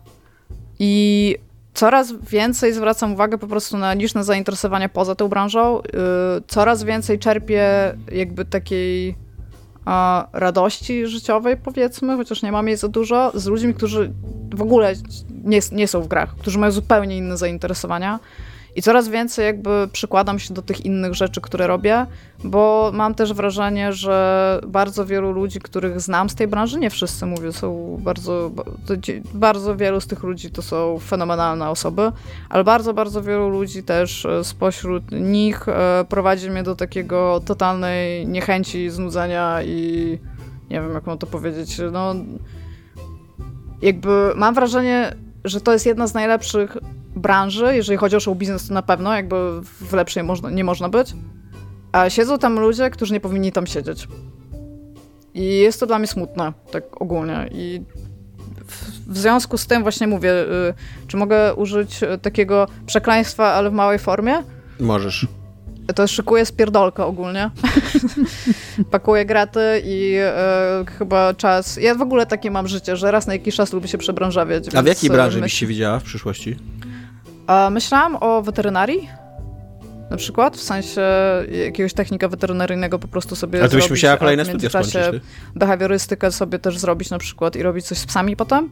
I 0.79 1.37
coraz 1.75 2.13
więcej 2.13 2.73
zwracam 2.73 3.13
uwagę 3.13 3.39
po 3.39 3.47
prostu 3.47 3.79
na 3.79 3.95
liczne 3.95 4.25
zainteresowania 4.25 4.89
poza 4.89 5.15
tą 5.15 5.29
branżą. 5.29 5.83
Coraz 6.49 6.85
więcej 6.85 7.19
czerpię 7.19 7.95
jakby 8.13 8.45
takiej 8.45 9.17
radości 10.33 11.07
życiowej, 11.07 11.57
powiedzmy, 11.57 12.17
chociaż 12.17 12.43
nie 12.43 12.53
mam 12.53 12.69
jej 12.69 12.77
za 12.77 12.89
dużo, 12.89 13.33
z 13.35 13.47
ludźmi, 13.47 13.75
którzy 13.75 14.13
w 14.55 14.63
ogóle 14.63 14.95
nie, 15.45 15.61
nie 15.73 15.89
są 15.89 16.03
w 16.03 16.09
grach, 16.09 16.37
którzy 16.37 16.59
mają 16.59 16.73
zupełnie 16.73 17.17
inne 17.17 17.37
zainteresowania. 17.37 18.19
I 18.77 18.83
coraz 18.83 19.09
więcej 19.09 19.47
jakby 19.47 19.89
przykładam 19.93 20.39
się 20.39 20.55
do 20.55 20.63
tych 20.63 20.85
innych 20.85 21.15
rzeczy, 21.15 21.41
które 21.41 21.67
robię, 21.67 22.07
bo 22.45 22.91
mam 22.95 23.15
też 23.15 23.33
wrażenie, 23.33 23.93
że 23.93 24.61
bardzo 24.67 25.07
wielu 25.07 25.33
ludzi, 25.33 25.61
których 25.61 26.01
znam 26.01 26.31
z 26.31 26.35
tej 26.35 26.49
branży, 26.49 26.79
nie 26.79 26.91
wszyscy 26.91 27.27
mówię, 27.27 27.53
są 27.53 27.99
bardzo, 28.01 28.51
bardzo 29.35 29.77
wielu 29.77 30.01
z 30.01 30.07
tych 30.07 30.23
ludzi 30.23 30.51
to 30.51 30.63
są 30.63 30.99
fenomenalne 30.99 31.71
osoby, 31.71 32.13
ale 32.49 32.65
bardzo, 32.65 32.95
bardzo 32.95 33.23
wielu 33.23 33.49
ludzi 33.49 33.83
też 33.83 34.27
e, 34.27 34.45
spośród 34.45 35.11
nich 35.13 35.69
e, 35.69 36.05
prowadzi 36.09 36.51
mnie 36.51 36.63
do 36.63 36.77
takiego 36.77 37.41
totalnej 37.47 38.27
niechęci, 38.27 38.91
znudzenia 38.91 39.63
i 39.63 40.19
nie 40.71 40.81
wiem, 40.81 40.93
jak 40.93 41.07
mam 41.07 41.19
to 41.19 41.27
powiedzieć, 41.27 41.81
no 41.93 42.15
jakby 43.83 44.33
mam 44.37 44.55
wrażenie, 44.55 45.17
że 45.45 45.61
to 45.61 45.73
jest 45.73 45.87
jedna 45.87 46.07
z 46.07 46.15
najlepszych 46.15 46.77
branży, 47.17 47.77
jeżeli 47.77 47.97
chodzi 47.97 48.17
o 48.17 48.21
show 48.21 48.37
biznes, 48.37 48.69
to 48.69 48.75
na 48.75 48.83
pewno, 48.83 49.15
jakby 49.15 49.37
w 49.63 49.93
lepszej 49.93 50.23
można, 50.23 50.51
nie 50.51 50.65
można 50.65 50.89
być. 50.89 51.15
A 51.93 52.11
siedzą 52.11 52.39
tam 52.39 52.59
ludzie, 52.59 52.91
którzy 52.91 53.13
nie 53.13 53.21
powinni 53.21 53.53
tam 53.53 53.67
siedzieć. 53.67 54.09
I 55.35 55.45
jest 55.45 55.81
to 55.81 55.87
dla 55.87 55.99
mnie 55.99 56.09
smutne, 56.09 56.53
tak 56.71 57.03
ogólnie. 57.03 57.49
I 57.53 57.83
w, 59.07 59.19
związku 59.19 59.59
z 59.59 59.67
tym 59.67 59.83
właśnie 59.83 60.07
mówię, 60.07 60.33
y, 60.33 61.07
czy 61.07 61.17
mogę 61.17 61.55
użyć 61.55 62.01
takiego 62.23 62.67
przekleństwa, 62.87 63.45
ale 63.47 63.71
w 63.71 63.73
małej 63.73 63.99
formie? 63.99 64.43
Możesz. 64.81 65.27
To 65.95 66.07
szykuję 66.07 66.47
spierdolkę 66.47 67.05
ogólnie. 67.05 67.51
Pakuję 68.91 69.25
graty 69.25 69.83
i 69.85 70.15
e, 70.19 70.85
chyba 70.99 71.35
czas. 71.35 71.77
Ja 71.77 71.95
w 71.95 72.03
ogóle 72.03 72.27
takie 72.27 72.51
mam 72.51 72.69
życie, 72.69 72.97
że 72.97 73.11
raz 73.11 73.27
na 73.27 73.33
jakiś 73.33 73.55
czas 73.55 73.73
lubię 73.73 73.89
się 73.89 73.99
przebranżawiać. 73.99 74.75
A 74.75 74.83
w 74.83 74.87
jakiej 74.87 75.11
branży 75.11 75.41
byś 75.41 75.53
się 75.53 75.67
widziała 75.67 75.99
w 75.99 76.03
przyszłości? 76.03 76.57
Myślałam 77.71 78.17
o 78.21 78.43
weterynarii. 78.43 79.09
Na 80.11 80.17
przykład, 80.17 80.57
w 80.57 80.63
sensie 80.63 81.03
jakiegoś 81.65 81.95
technika 81.95 82.29
weterynaryjnego 82.29 82.99
po 82.99 83.09
prostu 83.09 83.37
sobie 83.37 83.65
A 83.65 83.69
ty 83.69 83.77
byś 83.77 83.91
musiała 83.91 84.17
kolejne 84.17 84.45
studia 84.45 84.69
skończyć, 84.69 84.93
ty? 85.11 85.21
behawiorystykę 85.55 86.33
sobie 86.33 86.59
też 86.59 86.79
zrobić 86.79 87.11
na 87.11 87.19
przykład 87.19 87.57
i 87.57 87.63
robić 87.63 87.87
coś 87.87 87.99
z 87.99 88.07
psami 88.07 88.37
potem. 88.37 88.71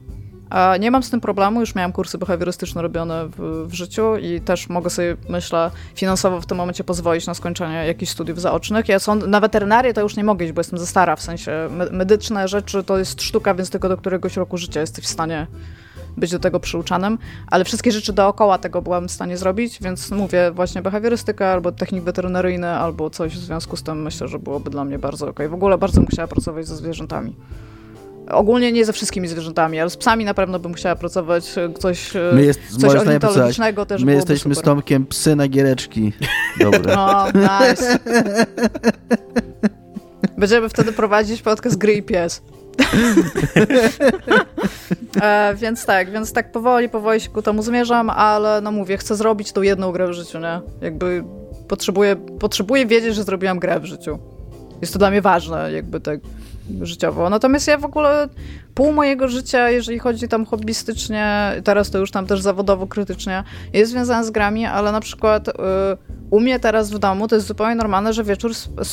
Nie 0.80 0.90
mam 0.90 1.02
z 1.02 1.10
tym 1.10 1.20
problemu, 1.20 1.60
już 1.60 1.74
miałam 1.74 1.92
kursy 1.92 2.18
behawiorystyczne 2.18 2.82
robione 2.82 3.28
w, 3.28 3.66
w, 3.68 3.74
życiu 3.74 4.16
i 4.16 4.40
też 4.40 4.68
mogę 4.68 4.90
sobie, 4.90 5.16
myślę, 5.28 5.70
finansowo 5.94 6.40
w 6.40 6.46
tym 6.46 6.56
momencie 6.56 6.84
pozwolić 6.84 7.26
na 7.26 7.34
skończenie 7.34 7.86
jakichś 7.86 8.12
studiów 8.12 8.40
zaocznych. 8.40 8.88
Ja 8.88 8.98
są, 8.98 9.14
na 9.14 9.40
weterynarię 9.40 9.94
to 9.94 10.00
już 10.00 10.16
nie 10.16 10.24
mogę 10.24 10.44
iść, 10.44 10.54
bo 10.54 10.60
jestem 10.60 10.78
za 10.78 10.86
stara, 10.86 11.16
w 11.16 11.22
sensie 11.22 11.68
medyczne 11.90 12.48
rzeczy 12.48 12.84
to 12.84 12.98
jest 12.98 13.22
sztuka, 13.22 13.54
więc 13.54 13.70
tylko 13.70 13.88
do 13.88 13.96
któregoś 13.96 14.36
roku 14.36 14.56
życia 14.56 14.80
jesteś 14.80 15.04
w 15.04 15.08
stanie 15.08 15.46
być 16.16 16.30
do 16.30 16.38
tego 16.38 16.60
przyuczanym, 16.60 17.18
ale 17.46 17.64
wszystkie 17.64 17.92
rzeczy 17.92 18.12
dookoła 18.12 18.58
tego 18.58 18.82
byłam 18.82 19.08
w 19.08 19.10
stanie 19.12 19.36
zrobić, 19.36 19.78
więc 19.82 20.10
mówię 20.10 20.50
właśnie 20.50 20.82
behawiorystyka 20.82 21.46
albo 21.46 21.72
technik 21.72 22.04
weterynaryjny 22.04 22.68
albo 22.68 23.10
coś 23.10 23.32
w 23.36 23.40
związku 23.40 23.76
z 23.76 23.82
tym 23.82 24.02
myślę, 24.02 24.28
że 24.28 24.38
byłoby 24.38 24.70
dla 24.70 24.84
mnie 24.84 24.98
bardzo 24.98 25.28
ok. 25.28 25.40
W 25.48 25.54
ogóle 25.54 25.78
bardzo 25.78 26.00
bym 26.00 26.06
chciała 26.06 26.28
pracować 26.28 26.66
ze 26.66 26.76
zwierzętami. 26.76 27.36
Ogólnie 28.30 28.72
nie 28.72 28.84
ze 28.84 28.92
wszystkimi 28.92 29.28
zwierzętami, 29.28 29.80
ale 29.80 29.90
z 29.90 29.96
psami 29.96 30.24
na 30.24 30.34
pewno 30.34 30.58
bym 30.58 30.74
chciała 30.74 30.96
pracować 30.96 31.54
coś, 31.78 32.12
My 32.32 32.44
jest, 32.44 32.80
coś 32.80 32.94
ornitologicznego 32.94 33.86
też 33.86 34.04
My 34.04 34.12
jesteśmy 34.12 34.54
super. 34.54 34.64
z 34.64 34.74
Tomkiem 34.74 35.06
psy 35.06 35.36
na 35.36 35.48
giereczki. 35.48 36.12
Dobre. 36.60 36.96
No, 36.96 37.26
nice. 37.34 37.98
Będziemy 40.38 40.68
wtedy 40.68 40.92
prowadzić 40.92 41.42
podcast 41.42 41.78
Gry 41.78 41.92
i 41.92 42.02
Pies. 42.02 42.42
E, 45.22 45.54
więc 45.56 45.86
tak, 45.86 46.10
więc 46.10 46.32
tak 46.32 46.52
powoli, 46.52 46.88
powoli 46.88 47.20
się 47.20 47.30
ku 47.30 47.42
temu 47.42 47.62
zmierzam, 47.62 48.10
ale 48.10 48.60
no 48.60 48.72
mówię, 48.72 48.96
chcę 48.96 49.16
zrobić 49.16 49.52
tą 49.52 49.62
jedną 49.62 49.92
grę 49.92 50.08
w 50.08 50.12
życiu, 50.12 50.38
nie? 50.38 50.60
Jakby 50.80 51.24
potrzebuję, 51.68 52.16
potrzebuję 52.16 52.86
wiedzieć, 52.86 53.14
że 53.14 53.24
zrobiłam 53.24 53.58
grę 53.58 53.80
w 53.80 53.84
życiu. 53.84 54.18
Jest 54.80 54.92
to 54.92 54.98
dla 54.98 55.10
mnie 55.10 55.22
ważne, 55.22 55.72
jakby 55.72 56.00
tak 56.00 56.20
życiowo. 56.82 57.30
Natomiast 57.30 57.68
ja 57.68 57.78
w 57.78 57.84
ogóle 57.84 58.28
pół 58.74 58.92
mojego 58.92 59.28
życia, 59.28 59.70
jeżeli 59.70 59.98
chodzi 59.98 60.28
tam 60.28 60.46
hobbystycznie, 60.46 61.52
teraz 61.64 61.90
to 61.90 61.98
już 61.98 62.10
tam 62.10 62.26
też 62.26 62.40
zawodowo 62.40 62.86
krytycznie, 62.86 63.44
jest 63.72 63.92
związane 63.92 64.24
z 64.24 64.30
grami, 64.30 64.66
ale 64.66 64.92
na 64.92 65.00
przykład 65.00 65.48
y, 65.48 65.52
u 66.30 66.40
mnie 66.40 66.60
teraz 66.60 66.90
w 66.90 66.98
domu 66.98 67.28
to 67.28 67.34
jest 67.34 67.46
zupełnie 67.46 67.74
normalne, 67.74 68.12
że 68.12 68.24
wieczór 68.24 68.52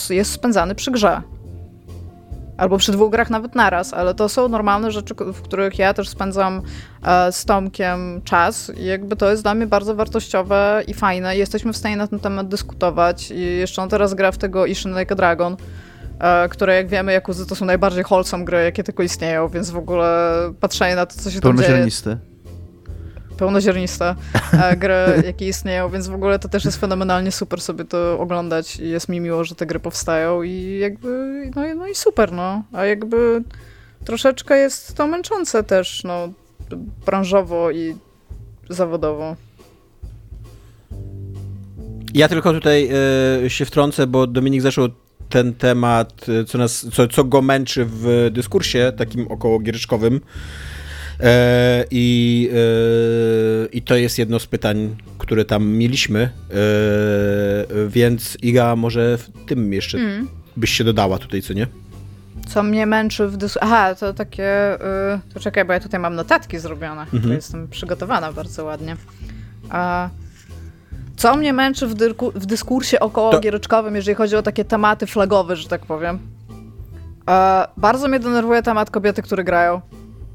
jest 0.09 0.31
spędzany 0.31 0.75
przy 0.75 0.91
grze. 0.91 1.21
Albo 2.61 2.77
przy 2.77 2.91
dwóch 2.91 3.11
grach 3.11 3.29
nawet 3.29 3.55
naraz, 3.55 3.93
ale 3.93 4.13
to 4.13 4.29
są 4.29 4.47
normalne 4.47 4.91
rzeczy, 4.91 5.13
w 5.33 5.41
których 5.41 5.79
ja 5.79 5.93
też 5.93 6.09
spędzam 6.09 6.61
e, 7.03 7.31
z 7.31 7.45
Tomkiem 7.45 8.21
czas 8.23 8.71
i 8.77 8.85
jakby 8.85 9.15
to 9.15 9.31
jest 9.31 9.43
dla 9.43 9.53
mnie 9.53 9.67
bardzo 9.67 9.95
wartościowe 9.95 10.83
i 10.87 10.93
fajne. 10.93 11.37
Jesteśmy 11.37 11.73
w 11.73 11.77
stanie 11.77 11.97
na 11.97 12.07
ten 12.07 12.19
temat 12.19 12.47
dyskutować 12.47 13.31
i 13.31 13.41
jeszcze 13.41 13.81
on 13.81 13.89
teraz 13.89 14.13
gra 14.13 14.31
w 14.31 14.37
tego 14.37 14.65
Ishin 14.65 14.99
Like 14.99 15.11
a 15.11 15.15
Dragon, 15.15 15.57
e, 16.19 16.49
które 16.49 16.75
jak 16.75 16.87
wiemy, 16.87 17.13
Jakuzy 17.13 17.45
to 17.45 17.55
są 17.55 17.65
najbardziej 17.65 18.03
wholesome 18.03 18.45
gry, 18.45 18.63
jakie 18.63 18.83
tylko 18.83 19.03
istnieją, 19.03 19.47
więc 19.47 19.69
w 19.69 19.77
ogóle 19.77 20.37
patrzenie 20.59 20.95
na 20.95 21.05
to, 21.05 21.15
co 21.19 21.31
się 21.31 21.39
tam 21.39 21.57
dzieje 21.57 21.85
pełnoziarniste 23.41 24.15
gry, 24.81 25.23
jakie 25.25 25.47
istnieją, 25.47 25.89
więc 25.89 26.07
w 26.07 26.13
ogóle 26.13 26.39
to 26.39 26.49
też 26.49 26.65
jest 26.65 26.77
fenomenalnie 26.77 27.31
super 27.31 27.61
sobie 27.61 27.85
to 27.85 28.19
oglądać 28.19 28.79
i 28.79 28.89
jest 28.89 29.09
mi 29.09 29.19
miło, 29.19 29.43
że 29.43 29.55
te 29.55 29.65
gry 29.65 29.79
powstają 29.79 30.43
i 30.43 30.77
jakby, 30.81 31.41
no, 31.55 31.61
no 31.75 31.87
i 31.87 31.95
super, 31.95 32.31
no. 32.31 32.63
A 32.73 32.85
jakby 32.85 33.43
troszeczkę 34.05 34.57
jest 34.57 34.95
to 34.95 35.07
męczące 35.07 35.63
też, 35.63 36.03
no, 36.03 36.29
branżowo 37.05 37.71
i 37.71 37.95
zawodowo. 38.69 39.35
Ja 42.13 42.27
tylko 42.27 42.53
tutaj 42.53 42.89
y, 43.45 43.49
się 43.49 43.65
wtrącę, 43.65 44.07
bo 44.07 44.27
Dominik 44.27 44.61
zaczął 44.61 44.89
ten 45.29 45.53
temat, 45.53 46.25
e, 46.29 46.45
co, 46.45 46.57
nas, 46.57 46.87
co, 46.93 47.07
co 47.07 47.23
go 47.23 47.41
męczy 47.41 47.85
w 47.85 48.29
dyskursie 48.31 48.91
takim 48.97 49.27
około 49.27 49.59
giereczkowym. 49.59 50.21
E, 51.21 51.85
I, 51.91 52.49
e, 52.53 53.67
I 53.71 53.81
to 53.81 53.95
jest 53.95 54.19
jedno 54.19 54.39
z 54.39 54.47
pytań, 54.47 54.95
które 55.17 55.45
tam 55.45 55.67
mieliśmy. 55.67 56.19
E, 56.21 56.29
więc 57.87 58.37
Iga, 58.41 58.75
może 58.75 59.17
w 59.17 59.29
tym 59.45 59.73
jeszcze 59.73 59.97
mm. 59.97 60.27
byś 60.57 60.69
się 60.69 60.83
dodała 60.83 61.17
tutaj, 61.17 61.41
co 61.41 61.53
nie? 61.53 61.67
Co 62.47 62.63
mnie 62.63 62.85
męczy 62.85 63.27
w 63.27 63.37
dyskusji. 63.37 63.67
Aha, 63.67 63.95
to 63.95 64.13
takie. 64.13 64.77
to 65.33 65.39
czekaj, 65.39 65.65
bo 65.65 65.73
ja 65.73 65.79
tutaj 65.79 65.99
mam 65.99 66.15
notatki 66.15 66.59
zrobione. 66.59 67.01
Mhm. 67.01 67.23
To 67.23 67.33
jestem 67.33 67.67
przygotowana 67.67 68.33
bardzo 68.33 68.65
ładnie. 68.65 68.95
A. 69.69 70.09
Co 71.15 71.35
mnie 71.35 71.53
męczy 71.53 71.87
w, 71.87 71.95
w 72.35 72.45
dyskursie 72.45 72.99
około 72.99 73.39
giereczkowym, 73.39 73.95
jeżeli 73.95 74.15
chodzi 74.15 74.35
o 74.35 74.41
takie 74.41 74.65
tematy 74.65 75.07
flagowe, 75.07 75.55
że 75.55 75.69
tak 75.69 75.85
powiem? 75.85 76.19
bardzo 77.77 78.07
mnie 78.07 78.19
denerwuje 78.19 78.61
temat 78.61 78.91
kobiety, 78.91 79.21
które 79.21 79.43
grają. 79.43 79.81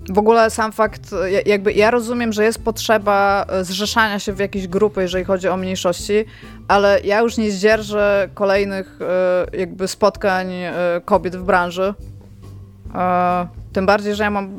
W 0.08 0.18
ogóle 0.18 0.50
sam 0.50 0.72
fakt, 0.72 1.14
jakby 1.46 1.72
ja 1.72 1.90
rozumiem, 1.90 2.32
że 2.32 2.44
jest 2.44 2.64
potrzeba 2.64 3.46
e, 3.48 3.64
zrzeszania 3.64 4.18
się 4.18 4.32
w 4.32 4.38
jakieś 4.38 4.68
grupy, 4.68 5.02
jeżeli 5.02 5.24
chodzi 5.24 5.48
o 5.48 5.56
mniejszości, 5.56 6.24
ale 6.68 7.00
ja 7.04 7.20
już 7.20 7.36
nie 7.36 7.50
zdzierżę 7.50 8.28
kolejnych 8.34 8.98
e, 9.52 9.58
jakby 9.58 9.88
spotkań 9.88 10.52
e, 10.52 10.74
kobiet 11.04 11.36
w 11.36 11.42
branży. 11.42 11.94
Tym 13.72 13.86
bardziej, 13.86 14.14
że 14.14 14.24
ja 14.24 14.30
mam 14.30 14.50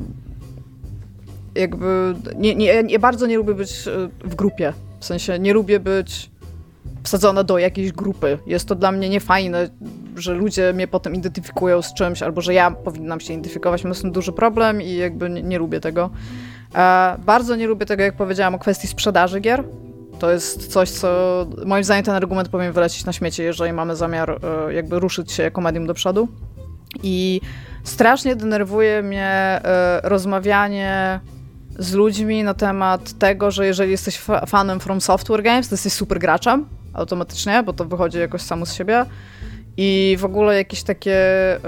jakby 1.54 2.14
nie, 2.36 2.54
nie, 2.54 2.82
nie 2.82 2.98
bardzo 2.98 3.26
nie 3.26 3.36
lubię 3.36 3.54
być 3.54 3.84
w 4.24 4.34
grupie. 4.34 4.72
W 5.00 5.04
sensie 5.04 5.38
nie 5.38 5.52
lubię 5.52 5.80
być 5.80 6.30
wsadzona 7.02 7.44
do 7.44 7.58
jakiejś 7.58 7.92
grupy. 7.92 8.38
Jest 8.46 8.68
to 8.68 8.74
dla 8.74 8.92
mnie 8.92 9.08
niefajne, 9.08 9.68
że 10.16 10.34
ludzie 10.34 10.72
mnie 10.72 10.88
potem 10.88 11.14
identyfikują 11.14 11.82
z 11.82 11.94
czymś, 11.94 12.22
albo 12.22 12.40
że 12.40 12.54
ja 12.54 12.70
powinnam 12.70 13.20
się 13.20 13.32
identyfikować. 13.32 13.84
Mam 13.84 13.94
z 13.94 14.00
tym 14.00 14.12
duży 14.12 14.32
problem 14.32 14.82
i 14.82 14.96
jakby 14.96 15.30
nie, 15.30 15.42
nie 15.42 15.58
lubię 15.58 15.80
tego. 15.80 16.10
E, 16.74 17.16
bardzo 17.26 17.56
nie 17.56 17.66
lubię 17.66 17.86
tego, 17.86 18.02
jak 18.02 18.16
powiedziałam, 18.16 18.54
o 18.54 18.58
kwestii 18.58 18.88
sprzedaży 18.88 19.40
gier. 19.40 19.64
To 20.18 20.30
jest 20.30 20.72
coś, 20.72 20.90
co 20.90 21.46
moim 21.66 21.84
zdaniem 21.84 22.04
ten 22.04 22.14
argument 22.14 22.48
powinien 22.48 22.72
wylecieć 22.72 23.04
na 23.04 23.12
śmiecie, 23.12 23.44
jeżeli 23.44 23.72
mamy 23.72 23.96
zamiar 23.96 24.30
e, 24.30 24.72
jakby 24.74 24.98
ruszyć 24.98 25.32
się 25.32 25.42
jako 25.42 25.60
medium 25.60 25.86
do 25.86 25.94
przodu. 25.94 26.28
I 27.02 27.40
strasznie 27.84 28.36
denerwuje 28.36 29.02
mnie 29.02 29.30
e, 29.30 30.00
rozmawianie 30.02 31.20
z 31.78 31.92
ludźmi 31.94 32.44
na 32.44 32.54
temat 32.54 33.18
tego, 33.18 33.50
że 33.50 33.66
jeżeli 33.66 33.90
jesteś 33.90 34.20
fanem 34.46 34.80
From 34.80 35.00
Software 35.00 35.42
Games, 35.42 35.68
to 35.68 35.74
jesteś 35.74 35.92
super 35.92 36.18
graczem 36.18 36.77
automatycznie, 36.92 37.62
bo 37.62 37.72
to 37.72 37.84
wychodzi 37.84 38.18
jakoś 38.18 38.42
samo 38.42 38.66
z 38.66 38.74
siebie. 38.74 39.04
I 39.76 40.16
w 40.20 40.24
ogóle 40.24 40.56
jakieś 40.56 40.82
takie, 40.82 41.56
y, 41.56 41.60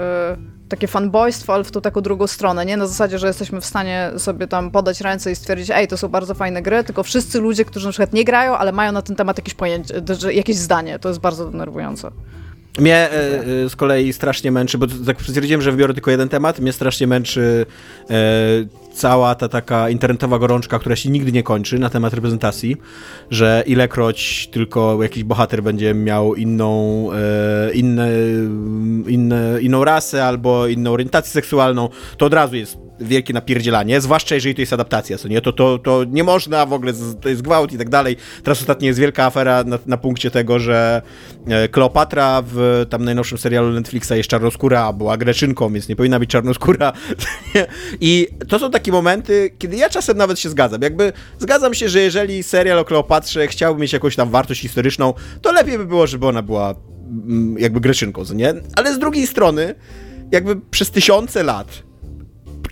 takie 0.69 0.87
fanboystwo, 0.87 1.53
ale 1.53 1.63
w 1.63 1.71
tą 1.71 1.81
taką 1.81 2.01
drugą 2.01 2.27
stronę, 2.27 2.65
nie? 2.65 2.77
Na 2.77 2.87
zasadzie, 2.87 3.19
że 3.19 3.27
jesteśmy 3.27 3.61
w 3.61 3.65
stanie 3.65 4.11
sobie 4.17 4.47
tam 4.47 4.71
podać 4.71 5.01
ręce 5.01 5.31
i 5.31 5.35
stwierdzić, 5.35 5.69
ej, 5.73 5.87
to 5.87 5.97
są 5.97 6.07
bardzo 6.07 6.33
fajne 6.33 6.61
gry, 6.61 6.83
tylko 6.83 7.03
wszyscy 7.03 7.39
ludzie, 7.39 7.65
którzy 7.65 7.85
na 7.85 7.91
przykład 7.91 8.13
nie 8.13 8.23
grają, 8.23 8.57
ale 8.57 8.71
mają 8.71 8.91
na 8.91 9.01
ten 9.01 9.15
temat 9.15 9.37
jakieś 9.37 9.53
pojęcie, 9.53 9.93
jakieś 10.31 10.55
zdanie. 10.55 10.99
To 10.99 11.09
jest 11.09 11.21
bardzo 11.21 11.51
denerwujące. 11.51 12.11
Mnie 12.79 12.95
e, 12.95 13.43
e, 13.65 13.69
z 13.69 13.75
kolei 13.75 14.13
strasznie 14.13 14.51
męczy, 14.51 14.77
bo 14.77 14.87
tak 15.05 15.21
stwierdziłem, 15.21 15.61
że 15.61 15.71
wybiorę 15.71 15.93
tylko 15.93 16.11
jeden 16.11 16.29
temat. 16.29 16.59
Mnie 16.59 16.73
strasznie 16.73 17.07
męczy 17.07 17.65
e, 18.09 18.15
cała 18.93 19.35
ta 19.35 19.47
taka 19.47 19.89
internetowa 19.89 20.39
gorączka, 20.39 20.79
która 20.79 20.95
się 20.95 21.09
nigdy 21.09 21.31
nie 21.31 21.43
kończy 21.43 21.79
na 21.79 21.89
temat 21.89 22.13
reprezentacji, 22.13 22.77
że 23.29 23.63
ilekroć 23.65 24.49
tylko 24.51 25.03
jakiś 25.03 25.23
bohater 25.23 25.63
będzie 25.63 25.93
miał 25.93 26.35
inną, 26.35 27.07
e, 27.13 27.73
inne, 27.73 28.09
inne, 29.07 29.61
inną 29.61 29.83
rasę 29.83 30.25
albo 30.25 30.67
inną 30.67 30.91
orientację 30.91 31.31
seksualną, 31.31 31.89
to 32.17 32.25
od 32.25 32.33
razu 32.33 32.55
jest 32.55 32.77
wielkie 33.01 33.33
napierdzielanie, 33.33 34.01
zwłaszcza 34.01 34.35
jeżeli 34.35 34.55
to 34.55 34.61
jest 34.61 34.73
adaptacja, 34.73 35.17
co 35.17 35.27
nie? 35.27 35.41
To, 35.41 35.53
to, 35.53 35.77
to 35.79 36.03
nie 36.03 36.23
można 36.23 36.65
w 36.65 36.73
ogóle, 36.73 36.93
to 37.21 37.29
jest 37.29 37.41
gwałt 37.41 37.73
i 37.73 37.77
tak 37.77 37.89
dalej. 37.89 38.17
Teraz 38.43 38.61
ostatnio 38.61 38.87
jest 38.87 38.99
wielka 38.99 39.25
afera 39.25 39.63
na, 39.63 39.79
na 39.85 39.97
punkcie 39.97 40.31
tego, 40.31 40.59
że 40.59 41.01
e, 41.47 41.67
Kleopatra 41.67 42.43
w 42.45 42.85
tam 42.89 43.05
najnowszym 43.05 43.37
serialu 43.37 43.71
Netflixa 43.71 44.11
jest 44.11 44.29
czarnoskóra, 44.29 44.93
była 44.93 45.17
greczynką, 45.17 45.73
więc 45.73 45.89
nie 45.89 45.95
powinna 45.95 46.19
być 46.19 46.29
czarnoskóra. 46.29 46.93
I 48.01 48.27
to 48.47 48.59
są 48.59 48.71
takie 48.71 48.80
momenty, 48.87 49.51
kiedy 49.59 49.77
ja 49.77 49.89
czasem 49.89 50.17
nawet 50.17 50.39
się 50.39 50.49
zgadzam. 50.49 50.81
Jakby 50.81 51.13
zgadzam 51.39 51.73
się, 51.73 51.89
że 51.89 52.01
jeżeli 52.01 52.43
serial 52.43 52.79
o 52.79 52.85
Kleopatrze 52.85 53.47
chciałby 53.47 53.81
mieć 53.81 53.93
jakąś 53.93 54.15
tam 54.15 54.29
wartość 54.29 54.61
historyczną, 54.61 55.13
to 55.41 55.51
lepiej 55.51 55.77
by 55.77 55.85
było, 55.85 56.07
żeby 56.07 56.27
ona 56.27 56.41
była 56.41 56.75
mm, 57.07 57.55
jakby 57.59 57.79
greczynką, 57.79 58.25
co 58.25 58.33
nie? 58.33 58.53
Ale 58.75 58.93
z 58.93 58.99
drugiej 58.99 59.27
strony, 59.27 59.75
jakby 60.31 60.55
przez 60.55 60.91
tysiące 60.91 61.43
lat 61.43 61.83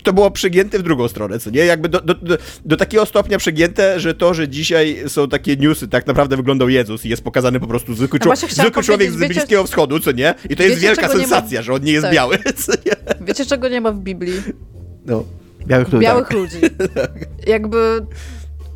to 0.03 0.14
było 0.14 0.31
przegięte 0.31 0.80
w 0.80 0.84
drugą 0.84 1.07
stronę, 1.07 1.40
co 1.40 1.49
nie? 1.49 1.65
Jakby 1.65 1.90
do, 1.90 2.02
do, 2.02 2.14
do, 2.15 2.38
do, 2.65 2.77
takiego 2.77 3.06
stopnia 3.06 3.38
przegięte, 3.38 3.99
że 3.99 4.14
to, 4.14 4.34
że 4.34 4.48
dzisiaj 4.49 5.03
są 5.07 5.30
takie 5.30 5.56
newsy, 5.56 5.88
tak 5.88 6.07
naprawdę 6.07 6.38
wyglądał 6.38 6.69
Jezus 6.69 7.06
i 7.06 7.10
jest 7.10 7.23
pokazany 7.23 7.60
po 7.60 7.68
prostu 7.68 7.94
zwykły, 7.94 8.19
no 8.26 8.36
zwykły 8.36 8.84
człowiek 8.84 9.11
z 9.11 9.15
Bliskiego 9.15 9.64
Wschodu, 9.64 9.99
co 9.99 10.11
nie? 10.11 10.36
I 10.49 10.56
to 10.56 10.64
jest 10.64 10.81
wielka 10.81 11.10
sensacja, 11.10 11.60
ma... 11.60 11.64
że 11.64 11.73
on 11.73 11.84
nie 11.84 11.91
jest 11.91 12.03
tak. 12.03 12.14
biały, 12.14 12.38
co 12.65 12.72
nie? 12.86 13.26
Wiecie, 13.26 13.45
czego 13.45 13.69
nie 13.69 13.81
ma 13.81 13.91
w 13.91 13.99
Biblii? 13.99 14.34
No. 15.06 15.23
Białych 15.68 15.91
ludzi. 15.91 16.06
Białych 16.06 16.31
ludzi. 16.31 16.57
Jakby... 17.48 18.06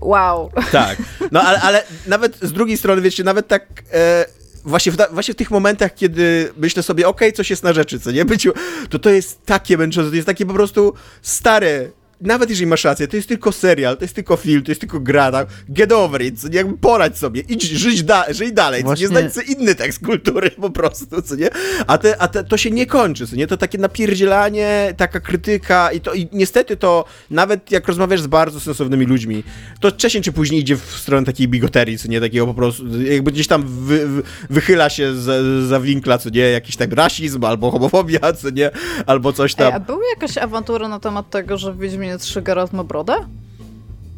Wow. 0.02 0.52
Tak. 0.72 0.98
No 1.32 1.42
ale, 1.42 1.62
ale 1.62 1.84
nawet 2.08 2.38
z 2.42 2.54
drugiej 2.54 2.78
strony, 2.78 3.02
wiecie, 3.02 3.24
nawet 3.24 3.48
tak... 3.48 3.68
E, 3.94 4.26
właśnie 4.66 4.92
w, 4.92 4.98
właśnie 5.12 5.34
w 5.34 5.38
tych 5.38 5.52
momentach, 5.52 5.96
kiedy 5.96 6.54
myślę 6.58 6.84
sobie, 6.84 7.08
okej, 7.08 7.28
okay, 7.28 7.38
coś 7.38 7.50
jest 7.50 7.64
na 7.64 7.74
rzeczy, 7.74 8.00
co 8.00 8.12
nie? 8.12 8.26
Byciu, 8.26 8.54
to 8.90 9.00
to 9.00 9.10
jest 9.10 9.46
takie 9.46 9.78
męczące, 9.78 10.10
to 10.10 10.16
jest 10.16 10.28
takie 10.28 10.46
po 10.46 10.54
prostu 10.54 10.94
stare, 11.22 11.90
nawet 12.24 12.50
jeżeli 12.50 12.68
masz 12.68 12.84
rację, 12.84 13.08
to 13.08 13.16
jest 13.16 13.28
tylko 13.28 13.52
serial, 13.52 13.98
to 13.98 14.04
jest 14.04 14.16
tylko 14.16 14.38
film, 14.38 14.64
to 14.64 14.72
jest 14.72 14.82
tylko 14.82 15.00
gra, 15.00 15.32
tak? 15.32 15.48
get 15.70 15.92
over 15.92 16.22
it, 16.22 16.42
co 16.42 16.48
nie? 16.48 16.56
Jakby 16.56 16.78
poradź 16.78 17.18
sobie, 17.18 17.42
idź, 17.42 17.64
żyć, 17.64 18.04
da, 18.04 18.26
żyj 18.30 18.54
dalej, 18.54 18.84
Właśnie... 18.84 19.08
co 19.08 19.14
nie? 19.14 19.20
Znajdź 19.20 19.34
sobie 19.34 19.48
inny 19.48 19.76
tekst 19.76 20.06
kultury 20.06 20.52
po 20.52 20.70
prostu, 20.70 21.22
co 21.22 21.36
nie? 21.36 21.50
A, 21.88 21.98
te, 21.98 22.22
a 22.22 22.28
te, 22.28 22.44
to 22.44 22.58
się 22.58 22.72
nie 22.72 22.86
kończy, 22.86 23.28
co 23.28 23.36
nie? 23.36 23.48
To 23.48 23.58
takie 23.58 23.78
napierdzielanie, 23.78 24.94
taka 24.98 25.20
krytyka 25.20 25.92
i 25.92 26.02
to, 26.02 26.14
i 26.14 26.28
niestety 26.32 26.78
to, 26.78 27.06
nawet 27.30 27.72
jak 27.72 27.88
rozmawiasz 27.88 28.22
z 28.22 28.28
bardzo 28.28 28.60
sensownymi 28.60 29.06
ludźmi, 29.06 29.44
to 29.80 29.90
wcześniej 29.90 30.24
czy 30.24 30.32
później 30.32 30.62
idzie 30.62 30.76
w 30.76 30.82
stronę 30.82 31.26
takiej 31.26 31.48
bigoterii, 31.48 31.98
co 31.98 32.08
nie? 32.08 32.22
Takiego 32.22 32.48
po 32.48 32.54
prostu, 32.54 33.02
jakby 33.02 33.32
gdzieś 33.32 33.48
tam 33.48 33.64
wy, 33.68 34.08
wy, 34.08 34.24
wychyla 34.50 34.90
się 34.90 35.16
za, 35.16 35.34
za 35.68 35.80
winkla, 35.80 36.18
co 36.18 36.30
nie? 36.30 36.42
Jakiś 36.42 36.76
tak 36.76 36.94
rasizm 36.94 37.46
albo 37.46 37.72
homofobia, 37.72 38.34
co 38.34 38.50
nie? 38.50 38.72
Albo 39.06 39.34
coś 39.34 39.56
tam. 39.56 39.68
Ej, 39.68 39.74
a 39.74 39.80
były 39.80 40.04
jakaś 40.16 40.38
awantura 40.38 40.88
na 40.88 41.00
temat 41.00 41.30
tego, 41.30 41.58
że 41.58 41.74
w 41.74 41.78
3 42.18 42.42
Geralt 42.42 42.74
ma 42.74 42.84
brodę? 42.84 43.16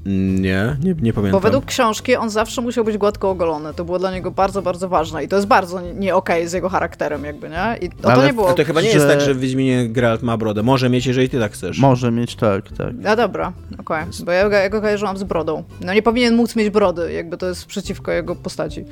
Nie, 0.06 0.78
nie, 0.84 0.96
nie 1.02 1.14
pamiętam. 1.14 1.32
Bo 1.32 1.40
według 1.40 1.66
książki 1.66 2.16
on 2.16 2.30
zawsze 2.30 2.62
musiał 2.62 2.84
być 2.84 2.98
gładko 2.98 3.30
ogolony. 3.30 3.74
To 3.74 3.86
było 3.86 4.00
dla 4.00 4.12
niego 4.12 4.32
bardzo, 4.32 4.62
bardzo 4.62 4.90
ważne. 4.90 5.24
I 5.24 5.28
to 5.28 5.36
jest 5.36 5.48
bardzo 5.48 5.82
nie 5.82 6.16
okej 6.16 6.36
okay 6.36 6.50
z 6.50 6.54
jego 6.54 6.70
charakterem 6.70 7.26
jakby, 7.26 7.50
nie? 7.50 7.78
I 7.82 7.90
no 8.04 8.16
to 8.16 8.26
nie 8.26 8.34
było... 8.34 8.54
To 8.54 8.66
chyba 8.66 8.82
nie 8.82 8.92
że... 8.92 8.96
jest 8.96 9.08
tak, 9.08 9.22
że 9.22 9.34
w 9.34 9.40
Wiedźminie 9.40 9.90
Geralt 9.90 10.24
ma 10.24 10.38
brodę. 10.38 10.64
Może 10.64 10.90
mieć, 10.90 11.06
jeżeli 11.06 11.30
ty 11.30 11.40
tak 11.40 11.52
chcesz. 11.52 11.80
Może 11.80 12.12
mieć, 12.12 12.36
tak, 12.36 12.72
tak. 12.72 12.94
A 13.06 13.16
dobra, 13.16 13.54
okej. 13.74 14.04
Okay. 14.04 14.26
Bo 14.26 14.32
ja, 14.32 14.50
ja 14.50 14.70
go 14.70 14.82
kojarzyłam 14.82 15.18
z 15.18 15.24
brodą. 15.24 15.64
No 15.82 15.94
nie 15.94 16.02
powinien 16.02 16.36
móc 16.36 16.56
mieć 16.56 16.70
brody, 16.70 17.14
jakby 17.14 17.38
to 17.38 17.48
jest 17.48 17.66
przeciwko 17.66 18.12
jego 18.12 18.36
postaci. 18.36 18.86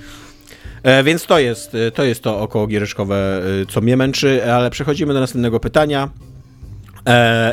E, 0.83 1.03
więc 1.03 1.25
to 1.25 1.39
jest, 1.39 1.75
e, 1.75 1.91
to 1.91 2.03
jest 2.03 2.23
to 2.23 2.39
około 2.39 2.67
giereszkowe, 2.67 3.41
e, 3.61 3.65
co 3.65 3.81
mnie 3.81 3.97
męczy, 3.97 4.53
ale 4.53 4.69
przechodzimy 4.69 5.13
do 5.13 5.19
następnego 5.19 5.59
pytania. 5.59 6.09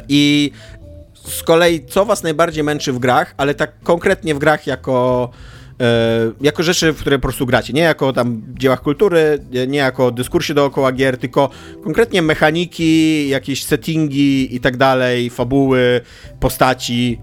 I 0.09 0.53
z 1.25 1.43
kolei, 1.43 1.87
co 1.87 2.05
was 2.05 2.23
najbardziej 2.23 2.65
męczy 2.65 2.93
w 2.93 2.99
grach, 2.99 3.35
ale 3.37 3.55
tak 3.55 3.73
konkretnie 3.83 4.35
w 4.35 4.39
grach 4.39 4.67
jako, 4.67 5.31
e, 5.81 6.33
jako 6.41 6.63
rzeczy, 6.63 6.93
w 6.93 7.01
które 7.01 7.19
po 7.19 7.23
prostu 7.23 7.47
gracie, 7.47 7.73
nie 7.73 7.83
jako 7.83 8.13
tam 8.13 8.43
dziełach 8.59 8.83
kultury, 8.83 9.39
nie 9.69 9.79
jako 9.79 10.11
dyskursie 10.11 10.55
dookoła 10.55 10.93
gier, 10.93 11.19
tylko 11.19 11.51
konkretnie 11.85 12.23
mechaniki, 12.23 13.29
jakieś 13.29 13.65
settingi 13.65 14.55
i 14.57 14.61
tak 14.61 14.77
dalej, 14.77 15.31
fabuły, 15.31 16.01
postaci. 16.41 17.19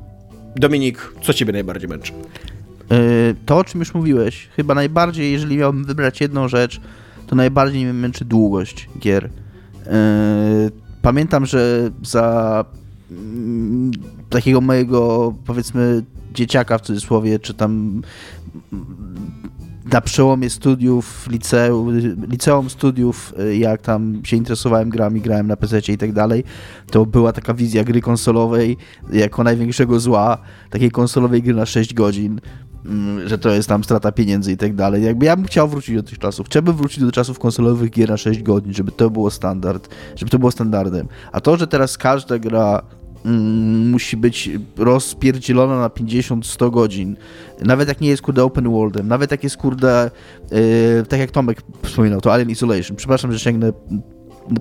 Dominik, 0.55 1.13
co 1.21 1.33
ciebie 1.33 1.53
najbardziej 1.53 1.89
męczy? 1.89 2.13
E, 2.91 2.95
to, 3.45 3.57
o 3.57 3.63
czym 3.63 3.79
już 3.79 3.93
mówiłeś, 3.93 4.49
chyba 4.55 4.75
najbardziej, 4.75 5.31
jeżeli 5.31 5.57
miałbym 5.57 5.85
wybrać 5.85 6.21
jedną 6.21 6.47
rzecz, 6.47 6.81
to 7.27 7.35
najbardziej 7.35 7.83
mnie 7.83 7.93
męczy 7.93 8.25
długość 8.25 8.89
gier. 8.99 9.29
E, 9.85 10.69
pamiętam, 11.01 11.45
że 11.45 11.89
za 12.03 12.65
takiego 14.29 14.61
mojego, 14.61 15.33
powiedzmy, 15.45 16.03
dzieciaka 16.33 16.77
w 16.77 16.81
cudzysłowie, 16.81 17.39
czy 17.39 17.53
tam 17.53 18.01
na 19.91 20.01
przełomie 20.01 20.49
studiów, 20.49 21.27
liceum, 21.31 21.99
liceum 22.27 22.69
studiów, 22.69 23.33
jak 23.59 23.81
tam 23.81 24.21
się 24.23 24.37
interesowałem 24.37 24.89
grami, 24.89 25.21
grałem 25.21 25.47
na 25.47 25.57
PC 25.57 25.79
i 25.87 25.97
tak 25.97 26.11
dalej, 26.11 26.43
to 26.91 27.05
była 27.05 27.33
taka 27.33 27.53
wizja 27.53 27.83
gry 27.83 28.01
konsolowej 28.01 28.77
jako 29.13 29.43
największego 29.43 29.99
zła, 29.99 30.37
takiej 30.69 30.91
konsolowej 30.91 31.43
gry 31.43 31.53
na 31.53 31.65
6 31.65 31.93
godzin, 31.93 32.41
mm, 32.85 33.27
że 33.27 33.37
to 33.37 33.49
jest 33.49 33.69
tam 33.69 33.83
strata 33.83 34.11
pieniędzy 34.11 34.51
i 34.51 34.57
tak 34.57 34.75
dalej. 34.75 35.03
Jakby 35.03 35.25
ja 35.25 35.35
bym 35.35 35.45
chciał 35.45 35.67
wrócić 35.67 35.95
do 35.95 36.03
tych 36.03 36.19
czasów. 36.19 36.45
Chciałbym 36.45 36.75
wrócić 36.75 37.03
do 37.03 37.11
czasów 37.11 37.39
konsolowych 37.39 37.89
gier 37.91 38.09
na 38.09 38.17
6 38.17 38.43
godzin, 38.43 38.73
żeby 38.73 38.91
to 38.91 39.09
było 39.09 39.31
standard, 39.31 39.89
żeby 40.15 40.31
to 40.31 40.39
było 40.39 40.51
standardem. 40.51 41.07
A 41.31 41.41
to, 41.41 41.57
że 41.57 41.67
teraz 41.67 41.97
każda 41.97 42.39
gra 42.39 42.81
musi 43.91 44.17
być 44.17 44.49
rozpierdzielona 44.77 45.79
na 45.79 45.87
50-100 45.87 46.71
godzin. 46.71 47.17
Nawet 47.61 47.87
jak 47.87 48.01
nie 48.01 48.09
jest, 48.09 48.21
kurde, 48.21 48.43
open 48.43 48.71
worldem, 48.71 49.07
nawet 49.07 49.31
jak 49.31 49.43
jest, 49.43 49.57
kurde, 49.57 50.11
yy, 50.51 50.57
tak 51.09 51.19
jak 51.19 51.31
Tomek 51.31 51.61
wspominał, 51.83 52.21
to 52.21 52.33
Alien 52.33 52.49
Isolation. 52.49 52.97
Przepraszam, 52.97 53.31
że 53.31 53.39
sięgnę 53.39 53.71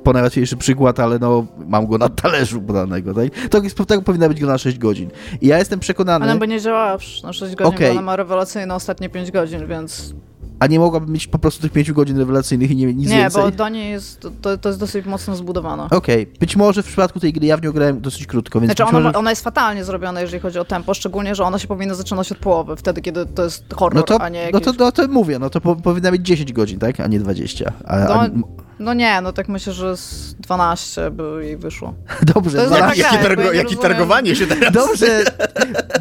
po 0.02 0.12
najłatwiejszy 0.12 0.56
przykład, 0.56 1.00
ale 1.00 1.18
no 1.18 1.46
mam 1.68 1.86
go 1.86 1.98
na 1.98 2.08
talerzu 2.08 2.62
podanego, 2.62 3.14
tak? 3.14 3.48
To 3.50 3.62
jest, 3.62 3.78
tak 3.88 4.00
powinna 4.00 4.28
być 4.28 4.40
go 4.40 4.46
na 4.46 4.58
6 4.58 4.78
godzin. 4.78 5.10
I 5.40 5.46
ja 5.46 5.58
jestem 5.58 5.80
przekonany... 5.80 6.24
Ona 6.24 6.36
by 6.36 6.48
nie 6.48 6.60
działała 6.60 6.98
na 7.22 7.32
6 7.32 7.54
godzin, 7.54 7.74
okay. 7.74 7.86
bo 7.86 7.92
ona 7.92 8.02
ma 8.02 8.16
rewelacyjne 8.16 8.74
ostatnie 8.74 9.08
5 9.08 9.30
godzin, 9.30 9.66
więc 9.66 10.14
a 10.58 10.66
nie 10.66 10.78
mogłabym 10.78 11.12
mieć 11.12 11.26
po 11.26 11.38
prostu 11.38 11.62
tych 11.62 11.72
pięciu 11.72 11.94
godzin 11.94 12.18
rewelacyjnych 12.18 12.70
i 12.70 12.76
nie, 12.76 12.86
nic 12.86 13.10
nie, 13.10 13.16
więcej? 13.16 13.44
Nie, 13.44 13.50
bo 13.50 13.56
do 13.56 13.68
niej 13.68 13.90
jest, 13.90 14.26
to, 14.40 14.58
to 14.58 14.68
jest 14.68 14.80
dosyć 14.80 15.06
mocno 15.06 15.36
zbudowane. 15.36 15.84
Okej, 15.84 16.22
okay. 16.22 16.38
być 16.40 16.56
może 16.56 16.82
w 16.82 16.86
przypadku 16.86 17.20
tej 17.20 17.32
gry 17.32 17.46
ja 17.46 17.56
w 17.56 17.62
nią 17.62 17.72
grałem 17.72 18.00
dosyć 18.00 18.26
krótko, 18.26 18.60
więc 18.60 18.68
Znaczy 18.68 18.84
ona, 18.84 19.00
może... 19.00 19.18
ona 19.18 19.30
jest 19.30 19.44
fatalnie 19.44 19.84
zrobiona, 19.84 20.20
jeżeli 20.20 20.40
chodzi 20.40 20.58
o 20.58 20.64
tempo, 20.64 20.94
szczególnie, 20.94 21.34
że 21.34 21.44
ona 21.44 21.58
się 21.58 21.68
powinna 21.68 21.94
zaczynać 21.94 22.32
od 22.32 22.38
połowy, 22.38 22.76
wtedy, 22.76 23.00
kiedy 23.00 23.26
to 23.26 23.44
jest 23.44 23.74
horror, 23.74 23.94
no 23.94 24.02
to, 24.02 24.20
a 24.20 24.28
nie 24.28 24.38
jakieś... 24.38 24.66
No 24.66 24.72
to, 24.72 24.84
no 24.84 24.92
to 24.92 25.08
mówię, 25.08 25.38
no 25.38 25.50
to 25.50 25.60
po, 25.60 25.76
powinna 25.76 26.10
być 26.10 26.22
10 26.22 26.52
godzin, 26.52 26.78
tak, 26.78 27.00
a 27.00 27.06
nie 27.06 27.20
20. 27.20 27.72
A, 27.84 27.98
no, 27.98 28.14
a... 28.14 28.28
no 28.78 28.94
nie, 28.94 29.20
no 29.20 29.32
tak 29.32 29.48
myślę, 29.48 29.72
że 29.72 29.96
z 29.96 30.34
12 30.34 31.10
by 31.10 31.44
jej 31.44 31.56
wyszło. 31.56 31.94
Dobrze. 32.34 32.68
To 32.68 32.76
jest 32.76 32.98
jaki, 32.98 33.18
targo, 33.18 33.52
jaki 33.52 33.76
targowanie 33.76 34.36
się 34.36 34.46
teraz... 34.46 34.72
Dobrze, 34.72 35.24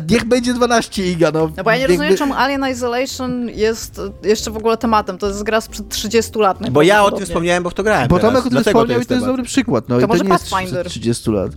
niech 0.10 0.26
będzie 0.26 0.54
12, 0.54 1.12
Iga, 1.12 1.32
no. 1.32 1.52
No 1.58 1.64
bo 1.64 1.72
ja 1.72 1.78
nie 1.78 1.88
rozumiem, 1.88 2.18
czemu 2.18 2.34
Alien 2.34 2.66
Isolation 2.72 3.50
jest 3.50 4.02
jeszcze 4.24 4.52
w 4.52 4.58
ogóle 4.58 4.78
tematem, 4.78 5.18
to 5.18 5.28
jest 5.28 5.44
gra 5.44 5.62
sprzed 5.62 5.90
30 5.90 6.40
lat. 6.40 6.70
Bo 6.70 6.82
ja 6.82 7.04
o 7.04 7.12
tym 7.12 7.26
wspomniałem, 7.26 7.64
bo 7.64 7.70
w 7.70 7.74
to 7.74 7.84
grałem 7.84 8.08
Bo 8.08 8.20
Tomek 8.20 8.46
o 8.46 8.50
tym 8.50 8.64
wspomniał 8.64 9.02
i 9.02 9.06
to 9.06 9.14
jest 9.14 9.26
dobry 9.26 9.44
przykład. 9.44 9.90
No, 9.90 10.00
to 10.00 10.06
i 10.06 10.08
może 10.08 10.20
to 10.20 10.24
nie 10.24 10.30
Pathfinder. 10.30 10.86
jest 10.86 10.90
30 10.90 11.32
lat. 11.32 11.52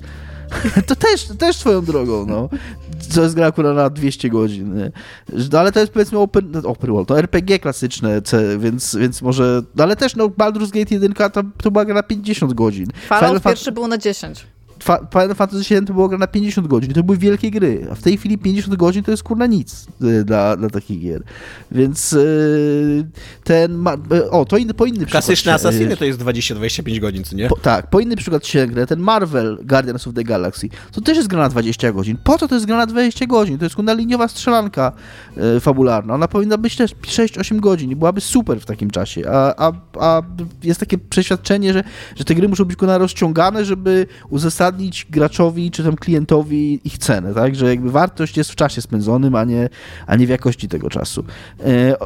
to 0.89 0.97
też, 0.97 1.25
też 1.39 1.57
swoją 1.57 1.85
drogą, 1.85 2.27
no. 2.27 2.49
To 3.15 3.23
jest 3.23 3.35
gra 3.35 3.47
akurat 3.47 3.77
na 3.77 3.91
200 3.91 4.29
godzin. 4.29 4.77
Nie? 4.77 4.93
No, 5.53 5.59
ale 5.59 5.73
to 5.73 5.81
jest 5.81 5.93
powiedzmy 5.93 6.19
open, 6.19 6.53
open 6.65 6.91
world, 6.91 7.09
to 7.09 7.19
RPG 7.19 7.59
klasyczne, 7.59 8.23
więc, 8.59 8.97
więc 8.97 9.23
może... 9.23 9.63
No, 9.75 9.85
ale 9.85 9.97
też 9.97 10.17
no, 10.17 10.29
Baldur's 10.29 10.71
Gate 10.71 10.95
1 10.95 11.15
to, 11.15 11.43
to 11.63 11.71
była 11.71 11.85
gra 11.85 11.95
na 11.95 12.03
50 12.03 12.55
godzin. 12.55 12.87
Fallout 13.09 13.43
pierwszy 13.43 13.73
był 13.73 13.89
na 13.89 13.99
10. 13.99 14.47
Final 15.13 15.35
Fantasy 15.35 15.75
VII 15.75 15.87
to 15.87 15.95
była 15.95 16.09
gra 16.09 16.19
na 16.19 16.27
50 16.27 16.67
godzin. 16.67 16.93
To 16.93 17.03
były 17.03 17.19
wielkie 17.19 17.51
gry. 17.51 17.87
A 17.93 17.95
w 17.95 18.03
tej 18.03 18.19
chwili 18.19 18.39
50 18.39 18.77
godzin 18.77 19.03
to 19.03 19.11
jest 19.11 19.23
kurna 19.23 19.47
nic 19.47 19.87
y, 20.03 20.25
dla, 20.25 20.57
dla 20.57 20.71
takich 20.71 21.01
gier. 21.01 21.23
Więc 21.73 22.13
yy, 22.13 23.07
ten. 23.45 23.75
Ma, 23.75 23.95
y, 24.13 24.31
o, 24.31 24.45
to 24.45 24.57
inny, 24.57 24.75
po 24.75 24.87
inny 24.87 25.07
Klasyczne 25.07 25.55
Assassiny 25.55 25.97
to 25.97 26.05
jest 26.05 26.21
20-25 26.21 27.01
godzin, 27.01 27.25
co 27.25 27.37
nie? 27.37 27.49
Po, 27.49 27.57
tak, 27.57 27.91
po 27.91 28.01
inny 28.01 28.17
przykład 28.17 28.47
sięgnę. 28.47 28.87
Ten 28.87 29.01
Marvel 29.01 29.59
Guardians 29.65 30.07
of 30.07 30.15
the 30.15 30.25
Galaxy 30.25 30.69
to 30.93 31.01
też 31.01 31.17
jest 31.17 31.29
gra 31.29 31.39
na 31.39 31.49
20 31.49 31.93
godzin. 31.93 32.17
Po 32.25 32.39
co 32.39 32.49
to 32.49 32.55
jest 32.55 32.67
gra 32.67 32.77
na 32.77 32.87
20 32.87 33.27
godzin? 33.27 33.59
To 33.59 33.65
jest 33.65 33.77
kurna 33.77 33.93
liniowa 33.93 34.29
strzelanka 34.29 34.93
fabularna. 35.61 36.15
Ona 36.15 36.29
powinna 36.29 36.59
być 36.59 36.77
też 36.77 36.95
6-8 36.95 37.61
godzin 37.61 37.91
i 37.91 37.97
byłaby 37.97 38.21
super 38.21 38.61
w 38.61 38.65
takim 38.65 38.91
czasie. 38.91 39.23
A, 39.31 39.69
a, 39.69 39.73
a 40.01 40.23
jest 40.63 40.81
takie 40.81 40.99
przeświadczenie, 40.99 41.73
że, 41.73 41.85
że 42.17 42.25
te 42.25 42.35
gry 42.35 42.49
muszą 42.49 42.65
być 42.65 42.77
kurna 42.77 42.99
rozciągane, 42.99 43.65
żeby 43.65 44.07
uzasadnić 44.31 44.68
uzasadnić 44.69 45.07
graczowi 45.11 45.71
czy 45.71 45.85
tam 45.85 45.97
klientowi 45.97 46.81
ich 46.85 46.99
cenę, 46.99 47.35
tak? 47.35 47.55
Że 47.55 47.67
jakby 47.67 47.91
wartość 47.91 48.37
jest 48.37 48.51
w 48.51 48.57
czasie 48.57 48.83
spędzonym, 48.83 49.35
a 49.35 49.45
nie, 49.45 49.69
a 50.07 50.17
nie 50.17 50.27
w 50.27 50.31
jakości 50.31 50.69
tego 50.69 50.91
czasu. 50.91 51.25
E, 51.61 51.97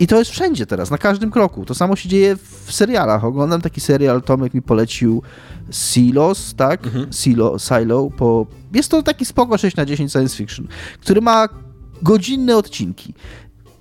I 0.00 0.06
to 0.06 0.18
jest 0.18 0.30
wszędzie 0.30 0.66
teraz, 0.66 0.90
na 0.90 0.98
każdym 0.98 1.30
kroku. 1.30 1.64
To 1.64 1.74
samo 1.74 1.96
się 1.96 2.08
dzieje 2.08 2.36
w 2.36 2.72
serialach. 2.72 3.24
Oglądam 3.24 3.60
taki 3.60 3.80
serial, 3.80 4.22
Tomek 4.22 4.54
mi 4.54 4.62
polecił 4.62 5.22
Silos, 5.70 6.54
tak? 6.54 6.86
Mhm. 6.86 7.12
Silo, 7.12 7.58
Silo. 7.58 8.10
Po... 8.10 8.46
Jest 8.74 8.90
to 8.90 9.02
taki 9.02 9.24
spoko 9.24 9.58
6 9.58 9.76
na 9.76 9.84
10 9.84 10.12
science 10.12 10.36
fiction, 10.36 10.66
który 11.00 11.20
ma 11.20 11.48
godzinne 12.02 12.56
odcinki. 12.56 13.14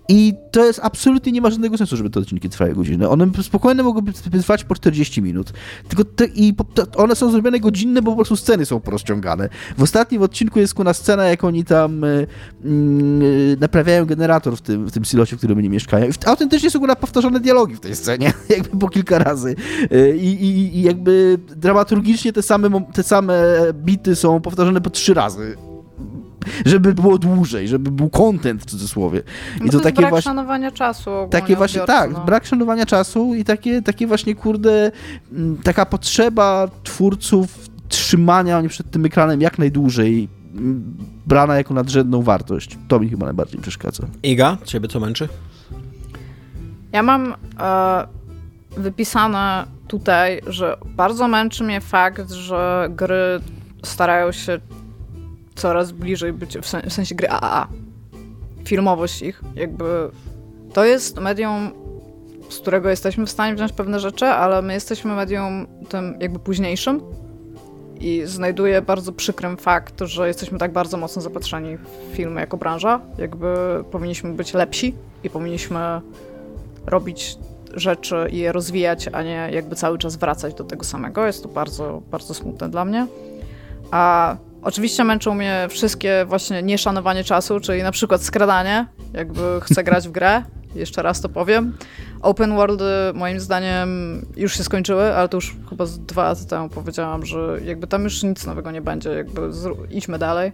I 0.09 0.33
to 0.51 0.65
jest 0.65 0.79
absolutnie 0.83 1.31
nie 1.31 1.41
ma 1.41 1.49
żadnego 1.49 1.77
sensu, 1.77 1.97
żeby 1.97 2.09
te 2.09 2.19
odcinki 2.19 2.49
trwały 2.49 2.73
godzinę. 2.73 3.09
One 3.09 3.27
spokojnie 3.41 3.83
mogłyby 3.83 4.13
trwać 4.13 4.63
po 4.63 4.75
40 4.75 5.21
minut. 5.21 5.53
Tylko 5.87 6.03
te, 6.03 6.25
i 6.25 6.55
one 6.95 7.15
są 7.15 7.31
zrobione 7.31 7.59
godzinne, 7.59 8.01
bo 8.01 8.11
po 8.11 8.15
prostu 8.15 8.35
sceny 8.35 8.65
są 8.65 8.79
porozciągane. 8.79 9.49
W 9.77 9.83
ostatnim 9.83 10.21
odcinku 10.21 10.59
jest 10.59 10.73
kuna 10.73 10.93
scena, 10.93 11.23
jak 11.23 11.43
oni 11.43 11.65
tam 11.65 12.03
y, 12.03 12.27
y, 12.65 13.57
naprawiają 13.59 14.05
generator 14.05 14.57
w 14.57 14.61
tym, 14.61 14.85
w 14.85 14.91
tym 14.91 15.05
silosie, 15.05 15.35
w 15.35 15.37
którym 15.39 15.57
oni 15.57 15.69
mieszkają. 15.69 16.05
I 16.05 16.11
autentycznie 16.25 16.71
są 16.71 16.79
kuna 16.79 16.95
powtarzane 16.95 17.39
dialogi 17.39 17.75
w 17.75 17.79
tej 17.79 17.95
scenie, 17.95 18.33
jakby 18.57 18.77
po 18.77 18.89
kilka 18.89 19.19
razy. 19.19 19.55
Y, 19.91 20.17
I, 20.17 20.45
I, 20.45 20.81
jakby 20.81 21.37
dramaturgicznie 21.55 22.33
te 22.33 22.41
same, 22.41 22.85
te 22.93 23.03
same 23.03 23.33
bity 23.73 24.15
są 24.15 24.41
powtarzane 24.41 24.81
po 24.81 24.89
trzy 24.89 25.13
razy 25.13 25.57
żeby 26.65 26.93
było 26.93 27.17
dłużej, 27.17 27.67
żeby 27.67 27.91
był 27.91 28.09
content 28.09 28.61
w 28.61 28.65
cudzysłowie. 28.65 29.23
I 29.61 29.65
no 29.65 29.71
to, 29.71 29.77
to 29.77 29.83
takie 29.83 29.97
brak 29.97 30.09
właśnie 30.09 30.29
szanowania 30.29 30.71
czasu. 30.71 31.09
Takie 31.29 31.55
właśnie, 31.55 31.81
tak, 31.81 32.11
no. 32.11 32.25
brak 32.25 32.45
szanowania 32.45 32.85
czasu 32.85 33.35
i 33.35 33.43
takie, 33.43 33.81
takie 33.81 34.07
właśnie, 34.07 34.35
kurde, 34.35 34.91
mm, 35.31 35.57
taka 35.57 35.85
potrzeba 35.85 36.67
twórców 36.83 37.69
trzymania 37.87 38.59
mnie 38.59 38.69
przed 38.69 38.91
tym 38.91 39.05
ekranem 39.05 39.41
jak 39.41 39.59
najdłużej, 39.59 40.29
mm, 40.53 40.97
brana 41.25 41.55
jako 41.55 41.73
nadrzędną 41.73 42.21
wartość. 42.21 42.77
To 42.87 42.99
mi 42.99 43.09
chyba 43.09 43.25
najbardziej 43.25 43.61
przeszkadza. 43.61 44.07
Iga, 44.23 44.57
ciebie 44.63 44.87
co 44.87 44.99
męczy? 44.99 45.27
Ja 46.91 47.03
mam 47.03 47.35
e, 47.59 48.07
wypisane 48.77 49.65
tutaj, 49.87 50.41
że 50.47 50.77
bardzo 50.85 51.27
męczy 51.27 51.63
mnie 51.63 51.81
fakt, 51.81 52.31
że 52.31 52.87
gry 52.91 53.41
starają 53.83 54.31
się 54.31 54.59
coraz 55.57 55.91
bliżej 55.91 56.33
być 56.33 56.57
w, 56.57 56.67
sen 56.67 56.81
w 56.89 56.93
sensie 56.93 57.15
gry 57.15 57.29
AAA. 57.29 57.67
Filmowość 58.65 59.21
ich, 59.21 59.41
jakby 59.55 60.09
to 60.73 60.85
jest 60.85 61.19
medium, 61.19 61.71
z 62.49 62.59
którego 62.59 62.89
jesteśmy 62.89 63.25
w 63.25 63.29
stanie 63.29 63.55
wziąć 63.55 63.71
pewne 63.71 63.99
rzeczy, 63.99 64.25
ale 64.25 64.61
my 64.61 64.73
jesteśmy 64.73 65.15
medium 65.15 65.67
tym 65.89 66.17
jakby 66.19 66.39
późniejszym 66.39 67.01
i 67.99 68.21
znajduję 68.25 68.81
bardzo 68.81 69.11
przykrym 69.11 69.57
fakt, 69.57 70.01
że 70.01 70.27
jesteśmy 70.27 70.57
tak 70.57 70.71
bardzo 70.71 70.97
mocno 70.97 71.21
zapatrzeni 71.21 71.77
w 71.77 72.15
filmy 72.15 72.41
jako 72.41 72.57
branża, 72.57 73.01
jakby 73.17 73.55
powinniśmy 73.91 74.33
być 74.33 74.53
lepsi 74.53 74.95
i 75.23 75.29
powinniśmy 75.29 76.01
robić 76.85 77.37
rzeczy 77.73 78.27
i 78.31 78.37
je 78.37 78.51
rozwijać, 78.51 79.09
a 79.13 79.23
nie 79.23 79.49
jakby 79.51 79.75
cały 79.75 79.97
czas 79.97 80.15
wracać 80.15 80.53
do 80.53 80.63
tego 80.63 80.83
samego. 80.83 81.25
Jest 81.25 81.43
to 81.43 81.49
bardzo, 81.49 82.01
bardzo 82.11 82.33
smutne 82.33 82.69
dla 82.69 82.85
mnie. 82.85 83.07
A 83.91 84.37
oczywiście 84.61 85.03
męczą 85.03 85.33
mnie 85.33 85.67
wszystkie 85.69 86.25
właśnie 86.27 86.63
nieszanowanie 86.63 87.23
czasu, 87.23 87.59
czyli 87.59 87.83
na 87.83 87.91
przykład 87.91 88.21
skradanie, 88.23 88.87
jakby 89.13 89.41
chcę 89.61 89.83
grać 89.83 90.07
w 90.07 90.11
grę, 90.11 90.43
jeszcze 90.75 91.01
raz 91.01 91.21
to 91.21 91.29
powiem. 91.29 91.77
Open 92.21 92.55
world 92.55 92.81
moim 93.13 93.39
zdaniem 93.39 93.89
już 94.37 94.57
się 94.57 94.63
skończyły, 94.63 95.15
ale 95.15 95.29
to 95.29 95.37
już 95.37 95.55
chyba 95.69 95.85
z 95.85 95.99
dwa 95.99 96.23
lata 96.23 96.45
temu 96.45 96.69
powiedziałam, 96.69 97.25
że 97.25 97.59
jakby 97.65 97.87
tam 97.87 98.03
już 98.03 98.23
nic 98.23 98.45
nowego 98.45 98.71
nie 98.71 98.81
będzie, 98.81 99.09
jakby 99.09 99.41
idźmy 99.89 100.19
dalej. 100.19 100.51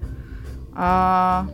A 0.76 1.46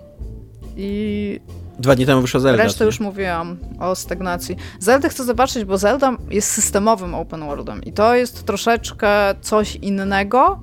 i 0.78 1.40
Dwa 1.80 1.96
dni 1.96 2.06
temu 2.06 2.22
wyszła 2.22 2.40
Zelda. 2.40 2.64
Resztę 2.64 2.86
już 2.86 3.00
mówiłam 3.00 3.58
o 3.80 3.96
stagnacji. 3.96 4.56
Zelda 4.80 5.10
chcę 5.10 5.24
zobaczyć, 5.24 5.64
bo 5.66 5.78
Zelda 5.78 6.18
jest 6.30 6.52
systemowym 6.52 7.16
open 7.16 7.40
worldem 7.40 7.84
i 7.84 7.94
to 7.94 8.16
jest 8.16 8.46
troszeczkę 8.46 9.10
coś 9.42 9.76
innego. 9.76 10.60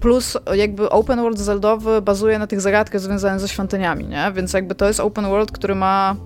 Plus 0.00 0.38
jakby 0.54 0.90
open 0.90 1.20
world 1.20 1.38
zeldowy 1.38 2.02
bazuje 2.02 2.38
na 2.38 2.46
tych 2.46 2.60
zagadkach 2.60 3.00
związanych 3.00 3.40
ze 3.40 3.48
świątyniami, 3.48 4.06
nie? 4.06 4.32
Więc 4.34 4.52
jakby 4.52 4.74
to 4.74 4.86
jest 4.86 5.00
open 5.00 5.24
world, 5.28 5.52
który 5.52 5.74
ma 5.74 6.16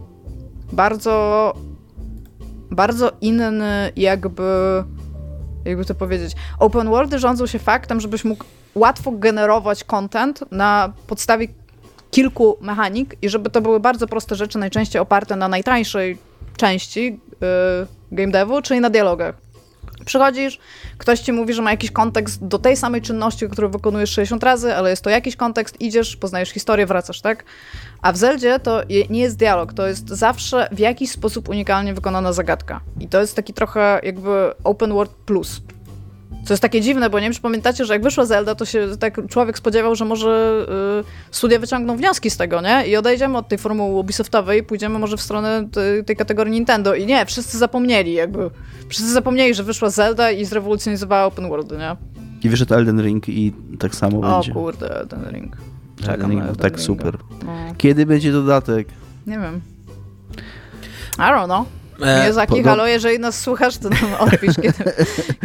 bardzo 0.73 1.55
bardzo 2.71 3.13
inny 3.21 3.93
jakby 3.97 4.85
jakby 5.65 5.85
to 5.85 5.95
powiedzieć. 5.95 6.33
Open 6.59 6.89
worldy 6.89 7.19
rządzą 7.19 7.47
się 7.47 7.59
faktem, 7.59 8.01
żebyś 8.01 8.25
mógł 8.25 8.45
łatwo 8.75 9.13
generować 9.13 9.85
content 9.85 10.45
na 10.51 10.93
podstawie 11.07 11.49
kilku 12.11 12.57
mechanik 12.61 13.17
i 13.23 13.29
żeby 13.29 13.51
to 13.51 13.61
były 13.61 13.81
bardzo 13.81 14.07
proste 14.07 14.35
rzeczy, 14.35 14.59
najczęściej 14.59 15.03
oparte 15.03 15.37
na 15.37 15.49
najtańszej 15.49 16.19
części 16.57 17.21
yy, 17.41 17.87
game 18.13 18.33
devu, 18.33 18.63
czyli 18.63 18.81
na 18.81 18.91
dialogach. 18.91 19.35
Przychodzisz, 20.05 20.59
ktoś 20.99 21.21
ci 21.21 21.33
mówi, 21.33 21.55
że 21.55 21.63
ma 21.63 21.71
jakiś 21.71 21.91
kontekst 21.91 22.47
do 22.47 22.59
tej 22.59 22.77
samej 22.77 23.03
czynności, 23.03 23.49
którą 23.49 23.71
wykonujesz 23.71 24.11
60 24.11 24.45
razy, 24.45 24.75
ale 24.75 24.91
jest 24.91 25.05
to 25.05 25.11
jakiś 25.11 25.37
kontekst, 25.37 25.81
idziesz, 25.81 26.17
poznajesz 26.17 26.51
historię, 26.51 26.87
wracasz, 26.87 27.21
tak? 27.21 27.45
A 28.03 28.13
w 28.13 28.17
Zeldzie 28.17 28.59
to 28.59 28.83
nie 29.11 29.21
jest 29.21 29.37
dialog, 29.37 29.73
to 29.73 29.87
jest 29.87 30.09
zawsze 30.09 30.69
w 30.73 30.79
jakiś 30.79 31.11
sposób 31.11 31.49
unikalnie 31.49 31.95
wykonana 31.95 32.33
zagadka. 32.33 32.81
I 33.01 33.09
to 33.09 33.21
jest 33.21 33.37
taki 33.37 33.53
trochę 33.55 34.01
jakby 34.03 34.53
open 34.65 34.93
world 34.93 35.13
plus. 35.13 35.63
Co 36.45 36.53
jest 36.53 36.63
takie 36.63 36.81
dziwne, 36.81 37.11
bo 37.11 37.19
nie 37.19 37.27
wiem, 37.27 37.33
czy 37.33 37.41
pamiętacie, 37.41 37.85
że 37.85 37.93
jak 37.93 38.03
wyszła 38.03 38.27
Zelda, 38.27 38.55
to 38.55 38.65
się 38.65 38.89
tak 39.01 39.27
człowiek 39.29 39.59
spodziewał, 39.59 39.95
że 39.97 40.05
może 40.05 40.67
y, 41.31 41.35
studia 41.35 41.59
wyciągną 41.59 41.97
wnioski 41.97 42.31
z 42.31 42.37
tego, 42.37 42.61
nie? 42.61 42.87
I 42.87 42.97
odejdziemy 42.97 43.39
od 43.39 43.49
tej 43.49 43.59
formuły 43.59 44.01
Ubisoftowej 44.01 44.61
i 44.61 44.63
pójdziemy 44.63 44.99
może 44.99 45.17
w 45.17 45.21
stronę 45.21 45.69
tej, 45.73 46.05
tej 46.05 46.17
kategorii 46.17 46.53
Nintendo. 46.53 46.95
I 46.95 47.07
nie, 47.07 47.27
wszyscy 47.27 47.59
zapomnieli 47.59 48.13
jakby. 48.13 48.51
Wszyscy 48.89 49.13
zapomnieli, 49.13 49.55
że 49.55 49.63
wyszła 49.63 49.91
Zelda 49.91 50.31
i 50.31 50.45
zrewolucjonizowała 50.45 51.25
open 51.25 51.49
world, 51.49 51.71
nie? 51.73 51.97
I 52.43 52.49
wyszedł 52.49 52.75
Elden 52.75 53.03
Ring 53.03 53.29
i 53.29 53.53
tak 53.79 53.95
samo 53.95 54.19
o, 54.19 54.21
będzie. 54.21 54.51
O 54.51 54.55
kurde, 54.55 55.01
Elden 55.01 55.25
Ring. 55.31 55.57
Czekam 56.01 56.31
Elden 56.31 56.47
Ring, 56.47 56.57
tak 56.57 56.73
Ringa. 56.73 56.87
super. 56.87 57.19
No. 57.47 57.53
Kiedy 57.79 58.07
będzie 58.07 58.33
dodatek? 58.33 58.89
Nie 59.27 59.39
wiem. 59.39 59.61
I 61.19 61.23
don't 61.23 61.45
know. 61.45 61.80
Miyazaki, 62.01 62.51
Podob... 62.51 62.65
halo, 62.67 62.87
jeżeli 62.87 63.19
nas 63.19 63.41
słuchasz, 63.41 63.79
to 63.79 63.89
nam 63.89 64.15
odpisz, 64.19 64.57
kiedy, 64.57 64.93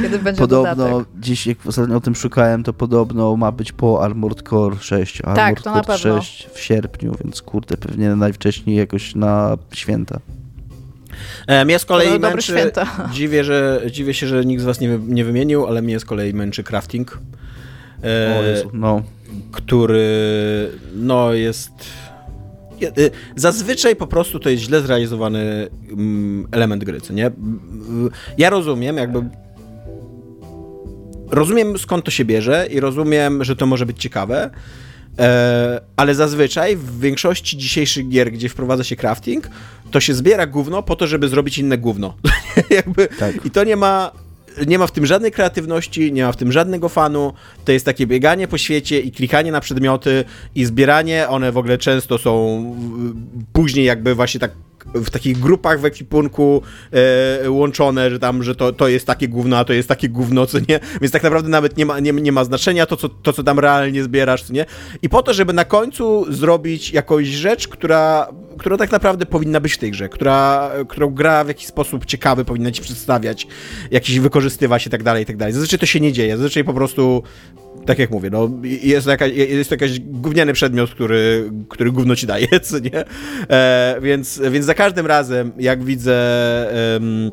kiedy 0.02 0.20
będzie 0.20 0.40
Podobno, 0.40 0.90
dodatek. 0.90 1.08
dziś 1.20 1.48
jak 1.48 1.58
ostatnio 1.66 1.98
o 1.98 2.02
tym 2.02 2.16
szukałem, 2.16 2.64
to 2.64 2.74
podobno 2.74 3.36
ma 3.36 3.52
być 3.52 3.72
po 3.72 4.04
Armored 4.04 4.50
Core 4.50 4.76
6. 4.80 5.22
Armored 5.22 5.36
tak, 5.36 5.58
to 5.58 5.64
Core 5.64 5.76
na 5.76 5.84
pewno. 5.84 6.22
6 6.22 6.50
w 6.54 6.60
sierpniu, 6.60 7.16
więc 7.24 7.42
kurde, 7.42 7.78
pewnie 7.78 8.16
najwcześniej 8.16 8.78
jakoś 8.78 9.16
na 9.16 9.58
święta. 9.74 10.20
E, 11.48 11.66
mnie 11.66 11.80
z 11.80 11.86
kolei 11.86 12.20
męczy, 12.20 12.72
dziwię, 13.14 13.44
że, 13.44 13.82
dziwię 13.92 14.14
się, 14.14 14.28
że 14.28 14.46
nikt 14.46 14.62
z 14.62 14.66
was 14.66 14.80
nie, 14.80 15.00
nie 15.08 15.26
wymienił, 15.26 15.68
ale 15.68 15.82
mnie 15.82 16.00
z 16.00 16.06
kolei 16.06 16.34
męczy 16.34 16.64
crafting. 16.64 17.20
E, 18.04 18.40
o 18.40 18.44
Jezu, 18.44 18.70
no. 18.74 19.02
Który 19.52 20.72
no 20.96 21.34
jest 21.34 21.72
zazwyczaj 23.36 23.96
po 23.96 24.08
prostu 24.08 24.40
to 24.40 24.50
jest 24.50 24.64
źle 24.64 24.82
zrealizowany 24.82 25.70
mm, 25.92 26.48
element 26.52 26.84
gry, 26.84 27.02
co 27.02 27.14
nie? 27.14 27.32
Ja 28.38 28.50
rozumiem, 28.50 28.98
jakby 28.98 29.24
rozumiem 31.32 31.78
skąd 31.78 32.06
to 32.06 32.12
się 32.12 32.26
bierze 32.26 32.68
i 32.72 32.80
rozumiem, 32.80 33.44
że 33.44 33.56
to 33.56 33.66
może 33.66 33.86
być 33.86 34.02
ciekawe, 34.02 34.50
e, 35.20 35.82
ale 35.96 36.16
zazwyczaj 36.16 36.76
w 36.76 37.00
większości 37.00 37.58
dzisiejszych 37.58 38.10
gier, 38.10 38.32
gdzie 38.32 38.50
wprowadza 38.50 38.84
się 38.84 38.96
crafting, 38.96 39.50
to 39.92 40.00
się 40.00 40.14
zbiera 40.14 40.48
gówno 40.48 40.84
po 40.84 40.96
to, 40.96 41.08
żeby 41.08 41.28
zrobić 41.28 41.58
inne 41.58 41.78
gówno. 41.78 42.14
jakby, 42.70 43.08
tak. 43.08 43.46
I 43.46 43.52
to 43.52 43.64
nie 43.64 43.76
ma 43.76 44.12
nie 44.68 44.80
ma 44.80 44.88
w 44.88 44.92
tym 44.92 45.06
żadnej 45.06 45.32
kreatywności, 45.32 46.14
nie 46.14 46.24
ma 46.24 46.32
w 46.32 46.38
tym 46.38 46.52
żadnego 46.52 46.90
fanu. 46.90 47.34
To 47.66 47.72
jest 47.72 47.86
takie 47.86 48.08
bieganie 48.08 48.48
po 48.48 48.58
świecie 48.58 49.00
i 49.00 49.12
klikanie 49.12 49.52
na 49.52 49.62
przedmioty 49.62 50.24
i 50.56 50.66
zbieranie. 50.66 51.28
One 51.30 51.52
w 51.52 51.58
ogóle 51.58 51.78
często 51.78 52.18
są 52.18 52.64
później 53.54 53.86
jakby 53.86 54.16
właśnie 54.16 54.40
tak 54.40 54.52
w 54.94 55.10
takich 55.10 55.40
grupach 55.40 55.80
w 55.80 55.86
ekwipunku 55.86 56.62
e, 57.44 57.52
łączone, 57.52 58.12
że 58.12 58.20
tam, 58.20 58.44
że 58.44 58.56
to, 58.56 58.74
to 58.74 58.88
jest 58.88 59.08
takie 59.08 59.28
gówno, 59.28 59.58
a 59.58 59.66
to 59.66 59.74
jest 59.74 59.90
takie 59.90 60.10
gówno, 60.10 60.46
co 60.46 60.60
nie? 60.60 60.80
Więc 61.02 61.12
tak 61.12 61.24
naprawdę 61.24 61.50
nawet 61.50 61.78
nie 61.78 61.86
ma, 61.86 62.00
nie, 62.00 62.12
nie 62.12 62.32
ma 62.32 62.44
znaczenia 62.44 62.86
to 62.86 62.98
co, 62.98 63.10
to, 63.10 63.34
co 63.34 63.44
tam 63.44 63.60
realnie 63.60 64.04
zbierasz, 64.04 64.44
co 64.44 64.54
nie? 64.54 64.66
I 65.02 65.10
po 65.10 65.24
to, 65.24 65.34
żeby 65.34 65.54
na 65.54 65.66
końcu 65.66 66.34
zrobić 66.34 66.92
jakąś 66.92 67.28
rzecz, 67.28 67.68
która, 67.68 68.28
która 68.58 68.78
tak 68.78 68.92
naprawdę 68.92 69.26
powinna 69.26 69.60
być 69.60 69.74
w 69.74 69.78
tej 69.78 69.92
grze, 69.92 70.10
która, 70.10 70.72
którą 70.88 71.10
gra 71.10 71.44
w 71.44 71.48
jakiś 71.48 71.68
sposób 71.68 72.06
ciekawy 72.06 72.46
powinna 72.46 72.72
ci 72.72 72.82
przedstawiać, 72.82 73.48
jakiś 73.92 74.20
wykorzystywać 74.20 74.88
i 74.88 74.90
tak 74.90 75.04
dalej, 75.04 75.24
i 75.24 75.26
tak 75.26 75.38
dalej. 75.38 75.54
Zazwyczaj 75.54 75.80
to 75.80 75.86
się 75.86 76.00
nie 76.00 76.14
dzieje, 76.14 76.38
zazwyczaj 76.38 76.64
po 76.64 76.74
prostu 76.74 77.24
tak 77.86 78.00
jak 78.00 78.12
mówię, 78.12 78.30
no, 78.30 78.50
jest, 78.64 79.08
jakaś, 79.08 79.32
jest 79.34 79.70
to 79.70 79.76
jakiś 79.76 80.00
gówniany 80.00 80.54
przedmiot, 80.54 80.92
który, 80.92 81.52
który 81.70 81.92
gówno 81.92 82.16
ci 82.16 82.28
daje, 82.28 82.48
co 82.62 82.80
nie? 82.80 83.04
E, 83.50 83.98
więc, 84.02 84.42
więc 84.52 84.66
za 84.66 84.74
każdym 84.74 85.06
razem, 85.06 85.52
jak 85.58 85.84
widzę... 85.84 86.16
Um, 86.94 87.32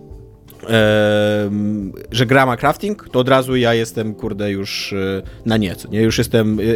że 2.11 2.27
gra 2.27 2.47
ma 2.47 2.57
crafting, 2.57 3.09
to 3.13 3.19
od 3.19 3.29
razu 3.29 3.57
ja 3.57 3.75
jestem, 3.75 4.15
kurde, 4.15 4.51
już 4.51 4.93
e, 4.93 5.23
na 5.47 5.57
nieco, 5.57 5.89
nie? 5.89 6.03
Już 6.03 6.19
jestem, 6.19 6.61
e, 6.61 6.63
e, 6.63 6.67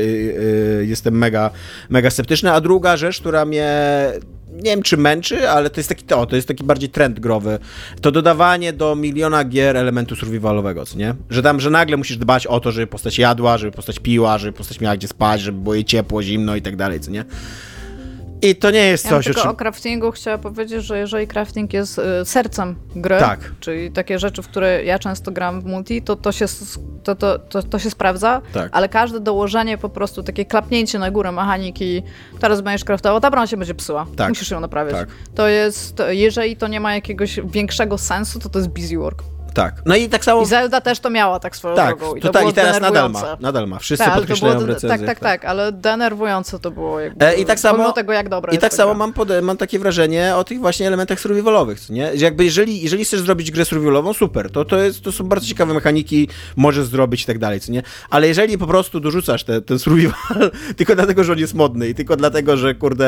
jestem 0.85 1.19
mega, 1.19 1.51
mega 1.91 2.11
sceptyczny. 2.11 2.53
A 2.53 2.61
druga 2.61 2.97
rzecz, 2.97 3.21
która 3.21 3.45
mnie 3.45 4.11
nie 4.53 4.71
wiem 4.71 4.83
czy 4.83 4.97
męczy, 4.97 5.51
ale 5.51 5.71
to 5.71 5.81
jest 5.81 5.89
taki 5.89 6.05
to, 6.05 6.27
to 6.27 6.37
jest 6.37 6.49
taki 6.49 6.65
bardziej 6.65 6.89
trend 6.89 7.21
growy. 7.21 7.59
To 8.01 8.13
dodawanie 8.13 8.73
do 8.73 8.97
miliona 8.97 9.45
gier 9.45 9.77
elementu 9.77 10.17
survivalowego, 10.17 10.87
co 10.87 10.99
nie? 10.99 11.15
Że 11.31 11.43
tam, 11.43 11.61
że 11.61 11.71
nagle 11.71 11.97
musisz 11.97 12.17
dbać 12.17 12.47
o 12.47 12.61
to, 12.61 12.73
żeby 12.73 12.87
postać 12.87 13.19
jadła, 13.19 13.59
żeby 13.59 13.73
postać 13.73 13.99
piła, 13.99 14.39
żeby 14.39 14.53
postać 14.53 14.81
miała 14.81 14.97
gdzie 14.97 15.09
spać, 15.09 15.41
żeby 15.41 15.59
było 15.59 15.75
jej 15.75 15.85
ciepło, 15.85 16.23
zimno 16.23 16.57
i 16.57 16.63
tak 16.63 16.77
dalej, 16.77 17.01
co 17.01 17.11
nie? 17.11 17.25
I 18.43 18.57
to 18.57 18.71
nie 18.71 18.87
jest 18.87 19.05
ja 19.05 19.11
coś, 19.11 19.25
tylko 19.25 19.41
o 19.41 19.43
czym... 19.43 19.51
o 19.51 19.55
craftingu 19.55 20.13
chciała 20.13 20.39
powiedzieć, 20.39 20.85
że 20.85 20.99
jeżeli 20.99 21.27
crafting 21.27 21.73
jest 21.73 21.99
y, 21.99 22.03
sercem 22.25 22.77
gry, 22.97 23.19
tak. 23.19 23.53
czyli 23.61 23.91
takie 23.91 24.19
rzeczy, 24.19 24.43
w 24.43 24.49
które 24.49 24.85
ja 24.85 24.99
często 24.99 25.33
gram 25.33 25.61
w 25.61 25.65
multi, 25.65 26.03
to 26.03 26.17
to 26.17 26.33
się, 26.33 26.47
to, 27.05 27.15
to, 27.15 27.39
to, 27.39 27.63
to 27.63 27.79
się 27.79 27.91
sprawdza, 27.91 28.43
tak. 28.53 28.69
ale 28.73 28.89
każde 28.89 29.21
dołożenie 29.21 29.79
po 29.79 29.89
prostu, 29.89 30.23
takie 30.23 30.45
klapnięcie 30.45 30.99
na 30.99 31.11
górę 31.11 31.33
mechaniki, 31.33 32.03
teraz 32.41 32.61
będziesz 32.61 32.85
craftował, 32.85 33.21
ta 33.21 33.31
broń 33.31 33.47
się 33.47 33.57
będzie 33.57 33.75
psuła, 33.75 34.07
tak. 34.17 34.29
musisz 34.29 34.51
ją 34.51 34.61
naprawiać. 34.61 34.97
Tak. 34.97 35.09
To 35.35 35.49
jest, 35.49 36.03
jeżeli 36.09 36.57
to 36.57 36.69
nie 36.69 36.81
ma 36.81 36.95
jakiegoś 36.95 37.41
większego 37.45 37.99
sensu, 37.99 38.39
to 38.39 38.49
to 38.49 38.59
jest 38.59 38.71
busy 38.71 38.97
work. 38.97 39.36
Tak. 39.57 39.75
No 39.85 39.97
i 39.97 40.09
tak 40.09 40.25
samo. 40.25 40.43
I 40.43 40.47
Zelda 40.47 40.81
też 40.81 41.01
to 41.01 41.11
miała 41.11 41.41
tak 41.41 41.57
swoją 41.57 41.77
tak, 41.77 41.99
drogą. 41.99 42.15
I 42.15 42.21
to, 42.21 42.29
to 42.29 42.33
tak, 42.33 42.49
i 42.49 42.53
teraz 42.53 42.81
nadal 42.81 43.11
ma. 43.11 43.37
Nadal 43.41 43.69
ma. 43.69 43.79
Wszyscy 43.79 44.05
tak, 44.05 44.15
podkreślają 44.15 44.55
było, 44.55 44.67
w 44.67 44.69
recenzjach. 44.69 45.01
Tak, 45.01 45.09
tak, 45.09 45.19
tak, 45.19 45.41
tak, 45.41 45.51
ale 45.51 45.73
denerwujące 45.73 46.59
to 46.59 46.71
było. 46.71 47.01
Jakby, 47.01 47.27
e, 47.27 47.35
I 47.35 47.45
tak 47.45 47.61
samo, 47.61 47.93
tego, 47.93 48.13
jak 48.13 48.29
dobre 48.29 48.55
I 48.55 48.59
tak 48.59 48.75
samo 48.75 48.95
mam, 48.95 49.13
pod, 49.13 49.29
mam 49.43 49.57
takie 49.57 49.79
wrażenie 49.79 50.37
o 50.37 50.45
tych 50.45 50.61
właśnie 50.61 50.87
elementach 50.87 51.21
survivalowych, 51.21 51.91
nie? 51.91 52.11
Jakby 52.15 52.45
jeżeli, 52.45 52.83
jeżeli 52.83 53.05
chcesz 53.05 53.21
zrobić 53.21 53.51
grę 53.51 53.65
survivalową, 53.65 54.13
super, 54.13 54.51
to, 54.51 54.65
to, 54.65 54.79
jest, 54.79 55.03
to 55.03 55.13
są 55.13 55.25
bardzo 55.25 55.47
ciekawe 55.47 55.75
mechaniki, 55.75 56.29
możesz 56.57 56.87
zrobić 56.87 57.23
i 57.23 57.27
tak 57.27 57.39
dalej, 57.39 57.61
co 57.61 57.73
nie? 57.73 57.83
Ale 58.11 58.29
jeżeli 58.29 58.59
po 58.59 58.67
prostu 58.67 59.01
dorzucasz 59.01 59.45
te, 59.45 59.63
ten 59.63 59.79
survival 59.79 60.51
tylko 60.77 60.95
dlatego, 60.95 61.25
że 61.25 61.33
on 61.33 61.39
jest 61.39 61.55
modny 61.55 61.89
i 61.89 61.95
tylko 61.95 62.17
dlatego, 62.17 62.57
że 62.57 62.75
kurde, 62.75 63.07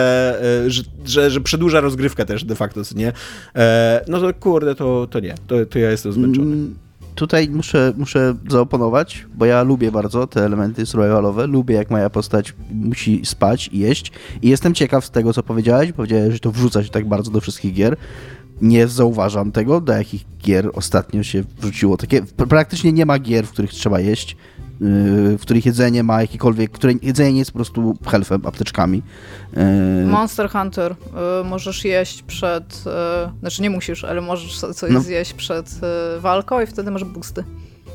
e, 0.66 0.70
że, 0.70 0.82
że, 1.04 1.30
że 1.30 1.40
przedłuża 1.40 1.80
rozgrywkę 1.80 2.26
też 2.26 2.44
de 2.44 2.54
facto, 2.54 2.84
co 2.84 2.94
nie? 2.94 3.12
E, 3.56 4.04
no 4.08 4.20
to 4.20 4.34
kurde, 4.34 4.74
to, 4.74 5.06
to 5.10 5.20
nie. 5.20 5.34
To, 5.46 5.66
to 5.66 5.78
ja 5.78 5.90
jestem 5.90 6.12
zmęczony. 6.12 6.37
Mm 6.40 6.74
tutaj 7.18 7.48
muszę, 7.50 7.92
muszę 7.96 8.34
zaoponować, 8.48 9.26
bo 9.34 9.46
ja 9.46 9.62
lubię 9.62 9.92
bardzo 9.92 10.26
te 10.26 10.44
elementy 10.44 10.86
survivalowe, 10.86 11.46
lubię 11.46 11.74
jak 11.74 11.90
moja 11.90 12.10
postać 12.10 12.54
musi 12.70 13.26
spać 13.26 13.70
i 13.72 13.78
jeść 13.78 14.12
i 14.42 14.48
jestem 14.48 14.74
ciekaw 14.74 15.04
z 15.04 15.10
tego, 15.10 15.32
co 15.32 15.42
powiedziałeś, 15.42 15.92
powiedziałeś, 15.92 16.32
że 16.32 16.40
to 16.40 16.52
wrzuca 16.52 16.84
się 16.84 16.90
tak 16.90 17.08
bardzo 17.08 17.30
do 17.30 17.40
wszystkich 17.40 17.74
gier. 17.74 17.96
Nie 18.62 18.88
zauważam 18.88 19.52
tego, 19.52 19.80
do 19.80 19.92
jakich 19.92 20.24
gier 20.44 20.70
ostatnio 20.74 21.22
się 21.22 21.44
wrzuciło 21.60 21.96
takie. 21.96 22.22
Praktycznie 22.48 22.92
nie 22.92 23.06
ma 23.06 23.18
gier, 23.18 23.46
w 23.46 23.50
których 23.50 23.70
trzeba 23.70 24.00
jeść 24.00 24.36
w 24.80 25.38
których 25.42 25.66
jedzenie 25.66 26.02
ma 26.02 26.20
jakikolwiek, 26.20 26.70
które 26.70 26.92
jedzenie 27.02 27.32
nie 27.32 27.38
jest 27.38 27.50
po 27.50 27.58
prostu 27.58 27.96
healthem, 28.06 28.46
apteczkami. 28.46 29.02
E, 29.56 30.06
Monster 30.06 30.50
Hunter 30.50 30.92
y, 30.92 31.44
możesz 31.44 31.84
jeść 31.84 32.22
przed, 32.22 32.84
y, 32.86 33.40
znaczy 33.40 33.62
nie 33.62 33.70
musisz, 33.70 34.04
ale 34.04 34.20
możesz 34.20 34.58
coś 34.58 34.92
no. 34.92 35.00
zjeść 35.00 35.34
przed 35.34 35.80
y, 36.16 36.20
walką 36.20 36.60
i 36.60 36.66
wtedy 36.66 36.90
masz 36.90 37.04
boosty. 37.04 37.44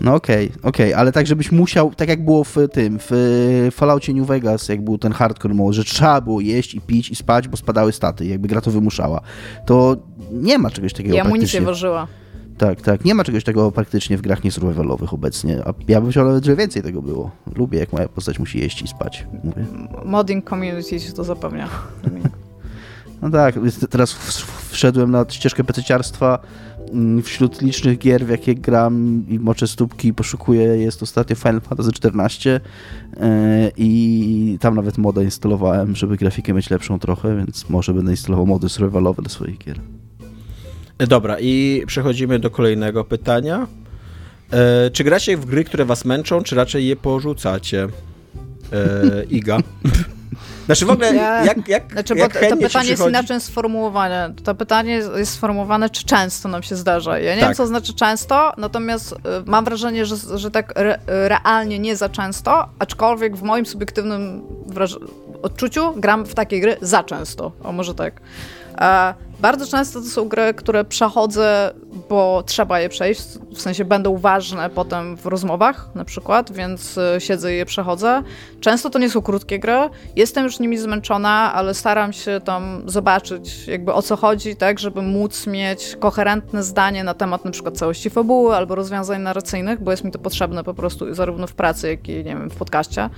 No 0.01 0.15
okej, 0.15 0.47
okay, 0.47 0.69
okej, 0.69 0.85
okay, 0.87 0.97
ale 0.97 1.11
tak, 1.11 1.27
żebyś 1.27 1.51
musiał, 1.51 1.91
tak 1.95 2.09
jak 2.09 2.25
było 2.25 2.43
w 2.43 2.55
tym, 2.71 2.99
w 2.99 3.69
Falloutie 3.71 4.13
New 4.13 4.27
Vegas, 4.27 4.69
jak 4.69 4.83
był 4.83 4.97
ten 4.97 5.11
hardcore 5.11 5.53
mode, 5.53 5.73
że 5.73 5.83
trzeba 5.83 6.21
było 6.21 6.41
jeść 6.41 6.75
i 6.75 6.81
pić 6.81 7.09
i 7.09 7.15
spać, 7.15 7.47
bo 7.47 7.57
spadały 7.57 7.91
staty, 7.91 8.25
jakby 8.25 8.47
gra 8.47 8.61
to 8.61 8.71
wymuszała. 8.71 9.21
To 9.65 9.97
nie 10.31 10.57
ma 10.57 10.69
czegoś 10.69 10.93
takiego 10.93 11.15
Ja 11.15 11.23
amunicję 11.23 11.61
ważyła. 11.61 12.07
Tak, 12.57 12.81
tak. 12.81 13.05
Nie 13.05 13.15
ma 13.15 13.23
czegoś 13.23 13.43
takiego 13.43 13.71
praktycznie 13.71 14.17
w 14.17 14.21
grach 14.21 14.43
niesurvivalowych 14.43 15.13
obecnie. 15.13 15.61
A 15.65 15.73
ja 15.87 16.01
bym 16.01 16.11
chciał 16.11 16.27
nawet, 16.27 16.45
że 16.45 16.55
więcej 16.55 16.83
tego 16.83 17.01
było. 17.01 17.31
Lubię, 17.55 17.79
jak 17.79 17.93
moja 17.93 18.07
postać 18.07 18.39
musi 18.39 18.59
jeść 18.59 18.81
i 18.81 18.87
spać. 18.87 19.27
Mówię. 19.43 19.65
Modding 20.05 20.49
community 20.49 20.99
się 20.99 21.13
to 21.13 21.23
zapewnia. 21.23 21.69
No 23.21 23.29
tak, 23.29 23.55
teraz 23.89 24.13
wszedłem 24.69 25.11
na 25.11 25.25
ścieżkę 25.29 25.63
pececiarstwa 25.63 26.39
mm, 26.93 27.23
wśród 27.23 27.61
licznych 27.61 27.97
gier, 27.97 28.25
w 28.25 28.29
jakie 28.29 28.55
gram 28.55 29.25
i 29.29 29.39
moczę 29.39 29.67
stópki 29.67 30.07
i 30.07 30.13
poszukuję, 30.13 30.63
jest 30.63 31.03
ostatnio 31.03 31.35
Final 31.35 31.61
Fantasy 31.61 31.91
XIV 32.03 32.51
e, 32.51 33.71
i 33.77 34.57
tam 34.61 34.75
nawet 34.75 34.97
modę 34.97 35.23
instalowałem, 35.23 35.95
żeby 35.95 36.17
grafikę 36.17 36.53
mieć 36.53 36.69
lepszą 36.69 36.99
trochę, 36.99 37.37
więc 37.37 37.69
może 37.69 37.93
będę 37.93 38.11
instalował 38.11 38.45
mody 38.45 38.69
survivalowe 38.69 39.23
do 39.23 39.29
swoich 39.29 39.57
gier. 39.57 39.79
Dobra, 41.07 41.37
i 41.39 41.83
przechodzimy 41.87 42.39
do 42.39 42.49
kolejnego 42.49 43.03
pytania. 43.03 43.67
E, 44.51 44.89
czy 44.89 45.03
gracie 45.03 45.37
w 45.37 45.45
gry, 45.45 45.63
które 45.63 45.85
was 45.85 46.05
męczą, 46.05 46.43
czy 46.43 46.55
raczej 46.55 46.87
je 46.87 46.95
porzucacie? 46.95 47.83
E, 47.83 49.23
Iga. 49.29 49.57
Znaczy 50.65 50.85
w 50.85 50.89
ogóle, 50.89 51.15
ja, 51.15 51.45
jak, 51.45 51.67
jak, 51.67 51.91
znaczy, 51.91 52.15
jak 52.15 52.33
bo 52.33 52.49
to 52.49 52.57
pytanie 52.57 52.89
jest 52.89 53.07
inaczej 53.07 53.41
sformułowane. 53.41 54.33
To 54.43 54.55
pytanie 54.55 54.93
jest 54.93 55.33
sformułowane, 55.33 55.89
czy 55.89 56.05
często 56.05 56.49
nam 56.49 56.63
się 56.63 56.75
zdarza. 56.75 57.19
Ja 57.19 57.35
nie 57.35 57.41
tak. 57.41 57.49
wiem, 57.49 57.55
co 57.55 57.67
znaczy 57.67 57.93
często, 57.93 58.53
natomiast 58.57 59.11
y, 59.11 59.15
mam 59.45 59.65
wrażenie, 59.65 60.05
że, 60.05 60.15
że 60.37 60.51
tak 60.51 60.73
re, 60.75 60.99
realnie 61.07 61.79
nie 61.79 61.95
za 61.95 62.09
często, 62.09 62.69
aczkolwiek 62.79 63.35
w 63.35 63.43
moim 63.43 63.65
subiektywnym 63.65 64.41
odczuciu 65.41 65.93
gram 65.95 66.25
w 66.25 66.33
takie 66.35 66.59
gry 66.59 66.77
za 66.81 67.03
często. 67.03 67.51
O, 67.63 67.71
może 67.71 67.95
tak. 67.95 68.21
E, 69.43 69.53
bardzo 69.53 69.67
często 69.67 70.01
to 70.01 70.07
są 70.07 70.27
gry, 70.27 70.53
które 70.53 70.85
przechodzę, 70.85 71.73
bo 72.09 72.43
trzeba 72.45 72.79
je 72.79 72.89
przejść, 72.89 73.21
w 73.55 73.61
sensie 73.61 73.85
będą 73.85 74.17
ważne 74.17 74.69
potem 74.69 75.17
w 75.17 75.25
rozmowach 75.25 75.89
na 75.95 76.05
przykład, 76.05 76.51
więc 76.51 76.97
e, 76.97 77.21
siedzę 77.21 77.53
i 77.53 77.57
je 77.57 77.65
przechodzę. 77.65 78.23
Często 78.59 78.89
to 78.89 78.99
nie 78.99 79.09
są 79.09 79.21
krótkie 79.21 79.59
gry, 79.59 79.89
jestem 80.15 80.43
już 80.43 80.59
nimi 80.59 80.77
zmęczona, 80.77 81.53
ale 81.53 81.73
staram 81.73 82.13
się 82.13 82.41
tam 82.43 82.83
zobaczyć 82.85 83.67
jakby 83.67 83.93
o 83.93 84.01
co 84.01 84.15
chodzi, 84.15 84.55
tak, 84.55 84.79
żeby 84.79 85.01
móc 85.01 85.47
mieć 85.47 85.95
koherentne 85.99 86.63
zdanie 86.63 87.03
na 87.03 87.13
temat 87.13 87.45
na 87.45 87.51
przykład 87.51 87.77
całości 87.77 88.09
fabuły 88.09 88.55
albo 88.55 88.75
rozwiązań 88.75 89.21
narracyjnych, 89.21 89.83
bo 89.83 89.91
jest 89.91 90.03
mi 90.03 90.11
to 90.11 90.19
potrzebne 90.19 90.63
po 90.63 90.73
prostu 90.73 91.13
zarówno 91.13 91.47
w 91.47 91.53
pracy, 91.53 91.87
jak 91.87 92.09
i 92.09 92.15
nie 92.15 92.23
wiem, 92.23 92.49
w 92.49 92.55
podcaście. 92.55 93.09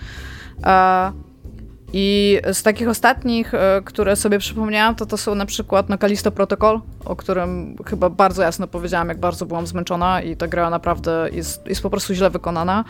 E, 1.87 1.91
i 1.93 2.39
z 2.53 2.63
takich 2.63 2.89
ostatnich, 2.89 3.53
e, 3.53 3.81
które 3.85 4.15
sobie 4.15 4.39
przypomniałam, 4.39 4.95
to 4.95 5.05
to 5.05 5.17
są 5.17 5.35
na 5.35 5.45
przykład 5.45 5.89
no, 5.89 5.97
Kalisto 5.97 6.31
Protocol, 6.31 6.81
o 7.05 7.15
którym 7.15 7.75
chyba 7.85 8.09
bardzo 8.09 8.41
jasno 8.41 8.67
powiedziałam, 8.67 9.09
jak 9.09 9.19
bardzo 9.19 9.45
byłam 9.45 9.67
zmęczona 9.67 10.21
i 10.21 10.37
ta 10.37 10.47
gra 10.47 10.69
naprawdę 10.69 11.29
jest, 11.31 11.67
jest 11.67 11.81
po 11.81 11.89
prostu 11.89 12.13
źle 12.13 12.29
wykonana. 12.29 12.83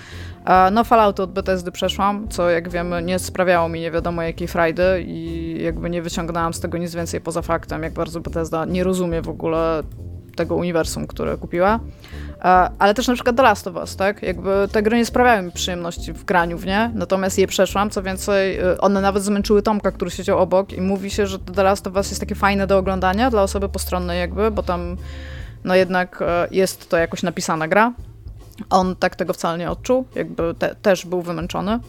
No 0.71 0.83
Fallout 0.83 1.19
od 1.19 1.31
Bethesdy 1.31 1.71
przeszłam, 1.71 2.27
co 2.29 2.49
jak 2.49 2.69
wiemy 2.69 3.03
nie 3.03 3.19
sprawiało 3.19 3.69
mi 3.69 3.81
nie 3.81 3.91
wiadomo 3.91 4.21
jakiej 4.21 4.47
frajdy 4.47 5.03
i 5.07 5.57
jakby 5.63 5.89
nie 5.89 6.01
wyciągnęłam 6.01 6.53
z 6.53 6.59
tego 6.59 6.77
nic 6.77 6.95
więcej 6.95 7.21
poza 7.21 7.41
faktem, 7.41 7.83
jak 7.83 7.93
bardzo 7.93 8.19
Bethesda 8.19 8.65
nie 8.65 8.83
rozumie 8.83 9.21
w 9.21 9.29
ogóle 9.29 9.83
tego 10.35 10.55
uniwersum, 10.55 11.07
które 11.07 11.37
kupiła. 11.37 11.79
E, 12.39 12.69
ale 12.79 12.93
też 12.93 13.07
na 13.07 13.13
przykład 13.13 13.35
The 13.35 13.43
Last 13.43 13.67
of 13.67 13.75
Us, 13.75 13.95
tak? 13.95 14.23
Jakby 14.23 14.67
te 14.71 14.83
gry 14.83 14.97
nie 14.97 15.05
sprawiały 15.05 15.41
mi 15.41 15.51
przyjemności 15.51 16.13
w 16.13 16.25
graniu 16.25 16.57
w 16.57 16.65
nie, 16.65 16.91
natomiast 16.93 17.37
je 17.37 17.47
przeszłam, 17.47 17.89
co 17.89 18.03
więcej, 18.03 18.57
e, 18.57 18.77
one 18.77 19.01
nawet 19.01 19.23
zmęczyły 19.23 19.61
Tomka, 19.61 19.91
który 19.91 20.11
siedział 20.11 20.39
obok 20.39 20.73
i 20.73 20.81
mówi 20.81 21.09
się, 21.09 21.27
że 21.27 21.39
The 21.39 21.63
Last 21.63 21.87
of 21.87 21.95
Us 21.95 22.09
jest 22.09 22.19
takie 22.19 22.35
fajne 22.35 22.67
do 22.67 22.77
oglądania 22.77 23.29
dla 23.29 23.41
osoby 23.41 23.69
postronnej 23.69 24.19
jakby, 24.19 24.51
bo 24.51 24.63
tam 24.63 24.97
no 25.63 25.75
jednak 25.75 26.21
e, 26.21 26.47
jest 26.51 26.89
to 26.89 26.97
jakoś 26.97 27.23
napisana 27.23 27.67
gra. 27.67 27.93
On 28.69 28.95
tak 28.95 29.15
tego 29.15 29.33
wcale 29.33 29.57
nie 29.57 29.71
odczuł, 29.71 30.05
jakby 30.15 30.55
te, 30.59 30.75
też 30.75 31.05
był 31.05 31.21
wymęczony. 31.21 31.79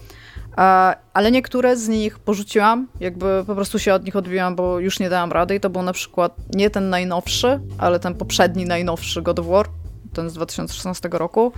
Ale 1.13 1.31
niektóre 1.31 1.77
z 1.77 1.89
nich 1.89 2.19
porzuciłam, 2.19 2.89
jakby 3.01 3.45
po 3.47 3.55
prostu 3.55 3.79
się 3.79 3.95
od 3.95 4.05
nich 4.05 4.17
odbiłam, 4.17 4.57
bo 4.57 4.81
już 4.81 5.01
nie 5.01 5.11
dałam 5.11 5.33
rady 5.33 5.55
i 5.55 5.61
to 5.61 5.71
był 5.71 5.83
na 5.83 5.93
przykład 5.93 6.37
nie 6.55 6.71
ten 6.71 6.91
najnowszy, 6.91 7.61
ale 7.79 8.01
ten 8.01 8.15
poprzedni 8.15 8.65
najnowszy 8.65 9.23
God 9.23 9.39
of 9.39 9.47
War, 9.47 9.67
ten 10.13 10.31
z 10.31 10.35
2016 10.35 11.09
roku. 11.13 11.53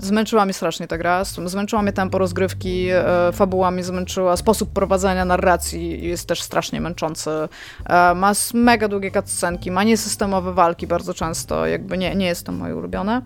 Zmęczyła 0.00 0.44
mnie 0.44 0.54
strasznie 0.54 0.86
ta 0.86 0.98
gra, 0.98 1.24
zmęczyła 1.24 1.82
mnie 1.82 1.92
tempo 1.92 2.18
rozgrywki, 2.18 2.88
e, 2.90 3.32
fabuła 3.32 3.70
mnie 3.70 3.84
zmęczyła, 3.84 4.36
sposób 4.36 4.72
prowadzenia 4.72 5.24
narracji 5.24 6.08
jest 6.08 6.28
też 6.28 6.42
strasznie 6.42 6.80
męczący. 6.80 7.30
E, 7.30 8.14
ma 8.14 8.32
mega 8.54 8.88
długie 8.88 9.10
cutscenki, 9.10 9.70
ma 9.70 9.84
niesystemowe 9.84 10.52
walki 10.52 10.86
bardzo 10.86 11.14
często, 11.14 11.66
jakby 11.66 11.98
nie, 11.98 12.14
nie 12.14 12.26
jest 12.26 12.46
to 12.46 12.52
moje 12.52 12.76
ulubione. 12.76 13.22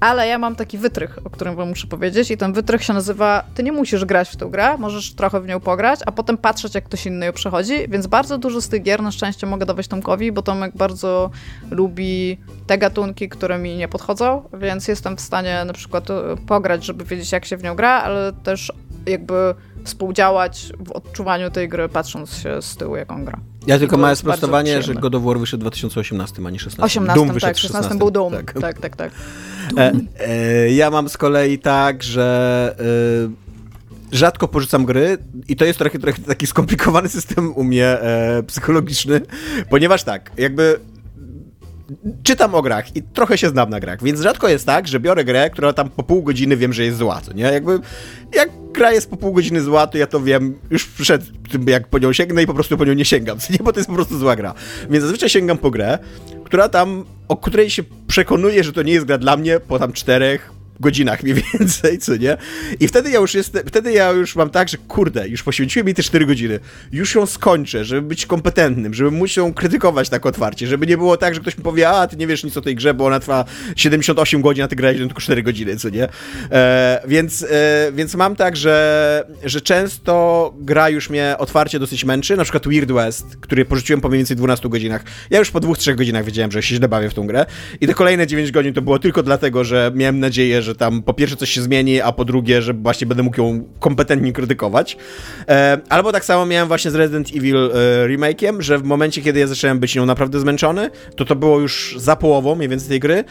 Ale 0.00 0.26
ja 0.28 0.38
mam 0.38 0.56
taki 0.56 0.78
wytrych, 0.78 1.18
o 1.24 1.30
którym 1.30 1.56
wam 1.56 1.68
muszę 1.68 1.86
powiedzieć 1.86 2.30
i 2.30 2.36
ten 2.36 2.52
wytrych 2.52 2.84
się 2.84 2.92
nazywa 2.92 3.44
ty 3.54 3.62
nie 3.62 3.72
musisz 3.72 4.04
grać 4.04 4.28
w 4.28 4.36
tę 4.36 4.46
grę, 4.46 4.78
możesz 4.78 5.14
trochę 5.14 5.40
w 5.40 5.46
nią 5.46 5.60
pograć, 5.60 6.00
a 6.06 6.12
potem 6.12 6.38
patrzeć 6.38 6.74
jak 6.74 6.84
ktoś 6.84 7.06
inny 7.06 7.26
ją 7.26 7.32
przechodzi, 7.32 7.88
więc 7.88 8.06
bardzo 8.06 8.38
dużo 8.38 8.60
z 8.60 8.68
tych 8.68 8.82
gier 8.82 9.02
na 9.02 9.10
szczęście 9.10 9.46
mogę 9.46 9.66
dawać 9.66 9.88
Tomkowi, 9.88 10.32
bo 10.32 10.42
Tomek 10.42 10.76
bardzo 10.76 11.30
lubi 11.70 12.38
te 12.66 12.78
gatunki, 12.78 13.28
które 13.28 13.58
mi 13.58 13.76
nie 13.76 13.88
podchodzą, 13.88 14.42
więc 14.52 14.88
jestem 14.88 15.16
w 15.16 15.20
stanie 15.20 15.64
na 15.64 15.72
przykład 15.78 16.10
e, 16.10 16.36
pograć, 16.46 16.84
żeby 16.84 17.04
wiedzieć 17.04 17.32
jak 17.32 17.44
się 17.44 17.56
w 17.56 17.62
nią 17.62 17.76
gra, 17.76 17.90
ale 17.90 18.32
też 18.32 18.72
jakby 19.06 19.54
współdziałać 19.84 20.72
w 20.78 20.92
odczuwaniu 20.92 21.50
tej 21.50 21.68
gry, 21.68 21.88
patrząc 21.88 22.36
się 22.36 22.62
z 22.62 22.76
tyłu, 22.76 22.96
jaką 22.96 23.24
gra. 23.24 23.38
Ja 23.66 23.78
tylko 23.78 23.96
małe 23.96 24.16
sprostowanie, 24.16 24.82
że 24.82 24.94
God 24.94 25.14
of 25.14 25.22
War 25.22 25.38
wyszedł 25.38 25.60
w 25.60 25.64
2018, 25.64 26.42
a 26.46 26.50
nie 26.50 26.58
16. 26.58 26.82
18, 26.82 27.14
Doom 27.14 27.40
tak, 27.40 27.58
16 27.58 27.94
był 27.94 28.10
Doom. 28.10 28.32
Tak, 28.32 28.52
tak, 28.60 28.78
tak. 28.78 28.96
tak. 28.96 29.12
E, 29.76 29.92
e, 30.20 30.70
ja 30.70 30.90
mam 30.90 31.08
z 31.08 31.16
kolei 31.16 31.58
tak, 31.58 32.02
że 32.02 32.76
e, 34.12 34.16
rzadko 34.16 34.48
porzucam 34.48 34.84
gry 34.84 35.18
i 35.48 35.56
to 35.56 35.64
jest 35.64 35.78
trochę, 35.78 35.98
trochę 35.98 36.22
taki 36.22 36.46
skomplikowany 36.46 37.08
system 37.18 37.52
u 37.56 37.64
mnie 37.64 37.86
e, 37.86 38.42
psychologiczny, 38.42 39.20
ponieważ 39.70 40.04
tak, 40.04 40.30
jakby 40.38 40.80
czytam 42.22 42.54
o 42.54 42.62
grach 42.62 42.96
i 42.96 43.02
trochę 43.02 43.38
się 43.38 43.48
znam 43.48 43.70
na 43.70 43.80
grach, 43.80 44.02
więc 44.02 44.20
rzadko 44.20 44.48
jest 44.48 44.66
tak, 44.66 44.88
że 44.88 45.00
biorę 45.00 45.24
grę, 45.24 45.50
która 45.50 45.72
tam 45.72 45.90
po 45.90 46.02
pół 46.02 46.22
godziny 46.22 46.56
wiem, 46.56 46.72
że 46.72 46.84
jest 46.84 46.98
zła, 46.98 47.20
co 47.20 47.32
nie? 47.32 47.42
Jakby, 47.42 47.78
jak 48.34 48.50
gra 48.72 48.92
jest 48.92 49.10
po 49.10 49.16
pół 49.16 49.32
godziny 49.32 49.60
zła, 49.60 49.86
to 49.86 49.98
ja 49.98 50.06
to 50.06 50.20
wiem 50.20 50.58
już 50.70 50.86
przed 50.86 51.22
tym, 51.50 51.68
jak 51.68 51.88
po 51.88 51.98
nią 51.98 52.12
sięgnę 52.12 52.42
i 52.42 52.46
po 52.46 52.54
prostu 52.54 52.76
po 52.76 52.84
nią 52.84 52.92
nie 52.92 53.04
sięgam, 53.04 53.38
nie? 53.50 53.58
Bo 53.64 53.72
to 53.72 53.78
jest 53.78 53.88
po 53.88 53.94
prostu 53.94 54.18
zła 54.18 54.36
gra. 54.36 54.54
Więc 54.90 55.02
zazwyczaj 55.02 55.28
sięgam 55.28 55.58
po 55.58 55.70
grę, 55.70 55.98
która 56.44 56.68
tam, 56.68 57.04
o 57.28 57.36
której 57.36 57.70
się 57.70 57.82
przekonuję, 58.06 58.64
że 58.64 58.72
to 58.72 58.82
nie 58.82 58.92
jest 58.92 59.06
gra 59.06 59.18
dla 59.18 59.36
mnie 59.36 59.60
po 59.60 59.78
tam 59.78 59.92
czterech, 59.92 60.57
godzinach 60.80 61.22
mniej 61.22 61.34
więcej, 61.52 61.98
co 61.98 62.16
nie? 62.16 62.36
I 62.80 62.88
wtedy 62.88 63.10
ja 63.10 63.20
już 63.20 63.34
jestem, 63.34 63.62
wtedy 63.66 63.92
ja 63.92 64.10
już 64.10 64.36
mam 64.36 64.50
tak, 64.50 64.68
że 64.68 64.78
kurde, 64.78 65.28
już 65.28 65.42
poświęciłem 65.42 65.86
jej 65.86 65.94
te 65.94 66.02
4 66.02 66.26
godziny, 66.26 66.60
już 66.92 67.14
ją 67.14 67.26
skończę, 67.26 67.84
żeby 67.84 68.02
być 68.02 68.26
kompetentnym, 68.26 68.94
żeby 68.94 69.10
móc 69.10 69.36
ją 69.36 69.54
krytykować 69.54 70.08
tak 70.08 70.26
otwarcie, 70.26 70.66
żeby 70.66 70.86
nie 70.86 70.96
było 70.96 71.16
tak, 71.16 71.34
że 71.34 71.40
ktoś 71.40 71.58
mi 71.58 71.64
powie, 71.64 71.88
a 71.88 72.06
ty 72.06 72.16
nie 72.16 72.26
wiesz 72.26 72.44
nic 72.44 72.56
o 72.56 72.60
tej 72.60 72.74
grze, 72.74 72.94
bo 72.94 73.06
ona 73.06 73.20
trwa 73.20 73.44
78 73.76 74.42
godzin, 74.42 74.64
a 74.64 74.68
ty 74.68 74.76
grałeś 74.76 74.98
tylko 74.98 75.20
4 75.20 75.42
godziny, 75.42 75.76
co 75.76 75.88
nie? 75.88 76.08
E, 76.50 77.02
więc, 77.06 77.42
e, 77.50 77.92
więc 77.92 78.14
mam 78.14 78.36
tak, 78.36 78.56
że, 78.56 79.24
że 79.44 79.60
często 79.60 80.54
gra 80.60 80.88
już 80.88 81.10
mnie 81.10 81.34
otwarcie 81.38 81.78
dosyć 81.78 82.04
męczy, 82.04 82.36
na 82.36 82.42
przykład 82.42 82.68
Weird 82.68 82.92
West, 82.92 83.36
który 83.40 83.64
porzuciłem 83.64 84.00
po 84.00 84.08
mniej 84.08 84.18
więcej 84.18 84.36
12 84.36 84.68
godzinach. 84.68 85.04
Ja 85.30 85.38
już 85.38 85.50
po 85.50 85.60
2-3 85.60 85.94
godzinach 85.94 86.24
wiedziałem, 86.24 86.52
że 86.52 86.62
się 86.62 86.76
źle 86.76 86.88
bawię 86.88 87.10
w 87.10 87.14
tą 87.14 87.26
grę 87.26 87.46
i 87.80 87.86
te 87.86 87.94
kolejne 87.94 88.26
9 88.26 88.50
godzin 88.50 88.74
to 88.74 88.82
było 88.82 88.98
tylko 88.98 89.22
dlatego, 89.22 89.64
że 89.64 89.92
miałem 89.94 90.20
nadzieję, 90.20 90.62
że 90.62 90.67
że 90.68 90.74
tam 90.74 91.02
po 91.02 91.14
pierwsze 91.14 91.36
coś 91.36 91.50
się 91.50 91.62
zmieni, 91.62 92.00
a 92.00 92.12
po 92.12 92.24
drugie, 92.24 92.62
że 92.62 92.74
właśnie 92.74 93.06
będę 93.06 93.22
mógł 93.22 93.40
ją 93.40 93.64
kompetentnie 93.80 94.32
krytykować. 94.32 94.96
E, 95.48 95.78
albo 95.88 96.12
tak 96.12 96.24
samo 96.24 96.46
miałem 96.46 96.68
właśnie 96.68 96.90
z 96.90 96.94
Resident 96.94 97.28
Evil 97.36 97.56
e, 97.56 97.70
remake'iem, 98.08 98.60
że 98.60 98.78
w 98.78 98.84
momencie, 98.84 99.22
kiedy 99.22 99.40
ja 99.40 99.46
zacząłem 99.46 99.78
być 99.78 99.94
nią 99.94 100.06
naprawdę 100.06 100.40
zmęczony, 100.40 100.90
to 101.16 101.24
to 101.24 101.36
było 101.36 101.60
już 101.60 101.94
za 101.98 102.16
połową 102.16 102.54
mniej 102.54 102.68
więcej 102.68 102.88
tej 102.88 103.00
gry 103.00 103.24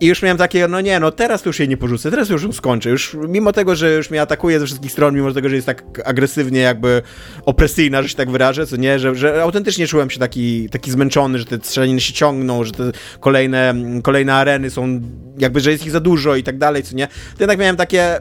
I 0.00 0.06
już 0.06 0.22
miałem 0.22 0.38
takie, 0.38 0.68
no 0.68 0.80
nie, 0.80 1.00
no 1.00 1.10
teraz 1.12 1.42
to 1.42 1.48
już 1.48 1.58
jej 1.58 1.68
nie 1.68 1.76
porzucę, 1.76 2.10
teraz 2.10 2.28
już 2.28 2.42
ją 2.42 2.52
skończę. 2.52 2.90
Już 2.90 3.16
mimo 3.28 3.52
tego, 3.52 3.76
że 3.76 3.94
już 3.94 4.10
mnie 4.10 4.22
atakuje 4.22 4.60
ze 4.60 4.66
wszystkich 4.66 4.92
stron, 4.92 5.14
mimo 5.14 5.32
tego, 5.32 5.48
że 5.48 5.54
jest 5.54 5.66
tak 5.66 5.84
agresywnie 6.04 6.60
jakby 6.60 7.02
opresyjna, 7.44 8.02
że 8.02 8.08
się 8.08 8.16
tak 8.16 8.30
wyrażę, 8.30 8.66
co 8.66 8.76
nie, 8.76 8.98
że, 8.98 9.14
że 9.14 9.42
autentycznie 9.42 9.86
czułem 9.86 10.10
się 10.10 10.18
taki, 10.18 10.68
taki 10.68 10.90
zmęczony, 10.90 11.38
że 11.38 11.44
te 11.44 11.56
strzeliny 11.56 12.00
się 12.00 12.12
ciągną, 12.12 12.64
że 12.64 12.72
te 12.72 12.92
kolejne, 13.20 13.74
kolejne 14.02 14.34
areny 14.34 14.70
są, 14.70 15.00
jakby, 15.38 15.60
że 15.60 15.70
jest 15.70 15.84
ich 15.84 15.90
za 15.90 16.00
dużo 16.00 16.36
i 16.36 16.42
tak 16.42 16.58
dalej, 16.58 16.82
co 16.82 16.96
nie. 16.96 17.06
To 17.06 17.40
jednak 17.40 17.58
miałem 17.58 17.76
takie, 17.76 18.20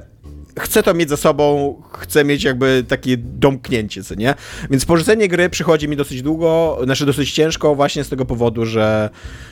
chcę 0.59 0.83
to 0.83 0.93
mieć 0.93 1.09
za 1.09 1.17
sobą, 1.17 1.75
chcę 1.93 2.25
mieć 2.25 2.43
jakby 2.43 2.83
takie 2.87 3.17
domknięcie, 3.17 4.03
co 4.03 4.15
nie? 4.15 4.35
Więc 4.69 4.85
porzucenie 4.85 5.27
gry 5.27 5.49
przychodzi 5.49 5.87
mi 5.87 5.95
dosyć 5.95 6.21
długo, 6.21 6.79
znaczy 6.83 7.05
dosyć 7.05 7.31
ciężko 7.31 7.75
właśnie 7.75 8.03
z 8.03 8.09
tego 8.09 8.25
powodu, 8.25 8.65
że 8.65 9.09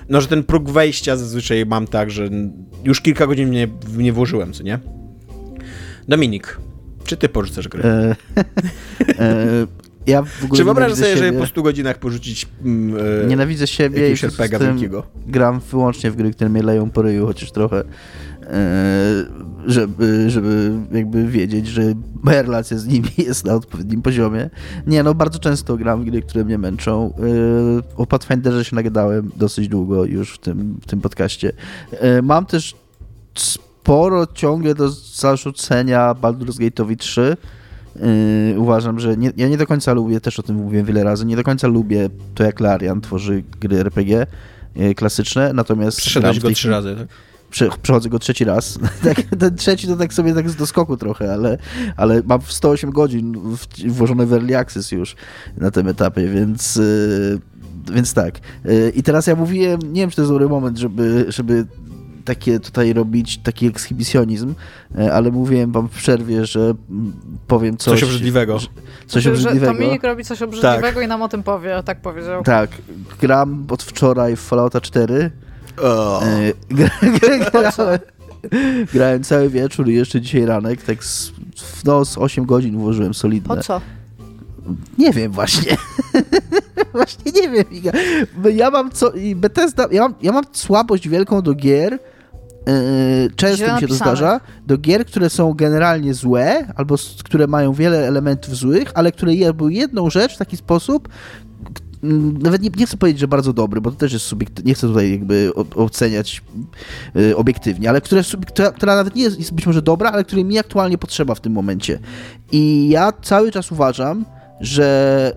no, 0.09 0.21
że 0.21 0.27
ten 0.27 0.43
próg 0.43 0.69
wejścia 0.69 1.17
zazwyczaj 1.17 1.65
mam 1.65 1.87
tak, 1.87 2.11
że 2.11 2.29
już 2.83 3.01
kilka 3.01 3.27
godzin 3.27 3.49
mnie, 3.49 3.67
nie 3.97 4.13
włożyłem, 4.13 4.53
co 4.53 4.63
nie? 4.63 4.79
Dominik, 6.07 6.57
czy 7.05 7.17
ty 7.17 7.29
porzucasz 7.29 7.67
gry? 7.67 7.83
E, 7.83 8.15
e, 9.19 9.67
ja 10.07 10.21
w 10.21 10.43
ogóle 10.43 10.57
Czy 10.57 10.63
wyobrażasz 10.63 10.97
sobie, 10.97 11.15
siebie. 11.15 11.33
że 11.33 11.33
po 11.33 11.45
100 11.45 11.61
godzinach 11.61 11.97
porzucić 11.99 12.47
mm, 12.65 13.05
e, 13.23 13.27
Nienawidzę 13.27 13.67
siebie 13.67 14.11
i 14.11 14.15
gram 15.27 15.59
wyłącznie 15.71 16.11
w 16.11 16.15
gry, 16.15 16.31
które 16.31 16.49
mnie 16.49 16.63
leją 16.63 16.89
po 16.89 17.01
ryju, 17.01 17.27
chociaż 17.27 17.51
trochę. 17.51 17.83
E, 18.51 19.25
żeby, 19.65 20.29
żeby 20.29 20.71
jakby 20.91 21.27
wiedzieć, 21.27 21.67
że 21.67 21.81
moja 22.23 22.41
relacja 22.41 22.77
z 22.77 22.87
nimi 22.87 23.09
jest 23.27 23.45
na 23.45 23.53
odpowiednim 23.53 24.01
poziomie. 24.01 24.49
Nie, 24.87 25.03
no 25.03 25.13
bardzo 25.13 25.39
często 25.39 25.77
gram 25.77 26.05
gry, 26.05 26.21
które 26.21 26.45
mnie 26.45 26.57
męczą. 26.57 27.13
E, 27.13 27.97
o 27.97 28.05
Pathfinderze 28.05 28.65
się 28.65 28.75
nagadałem 28.75 29.31
dosyć 29.35 29.67
długo 29.67 30.05
już 30.05 30.33
w 30.33 30.37
tym, 30.37 30.79
w 30.81 30.85
tym 30.85 31.01
podcaście. 31.01 31.51
E, 31.91 32.21
mam 32.21 32.45
też 32.45 32.75
sporo 33.35 34.27
ciągle 34.33 34.75
do 34.75 34.89
zarzucenia 34.89 36.13
Baldur's 36.13 36.59
Gate'owi 36.59 36.95
3. 36.95 37.37
uważam, 38.57 38.99
że 38.99 39.17
nie, 39.17 39.31
ja 39.37 39.47
nie 39.47 39.57
do 39.57 39.67
końca 39.67 39.93
lubię, 39.93 40.21
też 40.21 40.39
o 40.39 40.43
tym 40.43 40.55
mówiłem 40.55 40.85
wiele 40.85 41.03
razy, 41.03 41.25
nie 41.25 41.35
do 41.35 41.43
końca 41.43 41.67
lubię 41.67 42.09
to, 42.35 42.43
jak 42.43 42.59
Larian 42.59 43.01
tworzy 43.01 43.43
gry 43.59 43.79
RPG 43.79 44.27
klasyczne, 44.95 45.53
natomiast... 45.53 45.97
Przeszedłeś 45.97 46.39
go 46.39 46.51
trzy 46.51 46.69
razy, 46.69 46.95
tak? 46.95 47.07
Przechodzę 47.81 48.09
go 48.09 48.19
trzeci 48.19 48.45
raz. 48.45 48.79
Tak, 49.03 49.21
ten 49.39 49.55
trzeci 49.55 49.87
to 49.87 49.95
tak 49.95 50.13
sobie 50.13 50.33
tak 50.33 50.49
z 50.49 50.55
doskoku 50.55 50.97
trochę, 50.97 51.33
ale, 51.33 51.57
ale 51.97 52.21
mam 52.25 52.41
108 52.41 52.91
godzin 52.91 53.37
włożone 53.87 54.25
w 54.25 54.33
Early 54.33 54.57
Access 54.57 54.91
już 54.91 55.15
na 55.57 55.71
tym 55.71 55.87
etapie, 55.87 56.27
więc, 56.27 56.75
yy, 56.75 57.39
więc 57.93 58.13
tak. 58.13 58.39
Yy, 58.65 58.91
I 58.95 59.03
teraz 59.03 59.27
ja 59.27 59.35
mówiłem, 59.35 59.79
nie 59.81 60.01
wiem, 60.01 60.09
czy 60.09 60.15
to 60.15 60.21
jest 60.21 60.31
dobry 60.31 60.49
moment, 60.49 60.77
żeby, 60.77 61.25
żeby 61.27 61.65
takie 62.25 62.59
tutaj 62.59 62.93
robić, 62.93 63.37
taki 63.37 63.67
ekshibicjonizm, 63.67 64.53
yy, 64.95 65.13
ale 65.13 65.31
mówiłem 65.31 65.71
wam 65.71 65.87
w 65.89 65.91
przerwie, 65.91 66.45
że 66.45 66.73
powiem 67.47 67.77
coś... 67.77 67.99
Coś 67.99 68.03
obrzydliwego. 68.03 68.59
Że, 68.59 68.67
coś 69.07 69.27
obrzydliwego. 69.27 69.73
Dominik 69.73 70.03
robi 70.03 70.23
coś 70.23 70.41
obrzydliwego 70.41 70.93
tak. 70.93 71.03
i 71.03 71.07
nam 71.07 71.21
o 71.21 71.29
tym 71.29 71.43
powie, 71.43 71.83
tak 71.85 72.01
powiedział. 72.01 72.43
Tak. 72.43 72.69
Gram 73.21 73.65
od 73.69 73.83
wczoraj 73.83 74.35
w 74.35 74.39
Fallouta 74.39 74.81
4 74.81 75.31
Oh. 75.77 76.23
grałem, 77.19 77.99
grałem 78.93 79.23
cały 79.23 79.49
wieczór 79.49 79.89
i 79.89 79.93
jeszcze 79.93 80.21
dzisiaj 80.21 80.45
ranek, 80.45 80.83
tak 80.83 81.03
z, 81.03 81.31
no, 81.85 82.05
z 82.05 82.17
8 82.17 82.45
godzin 82.45 82.77
włożyłem 82.77 83.13
solidne. 83.13 83.55
Po 83.55 83.63
co? 83.63 83.81
Nie 84.97 85.11
wiem 85.11 85.31
właśnie. 85.31 85.77
właśnie 86.93 87.31
nie 87.31 87.49
wiem. 87.49 87.65
Ja 88.53 88.69
mam 88.69 88.91
co... 88.91 89.11
Bethesda, 89.35 89.87
ja 89.91 90.01
mam, 90.01 90.13
ja 90.21 90.31
mam 90.31 90.43
słabość 90.51 91.09
wielką 91.09 91.41
do 91.41 91.53
gier, 91.53 91.99
Yy, 92.67 93.31
często 93.35 93.73
mi 93.75 93.79
się 93.79 93.87
to 93.87 93.93
zdarza, 93.93 94.39
do 94.67 94.77
gier, 94.77 95.05
które 95.05 95.29
są 95.29 95.53
generalnie 95.53 96.13
złe, 96.13 96.73
albo 96.75 96.95
które 97.23 97.47
mają 97.47 97.73
wiele 97.73 98.07
elementów 98.07 98.55
złych, 98.55 98.91
ale 98.93 99.11
które 99.11 99.53
były 99.53 99.73
jedną 99.73 100.09
rzecz 100.09 100.35
w 100.35 100.37
taki 100.37 100.57
sposób, 100.57 101.09
nawet 102.03 102.61
nie, 102.61 102.69
nie, 102.77 102.85
chcę 102.85 102.97
powiedzieć, 102.97 103.19
że 103.19 103.27
bardzo 103.27 103.53
dobry, 103.53 103.81
bo 103.81 103.91
to 103.91 103.97
też 103.97 104.13
jest 104.13 104.25
subiektywne, 104.25 104.69
nie 104.69 104.73
chcę 104.73 104.87
tutaj 104.87 105.11
jakby 105.11 105.51
oceniać 105.75 106.41
y, 107.15 107.37
obiektywnie, 107.37 107.89
ale 107.89 108.01
które, 108.01 108.21
która, 108.47 108.71
która 108.71 108.95
nawet 108.95 109.15
nie 109.15 109.23
jest, 109.23 109.39
jest 109.39 109.53
być 109.53 109.65
może 109.65 109.81
dobra, 109.81 110.11
ale 110.11 110.23
której 110.23 110.45
mi 110.45 110.59
aktualnie 110.59 110.97
potrzeba 110.97 111.35
w 111.35 111.41
tym 111.41 111.53
momencie. 111.53 111.99
I 112.51 112.89
ja 112.89 113.13
cały 113.21 113.51
czas 113.51 113.71
uważam, 113.71 114.25
że 114.59 115.35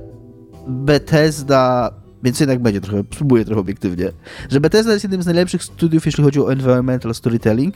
Bethesda 0.69 1.91
więc 2.25 2.41
jednak 2.41 2.63
będzie 2.63 2.81
trochę, 2.81 3.05
spróbuję 3.13 3.45
trochę 3.45 3.61
obiektywnie, 3.61 4.13
że 4.51 4.61
Bethesda 4.61 4.93
jest 4.93 5.05
jednym 5.05 5.23
z 5.23 5.27
najlepszych 5.27 5.65
studiów, 5.65 6.07
jeśli 6.07 6.25
chodzi 6.25 6.41
o 6.41 6.53
environmental 6.53 7.15
storytelling, 7.15 7.75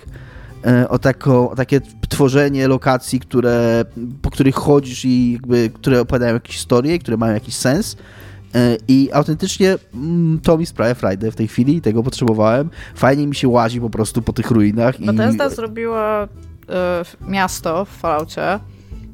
e, 0.67 0.89
o, 0.89 0.99
tako, 0.99 1.51
o 1.51 1.57
takie 1.57 1.81
tworzenie 2.09 2.69
lokacji, 2.69 3.21
które, 3.21 3.85
po 4.23 4.31
których 4.31 4.55
chodzisz 4.55 5.05
i 5.05 5.33
jakby, 5.33 5.71
które 5.75 6.01
opowiadają 6.01 6.35
jakieś 6.35 6.57
historie, 6.57 6.99
które 6.99 7.17
mają 7.17 7.35
jakiś 7.35 7.57
sens. 7.57 7.97
E, 8.55 8.77
I 8.89 9.11
autentycznie 9.13 9.77
mm, 9.95 10.41
to 10.41 10.59
mi 10.59 10.67
sprawia 10.67 10.95
frajdę 10.95 11.31
w 11.31 11.37
tej 11.37 11.49
chwili 11.49 11.77
i 11.77 11.81
tego 11.81 12.03
potrzebowałem. 12.03 12.71
Fajnie 12.95 13.27
mi 13.27 13.35
się 13.35 13.49
łazi 13.49 13.81
po 13.81 13.91
prostu 13.91 14.23
po 14.23 14.33
tych 14.33 14.51
ruinach. 14.51 15.01
Bethesda 15.01 15.47
i... 15.47 15.51
zrobiła 15.51 16.25
y, 16.25 16.29
miasto 17.31 17.85
w 17.85 17.89
Falloutie, 17.89 18.59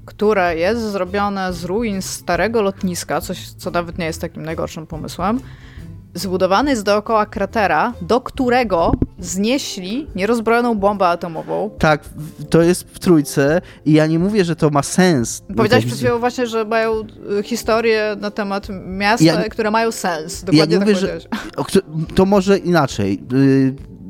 które 0.05 0.57
jest 0.57 0.83
zrobione 0.83 1.53
z 1.53 1.65
ruin 1.65 2.03
starego 2.03 2.63
lotniska, 2.63 3.21
coś, 3.21 3.49
co 3.51 3.71
nawet 3.71 3.99
nie 3.99 4.07
jest 4.07 4.21
takim 4.21 4.43
najgorszym 4.43 4.87
pomysłem, 4.87 5.41
zbudowany 6.15 6.71
jest 6.71 6.83
dookoła 6.83 7.27
kratera, 7.27 7.93
do 8.03 8.21
którego 8.21 8.93
znieśli 9.19 10.07
nierozbrojoną 10.17 10.75
bombę 10.75 11.09
atomową. 11.09 11.71
Tak, 11.79 12.05
to 12.51 12.63
jest 12.63 12.83
w 12.83 12.99
trójce 12.99 13.61
i 13.85 13.93
ja 13.93 14.07
nie 14.07 14.19
mówię, 14.19 14.45
że 14.45 14.57
to 14.57 14.71
ma 14.71 14.83
sens. 14.83 15.43
Powiedziałeś 15.57 15.87
przed 15.87 15.99
chwilą 15.99 16.19
właśnie, 16.19 16.47
że 16.47 16.65
mają 16.65 16.93
y, 17.39 17.43
historię 17.43 18.17
na 18.21 18.31
temat 18.31 18.69
miasta, 18.87 19.25
ja, 19.25 19.49
które 19.49 19.71
mają 19.71 19.93
sens. 19.93 20.45
Dokładnie 20.45 20.61
ja 20.61 20.81
nie 20.81 20.87
tak 20.87 20.95
mówię, 20.95 21.01
że, 21.01 21.21
To 22.15 22.25
może 22.25 22.59
inaczej. 22.59 23.23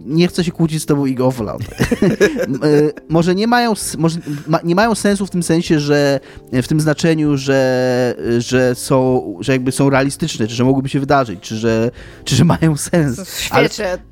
Y, 0.04 0.14
nie 0.14 0.28
chcę 0.28 0.44
się 0.44 0.52
kłócić 0.52 0.82
z 0.82 0.86
tobą 0.86 1.04
Ego 1.04 1.30
Fallout. 1.30 1.62
E, 1.62 2.92
może 3.08 3.34
nie 3.34 3.46
mają, 3.46 3.72
może 3.98 4.18
nie 4.64 4.74
mają 4.74 4.94
sensu 4.94 5.26
w 5.26 5.30
tym 5.30 5.42
sensie, 5.42 5.80
że 5.80 6.20
w 6.52 6.68
tym 6.68 6.80
znaczeniu, 6.80 7.36
że, 7.36 8.14
że 8.38 8.74
są, 8.74 9.24
że 9.40 9.52
jakby 9.52 9.72
są 9.72 9.90
realistyczne, 9.90 10.48
czy 10.48 10.54
że 10.54 10.64
mogłyby 10.64 10.88
się 10.88 11.00
wydarzyć, 11.00 11.40
czy 11.40 11.56
że, 11.56 11.90
czy 12.24 12.36
że 12.36 12.44
mają 12.44 12.76
sens. 12.76 13.48
Ale, 13.50 13.68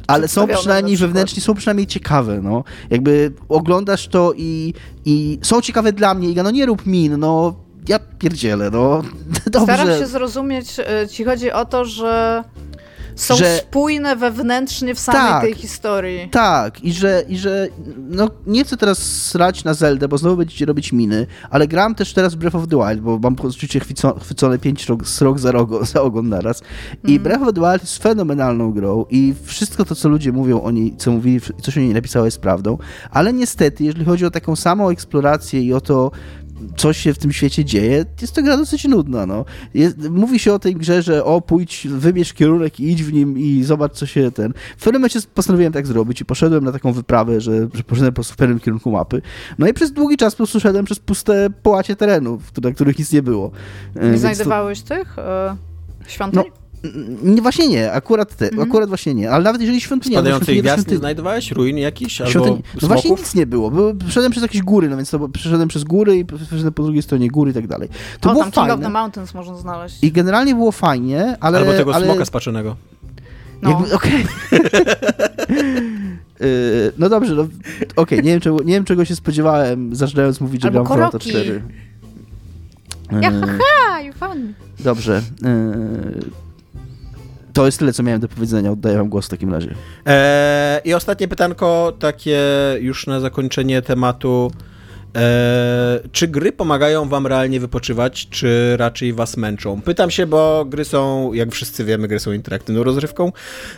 ale 0.07 0.29
są 0.29 0.49
przynajmniej 0.49 0.97
wewnętrznie, 0.97 1.43
są 1.43 1.55
przynajmniej 1.55 1.87
ciekawe, 1.87 2.41
no. 2.43 2.65
Jakby 2.91 3.33
oglądasz 3.49 4.09
to 4.09 4.33
i, 4.37 4.75
i 5.05 5.39
są 5.43 5.61
ciekawe 5.61 5.93
dla 5.93 6.15
mnie, 6.15 6.29
Iga, 6.29 6.43
no 6.43 6.51
nie 6.51 6.67
rób 6.67 6.87
min, 6.87 7.17
no 7.17 7.55
ja 7.89 7.99
pierdzielę, 8.19 8.71
no. 8.71 9.03
Dobrze. 9.47 9.75
Staram 9.75 9.99
się 9.99 10.07
zrozumieć, 10.07 10.81
e, 10.81 11.09
ci 11.09 11.25
chodzi 11.25 11.53
o 11.53 11.65
to, 11.65 11.85
że 11.85 12.45
są 13.17 13.37
że... 13.37 13.59
spójne 13.59 14.17
wewnętrznie 14.17 14.95
w 14.95 14.99
samej 14.99 15.21
tak, 15.21 15.43
tej 15.43 15.55
historii. 15.55 16.29
Tak, 16.31 16.85
i 16.85 16.93
że, 16.93 17.25
i 17.29 17.39
że 17.39 17.69
no, 18.09 18.31
nie 18.47 18.65
chcę 18.65 18.77
teraz 18.77 18.99
srać 18.99 19.65
na 19.65 19.75
Zeldę, 19.75 20.09
bo 20.09 20.19
znowu 20.19 20.37
będziecie 20.37 20.67
robić 20.67 20.93
miny, 20.93 21.27
ale 21.51 21.69
gram 21.69 21.95
też 21.95 22.13
teraz 22.13 22.35
Breath 22.35 22.57
of 22.57 22.69
the 22.69 22.77
Wild, 22.77 23.01
bo 23.01 23.19
mam 23.19 23.37
poczucie 23.37 23.81
chwycone 24.21 24.59
pięć 24.59 24.87
rok, 24.87 25.03
rok 25.21 25.39
za, 25.39 25.53
rogo, 25.53 25.85
za 25.85 26.03
ogon 26.03 26.29
naraz. 26.29 26.63
I 27.05 27.11
mm. 27.11 27.23
Breath 27.23 27.43
of 27.43 27.55
the 27.55 27.61
Wild 27.61 27.83
jest 27.83 28.03
fenomenalną 28.03 28.73
grą 28.73 29.05
i 29.11 29.35
wszystko 29.45 29.85
to, 29.85 29.95
co 29.95 30.09
ludzie 30.09 30.33
mówią 30.33 30.63
o 30.63 30.71
niej, 30.71 30.95
co 30.97 31.11
mówili, 31.11 31.41
co 31.63 31.71
się 31.71 31.81
o 31.81 31.85
niej 31.85 31.95
napisało 31.95 32.25
jest 32.25 32.41
prawdą, 32.41 32.79
ale 33.11 33.33
niestety, 33.33 33.85
jeżeli 33.85 34.05
chodzi 34.05 34.27
o 34.27 34.31
taką 34.31 34.57
samą 34.57 34.89
eksplorację 34.89 35.63
i 35.63 35.73
o 35.73 35.81
to, 35.81 36.11
coś 36.77 36.97
się 36.97 37.15
w 37.15 37.19
tym 37.19 37.33
świecie 37.33 37.65
dzieje, 37.65 38.05
jest 38.21 38.35
to 38.35 38.43
gra 38.43 38.57
dosyć 38.57 38.85
nudna. 38.85 39.27
No. 39.27 39.45
Jest, 39.75 40.09
mówi 40.11 40.39
się 40.39 40.55
o 40.55 40.59
tej 40.59 40.75
grze, 40.75 41.03
że 41.03 41.25
o, 41.25 41.41
pójdź, 41.41 41.87
wybierz 41.91 42.33
kierunek 42.33 42.81
i 42.81 42.93
idź 42.93 43.03
w 43.03 43.13
nim 43.13 43.39
i 43.39 43.63
zobacz, 43.63 43.93
co 43.93 44.07
się 44.07 44.31
ten... 44.31 44.53
W 44.77 44.85
pewnym 44.85 45.01
momencie 45.01 45.21
postanowiłem 45.35 45.73
tak 45.73 45.87
zrobić 45.87 46.21
i 46.21 46.25
poszedłem 46.25 46.65
na 46.65 46.73
taką 46.73 46.93
wyprawę, 46.93 47.41
że, 47.41 47.69
że 47.75 47.83
poszedłem 47.83 48.13
po 48.13 48.15
prostu 48.15 48.35
w 48.35 48.37
pewnym 48.37 48.61
kierunku 48.61 48.91
mapy. 48.91 49.23
No 49.59 49.69
i 49.69 49.75
przez 49.75 49.93
długi 49.93 50.17
czas 50.17 50.35
po 50.35 50.37
prostu 50.37 50.61
szedłem 50.61 50.85
przez 50.85 50.99
puste 50.99 51.51
połacie 51.63 51.97
terenów, 51.97 52.43
na 52.63 52.71
których 52.71 52.99
nic 52.99 53.13
nie 53.13 53.23
było. 53.23 53.51
Nie 54.03 54.19
znajdowałeś 54.19 54.83
to... 54.83 54.89
tych 54.95 55.17
y, 55.19 56.11
świątyń? 56.11 56.43
No, 56.47 56.62
właśnie 57.43 57.69
nie, 57.69 57.93
akurat 57.93 58.37
te, 58.37 58.49
mhm. 58.49 58.69
akurat 58.69 58.89
właśnie 58.89 59.15
nie, 59.15 59.31
ale 59.31 59.45
nawet 59.45 59.61
jeżeli 59.61 59.81
świątynia... 59.81 60.19
Spadającej 60.19 60.61
gwiazd 60.61 60.91
nie 60.91 60.97
znajdowałeś? 60.97 61.51
Ruin 61.51 61.79
jakiś? 61.79 62.21
Albo 62.21 62.31
świątyni... 62.31 62.63
No 62.83 62.89
właśnie 62.89 63.11
nic 63.11 63.35
nie 63.35 63.47
było, 63.47 63.71
By, 63.71 63.95
przeszedłem 63.95 64.33
przez 64.33 64.43
jakieś 64.43 64.63
góry, 64.63 64.89
no 64.89 64.97
więc 64.97 65.11
to, 65.11 65.29
przeszedłem 65.29 65.69
przez 65.69 65.85
góry 65.85 66.17
i 66.17 66.25
przeszedłem 66.25 66.73
po 66.73 66.83
drugiej 66.83 67.03
stronie 67.03 67.31
góry 67.31 67.51
i 67.51 67.55
tak 67.55 67.67
dalej. 67.67 67.89
To 68.21 68.31
o, 68.31 68.33
było 68.33 68.45
tam 68.45 68.53
fajne. 68.53 68.71
King 68.71 68.81
of 68.81 68.85
the 68.85 68.93
Mountains 68.93 69.35
można 69.35 69.57
znaleźć. 69.57 69.99
I 70.03 70.13
generalnie 70.13 70.55
było 70.55 70.73
fajnie, 70.73 71.37
ale... 71.41 71.59
Albo 71.59 71.73
tego 71.73 71.95
ale... 71.95 72.07
smoka 72.07 72.25
spaczonego. 72.25 72.77
No. 73.63 73.71
Okej. 73.95 74.27
Okay. 74.53 74.63
no 76.99 77.09
dobrze, 77.09 77.35
no, 77.35 77.43
okej, 77.43 77.93
okay, 77.97 78.19
nie, 78.19 78.31
wiem, 78.31 78.41
czego, 78.41 78.57
nie 78.59 78.75
wiem 78.75 78.85
czego 78.85 79.05
się 79.05 79.17
spodziewałem, 79.17 79.97
zaczynając 79.97 80.41
mówić, 80.41 80.63
że 80.63 80.69
Albo 80.69 80.85
gram 80.85 80.89
Fallouta 80.89 81.19
4. 81.19 81.63
Jahaha, 83.21 84.01
you 84.01 84.13
fun. 84.13 84.55
Dobrze. 84.81 85.23
To 87.53 87.67
jest 87.67 87.79
tyle, 87.79 87.93
co 87.93 88.03
miałem 88.03 88.21
do 88.21 88.29
powiedzenia. 88.29 88.71
Oddaję 88.71 88.97
wam 88.99 89.09
głos 89.09 89.27
w 89.27 89.29
takim 89.29 89.53
razie. 89.53 89.75
Eee, 90.07 90.81
I 90.85 90.95
ostatnie 90.95 91.29
pytanko, 91.29 91.93
takie 91.99 92.41
już 92.81 93.07
na 93.07 93.21
zakończenie 93.21 93.83
tematu. 93.83 94.53
Eee, 95.15 96.09
czy 96.13 96.29
gry 96.29 96.53
pomagają 96.53 97.09
wam 97.09 97.27
realnie 97.27 97.61
wypoczywać, 97.61 98.29
czy 98.29 98.77
raczej 98.77 99.13
was 99.13 99.37
męczą? 99.37 99.83
Pytam 99.83 100.11
się, 100.11 100.27
bo 100.27 100.65
gry 100.65 100.85
są, 100.85 101.33
jak 101.33 101.53
wszyscy 101.53 101.85
wiemy, 101.85 102.09
gry 102.09 102.19
są 102.19 102.33
interaktywną 102.33 102.83
rozrywką, 102.83 103.33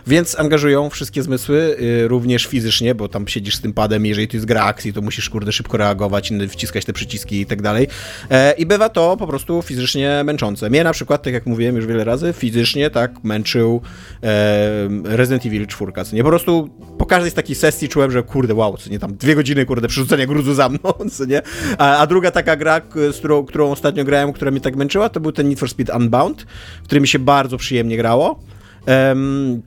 więc 0.07 0.39
angażują 0.39 0.91
wszystkie 0.91 1.23
zmysły, 1.23 1.77
y, 1.81 2.09
również 2.09 2.47
fizycznie, 2.47 2.95
bo 2.95 3.09
tam 3.09 3.29
siedzisz 3.29 3.57
z 3.57 3.61
tym 3.61 3.73
padem, 3.73 4.07
jeżeli 4.07 4.29
to 4.29 4.37
jest 4.37 4.47
gra 4.47 4.65
akcji, 4.65 4.93
to 4.93 5.03
musisz 5.03 5.31
kurde 5.31 5.53
szybko 5.53 5.77
reagować, 5.77 6.33
wciskać 6.49 6.85
te 6.85 6.93
przyciski 6.93 7.41
i 7.41 7.47
tak 7.47 7.63
dalej. 7.63 7.89
Eee, 8.31 8.63
I 8.63 8.67
bywa 8.67 8.89
to 8.89 9.17
po 9.17 9.27
prostu 9.27 9.63
fizycznie 9.63 10.23
męczące. 10.25 10.71
Mnie 10.71 10.85
na 10.85 10.93
przykład, 10.93 11.23
tak 11.23 11.35
jak 11.35 11.47
mówiłem 11.47 11.77
już 11.77 11.87
wiele 11.87 12.05
razy, 12.05 12.33
fizycznie 12.33 12.91
tak 12.91 13.25
męczył 13.25 13.81
e, 14.23 14.89
Resident 15.05 15.47
Evil 15.47 15.67
4. 15.67 15.93
Co 16.05 16.17
nie 16.17 16.23
po 16.23 16.29
prostu 16.29 16.71
po 16.99 17.07
każdej 17.07 17.31
z 17.31 17.35
takiej 17.35 17.57
sesji 17.57 17.89
czułem, 17.89 18.11
że 18.11 18.23
kurde, 18.23 18.55
wow, 18.55 18.77
co 18.77 18.91
nie 18.91 18.99
tam 18.99 19.17
dwie 19.17 19.35
godziny 19.35 19.67
kurde 19.67 19.89
przerzucenia 19.89 20.27
gruzu 20.27 20.55
za 20.55 20.69
mną, 20.69 20.93
nie? 21.27 21.43
A, 21.79 21.97
a, 21.97 22.07
druga 22.07 22.31
taka 22.31 22.57
gra, 22.57 22.81
z 23.13 23.17
którą, 23.17 23.45
którą 23.45 23.71
ostatnio 23.71 24.05
grałem, 24.05 24.33
która 24.33 24.51
mnie 24.51 24.61
tak 24.61 24.77
męczyła, 24.77 25.09
to 25.09 25.21
był 25.21 25.33
ten 25.33 25.49
Need 25.49 25.59
for 25.59 25.69
Speed 25.69 25.97
Unbound, 25.97 26.47
w 26.83 26.85
którym 26.85 27.03
mi 27.03 27.09
się 27.09 27.19
bardzo 27.19 27.57
przyjemnie 27.57 27.97
grało. 27.97 28.41
Um, 28.87 29.63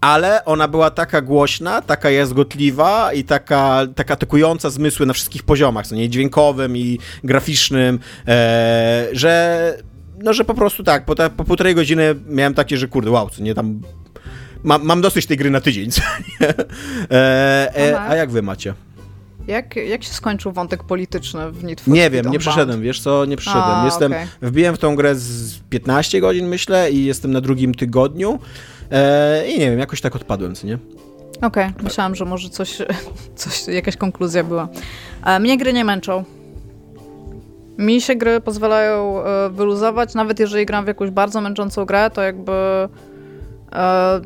ale 0.00 0.44
ona 0.44 0.68
była 0.68 0.90
taka 0.90 1.20
głośna, 1.20 1.82
taka 1.82 2.10
jazgotliwa 2.10 3.12
i 3.12 3.24
taka, 3.24 3.86
taka 3.94 4.14
atakująca 4.14 4.70
zmysły 4.70 5.06
na 5.06 5.12
wszystkich 5.12 5.42
poziomach, 5.42 5.86
co 5.86 5.94
nie 5.94 6.08
dźwiękowym 6.08 6.76
i 6.76 6.98
graficznym, 7.24 7.98
e, 8.28 9.08
że 9.12 9.76
no, 10.22 10.32
że 10.32 10.44
po 10.44 10.54
prostu 10.54 10.82
tak, 10.82 11.04
po, 11.04 11.14
ta, 11.14 11.30
po 11.30 11.44
półtorej 11.44 11.74
godziny 11.74 12.14
miałem 12.28 12.54
takie, 12.54 12.76
że 12.76 12.88
kurde, 12.88 13.10
wow, 13.10 13.30
co 13.30 13.42
nie 13.42 13.54
tam 13.54 13.80
mam, 14.62 14.84
mam 14.84 15.00
dosyć 15.00 15.26
tej 15.26 15.36
gry 15.36 15.50
na 15.50 15.60
tydzień, 15.60 15.90
co 15.90 16.02
nie? 16.40 16.48
E, 17.10 17.76
e, 17.76 18.00
a 18.00 18.16
jak 18.16 18.30
wy 18.30 18.42
macie? 18.42 18.74
Jak, 19.46 19.76
jak 19.76 20.02
się 20.04 20.12
skończył 20.12 20.52
wątek 20.52 20.84
polityczny 20.84 21.52
w 21.52 21.64
Need 21.64 21.80
for 21.80 21.94
Nie 21.94 22.10
wiem, 22.10 22.30
nie 22.30 22.38
przeszedłem, 22.38 22.82
wiesz 22.82 23.00
co, 23.00 23.24
nie 23.24 23.36
przeszedłem. 23.36 23.76
A, 23.76 23.84
jestem, 23.84 24.12
okay. 24.12 24.26
Wbiłem 24.42 24.76
w 24.76 24.78
tą 24.78 24.96
grę 24.96 25.14
z 25.14 25.58
15 25.58 26.20
godzin, 26.20 26.48
myślę, 26.48 26.90
i 26.90 27.04
jestem 27.04 27.32
na 27.32 27.40
drugim 27.40 27.74
tygodniu 27.74 28.38
e, 28.90 29.48
i 29.48 29.58
nie 29.58 29.70
wiem, 29.70 29.78
jakoś 29.78 30.00
tak 30.00 30.16
odpadłem, 30.16 30.54
co 30.54 30.66
nie? 30.66 30.78
Okej, 31.42 31.66
okay. 31.66 31.84
myślałam, 31.84 32.14
że 32.14 32.24
może 32.24 32.48
coś, 32.48 32.78
coś, 33.36 33.68
jakaś 33.68 33.96
konkluzja 33.96 34.44
była. 34.44 34.68
E, 35.24 35.40
mnie 35.40 35.58
gry 35.58 35.72
nie 35.72 35.84
męczą. 35.84 36.24
Mi 37.78 38.00
się 38.00 38.14
gry 38.14 38.40
pozwalają 38.40 39.24
e, 39.24 39.50
wyluzować, 39.50 40.14
nawet 40.14 40.40
jeżeli 40.40 40.66
gram 40.66 40.84
w 40.84 40.88
jakąś 40.88 41.10
bardzo 41.10 41.40
męczącą 41.40 41.84
grę, 41.84 42.10
to 42.10 42.22
jakby 42.22 42.52
e, 43.72 44.20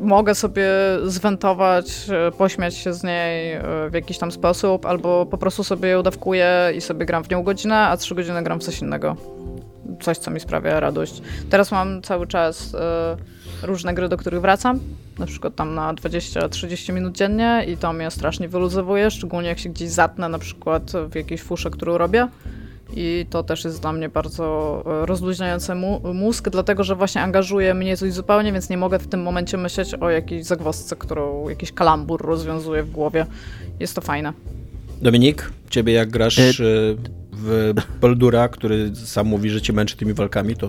mogę 0.00 0.34
sobie 0.34 0.68
zwentować, 1.04 2.06
e, 2.10 2.30
pośmiać 2.30 2.74
się 2.74 2.92
z 2.92 3.02
niej 3.02 3.52
e, 3.52 3.62
w 3.90 3.94
jakiś 3.94 4.18
tam 4.18 4.32
sposób, 4.32 4.86
albo 4.86 5.26
po 5.26 5.38
prostu 5.38 5.64
sobie 5.64 5.88
ją 5.88 6.02
dawkuję 6.02 6.72
i 6.76 6.80
sobie 6.80 7.06
gram 7.06 7.24
w 7.24 7.30
nią 7.30 7.42
godzinę, 7.42 7.76
a 7.76 7.96
trzy 7.96 8.14
godziny 8.14 8.42
gram 8.42 8.60
w 8.60 8.62
coś 8.62 8.80
innego. 8.80 9.16
Coś, 10.00 10.18
co 10.18 10.30
mi 10.30 10.40
sprawia 10.40 10.80
radość. 10.80 11.22
Teraz 11.50 11.72
mam 11.72 12.02
cały 12.02 12.26
czas 12.26 12.74
y, 12.74 13.66
różne 13.66 13.94
gry, 13.94 14.08
do 14.08 14.16
których 14.16 14.40
wracam, 14.40 14.80
na 15.18 15.26
przykład 15.26 15.54
tam 15.54 15.74
na 15.74 15.94
20-30 15.94 16.92
minut 16.92 17.16
dziennie 17.16 17.64
i 17.68 17.76
to 17.76 17.92
mnie 17.92 18.10
strasznie 18.10 18.48
wyluzowuje, 18.48 19.10
szczególnie 19.10 19.48
jak 19.48 19.58
się 19.58 19.68
gdzieś 19.68 19.88
zatnę, 19.88 20.28
na 20.28 20.38
przykład 20.38 20.92
w 21.10 21.14
jakiejś 21.14 21.42
fusze, 21.42 21.70
którą 21.70 21.98
robię 21.98 22.28
i 22.96 23.26
to 23.30 23.42
też 23.42 23.64
jest 23.64 23.80
dla 23.80 23.92
mnie 23.92 24.08
bardzo 24.08 24.82
e, 25.02 25.06
rozluźniające 25.06 25.74
mózg, 26.14 26.48
dlatego 26.48 26.84
że 26.84 26.94
właśnie 26.94 27.22
angażuje 27.22 27.74
mnie 27.74 27.96
coś 27.96 28.12
zupełnie, 28.12 28.52
więc 28.52 28.70
nie 28.70 28.76
mogę 28.76 28.98
w 28.98 29.06
tym 29.06 29.22
momencie 29.22 29.56
myśleć 29.56 29.94
o 29.94 30.10
jakiejś 30.10 30.44
zagwozdce, 30.44 30.96
którą 30.96 31.48
jakiś 31.48 31.72
kalambur 31.72 32.22
rozwiązuje 32.22 32.82
w 32.82 32.90
głowie. 32.90 33.26
Jest 33.80 33.94
to 33.94 34.00
fajne. 34.00 34.32
Dominik, 35.02 35.50
ciebie 35.70 35.92
jak 35.92 36.10
grasz 36.10 36.38
e, 36.38 36.64
w 37.32 37.74
Baldura, 38.00 38.48
który 38.48 38.90
sam 38.94 39.26
mówi, 39.26 39.50
że 39.50 39.62
cię 39.62 39.72
męczy 39.72 39.96
tymi 39.96 40.14
walkami, 40.14 40.56
to, 40.56 40.68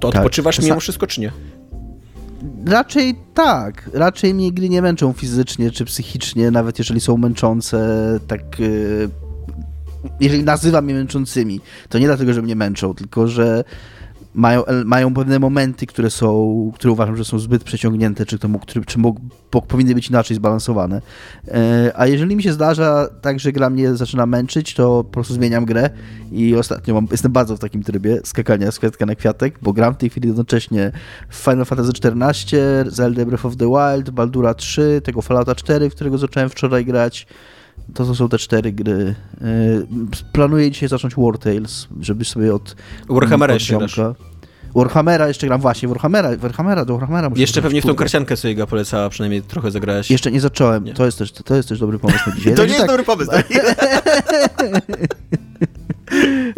to 0.00 0.10
tak. 0.10 0.20
odpoczywasz 0.20 0.62
mimo 0.62 0.80
wszystko, 0.80 1.06
czy 1.06 1.20
nie? 1.20 1.32
Raczej 2.66 3.14
tak. 3.34 3.90
Raczej 3.92 4.34
mnie 4.34 4.52
gry 4.52 4.68
nie 4.68 4.82
męczą 4.82 5.12
fizycznie 5.12 5.70
czy 5.70 5.84
psychicznie, 5.84 6.50
nawet 6.50 6.78
jeżeli 6.78 7.00
są 7.00 7.16
męczące 7.16 7.78
tak 8.26 8.40
e, 8.40 9.27
jeżeli 10.20 10.44
nazywam 10.44 10.88
je 10.88 10.94
męczącymi, 10.94 11.60
to 11.88 11.98
nie 11.98 12.06
dlatego, 12.06 12.32
że 12.32 12.42
mnie 12.42 12.56
męczą, 12.56 12.94
tylko 12.94 13.28
że 13.28 13.64
mają, 14.34 14.62
mają 14.84 15.14
pewne 15.14 15.38
momenty, 15.38 15.86
które 15.86 16.10
są, 16.10 16.72
które 16.74 16.92
uważam, 16.92 17.16
że 17.16 17.24
są 17.24 17.38
zbyt 17.38 17.64
przeciągnięte, 17.64 18.26
czy, 18.26 18.38
to 18.38 18.48
mógł, 18.48 18.66
czy, 18.86 18.98
mógł, 18.98 19.20
powinny 19.50 19.94
być 19.94 20.08
inaczej 20.08 20.36
zbalansowane. 20.36 21.02
E, 21.48 21.92
a 21.94 22.06
jeżeli 22.06 22.36
mi 22.36 22.42
się 22.42 22.52
zdarza 22.52 23.08
tak, 23.20 23.40
że 23.40 23.52
gra 23.52 23.70
mnie 23.70 23.94
zaczyna 23.94 24.26
męczyć, 24.26 24.74
to 24.74 25.04
po 25.04 25.10
prostu 25.10 25.34
zmieniam 25.34 25.64
grę 25.64 25.90
i 26.32 26.56
ostatnio 26.56 26.94
mam, 26.94 27.08
jestem 27.10 27.32
bardzo 27.32 27.56
w 27.56 27.58
takim 27.58 27.82
trybie 27.82 28.20
skakania 28.24 28.72
z 28.72 28.78
kwiatka 28.78 29.06
na 29.06 29.14
kwiatek, 29.14 29.58
bo 29.62 29.72
gram 29.72 29.94
w 29.94 29.96
tej 29.96 30.10
chwili 30.10 30.28
jednocześnie 30.28 30.92
Final 31.30 31.64
Fantasy 31.64 31.92
XIV, 32.04 32.58
Zelda 32.86 33.24
Breath 33.24 33.46
of 33.46 33.56
the 33.56 33.66
Wild, 33.66 34.10
Baldura 34.10 34.54
3, 34.54 35.00
tego 35.04 35.22
Fallouta 35.22 35.54
4, 35.54 35.90
w 35.90 35.94
którego 35.94 36.18
zacząłem 36.18 36.48
wczoraj 36.48 36.84
grać, 36.84 37.26
to, 37.94 38.04
to 38.04 38.14
są 38.14 38.28
te 38.28 38.38
cztery 38.38 38.72
gry. 38.72 39.14
E, 39.40 39.44
planuję 40.32 40.70
dzisiaj 40.70 40.88
zacząć 40.88 41.14
War 41.16 41.38
Tales, 41.38 41.88
żeby 42.00 42.24
sobie 42.24 42.54
od 42.54 42.76
Warhammera 43.08 43.54
od 43.54 43.60
jeszcze 43.60 44.14
Warhammera 44.74 45.28
jeszcze 45.28 45.46
gram, 45.46 45.60
właśnie, 45.60 45.88
Warhammera, 45.88 46.36
Warhammera 46.36 46.84
do 46.84 46.94
Warhammera 46.94 47.30
muszę 47.30 47.40
Jeszcze 47.40 47.62
pewnie 47.62 47.82
w 47.82 47.86
tą 47.86 47.94
karciankę 47.94 48.36
sobie 48.36 48.54
go 48.54 48.66
polecała, 48.66 49.08
przynajmniej 49.08 49.42
trochę 49.42 49.70
zagrałeś. 49.70 50.10
Jeszcze 50.10 50.32
nie 50.32 50.40
zacząłem, 50.40 50.84
nie. 50.84 50.94
To, 50.94 51.06
jest 51.06 51.18
też, 51.18 51.32
to 51.32 51.54
jest 51.54 51.68
też 51.68 51.78
dobry 51.78 51.98
pomysł 51.98 52.30
na 52.30 52.36
dzisiaj. 52.36 52.54
to 52.56 52.62
nie 52.62 52.68
jest 52.68 52.80
tak. 52.80 52.88
dobry 52.88 53.04
pomysł. 53.04 53.30
Tak? 53.30 53.48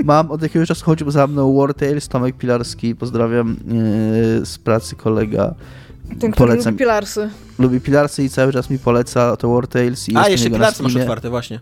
Mam 0.05 0.31
od 0.31 0.43
jakiegoś 0.43 0.69
czasu 0.69 0.85
chodził 0.85 1.11
za 1.11 1.27
mną 1.27 1.57
War 1.57 1.75
Tales, 1.75 2.09
Tomek 2.09 2.37
Pilarski, 2.37 2.95
pozdrawiam 2.95 3.57
yy, 3.67 4.47
z 4.47 4.59
pracy 4.59 4.97
kolega 4.97 5.55
ten, 6.19 6.33
który 6.33 6.35
polecam. 6.35 6.73
lubi 6.73 6.79
Pilarsy. 6.79 7.31
Lubi 7.59 7.81
Pilarsy 7.81 8.25
i 8.25 8.31
cały 8.31 8.53
czas 8.53 8.71
mi 8.71 8.79
poleca 8.79 9.37
to 9.37 9.49
War 9.55 9.69
Tales. 9.69 10.09
I 10.09 10.17
A, 10.17 10.29
jeszcze 10.29 10.51
Pilarsy 10.51 10.83
masz 10.83 10.97
otwarte, 10.97 11.31
właśnie. 11.31 11.61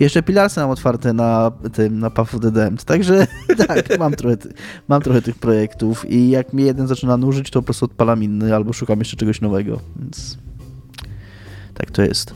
Jeszcze 0.00 0.22
Pilarsy 0.22 0.60
mam 0.60 0.70
otwarte 0.70 1.12
na 1.12 1.52
tym, 1.72 1.98
na 1.98 2.10
Path 2.10 2.34
of 2.34 2.40
the 2.40 2.50
Damned. 2.50 2.84
Także 2.84 3.26
tak, 3.68 3.98
mam 3.98 4.12
trochę, 4.12 4.36
mam 4.88 5.02
trochę 5.02 5.22
tych 5.22 5.38
projektów 5.38 6.10
i 6.10 6.30
jak 6.30 6.52
mi 6.52 6.64
jeden 6.64 6.86
zaczyna 6.86 7.16
nużyć, 7.16 7.50
to 7.50 7.60
po 7.60 7.64
prostu 7.64 7.84
odpalam 7.84 8.22
inny 8.22 8.54
albo 8.54 8.72
szukam 8.72 8.98
jeszcze 8.98 9.16
czegoś 9.16 9.40
nowego, 9.40 9.80
więc 9.96 10.38
tak 11.74 11.90
to 11.90 12.02
jest. 12.02 12.34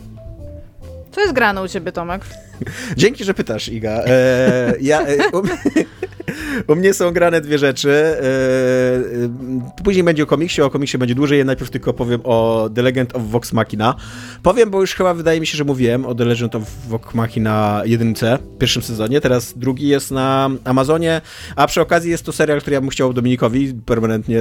Co 1.11 1.21
jest 1.21 1.33
grane 1.33 1.61
u 1.61 1.67
ciebie, 1.67 1.91
Tomek? 1.91 2.21
Dzięki, 2.97 3.23
że 3.23 3.33
pytasz, 3.33 3.69
Iga. 3.69 4.03
E, 4.05 4.73
ja, 4.81 5.01
e, 5.01 5.17
u, 5.31 5.41
u, 6.67 6.75
mnie 6.75 6.93
są 6.93 7.11
grane 7.11 7.41
dwie 7.41 7.57
rzeczy. 7.57 7.91
E, 7.91 8.23
e, 8.23 9.83
później 9.83 10.03
będzie 10.03 10.23
o 10.23 10.25
komiksie, 10.25 10.61
o 10.61 10.69
komiksie 10.69 10.97
będzie 10.97 11.15
dłużej. 11.15 11.39
Ja 11.39 11.45
najpierw 11.45 11.71
tylko 11.71 11.93
powiem 11.93 12.21
o 12.23 12.69
The 12.75 12.81
Legend 12.81 13.15
of 13.15 13.23
Vox 13.23 13.53
Machina. 13.53 13.95
Powiem, 14.43 14.69
bo 14.69 14.81
już 14.81 14.95
chyba 14.95 15.13
wydaje 15.13 15.39
mi 15.39 15.47
się, 15.47 15.57
że 15.57 15.63
mówiłem 15.63 16.05
o 16.05 16.15
The 16.15 16.25
Legend 16.25 16.55
of 16.55 16.63
Vox 16.87 17.13
Machina 17.13 17.81
jedynce 17.85 18.37
w 18.55 18.57
pierwszym 18.57 18.81
sezonie. 18.81 19.21
Teraz 19.21 19.53
drugi 19.57 19.87
jest 19.87 20.11
na 20.11 20.49
Amazonie, 20.63 21.21
a 21.55 21.67
przy 21.67 21.81
okazji 21.81 22.11
jest 22.11 22.25
to 22.25 22.31
serial, 22.31 22.61
który 22.61 22.73
ja 22.73 22.81
bym 22.81 22.89
chciał 22.89 23.13
Dominikowi 23.13 23.73
permanentnie 23.85 24.39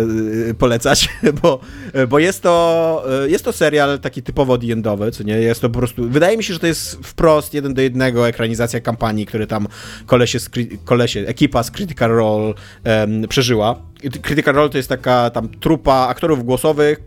e, 0.50 0.54
polecać, 0.54 1.08
bo, 1.42 1.60
bo 2.08 2.18
jest, 2.18 2.42
to, 2.42 3.04
jest 3.26 3.44
to 3.44 3.52
serial 3.52 3.98
taki 3.98 4.22
typowo 4.22 4.58
diendowy, 4.58 5.10
co 5.10 5.22
nie? 5.22 5.34
Jest 5.34 5.60
to 5.60 5.70
po 5.70 5.78
prostu... 5.78 6.08
Wydaje 6.08 6.36
mi 6.36 6.44
się, 6.44 6.54
że 6.54 6.60
to 6.60 6.66
jest 6.66 6.98
wprost 7.02 7.54
jeden 7.54 7.74
do 7.74 7.82
jednego 7.82 8.28
ekranizacja 8.28 8.80
kampanii, 8.80 9.26
które 9.26 9.46
tam 9.46 9.66
kolesie, 10.06 10.38
kolesie 10.84 11.20
ekipa 11.20 11.62
z 11.62 11.70
Critical 11.78 12.10
Role 12.10 12.54
um, 12.84 13.28
przeżyła. 13.28 13.76
Critical 14.22 14.54
Role 14.54 14.68
to 14.68 14.76
jest 14.76 14.88
taka 14.88 15.30
tam 15.30 15.48
trupa 15.48 16.06
aktorów 16.08 16.44
głosowych, 16.44 17.00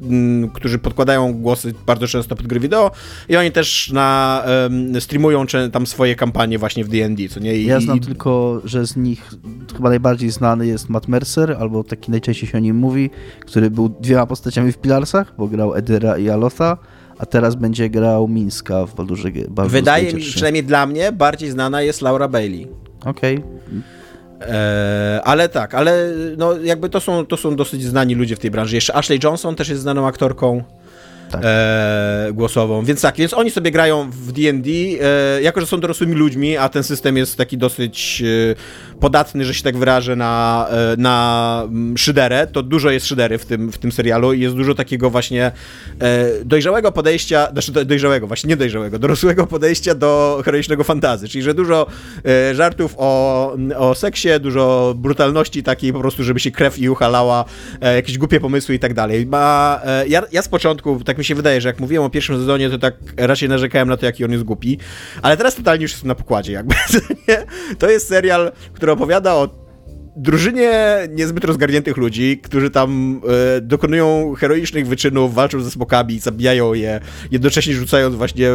mm, 0.00 0.50
którzy 0.50 0.78
podkładają 0.78 1.34
głosy 1.34 1.74
bardzo 1.86 2.06
często 2.06 2.36
pod 2.36 2.46
gry 2.46 2.60
wideo 2.60 2.90
i 3.28 3.36
oni 3.36 3.52
też 3.52 3.90
na, 3.92 4.42
um, 4.70 5.00
streamują 5.00 5.46
tam 5.72 5.86
swoje 5.86 6.14
kampanie 6.14 6.58
właśnie 6.58 6.84
w 6.84 6.88
D&D, 6.88 7.28
co 7.28 7.40
nie? 7.40 7.56
I, 7.56 7.66
ja 7.66 7.80
znam 7.80 7.98
i... 7.98 8.00
tylko, 8.00 8.60
że 8.64 8.86
z 8.86 8.96
nich 8.96 9.30
chyba 9.76 9.88
najbardziej 9.88 10.30
znany 10.30 10.66
jest 10.66 10.88
Matt 10.88 11.08
Mercer, 11.08 11.56
albo 11.60 11.84
taki 11.84 12.10
najczęściej 12.10 12.48
się 12.48 12.58
o 12.58 12.60
nim 12.60 12.76
mówi, 12.76 13.10
który 13.40 13.70
był 13.70 13.88
dwiema 13.88 14.26
postaciami 14.26 14.72
w 14.72 14.78
Pilarsach, 14.78 15.34
bo 15.38 15.48
grał 15.48 15.74
Edyra 15.74 16.18
i 16.18 16.30
Alotha, 16.30 16.78
a 17.18 17.26
teraz 17.26 17.54
będzie 17.54 17.90
grał 17.90 18.28
Mińska 18.28 18.86
w 18.86 18.94
Baldurze 18.94 19.30
Wydaje 19.66 20.12
mi 20.12 20.22
się, 20.22 20.32
przynajmniej 20.32 20.64
dla 20.64 20.86
mnie, 20.86 21.12
bardziej 21.12 21.50
znana 21.50 21.82
jest 21.82 22.02
Laura 22.02 22.28
Bailey. 22.28 22.68
Okej. 23.04 23.38
Okay. 23.38 24.03
E, 24.40 25.20
ale 25.24 25.48
tak, 25.48 25.74
ale 25.74 26.10
no 26.36 26.56
jakby 26.56 26.88
to 26.88 27.00
są, 27.00 27.26
to 27.26 27.36
są 27.36 27.56
dosyć 27.56 27.82
znani 27.82 28.14
ludzie 28.14 28.36
w 28.36 28.38
tej 28.38 28.50
branży. 28.50 28.76
Jeszcze 28.76 28.96
Ashley 28.96 29.18
Johnson 29.24 29.56
też 29.56 29.68
jest 29.68 29.82
znaną 29.82 30.06
aktorką. 30.06 30.62
Tak. 31.34 31.42
e, 31.44 32.32
głosową. 32.32 32.84
Więc 32.84 33.00
tak, 33.00 33.16
więc 33.16 33.34
oni 33.34 33.50
sobie 33.50 33.70
grają 33.70 34.10
w 34.10 34.32
D&D, 34.32 34.70
e, 34.70 35.42
jako 35.42 35.60
że 35.60 35.66
są 35.66 35.80
dorosłymi 35.80 36.14
ludźmi, 36.14 36.56
a 36.56 36.68
ten 36.68 36.82
system 36.82 37.16
jest 37.16 37.36
taki 37.36 37.58
dosyć 37.58 38.22
e, 38.50 38.94
podatny, 39.00 39.44
że 39.44 39.54
się 39.54 39.62
tak 39.62 39.76
wyrażę, 39.76 40.16
na, 40.16 40.66
e, 40.70 40.96
na 40.96 41.62
mm, 41.64 41.98
szyderę, 41.98 42.46
to 42.46 42.62
dużo 42.62 42.90
jest 42.90 43.06
szydery 43.06 43.38
w 43.38 43.46
tym, 43.46 43.72
w 43.72 43.78
tym 43.78 43.92
serialu 43.92 44.32
i 44.32 44.40
jest 44.40 44.54
dużo 44.54 44.74
takiego 44.74 45.10
właśnie 45.10 45.52
e, 46.00 46.44
dojrzałego 46.44 46.92
podejścia, 46.92 47.48
znaczy 47.52 47.84
dojrzałego, 47.84 48.26
właśnie 48.26 48.48
nie 48.48 48.56
dojrzałego, 48.56 48.98
dorosłego 48.98 49.46
podejścia 49.46 49.94
do 49.94 50.42
heroicznego 50.44 50.84
fantazy, 50.84 51.28
czyli 51.28 51.44
że 51.44 51.54
dużo 51.54 51.86
e, 52.26 52.54
żartów 52.54 52.94
o, 52.98 53.56
o 53.76 53.94
seksie, 53.94 54.28
dużo 54.40 54.94
brutalności 54.96 55.62
takiej 55.62 55.92
po 55.92 56.00
prostu, 56.00 56.24
żeby 56.24 56.40
się 56.40 56.50
krew 56.50 56.78
i 56.78 56.88
uchalała, 56.88 57.44
jakieś 57.80 58.18
głupie 58.18 58.40
pomysły 58.40 58.74
i 58.74 58.78
tak 58.78 58.94
dalej. 58.94 59.26
Ma, 59.26 59.80
ja, 60.08 60.22
ja 60.32 60.42
z 60.42 60.48
początku, 60.48 61.00
tak 61.04 61.18
mi 61.18 61.23
się 61.24 61.34
wydaje, 61.34 61.60
że 61.60 61.68
jak 61.68 61.80
mówiłem 61.80 62.04
o 62.04 62.10
pierwszym 62.10 62.36
sezonie, 62.36 62.70
to 62.70 62.78
tak 62.78 62.94
raczej 63.16 63.48
narzekałem 63.48 63.88
na 63.88 63.96
to, 63.96 64.06
jaki 64.06 64.24
on 64.24 64.32
jest 64.32 64.44
głupi, 64.44 64.78
ale 65.22 65.36
teraz 65.36 65.54
totalnie 65.54 65.82
już 65.82 65.92
jest 65.92 66.04
na 66.04 66.14
pokładzie 66.14 66.52
jakby, 66.52 66.74
To 67.78 67.90
jest 67.90 68.08
serial, 68.08 68.52
który 68.72 68.92
opowiada 68.92 69.34
o 69.34 69.64
drużynie 70.16 70.98
niezbyt 71.10 71.44
rozgarniętych 71.44 71.96
ludzi, 71.96 72.40
którzy 72.42 72.70
tam 72.70 73.20
e, 73.56 73.60
dokonują 73.60 74.34
heroicznych 74.38 74.86
wyczynów, 74.86 75.34
walczą 75.34 75.60
ze 75.60 75.70
smokami, 75.70 76.18
zabijają 76.18 76.74
je, 76.74 77.00
jednocześnie 77.30 77.74
rzucając 77.74 78.16
właśnie 78.16 78.48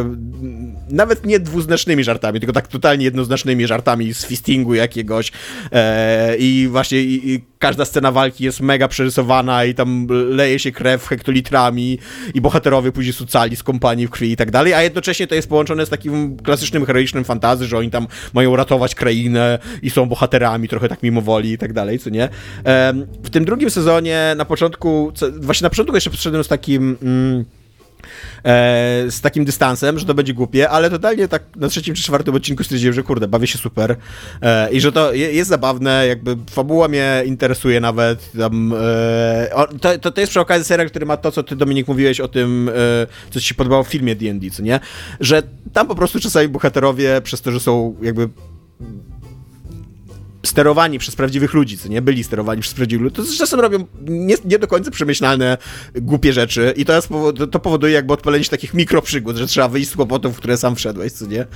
nawet 0.90 1.26
nie 1.26 1.40
dwuznacznymi 1.40 2.04
żartami, 2.04 2.40
tylko 2.40 2.52
tak 2.52 2.68
totalnie 2.68 3.04
jednoznacznymi 3.04 3.66
żartami 3.66 4.14
z 4.14 4.26
fistingu 4.26 4.74
jakiegoś 4.74 5.32
e, 5.72 6.36
i 6.36 6.68
właśnie 6.70 7.02
i, 7.02 7.30
i 7.30 7.49
każda 7.60 7.84
scena 7.84 8.12
walki 8.12 8.44
jest 8.44 8.60
mega 8.60 8.88
przerysowana 8.88 9.64
i 9.64 9.74
tam 9.74 10.06
leje 10.28 10.58
się 10.58 10.72
krew 10.72 11.06
hektolitrami 11.06 11.98
i 12.34 12.40
bohaterowie 12.40 12.92
później 12.92 13.12
sucali 13.12 13.56
z 13.56 13.62
kompanii 13.62 14.06
w 14.06 14.10
krwi 14.10 14.32
i 14.32 14.36
tak 14.36 14.50
dalej, 14.50 14.74
a 14.74 14.82
jednocześnie 14.82 15.26
to 15.26 15.34
jest 15.34 15.48
połączone 15.48 15.86
z 15.86 15.88
takim 15.88 16.36
klasycznym, 16.36 16.86
heroicznym 16.86 17.24
fantazy, 17.24 17.66
że 17.66 17.78
oni 17.78 17.90
tam 17.90 18.06
mają 18.34 18.56
ratować 18.56 18.94
krainę 18.94 19.58
i 19.82 19.90
są 19.90 20.06
bohaterami 20.06 20.68
trochę 20.68 20.88
tak 20.88 21.02
mimowoli 21.02 21.52
i 21.52 21.58
tak 21.58 21.72
dalej, 21.72 21.98
co 21.98 22.10
nie? 22.10 22.28
W 23.22 23.30
tym 23.30 23.44
drugim 23.44 23.70
sezonie 23.70 24.34
na 24.36 24.44
początku, 24.44 25.12
właśnie 25.40 25.64
na 25.64 25.70
początku 25.70 25.94
jeszcze 25.94 26.10
przyszedłem 26.10 26.44
z 26.44 26.48
takim... 26.48 26.96
Mm, 27.02 27.44
z 28.44 29.20
takim 29.20 29.44
dystansem, 29.44 29.98
że 29.98 30.06
to 30.06 30.14
będzie 30.14 30.34
głupie, 30.34 30.70
ale 30.70 30.90
totalnie 30.90 31.28
tak 31.28 31.42
na 31.56 31.68
trzecim 31.68 31.94
czy 31.94 32.02
czwartym 32.02 32.34
odcinku 32.34 32.64
stwierdziłem, 32.64 32.94
że 32.94 33.02
kurde, 33.02 33.28
bawię 33.28 33.46
się 33.46 33.58
super 33.58 33.96
e, 34.42 34.72
i 34.72 34.80
że 34.80 34.92
to 34.92 35.12
je, 35.12 35.32
jest 35.32 35.50
zabawne, 35.50 36.06
jakby 36.06 36.36
fabuła 36.50 36.88
mnie 36.88 37.22
interesuje 37.26 37.80
nawet. 37.80 38.32
Tam, 38.38 38.74
e, 38.76 39.66
to, 39.80 39.98
to, 39.98 40.10
to 40.10 40.20
jest 40.20 40.30
przy 40.30 40.40
okazji 40.40 40.64
serial, 40.64 40.90
który 40.90 41.06
ma 41.06 41.16
to, 41.16 41.32
co 41.32 41.42
ty 41.42 41.56
Dominik 41.56 41.88
mówiłeś 41.88 42.20
o 42.20 42.28
tym, 42.28 42.68
e, 42.68 43.06
co 43.30 43.40
ci 43.40 43.46
się 43.46 43.54
podobało 43.54 43.84
w 43.84 43.88
filmie 43.88 44.16
D&D, 44.16 44.50
co 44.50 44.62
nie? 44.62 44.80
Że 45.20 45.42
tam 45.72 45.86
po 45.86 45.94
prostu 45.94 46.20
czasami 46.20 46.48
bohaterowie, 46.48 47.20
przez 47.20 47.40
to, 47.40 47.52
że 47.52 47.60
są 47.60 47.96
jakby 48.02 48.28
sterowani 50.46 50.98
przez 50.98 51.16
prawdziwych 51.16 51.54
ludzi, 51.54 51.78
co 51.78 51.88
nie 51.88 52.02
byli 52.02 52.24
sterowani 52.24 52.62
przez 52.62 52.74
prawdziwych 52.74 53.02
ludzi, 53.02 53.16
to 53.16 53.22
czasem 53.38 53.60
robią 53.60 53.84
nie, 54.00 54.34
nie 54.44 54.58
do 54.58 54.68
końca 54.68 54.90
przemyślane, 54.90 55.58
głupie 55.94 56.32
rzeczy 56.32 56.74
i 56.76 56.84
to, 56.84 56.92
jest, 56.92 57.08
to 57.50 57.60
powoduje 57.60 57.92
jakby 57.92 58.12
odpalenie 58.12 58.44
się 58.44 58.50
takich 58.50 58.74
mikroprzygód, 58.74 59.36
że 59.36 59.46
trzeba 59.46 59.68
wyjść 59.68 59.90
z 59.90 59.96
kłopotów, 59.96 60.34
w 60.34 60.38
które 60.38 60.56
sam 60.56 60.76
wszedłeś, 60.76 61.12
co 61.12 61.26
nie? 61.26 61.46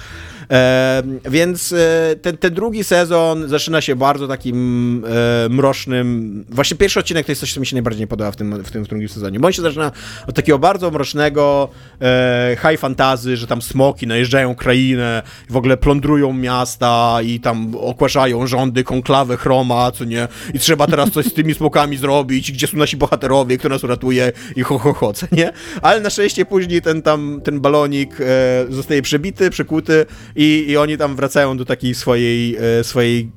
Więc 1.31 1.73
e, 1.73 2.17
ten, 2.23 2.37
ten 2.37 2.55
drugi 2.55 2.85
sezon 2.85 3.49
zaczyna 3.49 3.81
się 3.81 3.97
bardzo 3.97 4.29
takim 4.29 5.05
e, 5.05 5.49
mrocznym, 5.49 6.45
właśnie 6.49 6.77
pierwszy 6.77 7.01
odcinek 7.01 7.27
to 7.27 7.33
jest 7.33 7.41
coś, 7.41 7.55
co 7.55 7.61
mi 7.61 7.67
się 7.67 7.77
najbardziej 7.77 8.01
nie 8.01 8.07
podoba 8.07 8.31
w 8.31 8.37
tym, 8.37 8.63
w 8.63 8.71
tym, 8.71 8.85
w 8.85 8.89
drugim 8.89 9.09
sezonie, 9.09 9.41
bo 9.41 9.47
on 9.47 9.53
się 9.53 9.63
zaczyna 9.63 9.93
od 10.27 10.35
takiego 10.35 10.59
bardzo 10.59 10.91
mrocznego 10.91 11.69
e, 12.01 12.57
high 12.63 12.81
fantazy, 12.81 13.37
że 13.37 13.47
tam 13.47 13.63
smoki 13.63 14.07
najeżdżają 14.07 14.55
krainę, 14.55 15.23
w 15.51 15.57
ogóle 15.57 15.77
plądrują 15.77 16.33
miasta 16.33 17.19
i 17.25 17.41
tam 17.41 17.75
okłaszają 17.77 18.47
rządy 18.47 18.85
konklawę 18.85 19.37
chroma, 19.37 19.93
co 19.93 20.05
nie? 20.05 20.29
I 20.55 20.59
trzeba 20.59 20.87
teraz 20.87 21.11
coś 21.11 21.27
z 21.27 21.35
tymi 21.35 21.55
smokami 21.55 21.97
zrobić, 21.97 22.53
gdzie 22.53 22.67
są 22.67 22.77
nasi 22.77 22.97
bohaterowie, 22.97 23.59
kto 23.59 23.69
nas 23.69 23.85
uratuje 23.85 24.33
i 24.57 24.63
ho, 24.63 24.79
ho, 24.79 24.93
ho, 24.93 25.13
nie? 25.33 25.53
Ale 25.83 26.01
na 26.01 26.11
szczęście 26.11 26.45
później 26.45 26.83
ten 26.83 27.03
tam, 27.03 27.41
ten 27.45 27.61
balonik 27.61 28.21
e, 28.21 28.25
zostaje 28.69 29.03
przebity, 29.03 29.51
przekuty 29.51 30.07
i, 30.37 30.65
i 30.69 30.77
oni 30.77 30.99
tam 30.99 31.17
wracają 31.17 31.57
do 31.57 31.65
takiej 31.65 31.95
swojej, 31.95 32.57
e, 32.57 32.85
swojej 32.85 33.31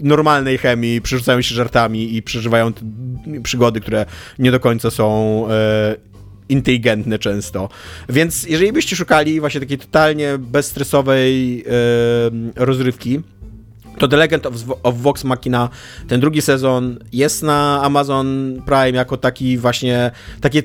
normalnej 0.00 0.58
chemii, 0.58 1.00
przerzucają 1.00 1.42
się 1.42 1.54
żartami 1.54 2.16
i 2.16 2.22
przeżywają 2.22 2.72
przygody, 3.42 3.80
które 3.80 4.06
nie 4.38 4.50
do 4.50 4.60
końca 4.60 4.90
są 4.90 5.46
e, 5.50 5.96
inteligentne 6.48 7.18
często. 7.18 7.68
Więc 8.08 8.44
jeżeli 8.44 8.72
byście 8.72 8.96
szukali 8.96 9.40
właśnie 9.40 9.60
takiej 9.60 9.78
totalnie 9.78 10.38
bezstresowej 10.38 11.60
e, 11.60 12.64
rozrywki, 12.64 13.20
to 13.98 14.08
The 14.08 14.16
Legend 14.16 14.46
of, 14.46 14.54
of 14.82 14.96
Vox 14.96 15.24
Machina, 15.24 15.68
ten 16.08 16.20
drugi 16.20 16.42
sezon 16.42 16.98
jest 17.12 17.42
na 17.42 17.82
Amazon 17.82 18.56
Prime 18.66 18.90
jako 18.98 19.16
taki 19.16 19.58
właśnie, 19.58 20.10
takie 20.40 20.62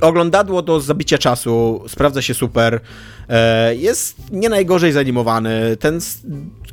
oglądadło 0.00 0.62
do 0.62 0.80
zabicia 0.80 1.18
czasu, 1.18 1.84
sprawdza 1.88 2.22
się 2.22 2.34
super, 2.34 2.80
e, 3.28 3.74
jest 3.74 4.16
nie 4.32 4.48
najgorzej 4.48 4.92
zanimowany, 4.92 5.76
ten 5.76 6.00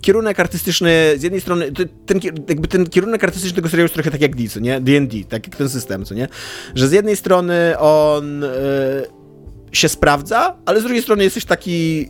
kierunek 0.02 0.39
artystyczny, 0.39 1.14
z 1.18 1.23
jednej 1.23 1.41
strony, 1.41 1.72
ten, 2.06 2.19
jakby 2.49 2.68
ten 2.68 2.89
kierunek 2.89 3.23
artystyczny 3.23 3.56
tego 3.56 3.69
serialu 3.69 3.85
jest 3.85 3.93
trochę 3.93 4.11
tak 4.11 4.22
jak 4.22 4.35
D, 4.35 4.61
nie? 4.61 4.81
D&D, 4.81 5.18
tak 5.30 5.47
jak 5.47 5.56
ten 5.56 5.69
system, 5.69 6.06
co 6.06 6.15
nie? 6.15 6.27
Że 6.76 6.88
z 6.88 6.91
jednej 6.91 7.15
strony 7.15 7.80
on 7.80 8.43
e, 8.43 8.49
się 9.72 9.89
sprawdza, 9.89 10.56
ale 10.65 10.80
z 10.80 10.84
drugiej 10.84 11.02
strony 11.02 11.23
jesteś 11.23 11.45
taki 11.45 12.07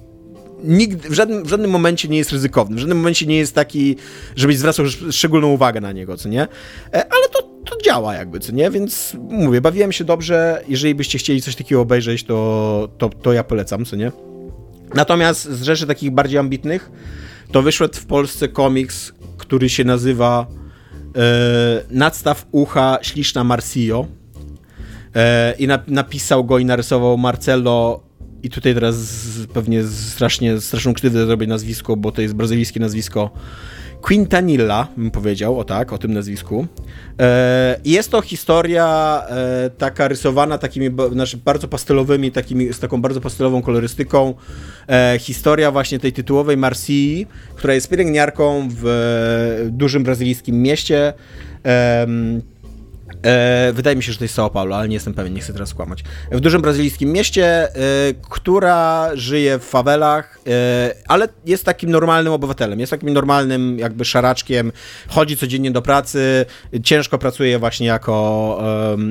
nigdy, 0.64 1.10
w, 1.10 1.14
żadnym, 1.14 1.44
w 1.44 1.50
żadnym 1.50 1.72
momencie 1.72 2.08
nie 2.08 2.18
jest 2.18 2.32
ryzykowny, 2.32 2.76
w 2.76 2.80
żadnym 2.80 2.98
momencie 2.98 3.26
nie 3.26 3.38
jest 3.38 3.56
taki, 3.56 3.96
żebyś 4.36 4.58
zwracał 4.58 4.86
szczególną 5.12 5.48
uwagę 5.48 5.82
na 5.82 5.92
niego, 5.92 6.18
co 6.18 6.30
nie? 6.30 6.42
E, 6.42 6.48
ale 6.94 7.30
to, 7.32 7.55
to 7.78 7.84
działa 7.84 8.14
jakby, 8.14 8.40
co 8.40 8.52
nie? 8.52 8.72
Więc 8.72 9.18
mówię, 9.30 9.62
bawiłem 9.62 9.92
się 9.92 10.04
dobrze, 10.04 10.64
jeżeli 10.68 10.96
byście 10.96 11.18
chcieli 11.18 11.42
coś 11.42 11.56
takiego 11.56 11.82
obejrzeć, 11.82 12.24
to, 12.24 12.90
to, 12.98 13.10
to 13.10 13.34
ja 13.34 13.44
polecam, 13.44 13.86
co 13.86 13.96
nie? 13.96 14.12
Natomiast 14.94 15.44
z 15.44 15.64
rzeczy 15.64 15.88
takich 15.88 16.12
bardziej 16.12 16.40
ambitnych, 16.40 16.92
to 17.52 17.62
wyszedł 17.62 17.94
w 17.94 18.06
Polsce 18.06 18.48
komiks, 18.48 19.14
który 19.38 19.70
się 19.70 19.84
nazywa 19.84 20.48
e, 21.16 21.84
Nadstaw 21.90 22.46
ucha 22.52 22.98
śliczna 23.02 23.44
Marsillo. 23.44 24.08
E, 25.16 25.54
I 25.60 25.68
na, 25.68 25.80
napisał 25.88 26.46
go 26.46 26.60
i 26.60 26.66
narysował 26.66 27.18
Marcelo 27.18 28.04
i 28.44 28.50
tutaj 28.50 28.74
teraz 28.74 28.96
pewnie 29.54 29.84
strasznie, 29.84 30.62
straszną 30.62 30.94
krzywdę 30.94 31.26
zrobię 31.26 31.48
nazwisko, 31.48 31.96
bo 31.96 32.12
to 32.12 32.22
jest 32.22 32.34
brazylijskie 32.34 32.80
nazwisko 32.80 33.30
Quintanilla, 34.06 34.88
bym 34.98 35.12
powiedział, 35.12 35.60
o 35.60 35.64
tak, 35.64 35.94
o 35.94 35.98
tym 35.98 36.14
nazwisku. 36.14 36.68
E, 37.20 37.80
jest 37.86 38.12
to 38.12 38.22
historia 38.22 39.22
e, 39.30 39.70
taka 39.70 40.08
rysowana 40.08 40.58
takimi 40.58 40.90
znaczy 41.12 41.38
bardzo 41.38 41.68
pastelowymi, 41.68 42.32
takimi, 42.32 42.74
z 42.74 42.80
taką 42.80 43.02
bardzo 43.02 43.22
pastelową 43.22 43.62
kolorystyką. 43.62 44.34
E, 44.90 45.16
historia 45.20 45.72
właśnie 45.72 46.00
tej 46.00 46.14
tytułowej 46.14 46.58
Marsii, 46.58 47.28
która 47.56 47.74
jest 47.74 47.90
pielęgniarką 47.90 48.68
w 48.72 49.68
dużym 49.72 50.04
brazylijskim 50.04 50.62
mieście. 50.62 51.14
E, 53.26 53.74
wydaje 53.74 53.96
mi 53.96 54.04
się, 54.04 54.12
że 54.12 54.18
to 54.18 54.24
jest 54.24 54.36
São 54.36 54.50
Paulo, 54.50 54.76
ale 54.76 54.88
nie 54.88 54.94
jestem 54.94 55.14
pewien, 55.14 55.34
nie 55.34 55.42
chcę 55.42 55.54
teraz 55.54 55.70
skłamać. 55.70 56.04
W 56.32 56.40
dużym 56.40 56.62
brazylijskim 56.62 57.12
mieście, 57.12 57.46
e, 57.46 57.74
która 58.30 59.10
żyje 59.14 59.60
w 59.60 59.64
fawelach, 59.64 60.40
e, 60.48 60.94
ale 61.08 61.28
jest 61.46 61.66
takim 61.66 61.92
normalnym 61.92 62.34
obywatelem, 62.34 62.80
jest 62.80 62.90
takim 62.90 63.14
normalnym 63.14 63.80
jakby 63.80 64.06
szaraczkiem, 64.06 64.72
chodzi 65.08 65.38
codziennie 65.38 65.72
do 65.72 65.82
pracy, 65.82 66.46
ciężko 66.84 67.18
pracuje 67.18 67.60
właśnie 67.60 67.88
jako, 67.88 68.16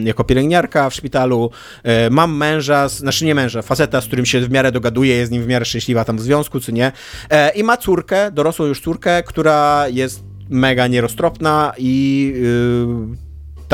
jako 0.04 0.24
pielęgniarka 0.24 0.90
w 0.90 0.94
szpitalu. 0.94 1.50
E, 1.82 2.10
mam 2.10 2.36
męża, 2.36 2.88
znaczy 2.88 3.24
nie 3.24 3.34
męża, 3.34 3.62
faceta, 3.62 4.00
z 4.00 4.06
którym 4.06 4.26
się 4.26 4.40
w 4.40 4.50
miarę 4.50 4.72
dogaduje, 4.72 5.16
jest 5.16 5.30
z 5.30 5.32
nim 5.32 5.42
w 5.42 5.46
miarę 5.46 5.64
szczęśliwa 5.64 6.04
tam 6.04 6.16
w 6.16 6.20
związku, 6.20 6.60
czy 6.60 6.72
nie. 6.72 6.92
E, 7.30 7.50
I 7.50 7.62
ma 7.62 7.76
córkę, 7.76 8.30
dorosłą 8.30 8.66
już 8.66 8.80
córkę, 8.80 9.22
która 9.22 9.88
jest 9.88 10.22
mega 10.50 10.86
nieroztropna 10.86 11.72
i 11.78 12.32
yy, 12.36 13.23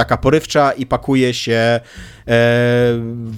taka 0.00 0.16
porywcza 0.16 0.72
i 0.72 0.86
pakuje 0.86 1.34
się 1.34 1.52
e, 1.52 1.80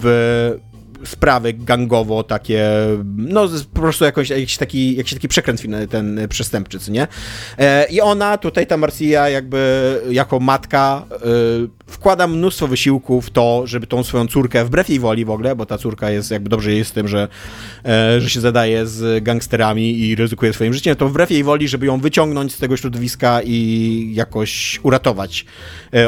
w 0.00 0.58
sprawy 1.04 1.52
gangowo 1.52 2.22
takie, 2.22 2.70
no 3.16 3.48
po 3.74 3.80
prostu 3.80 4.04
jakoś, 4.04 4.30
jakiś, 4.30 4.56
taki, 4.56 4.96
jakiś 4.96 5.14
taki 5.14 5.28
przekręt 5.28 5.62
ten 5.90 6.20
przestępczy, 6.28 6.78
co 6.78 6.92
nie? 6.92 7.06
E, 7.58 7.86
I 7.90 8.00
ona, 8.00 8.38
tutaj 8.38 8.66
ta 8.66 8.76
Marcia 8.76 9.28
jakby 9.28 10.00
jako 10.10 10.40
matka 10.40 11.06
e, 11.10 11.16
wkłada 11.86 12.26
mnóstwo 12.26 12.66
wysiłku 12.66 13.20
w 13.20 13.30
to, 13.30 13.62
żeby 13.66 13.86
tą 13.86 14.04
swoją 14.04 14.26
córkę, 14.26 14.64
wbrew 14.64 14.88
jej 14.88 14.98
woli 14.98 15.24
w 15.24 15.30
ogóle, 15.30 15.56
bo 15.56 15.66
ta 15.66 15.78
córka 15.78 16.10
jest 16.10 16.30
jakby 16.30 16.48
dobrze 16.48 16.72
jest 16.72 16.90
z 16.90 16.92
tym, 16.92 17.08
że, 17.08 17.28
e, 17.84 18.20
że 18.20 18.30
się 18.30 18.40
zadaje 18.40 18.86
z 18.86 19.24
gangsterami 19.24 20.00
i 20.00 20.14
ryzykuje 20.14 20.52
swoim 20.52 20.74
życiem, 20.74 20.96
to 20.96 21.08
wbrew 21.08 21.30
jej 21.30 21.44
woli, 21.44 21.68
żeby 21.68 21.86
ją 21.86 21.98
wyciągnąć 21.98 22.54
z 22.54 22.58
tego 22.58 22.76
środowiska 22.76 23.40
i 23.44 24.10
jakoś 24.14 24.80
uratować 24.82 25.46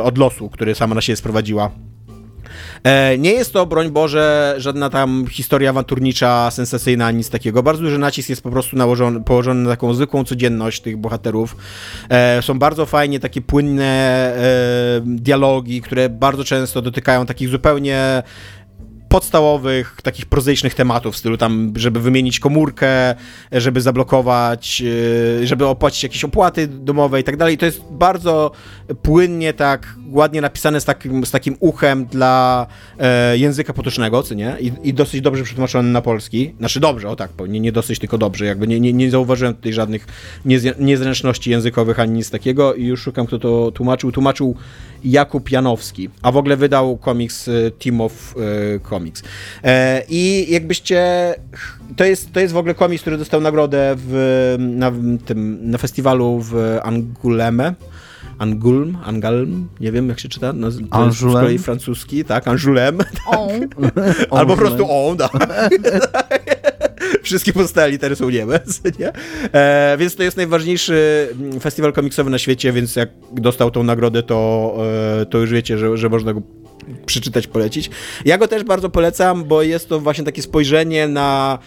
od 0.03 0.19
losu, 0.19 0.51
który 0.51 0.75
sama 0.75 0.95
na 0.95 1.01
siebie 1.01 1.17
sprowadziła. 1.17 1.94
E, 2.85 3.19
nie 3.19 3.33
jest 3.33 3.53
to, 3.53 3.67
broń 3.67 3.91
Boże, 3.91 4.55
żadna 4.59 4.91
tam 4.91 5.27
historia 5.31 5.71
awanturnicza, 5.71 6.51
sensacyjna, 6.51 7.11
nic 7.11 7.31
takiego. 7.31 7.63
Bardzo 7.63 7.83
duży 7.83 7.99
nacisk 7.99 8.29
jest 8.29 8.43
po 8.43 8.51
prostu 8.51 8.77
nałożony, 8.77 9.25
położony 9.25 9.63
na 9.63 9.71
taką 9.71 9.95
zwykłą 9.95 10.25
codzienność 10.25 10.81
tych 10.81 10.97
bohaterów. 10.97 11.57
E, 12.09 12.43
są 12.43 12.59
bardzo 12.59 12.87
fajnie 12.87 13.21
takie 13.21 13.41
płynne 13.41 13.85
e, 13.85 15.01
dialogi, 15.05 15.83
które 15.83 16.09
bardzo 16.09 16.45
często 16.45 16.83
dotykają 16.83 17.27
takich 17.27 17.49
zupełnie 17.49 18.23
podstawowych, 19.15 19.99
takich 20.03 20.27
prozaicznych 20.27 20.75
tematów, 20.75 21.15
w 21.15 21.17
stylu 21.17 21.37
tam, 21.37 21.73
żeby 21.77 22.01
wymienić 22.01 22.41
komórkę, 22.41 23.15
żeby 23.53 23.81
zablokować, 23.81 24.81
yy, 24.81 25.47
żeby 25.47 25.67
opłacić 25.67 26.03
jakieś 26.03 26.25
opłaty 26.25 26.69
domowe 26.69 27.21
i 27.21 27.25
tak 27.25 27.37
dalej. 27.37 27.59
To 27.59 27.67
jest 27.67 27.81
bardzo 27.91 28.51
płynnie, 29.03 29.53
tak 29.53 29.97
ładnie 30.11 30.41
napisane 30.41 30.81
z 30.81 30.85
takim, 30.85 31.27
z 31.27 31.31
takim 31.31 31.57
uchem 31.61 32.07
dla 32.07 32.67
e, 32.99 33.39
języka 33.39 33.73
potocznego, 33.73 34.23
co 34.23 34.35
nie? 34.35 34.57
I, 34.61 34.73
I, 34.83 34.95
dosyć 34.95 35.21
dobrze 35.21 35.45
przetłumaczone 35.45 35.89
na 35.89 36.03
polski. 36.03 36.55
Znaczy 36.59 36.81
dobrze, 36.81 37.09
o 37.09 37.17
tak, 37.17 37.31
nie, 37.49 37.61
nie 37.61 37.73
dosyć, 37.73 37.99
tylko 37.99 38.19
dobrze. 38.19 38.45
Jakby 38.45 38.67
nie, 38.67 38.81
nie, 38.81 38.93
nie 38.93 39.11
zauważyłem 39.11 39.55
tutaj 39.55 39.73
żadnych 39.73 40.07
niezręczności 40.79 41.51
językowych 41.51 42.01
ani 42.01 42.13
nic 42.13 42.31
takiego 42.31 42.75
i 42.75 42.85
już 42.85 43.01
szukam, 43.01 43.27
kto 43.27 43.39
to 43.39 43.71
tłumaczył. 43.71 44.13
Tłumaczył 44.13 44.57
Jakub 45.05 45.51
Janowski, 45.51 46.11
a 46.23 46.33
w 46.33 46.37
ogóle 46.37 46.57
wydał 46.57 46.97
komiks 46.97 47.49
e, 47.49 47.71
Team 47.71 48.01
of 48.01 48.35
e, 48.37 48.89
Comics. 48.89 49.04
E, 49.65 50.03
I 50.09 50.47
jakbyście... 50.53 51.35
To 51.97 52.05
jest, 52.05 52.33
to 52.33 52.41
jest 52.41 52.55
w 52.55 52.57
ogóle 52.57 52.75
komiks, 52.75 53.01
który 53.01 53.19
dostał 53.19 53.41
nagrodę 53.41 53.95
w, 53.97 54.57
na, 54.59 54.93
tym, 55.27 55.71
na 55.71 55.79
festiwalu 55.79 56.41
w 56.41 56.79
Anguleme. 56.83 57.75
Angulm, 58.39 58.99
Angalm, 59.05 59.69
nie 59.81 59.93
wiem 59.93 60.09
jak 60.09 60.21
się 60.21 60.29
czyta, 60.29 60.53
no, 60.53 60.69
to 60.91 61.07
jest 61.07 61.19
z 61.19 61.23
kolei 61.23 61.59
francuski, 61.59 62.25
tak, 62.25 62.47
Angoulême. 62.47 63.05
Tak. 63.31 64.31
Albo 64.31 64.55
po 64.55 64.61
prostu 64.61 64.87
on, 64.91 65.17
tak. 65.17 65.33
Wszystkie 67.23 67.53
pozostałe 67.53 67.91
litery 67.91 68.17
są 68.17 68.31
Niemiec, 68.31 68.81
nie? 68.99 69.13
E, 69.53 69.97
więc 69.99 70.17
to 70.17 70.23
jest 70.23 70.37
najważniejszy 70.37 71.29
festiwal 71.61 71.93
komiksowy 71.93 72.31
na 72.31 72.39
świecie, 72.39 72.73
więc 72.73 72.97
jak 72.97 73.09
dostał 73.33 73.71
tą 73.71 73.83
nagrodę, 73.83 74.23
to, 74.23 74.75
e, 75.21 75.27
to 75.27 75.39
już 75.39 75.51
wiecie, 75.51 75.79
że, 75.79 75.97
że 75.97 76.09
można 76.09 76.35
go 76.35 76.43
przeczytać, 77.07 77.47
polecić. 77.47 77.91
Ja 78.25 78.39
go 78.39 78.49
też 78.49 78.65
bardzo 78.65 78.91
polecam, 78.91 79.45
bo 79.45 79.63
jest 79.63 79.89
to 79.89 80.01
właśnie 80.01 80.25
takie 80.25 80.43
spojrzenie 80.43 81.09
na 81.09 81.59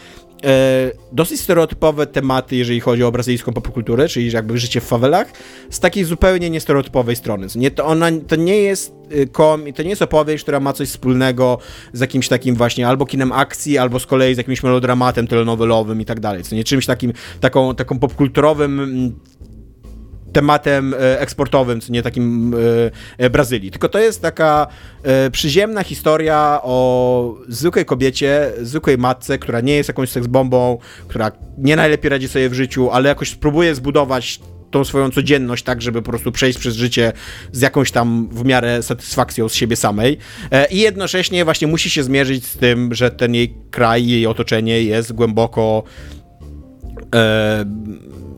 e, 0.43 0.91
dosyć 1.11 1.41
stereotypowe 1.41 2.07
tematy, 2.07 2.55
jeżeli 2.55 2.79
chodzi 2.79 3.03
o 3.03 3.11
brazylijską 3.11 3.53
popkulturę, 3.53 4.07
czyli 4.07 4.31
jakby 4.31 4.57
życie 4.57 4.81
w 4.81 4.83
fawelach, 4.83 5.31
z 5.69 5.79
takiej 5.79 6.03
zupełnie 6.03 6.49
niestereotypowej 6.49 7.15
strony. 7.15 7.47
Nie, 7.55 7.71
to, 7.71 7.85
ona, 7.85 8.07
to 8.27 8.35
nie 8.35 8.57
jest 8.57 8.93
y, 9.11 9.27
kom, 9.27 9.73
to 9.73 9.83
nie 9.83 9.89
jest 9.89 10.01
opowieść, 10.01 10.43
która 10.43 10.59
ma 10.59 10.73
coś 10.73 10.89
wspólnego 10.89 11.57
z 11.93 11.99
jakimś 11.99 12.27
takim 12.27 12.55
właśnie 12.55 12.87
albo 12.87 13.05
kinem 13.05 13.31
akcji, 13.31 13.77
albo 13.77 13.99
z 13.99 14.05
kolei 14.05 14.35
z 14.35 14.37
jakimś 14.37 14.63
melodramatem 14.63 15.27
telenowelowym 15.27 16.01
i 16.01 16.05
tak 16.05 16.19
dalej, 16.19 16.43
co 16.43 16.55
nie 16.55 16.63
czymś 16.63 16.85
takim, 16.85 17.13
taką, 17.39 17.75
taką 17.75 17.99
popkulturowym 17.99 18.79
mm, 18.79 19.15
tematem 20.33 20.93
e, 20.93 21.19
eksportowym, 21.19 21.79
nie 21.89 22.03
takim 22.03 22.53
e, 22.53 23.25
e, 23.25 23.29
Brazylii. 23.29 23.71
Tylko 23.71 23.89
to 23.89 23.99
jest 23.99 24.21
taka 24.21 24.67
przyziemna 25.31 25.83
historia 25.83 26.59
o 26.63 27.35
zwykłej 27.47 27.85
kobiecie, 27.85 28.51
zwykłej 28.61 28.97
matce, 28.97 29.39
która 29.39 29.61
nie 29.61 29.73
jest 29.75 29.89
jakąś 29.89 30.09
seksbombą, 30.09 30.77
która 31.07 31.31
nie 31.57 31.75
najlepiej 31.75 32.09
radzi 32.09 32.27
sobie 32.27 32.49
w 32.49 32.53
życiu, 32.53 32.89
ale 32.91 33.09
jakoś 33.09 33.35
próbuje 33.35 33.75
zbudować 33.75 34.39
tą 34.71 34.85
swoją 34.85 35.11
codzienność, 35.11 35.63
tak, 35.63 35.81
żeby 35.81 36.01
po 36.01 36.09
prostu 36.09 36.31
przejść 36.31 36.59
przez 36.59 36.75
życie 36.75 37.13
z 37.51 37.61
jakąś 37.61 37.91
tam 37.91 38.29
w 38.31 38.45
miarę 38.45 38.83
satysfakcją 38.83 39.49
z 39.49 39.53
siebie 39.53 39.75
samej. 39.75 40.17
I 40.71 40.79
jednocześnie 40.79 41.45
właśnie 41.45 41.67
musi 41.67 41.89
się 41.89 42.03
zmierzyć 42.03 42.45
z 42.45 42.57
tym, 42.57 42.93
że 42.93 43.11
ten 43.11 43.35
jej 43.35 43.53
kraj, 43.71 44.07
jej 44.07 44.27
otoczenie 44.27 44.83
jest 44.83 45.13
głęboko 45.13 45.83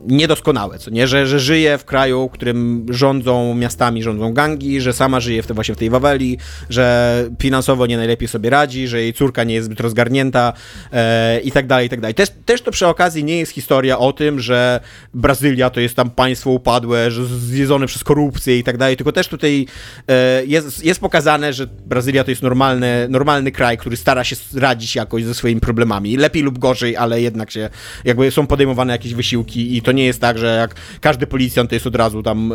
niedoskonałe, 0.06 0.78
co 0.78 0.90
nie? 0.90 1.06
Że, 1.06 1.26
że 1.26 1.40
żyje 1.40 1.78
w 1.78 1.84
kraju, 1.84 2.28
w 2.28 2.32
którym 2.32 2.86
rządzą 2.90 3.54
miastami, 3.54 4.02
rządzą 4.02 4.32
gangi, 4.32 4.80
że 4.80 4.92
sama 4.92 5.20
żyje 5.20 5.42
w 5.42 5.46
te, 5.46 5.54
właśnie 5.54 5.74
w 5.74 5.78
tej 5.78 5.90
Waweli, 5.90 6.38
że 6.70 7.24
finansowo 7.42 7.86
nie 7.86 7.96
najlepiej 7.96 8.28
sobie 8.28 8.50
radzi, 8.50 8.88
że 8.88 9.00
jej 9.00 9.12
córka 9.12 9.44
nie 9.44 9.54
jest 9.54 9.66
zbyt 9.66 9.80
rozgarnięta 9.80 10.52
e, 10.92 11.40
i 11.40 11.52
tak 11.52 11.66
dalej, 11.66 11.86
i 11.86 11.90
tak 11.90 12.00
dalej. 12.00 12.14
Też, 12.14 12.28
też 12.46 12.62
to 12.62 12.70
przy 12.70 12.86
okazji 12.86 13.24
nie 13.24 13.38
jest 13.38 13.52
historia 13.52 13.98
o 13.98 14.12
tym, 14.12 14.40
że 14.40 14.80
Brazylia 15.14 15.70
to 15.70 15.80
jest 15.80 15.96
tam 15.96 16.10
państwo 16.10 16.50
upadłe, 16.50 17.10
że 17.10 17.26
zjedzone 17.26 17.86
przez 17.86 18.04
korupcję 18.04 18.58
i 18.58 18.64
tak 18.64 18.76
dalej, 18.76 18.96
tylko 18.96 19.12
też 19.12 19.28
tutaj 19.28 19.66
e, 20.08 20.44
jest, 20.46 20.84
jest 20.84 21.00
pokazane, 21.00 21.52
że 21.52 21.66
Brazylia 21.66 22.24
to 22.24 22.30
jest 22.30 22.42
normalny, 22.42 23.06
normalny 23.10 23.52
kraj, 23.52 23.78
który 23.78 23.96
stara 23.96 24.24
się 24.24 24.36
radzić 24.54 24.96
jakoś 24.96 25.24
ze 25.24 25.34
swoimi 25.34 25.60
problemami. 25.60 26.16
Lepiej 26.16 26.42
lub 26.42 26.58
gorzej, 26.58 26.96
ale 26.96 27.20
jednak 27.20 27.50
się, 27.50 27.70
jakby 28.04 28.30
są 28.30 28.46
podejmowane 28.46 28.92
jakieś 28.92 29.14
wysiłki 29.14 29.76
i 29.76 29.82
to 29.82 29.89
nie 29.92 30.04
jest 30.04 30.20
tak, 30.20 30.38
że 30.38 30.56
jak 30.56 30.74
każdy 31.00 31.26
policjant 31.26 31.72
jest 31.72 31.86
od 31.86 31.96
razu 31.96 32.22
tam 32.22 32.52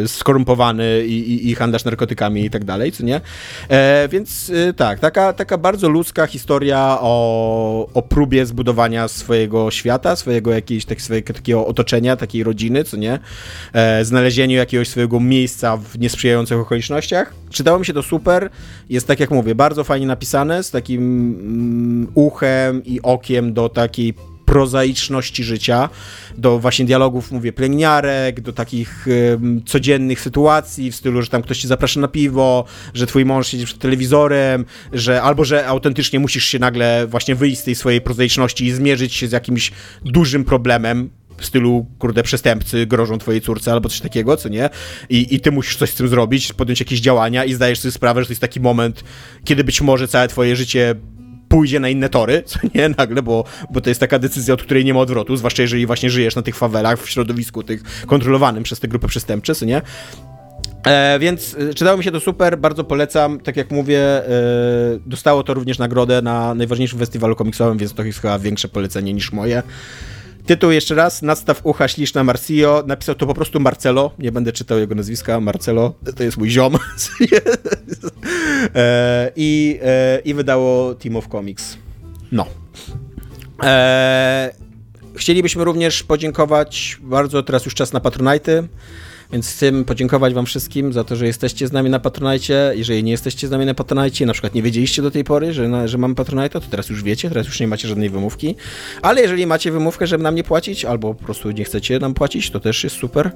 yy, 0.00 0.08
skorumpowany 0.08 1.06
i, 1.06 1.32
i, 1.32 1.50
i 1.50 1.54
handlarz 1.54 1.84
narkotykami 1.84 2.44
i 2.44 2.50
tak 2.50 2.64
dalej, 2.64 2.92
co 2.92 3.04
nie? 3.04 3.20
E, 3.68 4.08
więc 4.08 4.52
e, 4.68 4.72
tak, 4.72 5.00
taka, 5.00 5.32
taka 5.32 5.58
bardzo 5.58 5.88
ludzka 5.88 6.26
historia 6.26 6.98
o, 7.00 7.88
o 7.94 8.02
próbie 8.02 8.46
zbudowania 8.46 9.08
swojego 9.08 9.70
świata, 9.70 10.16
swojego 10.16 10.52
jakiegoś 10.52 10.84
tak, 10.84 11.02
swojego, 11.02 11.32
takiego 11.32 11.66
otoczenia, 11.66 12.16
takiej 12.16 12.44
rodziny, 12.44 12.84
co 12.84 12.96
nie? 12.96 13.18
E, 13.72 14.04
znalezieniu 14.04 14.56
jakiegoś 14.56 14.88
swojego 14.88 15.20
miejsca 15.20 15.76
w 15.76 15.98
niesprzyjających 15.98 16.58
okolicznościach. 16.58 17.34
Czytało 17.50 17.78
mi 17.78 17.86
się 17.86 17.92
to 17.92 18.02
super, 18.02 18.50
jest 18.90 19.06
tak 19.06 19.20
jak 19.20 19.30
mówię, 19.30 19.54
bardzo 19.54 19.84
fajnie 19.84 20.06
napisane, 20.06 20.62
z 20.62 20.70
takim 20.70 21.02
mm, 21.02 22.12
uchem 22.14 22.84
i 22.84 23.02
okiem 23.02 23.52
do 23.52 23.68
takiej 23.68 24.14
prozaiczności 24.48 25.44
życia, 25.44 25.88
do 26.38 26.58
właśnie 26.58 26.84
dialogów, 26.84 27.32
mówię, 27.32 27.52
pielęgniarek, 27.52 28.40
do 28.40 28.52
takich 28.52 29.06
codziennych 29.66 30.20
sytuacji 30.20 30.90
w 30.90 30.96
stylu, 30.96 31.22
że 31.22 31.28
tam 31.28 31.42
ktoś 31.42 31.58
ci 31.58 31.68
zaprasza 31.68 32.00
na 32.00 32.08
piwo, 32.08 32.64
że 32.94 33.06
twój 33.06 33.24
mąż 33.24 33.46
siedzi 33.46 33.64
przed 33.64 33.78
telewizorem, 33.78 34.64
że 34.92 35.22
albo, 35.22 35.44
że 35.44 35.66
autentycznie 35.66 36.18
musisz 36.18 36.44
się 36.44 36.58
nagle 36.58 37.06
właśnie 37.06 37.34
wyjść 37.34 37.60
z 37.60 37.64
tej 37.64 37.74
swojej 37.74 38.00
prozaiczności 38.00 38.64
i 38.64 38.72
zmierzyć 38.72 39.14
się 39.14 39.28
z 39.28 39.32
jakimś 39.32 39.72
dużym 40.04 40.44
problemem, 40.44 41.10
w 41.38 41.46
stylu, 41.46 41.86
kurde, 41.98 42.22
przestępcy 42.22 42.86
grożą 42.86 43.18
twojej 43.18 43.40
córce 43.40 43.72
albo 43.72 43.88
coś 43.88 44.00
takiego, 44.00 44.36
co 44.36 44.48
nie? 44.48 44.70
I, 45.08 45.34
I 45.34 45.40
ty 45.40 45.52
musisz 45.52 45.76
coś 45.76 45.90
z 45.90 45.94
tym 45.94 46.08
zrobić, 46.08 46.52
podjąć 46.52 46.80
jakieś 46.80 47.00
działania 47.00 47.44
i 47.44 47.54
zdajesz 47.54 47.80
sobie 47.80 47.92
sprawę, 47.92 48.20
że 48.20 48.26
to 48.26 48.32
jest 48.32 48.40
taki 48.40 48.60
moment, 48.60 49.04
kiedy 49.44 49.64
być 49.64 49.80
może 49.80 50.08
całe 50.08 50.28
twoje 50.28 50.56
życie 50.56 50.94
pójdzie 51.48 51.80
na 51.80 51.88
inne 51.88 52.08
tory, 52.08 52.42
co 52.46 52.58
nie, 52.74 52.88
nagle, 52.88 53.22
bo, 53.22 53.44
bo 53.70 53.80
to 53.80 53.90
jest 53.90 54.00
taka 54.00 54.18
decyzja, 54.18 54.54
od 54.54 54.62
której 54.62 54.84
nie 54.84 54.94
ma 54.94 55.00
odwrotu, 55.00 55.36
zwłaszcza 55.36 55.62
jeżeli 55.62 55.86
właśnie 55.86 56.10
żyjesz 56.10 56.36
na 56.36 56.42
tych 56.42 56.56
fawelach, 56.56 57.02
w 57.02 57.10
środowisku 57.10 57.62
tych 57.62 58.06
kontrolowanym 58.06 58.62
przez 58.62 58.80
te 58.80 58.88
grupy 58.88 59.08
przestępcze, 59.08 59.54
co 59.54 59.64
nie? 59.64 59.82
E, 60.86 61.18
więc 61.18 61.56
e, 61.70 61.74
czytało 61.74 61.98
mi 61.98 62.04
się 62.04 62.12
to 62.12 62.20
super, 62.20 62.58
bardzo 62.58 62.84
polecam. 62.84 63.40
Tak 63.40 63.56
jak 63.56 63.70
mówię, 63.70 64.00
e, 64.00 64.30
dostało 65.06 65.42
to 65.42 65.54
również 65.54 65.78
nagrodę 65.78 66.22
na 66.22 66.54
najważniejszym 66.54 66.98
festiwalu 66.98 67.36
komiksowym, 67.36 67.78
więc 67.78 67.94
to 67.94 68.02
jest 68.02 68.20
chyba 68.20 68.38
większe 68.38 68.68
polecenie 68.68 69.12
niż 69.12 69.32
moje. 69.32 69.62
Tytuł 70.48 70.70
jeszcze 70.70 70.94
raz, 70.94 71.22
Nadstaw 71.22 71.60
ucha 71.62 71.88
śliczna 71.88 72.24
Marcio. 72.24 72.84
Napisał 72.86 73.14
to 73.14 73.26
po 73.26 73.34
prostu 73.34 73.60
Marcelo, 73.60 74.10
nie 74.18 74.32
będę 74.32 74.52
czytał 74.52 74.78
jego 74.78 74.94
nazwiska, 74.94 75.40
Marcelo, 75.40 75.94
to 76.16 76.22
jest 76.22 76.36
mój 76.36 76.50
ziom. 76.50 76.76
e, 78.74 79.32
i, 79.36 79.78
e, 79.82 80.20
I 80.24 80.34
wydało 80.34 80.94
Team 80.94 81.16
of 81.16 81.28
Comics. 81.28 81.76
No. 82.32 82.46
E, 83.62 84.50
chcielibyśmy 85.16 85.64
również 85.64 86.02
podziękować 86.02 86.98
bardzo, 87.00 87.42
teraz 87.42 87.64
już 87.64 87.74
czas 87.74 87.92
na 87.92 88.00
Patronite. 88.00 88.62
Więc 89.32 89.48
chcę 89.48 89.84
podziękować 89.84 90.34
wam 90.34 90.46
wszystkim 90.46 90.92
za 90.92 91.04
to, 91.04 91.16
że 91.16 91.26
jesteście 91.26 91.68
z 91.68 91.72
nami 91.72 91.90
na 91.90 91.98
Patronite. 92.00 92.72
Jeżeli 92.76 93.04
nie 93.04 93.10
jesteście 93.10 93.48
z 93.48 93.50
nami 93.50 93.66
na 93.66 93.74
Patronite, 93.74 94.26
na 94.26 94.32
przykład 94.32 94.54
nie 94.54 94.62
wiedzieliście 94.62 95.02
do 95.02 95.10
tej 95.10 95.24
pory, 95.24 95.52
że, 95.52 95.68
na, 95.68 95.88
że 95.88 95.98
mamy 95.98 96.14
Patronite, 96.14 96.60
to 96.60 96.66
teraz 96.70 96.88
już 96.88 97.02
wiecie, 97.02 97.28
teraz 97.28 97.46
już 97.46 97.60
nie 97.60 97.68
macie 97.68 97.88
żadnej 97.88 98.10
wymówki. 98.10 98.54
Ale 99.02 99.20
jeżeli 99.20 99.46
macie 99.46 99.72
wymówkę, 99.72 100.06
żeby 100.06 100.24
nam 100.24 100.34
nie 100.34 100.44
płacić, 100.44 100.84
albo 100.84 101.14
po 101.14 101.24
prostu 101.24 101.50
nie 101.50 101.64
chcecie 101.64 101.98
nam 101.98 102.14
płacić, 102.14 102.50
to 102.50 102.60
też 102.60 102.84
jest 102.84 102.96
super. 102.96 103.30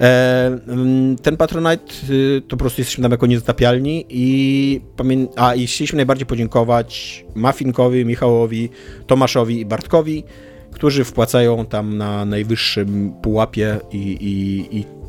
E, 0.00 0.46
mm, 0.68 1.16
ten 1.16 1.36
Patronite 1.36 1.92
y, 2.10 2.42
to 2.48 2.56
po 2.56 2.56
prostu 2.56 2.80
jesteśmy 2.80 3.02
tam 3.02 3.12
jako 3.12 3.26
niezatapialni 3.26 4.06
i. 4.08 4.80
A, 5.36 5.54
i 5.54 5.66
chcieliśmy 5.66 5.96
najbardziej 5.96 6.26
podziękować 6.26 7.24
Mafinkowi, 7.34 8.04
Michałowi, 8.04 8.68
Tomaszowi 9.06 9.60
i 9.60 9.66
Bartkowi, 9.66 10.24
którzy 10.72 11.04
wpłacają 11.04 11.66
tam 11.66 11.98
na 11.98 12.24
najwyższym 12.24 13.12
pułapie 13.22 13.80
i, 13.92 13.98
i, 13.98 14.78
i 14.78 15.01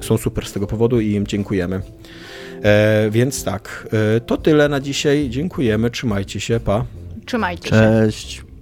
są 0.00 0.18
super 0.18 0.46
z 0.46 0.52
tego 0.52 0.66
powodu 0.66 1.00
i 1.00 1.12
im 1.12 1.26
dziękujemy. 1.26 1.82
E, 2.62 3.10
więc 3.10 3.44
tak, 3.44 3.88
e, 4.16 4.20
to 4.20 4.36
tyle 4.36 4.68
na 4.68 4.80
dzisiaj. 4.80 5.30
Dziękujemy, 5.30 5.90
trzymajcie 5.90 6.40
się, 6.40 6.60
pa. 6.60 6.84
Trzymajcie 7.26 7.70
Cześć. 7.70 8.32
się. 8.32 8.40
Cześć. 8.40 8.53